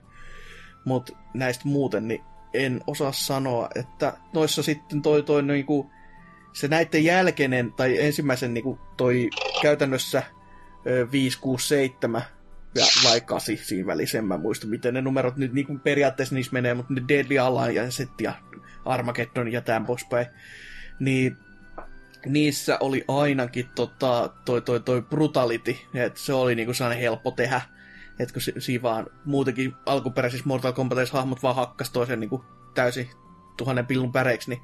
mutta 0.85 1.13
näistä 1.33 1.67
muuten 1.67 2.07
niin 2.07 2.23
en 2.53 2.81
osaa 2.87 3.11
sanoa, 3.11 3.69
että 3.75 4.13
noissa 4.33 4.63
sitten 4.63 5.01
toi, 5.01 5.23
toi 5.23 5.43
niinku, 5.43 5.91
se 6.53 6.67
näiden 6.67 7.03
jälkeinen, 7.03 7.73
tai 7.73 8.01
ensimmäisen 8.01 8.53
niinku 8.53 8.79
toi 8.97 9.29
käytännössä 9.61 10.23
ö, 10.87 11.11
5, 11.11 11.39
6, 11.39 11.67
7 11.67 12.21
ja 12.75 12.85
vai 13.03 13.21
8 13.21 13.57
siinä 13.57 13.87
välissä, 13.87 14.17
en 14.17 14.25
mä 14.25 14.37
muista 14.37 14.67
miten 14.67 14.93
ne 14.93 15.01
numerot 15.01 15.37
nyt 15.37 15.53
niinku 15.53 15.77
periaatteessa 15.83 16.35
niissä 16.35 16.53
menee, 16.53 16.73
mutta 16.73 16.93
ne 16.93 17.01
Deadly 17.07 17.37
Alliancet 17.37 18.21
ja 18.21 18.33
Armageddon 18.85 19.51
ja 19.51 19.61
tämän 19.61 19.85
poispäin, 19.85 20.25
niin 20.99 21.37
niissä 22.25 22.77
oli 22.79 23.05
ainakin 23.07 23.69
tota, 23.75 24.29
toi, 24.45 24.61
toi, 24.61 24.79
toi 24.79 25.01
brutality, 25.01 25.75
että 25.93 26.19
se 26.19 26.33
oli 26.33 26.55
niinku 26.55 26.73
sellainen 26.73 27.01
helppo 27.01 27.31
tehdä. 27.31 27.61
Että 28.23 28.33
kun 28.33 28.41
si- 28.41 28.53
siinä 28.57 28.81
vaan 28.81 29.07
muutenkin 29.25 29.73
alkuperäisissä 29.85 30.47
Mortal 30.47 30.73
Kombatissa 30.73 31.17
hahmot 31.17 31.43
vaan 31.43 31.55
hakkas 31.55 31.89
toisen 31.89 32.19
niinku 32.19 32.45
täysin 32.75 33.09
tuhannen 33.57 33.85
pillun 33.85 34.11
päreiksi, 34.11 34.49
niin 34.49 34.61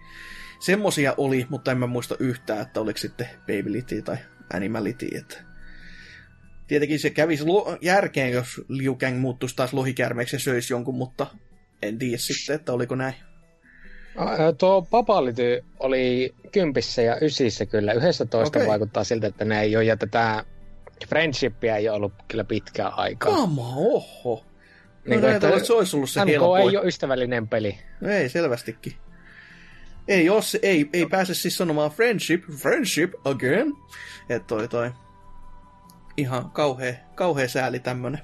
semmosia 0.60 1.14
oli, 1.18 1.46
mutta 1.50 1.72
en 1.72 1.78
mä 1.78 1.88
muista 1.88 2.16
yhtään, 2.20 2.62
että 2.62 2.82
oliko 2.82 2.98
sitten 2.98 3.28
Babylity 3.40 4.02
tai 4.02 4.18
Animality, 4.54 5.08
että 5.18 5.38
Tietenkin 6.68 7.00
se 7.00 7.10
kävisi 7.10 7.46
lo- 7.46 7.78
järkeen, 7.82 8.32
jos 8.32 8.62
Liu 8.68 8.96
Kang 8.96 9.20
muuttuisi 9.20 9.56
taas 9.56 9.74
lohikärmeeksi 9.74 10.36
ja 10.36 10.40
söisi 10.40 10.74
jonkun, 10.74 10.96
mutta 10.96 11.28
en 11.82 11.98
tiedä 11.98 12.18
sitten, 12.18 12.56
että 12.56 12.74
oliko 12.74 12.96
näin. 12.96 13.14
Ää, 14.18 14.54
Tuo 14.54 14.82
Papality 14.82 15.64
oli 15.80 16.36
kympissä 16.52 17.02
ja 17.02 17.18
ysissä 17.22 17.66
kyllä. 17.66 17.94
Yhdessä 17.94 18.26
toista 18.26 18.60
Okei. 18.60 18.68
vaikuttaa 18.68 19.04
siltä, 19.04 19.28
että 19.28 19.46
ne 19.46 19.62
ei 19.62 19.76
ole, 19.76 19.84
ja 19.84 19.98
tätä 19.98 20.46
friendshipia 21.10 21.76
ei 21.78 21.90
ole 21.90 21.96
ollut 21.96 22.14
kyllä 22.28 22.44
pitkään 22.44 22.94
aikaa. 22.94 23.36
Kama, 23.36 23.68
oho. 23.76 24.46
No 25.06 25.10
Niin 25.10 25.20
kuin, 25.20 25.34
että 25.34 25.50
että 25.50 25.64
se 25.64 25.74
olisi 25.74 25.96
ollut 25.96 26.10
se 26.10 26.22
MK 26.26 26.28
helpoin. 26.30 26.62
ei 26.70 26.78
ole 26.78 26.88
ystävällinen 26.88 27.48
peli. 27.48 27.78
No 28.02 28.10
ei, 28.10 28.30
selvästikin. 28.30 28.94
Ei, 30.08 30.26
jos, 30.26 30.58
ei, 30.62 30.90
ei 30.94 31.06
pääse 31.06 31.34
siis 31.34 31.58
sanomaan 31.58 31.92
friendship, 31.92 32.44
friendship 32.62 33.14
again. 33.26 33.74
Että 34.30 34.48
toi 34.48 34.68
toi. 34.68 34.92
Ihan 36.18 36.52
kauhea, 36.52 36.94
kauhea 37.16 37.48
sääli 37.50 37.80
tämmönen. 37.80 38.22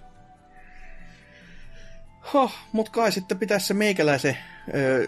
Huh, 2.33 2.51
mut 2.71 2.89
kai 2.89 3.11
sitten 3.11 3.39
pitäisi 3.39 3.65
se 3.65 3.73
meikäläisen 3.73 4.37
öö, 4.75 5.05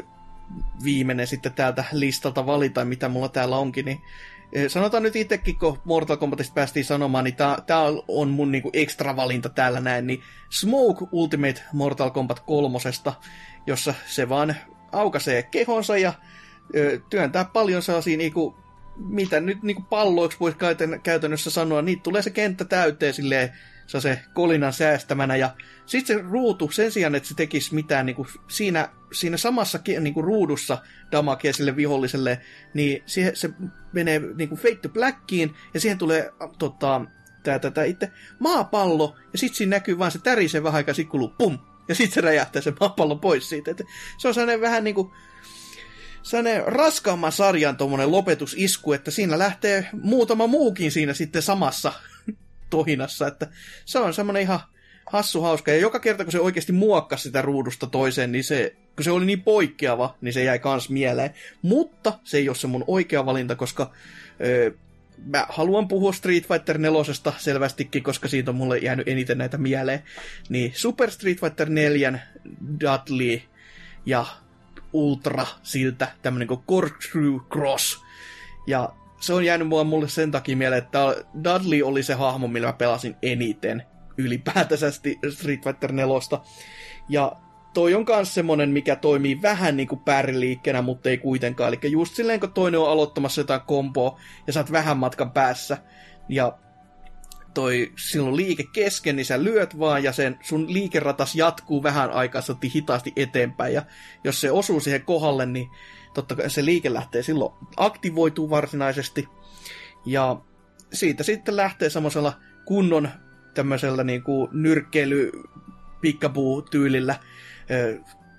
viimeinen 0.83 1.27
sitten 1.27 1.53
täältä 1.53 1.83
listalta 1.91 2.45
valita, 2.45 2.85
mitä 2.85 3.09
mulla 3.09 3.29
täällä 3.29 3.57
onkin, 3.57 3.85
niin 3.85 4.01
sanotaan 4.67 5.03
nyt 5.03 5.15
itsekin, 5.15 5.59
kun 5.59 5.79
Mortal 5.85 6.17
Kombatista 6.17 6.53
päästiin 6.53 6.85
sanomaan, 6.85 7.23
niin 7.23 7.35
tää 7.65 7.81
on 8.07 8.29
mun 8.29 8.51
niinku 8.51 8.69
ekstra 8.73 9.15
valinta 9.15 9.49
täällä 9.49 9.79
näin, 9.79 10.07
niin 10.07 10.21
Smoke 10.49 11.05
Ultimate 11.11 11.61
Mortal 11.73 12.09
Kombat 12.09 12.39
kolmosesta, 12.39 13.13
jossa 13.67 13.93
se 14.05 14.29
vaan 14.29 14.55
aukaisee 14.91 15.43
kehonsa 15.43 15.97
ja 15.97 16.13
ö, 16.75 16.99
työntää 17.09 17.45
paljon 17.45 17.81
sellaisia 17.81 18.17
niinku, 18.17 18.55
mitä 18.95 19.39
nyt 19.39 19.63
niinku 19.63 19.81
palloiksi 19.81 20.39
voisi 20.39 20.57
käytän- 20.57 21.01
käytännössä 21.03 21.49
sanoa, 21.49 21.81
niin 21.81 22.01
tulee 22.01 22.21
se 22.21 22.29
kenttä 22.29 22.65
täyteen 22.65 23.13
silleen, 23.13 23.53
se 23.87 24.01
se 24.01 24.19
kolinan 24.33 24.73
säästämänä 24.73 25.35
ja 25.35 25.55
sitten 25.85 26.17
se 26.17 26.23
ruutu, 26.29 26.71
sen 26.71 26.91
sijaan, 26.91 27.15
että 27.15 27.29
se 27.29 27.35
tekisi 27.35 27.75
mitään 27.75 28.05
niinku 28.05 28.27
siinä, 28.47 28.89
siinä 29.13 29.37
samassa 29.37 29.79
ki- 29.79 29.99
niinku 29.99 30.21
ruudussa 30.21 30.77
damakea 31.11 31.53
sille 31.53 31.75
viholliselle, 31.75 32.41
niin 32.73 33.03
siihen, 33.05 33.35
se 33.35 33.49
menee 33.93 34.21
niinku 34.35 34.55
fade 34.55 34.75
to 34.75 34.89
blackiin 34.89 35.53
ja 35.73 35.79
siihen 35.79 35.97
tulee 35.97 36.31
tota, 36.57 37.01
tää, 37.43 37.59
tää, 37.59 37.71
tää 37.71 37.83
itse 37.83 38.11
maapallo 38.39 39.15
ja 39.33 39.39
sitten 39.39 39.57
siinä 39.57 39.75
näkyy 39.75 39.99
vaan 39.99 40.11
se 40.11 40.19
tärisee 40.19 40.63
vähän 40.63 40.77
aikaa, 40.77 40.93
sit 40.93 41.09
kuluu 41.09 41.33
pum, 41.37 41.57
ja 41.87 41.95
sitten 41.95 42.13
se 42.13 42.21
räjähtää 42.21 42.61
se 42.61 42.73
maapallo 42.79 43.15
pois 43.15 43.49
siitä. 43.49 43.71
Et 43.71 43.81
se 44.17 44.27
on 44.27 44.33
sellainen 44.33 44.61
vähän 44.61 44.83
niinku 44.83 45.13
sellainen 46.23 46.63
raskaamman 46.65 47.31
sarjan 47.31 47.77
lopetusisku, 48.05 48.93
että 48.93 49.11
siinä 49.11 49.39
lähtee 49.39 49.89
muutama 50.01 50.47
muukin 50.47 50.91
siinä 50.91 51.13
sitten 51.13 51.41
samassa 51.41 51.93
tohinassa, 52.77 53.27
että 53.27 53.47
se 53.85 53.99
on 53.99 54.13
semmoinen 54.13 54.41
ihan 54.41 54.59
hassu 55.05 55.41
hauska. 55.41 55.71
Ja 55.71 55.77
joka 55.77 55.99
kerta, 55.99 56.23
kun 56.23 56.31
se 56.31 56.39
oikeasti 56.39 56.71
muokkasi 56.71 57.23
sitä 57.23 57.41
ruudusta 57.41 57.87
toiseen, 57.87 58.31
niin 58.31 58.43
se, 58.43 58.75
kun 58.95 59.03
se 59.03 59.11
oli 59.11 59.25
niin 59.25 59.41
poikkeava, 59.41 60.15
niin 60.21 60.33
se 60.33 60.43
jäi 60.43 60.59
kans 60.59 60.89
mieleen. 60.89 61.33
Mutta 61.61 62.19
se 62.23 62.37
ei 62.37 62.49
ole 62.49 62.55
se 62.55 62.67
mun 62.67 62.83
oikea 62.87 63.25
valinta, 63.25 63.55
koska 63.55 63.91
öö, 64.45 64.71
mä 65.25 65.45
haluan 65.49 65.87
puhua 65.87 66.13
Street 66.13 66.47
Fighter 66.47 66.77
4 66.77 67.01
selvästikin, 67.37 68.03
koska 68.03 68.27
siitä 68.27 68.51
on 68.51 68.55
mulle 68.55 68.77
jäänyt 68.77 69.07
eniten 69.07 69.37
näitä 69.37 69.57
mieleen. 69.57 70.03
Niin 70.49 70.71
Super 70.75 71.11
Street 71.11 71.39
Fighter 71.39 71.69
4, 71.69 72.19
Dudley 72.79 73.41
ja 74.05 74.25
Ultra 74.93 75.47
siltä, 75.63 76.07
tämmönen 76.21 76.47
kuin 76.47 76.63
Cross. 77.51 78.01
Ja 78.67 78.89
se 79.19 79.33
on 79.33 79.45
jäänyt 79.45 79.67
mua 79.67 79.83
mulle 79.83 80.09
sen 80.09 80.31
takia 80.31 80.57
mieleen, 80.57 80.83
että 80.83 80.99
Dudley 81.43 81.81
oli 81.81 82.03
se 82.03 82.13
hahmo, 82.13 82.47
millä 82.47 82.67
mä 82.67 82.73
pelasin 82.73 83.15
eniten 83.21 83.83
ylipäätänsä 84.17 84.91
Street 85.29 85.63
Fighter 85.63 85.91
4. 85.91 86.13
Ja 87.09 87.31
toi 87.73 87.93
on 87.93 88.05
myös 88.07 88.33
semmonen, 88.33 88.69
mikä 88.69 88.95
toimii 88.95 89.41
vähän 89.41 89.77
niin 89.77 89.87
kuin 89.87 89.99
pääriliikkeenä, 89.99 90.81
mutta 90.81 91.09
ei 91.09 91.17
kuitenkaan. 91.17 91.73
Eli 91.73 91.91
just 91.91 92.15
silleen, 92.15 92.39
kun 92.39 92.53
toinen 92.53 92.79
on 92.79 92.89
aloittamassa 92.89 93.41
jotain 93.41 93.61
komboa 93.61 94.19
ja 94.47 94.53
sä 94.53 94.59
oot 94.59 94.71
vähän 94.71 94.97
matkan 94.97 95.31
päässä, 95.31 95.77
ja 96.29 96.57
toi 97.53 97.91
silloin 97.97 98.35
liike 98.35 98.63
kesken, 98.73 99.15
niin 99.15 99.25
sä 99.25 99.43
lyöt 99.43 99.79
vaan 99.79 100.03
ja 100.03 100.11
sen 100.11 100.39
sun 100.41 100.73
liikeratas 100.73 101.35
jatkuu 101.35 101.83
vähän 101.83 102.11
aikaa 102.11 102.41
hitaasti 102.73 103.13
eteenpäin. 103.15 103.73
Ja 103.73 103.81
jos 104.23 104.41
se 104.41 104.51
osuu 104.51 104.79
siihen 104.79 105.01
kohdalle, 105.01 105.45
niin 105.45 105.67
totta 106.15 106.35
kai 106.35 106.49
se 106.49 106.65
liike 106.65 106.93
lähtee 106.93 107.23
silloin 107.23 107.53
aktivoituu 107.77 108.49
varsinaisesti. 108.49 109.27
Ja 110.05 110.41
siitä 110.93 111.23
sitten 111.23 111.55
lähtee 111.55 111.89
semmoisella 111.89 112.33
kunnon 112.65 113.09
tämmöisellä 113.53 114.03
niin 114.03 114.23
kuin 114.23 114.49
nyrkkeily 114.51 115.31
pikkapuu-tyylillä 116.01 117.15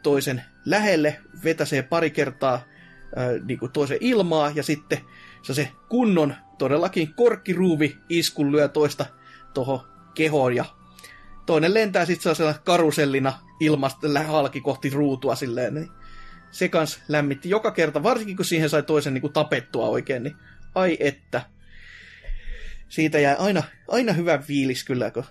toisen 0.03 0.43
lähelle, 0.65 1.21
vetäsee 1.45 1.83
pari 1.83 2.11
kertaa 2.11 2.61
niin 3.45 3.59
kuin 3.59 3.73
toisen 3.73 3.99
ilmaa 4.01 4.53
ja 4.55 4.63
sitten 4.63 4.99
se, 5.43 5.55
se 5.55 5.73
kunnon 5.89 6.35
todellakin 6.59 7.15
korkkiruuvi 7.15 7.97
iskun 8.09 8.53
lyö 8.53 8.69
toista 8.69 9.07
tuohon 9.55 9.81
kehoon 10.15 10.57
ja 10.57 10.65
toinen 11.47 11.75
lentää 11.75 12.05
sitten 12.05 12.23
sellaisella 12.23 12.65
karusellina 12.65 13.33
ilmasta 13.61 14.23
halki 14.27 14.61
kohti 14.61 14.91
ruutua 14.91 15.35
silleen. 15.35 15.75
Niin 15.75 15.89
se 16.57 16.69
kans 16.69 17.01
lämmitti 17.09 17.51
joka 17.51 17.71
kerta, 17.71 18.03
varsinkin 18.03 18.37
kun 18.37 18.45
siihen 18.45 18.71
sai 18.71 18.83
toisen 18.83 19.15
niin 19.15 19.21
kuin 19.21 19.33
tapettua 19.33 19.89
oikein, 19.89 20.23
niin 20.23 20.37
ai 20.75 20.97
että. 21.01 21.43
Siitä 22.89 23.19
jää 23.19 23.37
aina, 23.37 23.63
aina 23.89 24.13
hyvä 24.13 24.39
fiilis 24.39 24.85
kyllä, 24.85 25.11
kun 25.11 25.25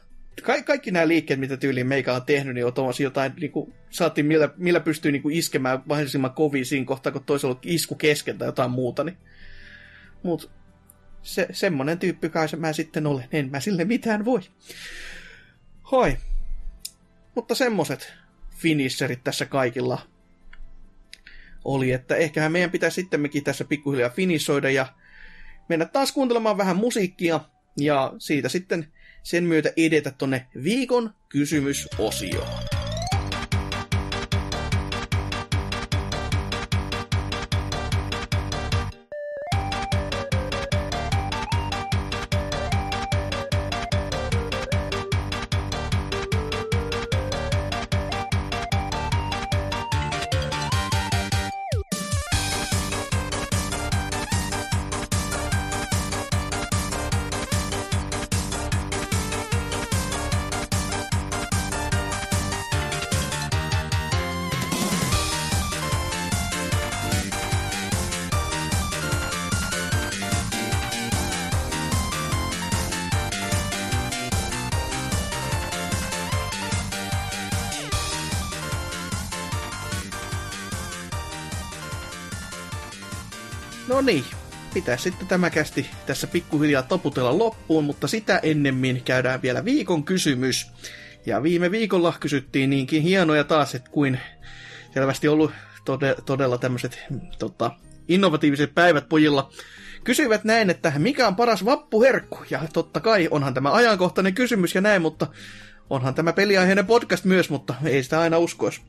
ka- 0.44 0.64
kaikki 0.64 0.92
nämä 0.92 1.08
liikkeet, 1.08 1.40
mitä 1.40 1.58
tyyliin 1.58 1.88
meikä 1.88 2.14
on 2.14 2.26
tehnyt, 2.26 2.56
niin 2.56 2.66
on 2.66 2.74
jotain, 3.00 3.34
niin 3.40 3.52
kuin, 3.52 3.74
saatiin, 3.90 4.26
millä, 4.26 4.50
millä 4.58 4.80
pystyy 4.80 5.12
niin 5.12 5.22
kuin, 5.22 5.36
iskemään 5.36 5.84
mahdollisimman 5.86 6.34
kovin 6.34 6.66
siinä 6.66 6.86
kohtaa, 6.86 7.12
kun 7.12 7.24
toisella 7.24 7.60
isku 7.64 7.96
kesken 7.96 8.38
tai 8.38 8.48
jotain 8.48 8.72
muuta. 8.72 9.04
Niin. 9.04 9.18
Mut 10.24 10.52
se, 11.22 11.48
semmonen 11.52 12.00
tyyppi 12.00 12.30
kai 12.30 12.50
se 12.50 12.58
mä 12.58 12.74
sitten 12.74 13.08
olen. 13.08 13.28
En 13.32 13.52
mä 13.52 13.60
sille 13.60 13.86
mitään 13.86 14.26
voi. 14.26 14.42
Hoi. 15.92 16.18
Mutta 17.36 17.56
semmoset 17.56 18.14
finisherit 18.58 19.24
tässä 19.24 19.46
kaikilla 19.46 20.15
oli, 21.66 21.92
että 21.92 22.16
ehkähän 22.16 22.52
meidän 22.52 22.72
pitäisi 22.72 22.96
sittenkin 22.96 23.44
tässä 23.44 23.66
pikkuhiljaa 23.66 24.10
finissoida 24.10 24.70
ja 24.70 24.88
mennä 25.70 25.86
taas 25.86 26.12
kuuntelemaan 26.12 26.58
vähän 26.58 26.76
musiikkia 26.76 27.40
ja 27.80 28.14
siitä 28.18 28.50
sitten 28.50 28.88
sen 29.24 29.44
myötä 29.44 29.70
edetä 29.78 30.12
tonne 30.18 30.48
viikon 30.64 31.14
kysymysosioon. 31.30 32.65
Pitää 84.96 85.04
sitten 85.04 85.28
tämä 85.28 85.50
kästi 85.50 85.86
tässä 86.06 86.28
pikkuhiljaa 86.28 86.84
toputella 86.84 87.38
loppuun, 87.38 87.84
mutta 87.84 88.08
sitä 88.08 88.40
ennemmin 88.44 89.02
käydään 89.06 89.42
vielä 89.42 89.66
viikon 89.66 90.04
kysymys. 90.04 90.72
Ja 91.26 91.44
viime 91.44 91.72
viikolla 91.72 92.14
kysyttiin 92.20 92.70
niinkin 92.70 93.02
hienoja 93.02 93.44
taas, 93.44 93.76
että 93.76 93.90
kuin 93.92 94.20
selvästi 94.94 95.28
ollut 95.28 95.52
tode, 95.86 96.16
todella 96.26 96.58
tämmöiset 96.58 97.00
tota, 97.40 97.72
innovatiiviset 98.08 98.76
päivät 98.76 99.10
pojilla. 99.10 99.52
Kysyivät 100.04 100.44
näin, 100.44 100.70
että 100.70 100.94
mikä 100.98 101.28
on 101.28 101.36
paras 101.36 101.66
vappuherkku? 101.66 102.40
Ja 102.50 102.62
totta 102.74 103.00
kai 103.00 103.28
onhan 103.32 103.54
tämä 103.54 103.74
ajankohtainen 103.74 104.34
kysymys 104.34 104.76
ja 104.76 104.82
näin, 104.82 105.02
mutta 105.02 105.28
onhan 105.90 106.16
tämä 106.16 106.34
peliaiheinen 106.34 106.86
podcast 106.86 107.26
myös, 107.26 107.50
mutta 107.50 107.76
ei 107.86 108.04
sitä 108.04 108.20
aina 108.20 108.38
uskoisi. 108.38 108.82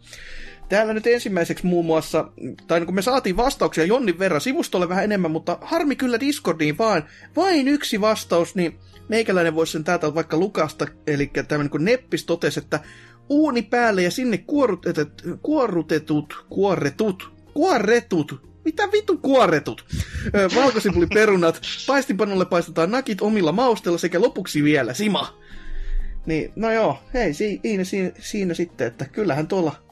Täällä 0.69 0.95
nyt 0.95 1.07
ensimmäiseksi 1.07 1.67
muun 1.67 1.87
muassa, 1.87 2.31
tai 2.67 2.81
kun 2.81 2.95
me 2.95 3.03
saatiin 3.03 3.37
vastauksia 3.37 3.85
Jonnin 3.85 4.19
verran 4.19 4.41
sivustolle 4.41 4.89
vähän 4.89 5.05
enemmän, 5.05 5.31
mutta 5.31 5.59
harmi 5.61 5.97
kyllä 5.97 6.21
Discordiin 6.21 6.79
vaan 6.79 7.05
vain 7.37 7.69
yksi 7.69 8.01
vastaus, 8.01 8.55
niin 8.55 8.79
meikäläinen 9.09 9.55
voisi 9.55 9.73
sen 9.73 9.85
täältä 9.85 10.15
vaikka 10.15 10.37
lukasta, 10.37 10.87
eli 11.07 11.31
tämmöinen 11.49 11.71
kun 11.71 11.85
Neppis 11.85 12.25
totesi, 12.25 12.61
että 12.61 12.81
uuni 13.29 13.63
päälle 13.63 14.03
ja 14.03 14.11
sinne 14.11 14.39
kuorutetut, 14.39 15.23
kuorutetut, 15.43 16.45
kuoretut, 16.49 17.31
kuoretut, 17.55 18.47
mitä 18.65 18.93
vittu 18.93 19.19
kuoretut? 19.19 19.85
Valkosipuliperunat, 20.55 21.61
paistinpanolle 21.87 22.45
paistetaan 22.45 22.91
nakit 22.91 23.23
omilla 23.23 23.53
maustella 23.53 23.99
sekä 23.99 24.21
lopuksi 24.21 24.65
vielä 24.65 24.95
sima. 24.95 25.39
Niin, 26.27 26.53
no 26.57 26.71
joo, 26.73 26.99
hei, 27.15 27.35
siinä, 27.35 27.85
siinä, 27.85 28.11
siinä 28.19 28.55
sitten, 28.55 28.87
että 28.87 29.05
kyllähän 29.05 29.49
tuolla 29.49 29.86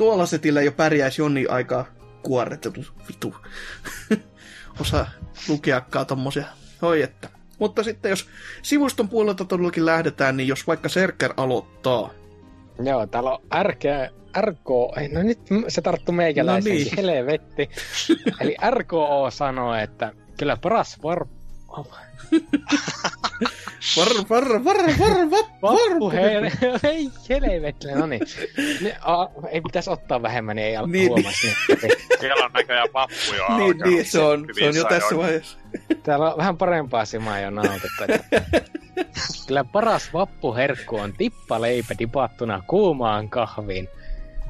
tuolla 0.00 0.26
setillä 0.26 0.62
jo 0.62 0.72
pärjäisi 0.72 1.22
Jonni 1.22 1.46
aikaa 1.46 1.86
kuorretettu 2.22 2.84
vitu. 3.08 3.34
Osa 4.80 5.06
lukeakaan 5.48 6.06
tommosia. 6.06 6.44
Hoi 6.82 7.02
että. 7.02 7.28
Mutta 7.58 7.82
sitten 7.82 8.10
jos 8.10 8.28
sivuston 8.62 9.08
puolelta 9.08 9.44
todellakin 9.44 9.86
lähdetään, 9.86 10.36
niin 10.36 10.48
jos 10.48 10.66
vaikka 10.66 10.88
Serker 10.88 11.34
aloittaa. 11.36 12.10
Joo, 12.82 13.06
täällä 13.06 13.30
on 13.30 13.38
RK, 13.62 13.82
RK, 14.40 14.68
no 15.12 15.22
nyt 15.22 15.38
se 15.68 15.82
tarttuu 15.82 16.14
meikäläisen, 16.14 16.72
no 16.72 16.78
niin. 16.78 16.96
helvetti. 16.96 17.70
Eli 18.40 18.56
RKO 18.70 19.30
sanoo, 19.30 19.74
että 19.74 20.12
kyllä 20.38 20.56
paras 20.56 21.02
var... 21.02 21.26
Varra, 23.96 24.24
varra, 24.30 24.64
varra, 24.64 24.98
varra, 24.98 25.30
Vappu, 25.62 26.10
hei, 26.10 26.34
hei, 26.82 27.10
helvetle, 27.28 27.94
no 27.94 28.06
niin. 28.06 28.20
Ne, 28.80 28.96
a, 29.00 29.26
ei 29.50 29.60
pitäisi 29.60 29.90
ottaa 29.90 30.22
vähemmän, 30.22 30.56
niin 30.56 30.66
ei 30.68 30.76
al- 30.76 30.86
niin, 30.86 31.08
huomasi. 31.08 31.46
Niin. 31.68 31.92
Siellä 32.20 32.44
on 32.44 32.52
näköjään 32.52 32.88
vappu 32.92 33.34
jo 33.36 33.56
Niin, 33.56 33.78
niin 33.84 34.04
se 34.04 34.18
on, 34.18 34.46
se 34.58 34.68
on 34.68 34.76
jo 34.76 34.84
tässä 34.84 35.16
vaiheessa. 35.16 35.58
Täällä 36.02 36.30
on 36.30 36.38
vähän 36.38 36.56
parempaa 36.56 37.04
simaa 37.04 37.40
jo 37.40 37.50
nautettu. 37.50 38.04
Kyllä 39.46 39.64
paras 39.64 40.12
vappuherkku 40.12 40.96
on 40.96 41.12
tippaleipä 41.12 41.94
dipattuna 41.98 42.62
kuumaan 42.66 43.28
kahviin. 43.28 43.88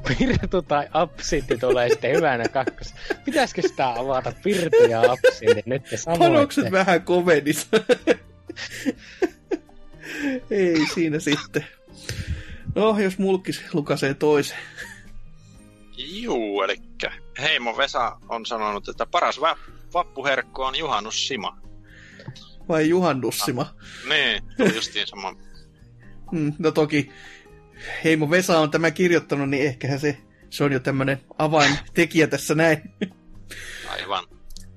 Pirtu 0.07 0.61
tai 0.61 0.87
absintti 0.91 1.57
tulee 1.57 1.89
sitten 1.89 2.15
hyvänä 2.15 2.47
kakkos. 2.47 2.93
Pitäisikö 3.25 3.61
sitä 3.61 3.89
avata 3.89 4.33
pirtu 4.43 4.83
ja 4.89 5.01
absintti 5.01 5.63
nyt 5.65 5.83
samoin? 5.95 6.19
Panokset 6.19 6.71
vähän 6.71 7.01
kovenissa. 7.01 7.67
Ei 10.51 10.85
siinä 10.93 11.19
sitten. 11.19 11.65
No, 12.75 12.99
jos 12.99 13.17
mulkis 13.17 13.61
lukasee 13.73 14.13
toisen. 14.13 14.57
Juu, 15.97 16.61
eli 16.63 16.75
Heimo 17.41 17.77
Vesa 17.77 18.17
on 18.29 18.45
sanonut, 18.45 18.89
että 18.89 19.05
paras 19.05 19.41
va- 19.41 19.57
vappuherkku 19.93 20.61
on 20.61 20.75
juhannussima. 20.77 21.57
Vai 22.69 22.89
juhannussima? 22.89 23.61
Ah, 23.61 23.73
niin, 24.09 24.43
tuli 24.57 24.75
justiin 24.75 25.07
sama. 25.07 25.35
Mm, 26.31 26.53
no 26.59 26.71
toki 26.71 27.11
Heimo 28.03 28.29
Vesa 28.29 28.59
on 28.59 28.71
tämä 28.71 28.91
kirjoittanut, 28.91 29.49
niin 29.49 29.63
ehkähän 29.63 29.99
se, 29.99 30.17
se 30.49 30.63
on 30.63 30.71
jo 30.71 30.79
tämmöinen 30.79 31.21
avaintekijä 31.37 32.27
tässä 32.27 32.55
näin. 32.55 32.81
Aivan. 33.89 34.23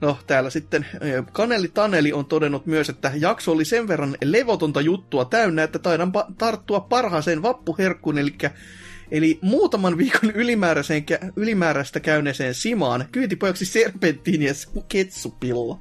No, 0.01 0.19
täällä 0.27 0.51
sitten 0.51 0.87
Kaneli 1.33 1.69
Taneli 1.69 2.13
on 2.13 2.27
todennut 2.27 2.67
myös, 2.67 2.89
että 2.89 3.13
jakso 3.15 3.53
oli 3.53 3.65
sen 3.65 3.89
verran 3.89 4.17
levotonta 4.25 4.81
juttua 4.81 5.25
täynnä, 5.25 5.63
että 5.63 5.79
taidan 5.79 6.13
pa- 6.17 6.35
tarttua 6.39 6.81
parhaaseen 6.81 7.43
vappuherkkuun, 7.43 8.19
eli, 8.19 8.35
eli 9.11 9.39
muutaman 9.43 9.99
viikon 9.99 10.31
ylimääräiseen, 10.31 11.05
ylimääräistä 11.37 12.01
käyneeseen 12.01 12.55
Simaan 12.55 13.05
kyytipojaksi 13.13 13.65
serpenttiini 13.65 14.45
ja 14.45 14.55
ketsupilla. 14.89 15.81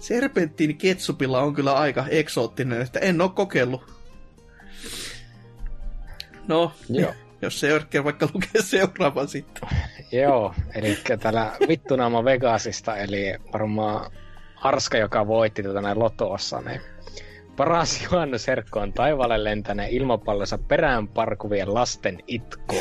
Serpenttiini 0.00 0.74
ketsupilla 0.74 1.40
on 1.40 1.54
kyllä 1.54 1.72
aika 1.72 2.06
eksoottinen, 2.08 2.82
että 2.82 2.98
en 2.98 3.20
ole 3.20 3.30
kokeillut. 3.30 3.99
No, 6.48 6.72
Joo. 6.88 7.14
jos 7.42 7.60
se 7.60 7.70
Örkker 7.70 8.04
vaikka 8.04 8.28
lukee 8.34 8.62
seuraavan 8.62 9.28
sitten. 9.28 9.68
Joo, 10.12 10.54
eli 10.74 10.98
täällä 11.20 11.52
vittunaama 11.68 12.24
Vegasista, 12.24 12.96
eli 12.96 13.34
varmaan 13.52 14.10
Arska, 14.56 14.98
joka 14.98 15.26
voitti 15.26 15.62
tätä 15.62 15.80
näin 15.80 15.98
lotoossa, 15.98 16.60
niin 16.60 16.80
paras 17.56 18.00
juhannusherkku 18.04 18.78
on 18.78 18.92
taivaalle 18.92 19.44
lentäneen 19.44 19.90
ilmapallossa 19.90 20.58
perään 20.58 21.08
parkuvien 21.08 21.74
lasten 21.74 22.18
itku. 22.26 22.76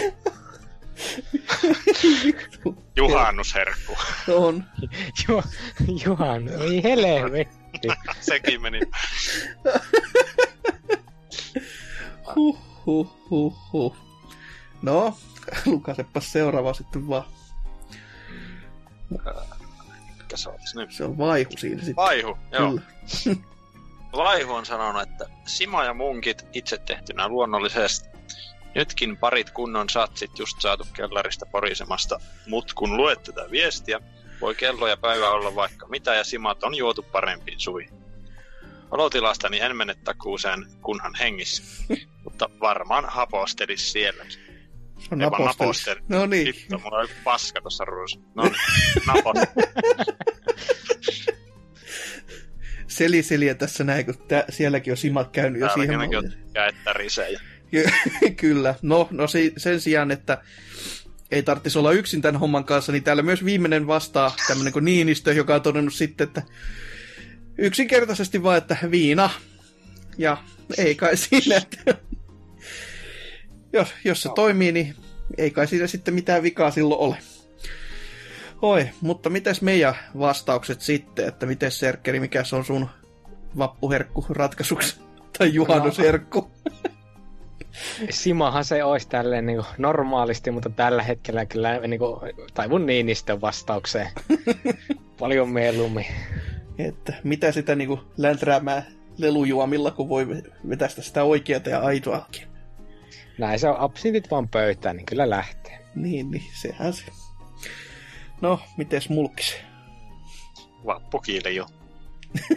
Juhannusherkku. 2.95 3.98
On. 4.27 4.64
Ju, 5.27 5.44
Juhan, 6.06 6.49
ei 6.49 6.84
helvetti. 6.84 7.88
Sekin 8.19 8.61
meni. 8.61 8.80
huh, 12.36 13.19
huh, 13.30 13.56
huh, 13.74 13.74
huh. 13.74 13.96
No, 14.82 15.18
lukasepa 15.66 16.22
seuraava 16.22 16.74
sitten 16.74 17.08
vaan. 17.08 17.26
Mikä 20.18 20.38
se 20.38 20.50
olisi 20.50 20.78
nyt? 20.78 20.92
Se 20.92 21.04
on 21.04 21.18
vaihu 21.18 21.52
siinä 21.58 21.78
sitten. 21.78 21.96
Vaihu, 21.96 22.38
joo. 22.52 22.80
Vaihu 24.14 24.54
on 24.54 24.66
sanonut, 24.66 25.02
että 25.02 25.26
Sima 25.46 25.84
ja 25.84 25.94
munkit 25.94 26.46
itse 26.54 26.78
tehtynä 26.78 27.28
luonnollisesti. 27.28 28.10
Nytkin 28.76 29.18
parit 29.18 29.50
kunnon 29.50 29.90
satsit 29.90 30.40
just 30.40 30.62
saatu 30.62 30.88
kellarista 30.94 31.46
porisemasta, 31.46 32.20
mut 32.48 32.74
kun 32.74 32.98
luet 32.98 33.24
tätä 33.24 33.52
viestiä, 33.52 34.00
voi 34.42 34.56
kello 34.56 34.88
ja 34.88 34.98
päivä 34.98 35.30
olla 35.30 35.56
vaikka 35.56 35.88
mitä 35.88 36.16
ja 36.16 36.24
simat 36.24 36.64
on 36.64 36.76
juotu 36.76 37.04
parempiin 37.04 37.60
suihin. 37.60 37.94
Olotilastani 38.92 39.60
en 39.60 39.76
mene 39.76 39.96
takuuseen 40.04 40.66
kunhan 40.82 41.16
hengissä, 41.16 41.64
mutta 42.40 42.60
varmaan 42.60 43.06
hapostelis 43.07 43.91
sielläkin. 43.91 44.32
Se 44.99 45.07
on 45.11 45.20
napostelis. 45.20 46.03
No 46.07 46.26
niin. 46.26 46.45
Hitto, 46.45 46.80
mulla 46.80 46.98
on 46.98 47.07
paska 47.24 47.61
tossa 47.61 47.86
ruussa. 47.86 48.20
No 48.36 48.44
niin, 48.44 48.56
seli 52.88 53.24
seliä 53.24 53.56
tässä 53.56 53.84
näin, 53.84 54.06
kun 54.06 54.18
tä, 54.28 54.45
sielläkin 54.49 54.94
on 54.94 54.98
simat 54.98 55.32
käynyt 55.32 55.61
jo 55.61 55.70
siihen 55.74 55.98
malliin. 55.98 56.34
käyttärisejä. 56.53 57.40
Kyllä. 58.36 58.76
No, 58.82 59.07
no 59.11 59.26
sen 59.57 59.82
sijaan, 59.82 60.11
että 60.11 60.41
ei 61.32 61.44
tarvitsisi 61.44 61.80
olla 61.80 61.91
yksin 61.91 62.22
tämän 62.22 62.40
homman 62.40 62.66
kanssa, 62.66 62.91
niin 62.91 63.03
täällä 63.03 63.24
myös 63.24 63.45
viimeinen 63.45 63.88
vastaa 63.88 64.36
tämmöinen 64.48 64.74
kuin 64.74 64.86
Niinistö, 64.86 65.34
joka 65.34 65.56
on 65.56 65.61
todennut 65.61 65.94
sitten, 65.94 66.28
että 66.28 66.41
yksinkertaisesti 67.57 68.44
vaan, 68.44 68.57
että 68.57 68.78
viina. 68.91 69.30
Ja 70.18 70.38
ei 70.78 70.95
kai 70.95 71.18
siinä, 71.18 71.57
että 71.57 72.09
jos, 73.74 73.94
jos 74.04 74.22
se 74.22 74.30
toimii, 74.36 74.72
niin 74.72 74.96
ei 75.38 75.52
kai 75.52 75.68
siinä 75.68 75.88
sitten 75.88 76.14
mitään 76.14 76.44
vikaa 76.44 76.72
silloin 76.72 77.00
ole. 77.00 77.18
Oi, 78.62 78.90
mutta 79.02 79.30
mitäs 79.30 79.62
meidän 79.62 79.96
vastaukset 80.20 80.82
sitten, 80.82 81.28
että 81.28 81.46
miten 81.46 81.72
Serkkeri, 81.72 82.20
mikä 82.20 82.44
se 82.44 82.56
on 82.56 82.66
sun 82.66 82.90
vappuherkku 83.58 84.26
ratkaisuksi? 84.30 85.00
Tai 85.38 85.54
juhannusherkku? 85.54 86.52
No. 86.66 86.91
Simahan 88.10 88.66
se 88.66 88.84
olisi 88.84 89.10
tälleen 89.10 89.46
niin 89.46 89.62
normaalisti, 89.78 90.52
mutta 90.52 90.70
tällä 90.70 91.04
hetkellä 91.04 91.46
kyllä 91.46 91.80
niin 91.88 92.00
kuin, 92.00 92.34
taivun 92.54 92.86
Niinistön 92.86 93.41
vastaukseen 93.41 94.10
paljon 95.20 95.50
mieluummin. 95.50 96.06
Että 96.78 97.14
mitä 97.24 97.52
sitä 97.52 97.76
niin 97.76 97.88
kuin 97.88 98.02
länträämää 98.18 98.86
lelujuomilla, 99.18 99.91
kun 99.91 100.10
voi 100.10 100.28
vetästä 100.70 101.02
sitä 101.02 101.24
oikeata 101.24 101.70
ja 101.70 101.80
aitoakin. 101.80 102.49
Näin 103.40 103.60
se 103.60 103.70
on, 103.70 103.80
absintit 103.80 104.32
vaan 104.32 104.49
pöytään, 104.49 104.98
niin 104.98 105.06
kyllä 105.06 105.30
lähtee. 105.30 105.80
Niin, 105.95 106.32
niin, 106.32 106.44
sehän 106.53 106.94
se. 106.94 107.03
No, 108.41 108.60
mites 108.78 109.10
mulkis? 109.10 109.56
jo. 111.56 111.66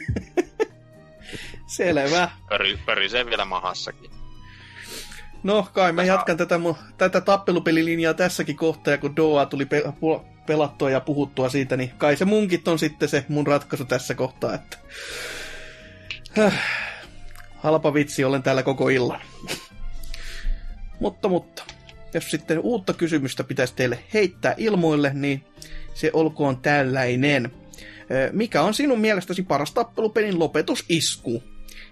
Selvä. 1.67 2.31
Pöri, 2.49 2.79
pörisee 2.87 3.27
vielä 3.27 3.45
mahassakin. 3.45 4.11
No, 5.43 5.69
kai 5.73 5.93
mä 5.93 6.05
jatkan 6.05 6.37
tätä, 6.37 6.59
mun, 6.59 6.77
tätä 6.99 7.21
tappelupelilinjaa 7.21 8.15
tässäkin 8.15 8.57
kohtaa, 8.57 8.99
kun 8.99 9.17
Doa 9.17 9.47
tuli 9.47 9.67
pe- 9.67 9.83
pelattua 10.47 10.91
ja 10.91 11.01
puhuttua 11.01 11.49
siitä, 11.49 11.77
niin 11.77 11.91
kai 11.99 12.17
se 12.17 12.25
munkit 12.25 12.69
on 12.69 12.79
sitten 12.79 13.09
se 13.09 13.25
mun 13.29 13.47
ratkaisu 13.47 13.85
tässä 13.85 14.15
kohtaa, 14.15 14.55
että... 14.55 14.77
Halpa 17.57 17.95
vitsi, 17.95 18.25
olen 18.25 18.43
täällä 18.43 18.63
koko 18.63 18.89
illan. 18.89 19.21
Mutta, 21.03 21.29
mutta, 21.29 21.65
jos 22.15 22.31
sitten 22.31 22.59
uutta 22.59 22.93
kysymystä 22.93 23.45
pitäisi 23.45 23.75
teille 23.75 23.99
heittää 24.15 24.55
ilmoille, 24.57 25.11
niin 25.15 25.45
se 25.95 26.11
olkoon 26.13 26.57
tällainen. 26.57 27.53
Mikä 28.33 28.63
on 28.63 28.75
sinun 28.75 29.01
mielestäsi 29.01 29.43
paras 29.43 29.73
tappelupelin 29.73 30.39
lopetusisku? 30.39 31.43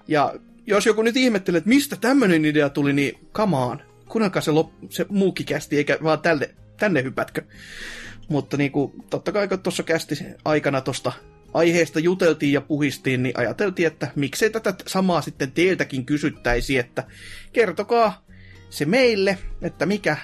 Ja 0.08 0.34
jos 0.66 0.86
joku 0.86 1.02
nyt 1.02 1.16
ihmettelee, 1.16 1.58
että 1.58 1.68
mistä 1.68 1.96
tämmöinen 1.96 2.44
idea 2.44 2.68
tuli, 2.68 2.92
niin 2.92 3.18
on. 3.52 3.82
Kuunnelkaa 4.08 4.42
se, 4.42 4.50
lop- 4.50 4.86
se 4.88 5.06
muukin 5.08 5.46
kästi, 5.46 5.76
eikä 5.76 5.98
vaan 6.02 6.20
tälle, 6.20 6.54
tänne 6.76 7.02
hypätkö. 7.02 7.42
Mutta 8.28 8.56
niin 8.56 8.72
kuin, 8.72 8.92
totta 9.10 9.32
kai 9.32 9.48
kun 9.48 9.60
tuossa 9.60 9.82
kästi 9.82 10.18
aikana 10.44 10.80
tuosta 10.80 11.12
aiheesta 11.54 12.00
juteltiin 12.00 12.52
ja 12.52 12.60
puhistiin, 12.60 13.22
niin 13.22 13.38
ajateltiin, 13.38 13.86
että 13.86 14.08
miksei 14.16 14.50
tätä 14.50 14.74
samaa 14.86 15.22
sitten 15.22 15.52
teiltäkin 15.52 16.06
kysyttäisi, 16.06 16.78
että 16.78 17.04
kertokaa 17.52 18.29
se 18.70 18.84
meille, 18.84 19.38
että 19.62 19.86
mikä 19.86 20.16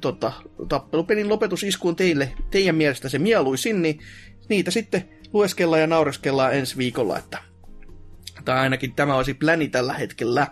tota, 0.00 0.32
tappelupelin 0.68 1.28
lopetusisku 1.28 1.88
on 1.88 1.96
teille, 1.96 2.32
teidän 2.50 2.74
mielestä 2.74 3.08
se 3.08 3.18
mieluisin, 3.18 3.82
niin 3.82 3.98
niitä 4.48 4.70
sitten 4.70 5.08
lueskellaan 5.32 5.80
ja 5.80 5.86
naureskellaan 5.86 6.54
ensi 6.54 6.76
viikolla, 6.76 7.18
että 7.18 7.38
tai 8.44 8.58
ainakin 8.58 8.94
tämä 8.94 9.16
olisi 9.16 9.34
pläni 9.34 9.68
tällä 9.68 9.92
hetkellä. 9.92 10.46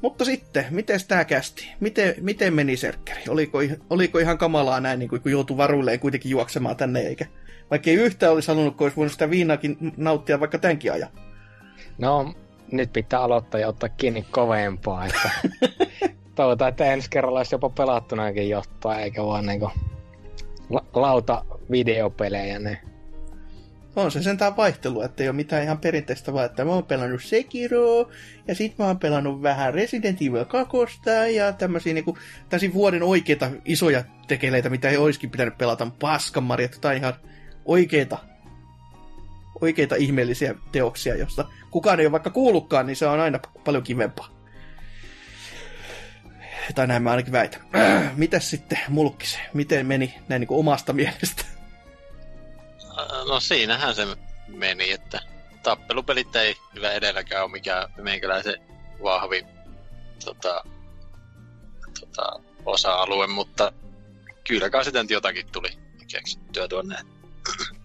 Mutta 0.00 0.24
sitten, 0.24 0.66
miten 0.70 1.00
tämä 1.08 1.24
kästi? 1.24 1.68
Miten, 1.80 2.14
miten 2.20 2.54
meni 2.54 2.76
Serkkeri? 2.76 3.22
Oliko, 3.28 3.58
oliko 3.90 4.18
ihan 4.18 4.38
kamalaa 4.38 4.80
näin, 4.80 4.98
niin 4.98 5.08
kun 5.08 5.20
joutui 5.24 5.56
varuilleen 5.56 6.00
kuitenkin 6.00 6.30
juoksemaan 6.30 6.76
tänne, 6.76 7.00
eikä 7.00 7.26
vaikka 7.70 7.90
ei 7.90 7.96
yhtään 7.96 8.32
olisi 8.32 8.48
halunnut, 8.48 8.76
kun 8.76 8.84
olisi 8.84 8.96
voinut 8.96 9.12
sitä 9.12 9.30
viinaakin 9.30 9.76
nauttia 9.96 10.40
vaikka 10.40 10.58
tämänkin 10.58 10.92
ajan? 10.92 11.10
No, 11.98 12.34
nyt 12.72 12.92
pitää 12.92 13.20
aloittaa 13.20 13.60
ja 13.60 13.68
ottaa 13.68 13.88
kiinni 13.88 14.26
kovempaa, 14.30 15.06
että 15.06 15.30
toivotaan, 16.34 16.68
että 16.68 16.92
ensi 16.92 17.10
kerralla 17.10 17.38
olisi 17.38 17.54
jopa 17.54 17.70
pelattunakin 17.70 18.48
jotain, 18.48 19.00
eikä 19.00 19.24
vaan 19.24 19.46
niinku 19.46 19.70
la- 20.70 20.84
lauta 20.94 21.44
videopelejä 21.70 22.58
ne 22.58 22.80
on 23.96 24.10
se 24.10 24.22
sentään 24.22 24.56
vaihtelu, 24.56 25.02
että 25.02 25.22
ei 25.22 25.28
ole 25.28 25.36
mitään 25.36 25.62
ihan 25.62 25.78
perinteistä, 25.78 26.32
vaan 26.32 26.46
että 26.46 26.64
mä 26.64 26.70
oon 26.70 26.84
pelannut 26.84 27.22
Sekiro, 27.22 28.10
ja 28.48 28.54
sit 28.54 28.78
mä 28.78 28.84
oon 28.84 28.98
pelannut 28.98 29.42
vähän 29.42 29.74
Resident 29.74 30.22
Evil 30.22 30.44
2, 30.44 30.76
ja 31.34 31.52
tämmöisiä 31.52 31.94
niinku, 31.94 32.18
tämmöisiä 32.48 32.74
vuoden 32.74 33.02
oikeita 33.02 33.50
isoja 33.64 34.04
tekeleitä, 34.28 34.70
mitä 34.70 34.90
ei 34.90 34.96
olisikin 34.96 35.30
pitänyt 35.30 35.58
pelata, 35.58 35.90
paskanmarjat, 36.00 36.78
tai 36.80 36.96
ihan 36.96 37.14
oikeita, 37.64 38.18
oikeita 39.60 39.96
ihmeellisiä 39.96 40.54
teoksia, 40.72 41.16
josta 41.16 41.44
kukaan 41.70 42.00
ei 42.00 42.06
ole 42.06 42.12
vaikka 42.12 42.30
kuullutkaan, 42.30 42.86
niin 42.86 42.96
se 42.96 43.06
on 43.06 43.20
aina 43.20 43.40
paljon 43.64 43.82
kivempaa. 43.82 44.28
Tai 46.74 46.86
näin 46.86 47.02
mä 47.02 47.10
ainakin 47.10 47.32
väitän. 47.32 47.60
Mitäs 48.16 48.50
sitten 48.50 48.78
mulkkise? 48.88 49.38
Miten 49.54 49.86
meni 49.86 50.14
näin 50.28 50.40
niin 50.40 50.48
kuin 50.48 50.60
omasta 50.60 50.92
mielestä? 50.92 51.44
No 53.28 53.40
siinähän 53.40 53.94
se 53.94 54.06
meni, 54.48 54.92
että 54.92 55.20
tappelupelit 55.62 56.36
ei 56.36 56.56
kyllä 56.74 56.92
edelläkään 56.92 57.44
ole 57.44 57.50
mikään 57.50 57.88
meikäläisen 58.02 58.54
vahvi 59.02 59.46
tota, 60.24 60.64
tota, 62.00 62.40
osa-alue, 62.64 63.26
mutta 63.26 63.72
kyllä 64.48 64.70
kai 64.70 64.84
sitten 64.84 65.06
jotakin 65.10 65.46
tuli 65.52 65.68
keksittyä 66.12 66.68
tuonne. 66.68 66.96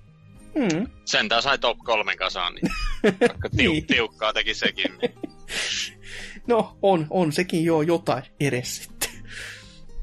Mm. 0.55 0.87
Sentään 1.05 1.41
sai 1.41 1.57
top 1.57 1.77
kolmen 1.83 2.17
kasaan, 2.17 2.55
niin 2.55 2.71
niin. 3.51 3.87
tiukkaa 3.87 4.33
teki 4.33 4.53
sekin. 4.53 4.97
Niin. 5.01 5.13
No, 6.47 6.77
on, 6.81 7.07
on 7.09 7.31
sekin 7.31 7.65
jo 7.65 7.81
jotain 7.81 8.23
edes 8.39 8.77
sitten. 8.77 9.09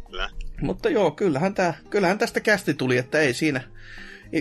Kyllä. 0.06 0.30
Mutta 0.60 0.88
joo, 0.88 1.10
kyllähän, 1.10 1.54
tää, 1.54 1.74
kyllähän 1.90 2.18
tästä 2.18 2.40
kästi 2.40 2.74
tuli, 2.74 2.98
että 2.98 3.20
ei 3.20 3.34
siinä. 3.34 3.60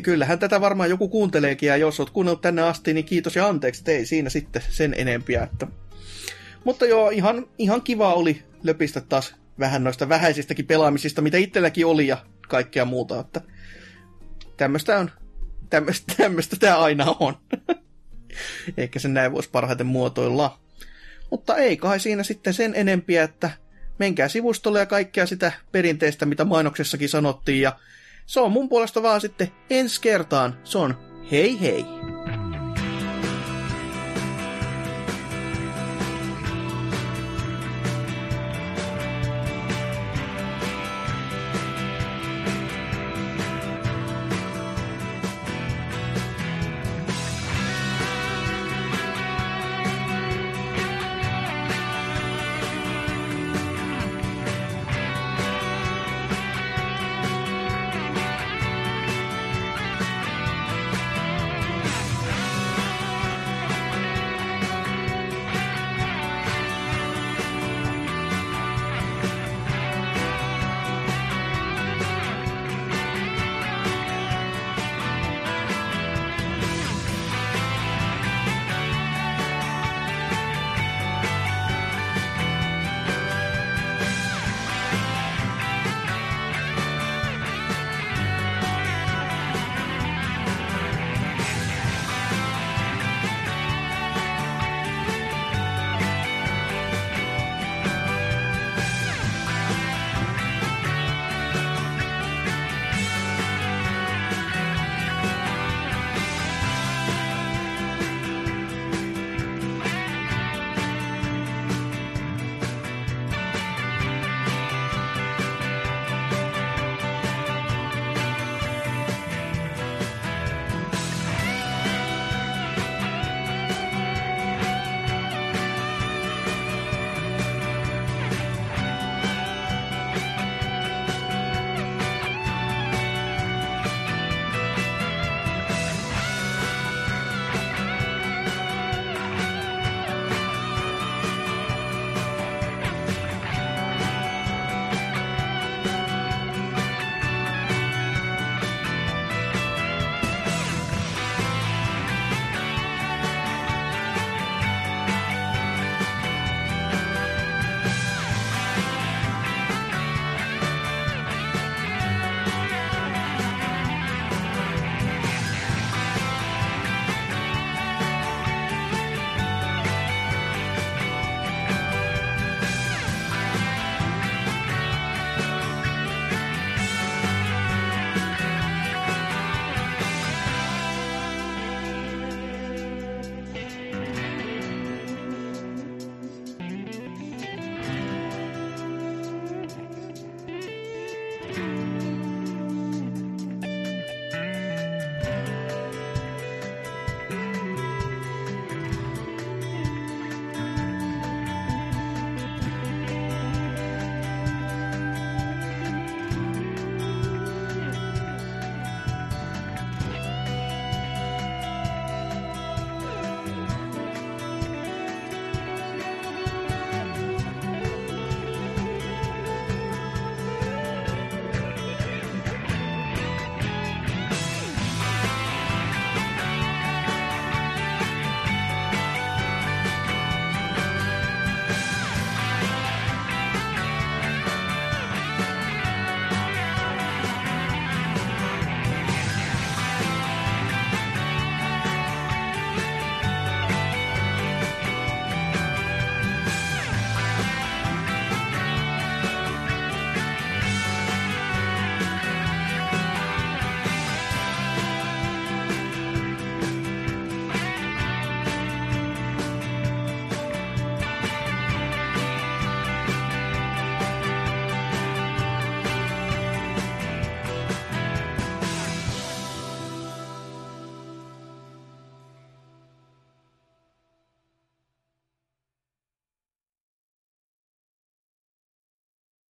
Kyllähän 0.03 0.39
tätä 0.39 0.61
varmaan 0.61 0.89
joku 0.89 1.09
kuunteleekin, 1.09 1.67
ja 1.67 1.77
jos 1.77 1.99
oot 1.99 2.09
kuunnellut 2.09 2.41
tänne 2.41 2.61
asti, 2.61 2.93
niin 2.93 3.05
kiitos 3.05 3.35
ja 3.35 3.47
anteeksi, 3.47 3.81
että 3.81 3.91
ei 3.91 4.05
siinä 4.05 4.29
sitten 4.29 4.61
sen 4.69 4.95
enempiä. 4.97 5.43
Että... 5.43 5.67
Mutta 6.63 6.85
joo, 6.85 7.09
ihan, 7.09 7.45
ihan 7.57 7.81
kiva 7.81 8.13
oli 8.13 8.43
löpistä 8.63 9.01
taas 9.01 9.35
vähän 9.59 9.83
noista 9.83 10.09
vähäisistäkin 10.09 10.67
pelaamisista, 10.67 11.21
mitä 11.21 11.37
itselläkin 11.37 11.85
oli 11.85 12.07
ja 12.07 12.17
kaikkea 12.47 12.85
muuta. 12.85 13.19
Että 13.19 13.41
tämmöistä 14.57 14.99
on, 14.99 15.11
tämmöistä, 15.69 16.55
tämä 16.59 16.79
aina 16.79 17.15
on. 17.19 17.37
Ehkä 18.77 18.99
sen 18.99 19.13
näin 19.13 19.31
voisi 19.31 19.49
parhaiten 19.51 19.87
muotoilla. 19.87 20.59
Mutta 21.31 21.57
ei 21.57 21.77
kai 21.77 21.99
siinä 21.99 22.23
sitten 22.23 22.53
sen 22.53 22.73
enempiä, 22.75 23.23
että 23.23 23.51
menkää 23.99 24.27
sivustolle 24.27 24.79
ja 24.79 24.85
kaikkea 24.85 25.25
sitä 25.25 25.51
perinteistä, 25.71 26.25
mitä 26.25 26.45
mainoksessakin 26.45 27.09
sanottiin. 27.09 27.61
Ja 27.61 27.79
se 28.25 28.39
on 28.39 28.51
mun 28.51 28.69
puolesta 28.69 29.03
vaan 29.03 29.21
sitten 29.21 29.51
ensi 29.69 30.01
kertaan. 30.01 30.59
Se 30.63 30.77
on 30.77 30.97
hei 31.31 31.61
hei! 31.61 31.85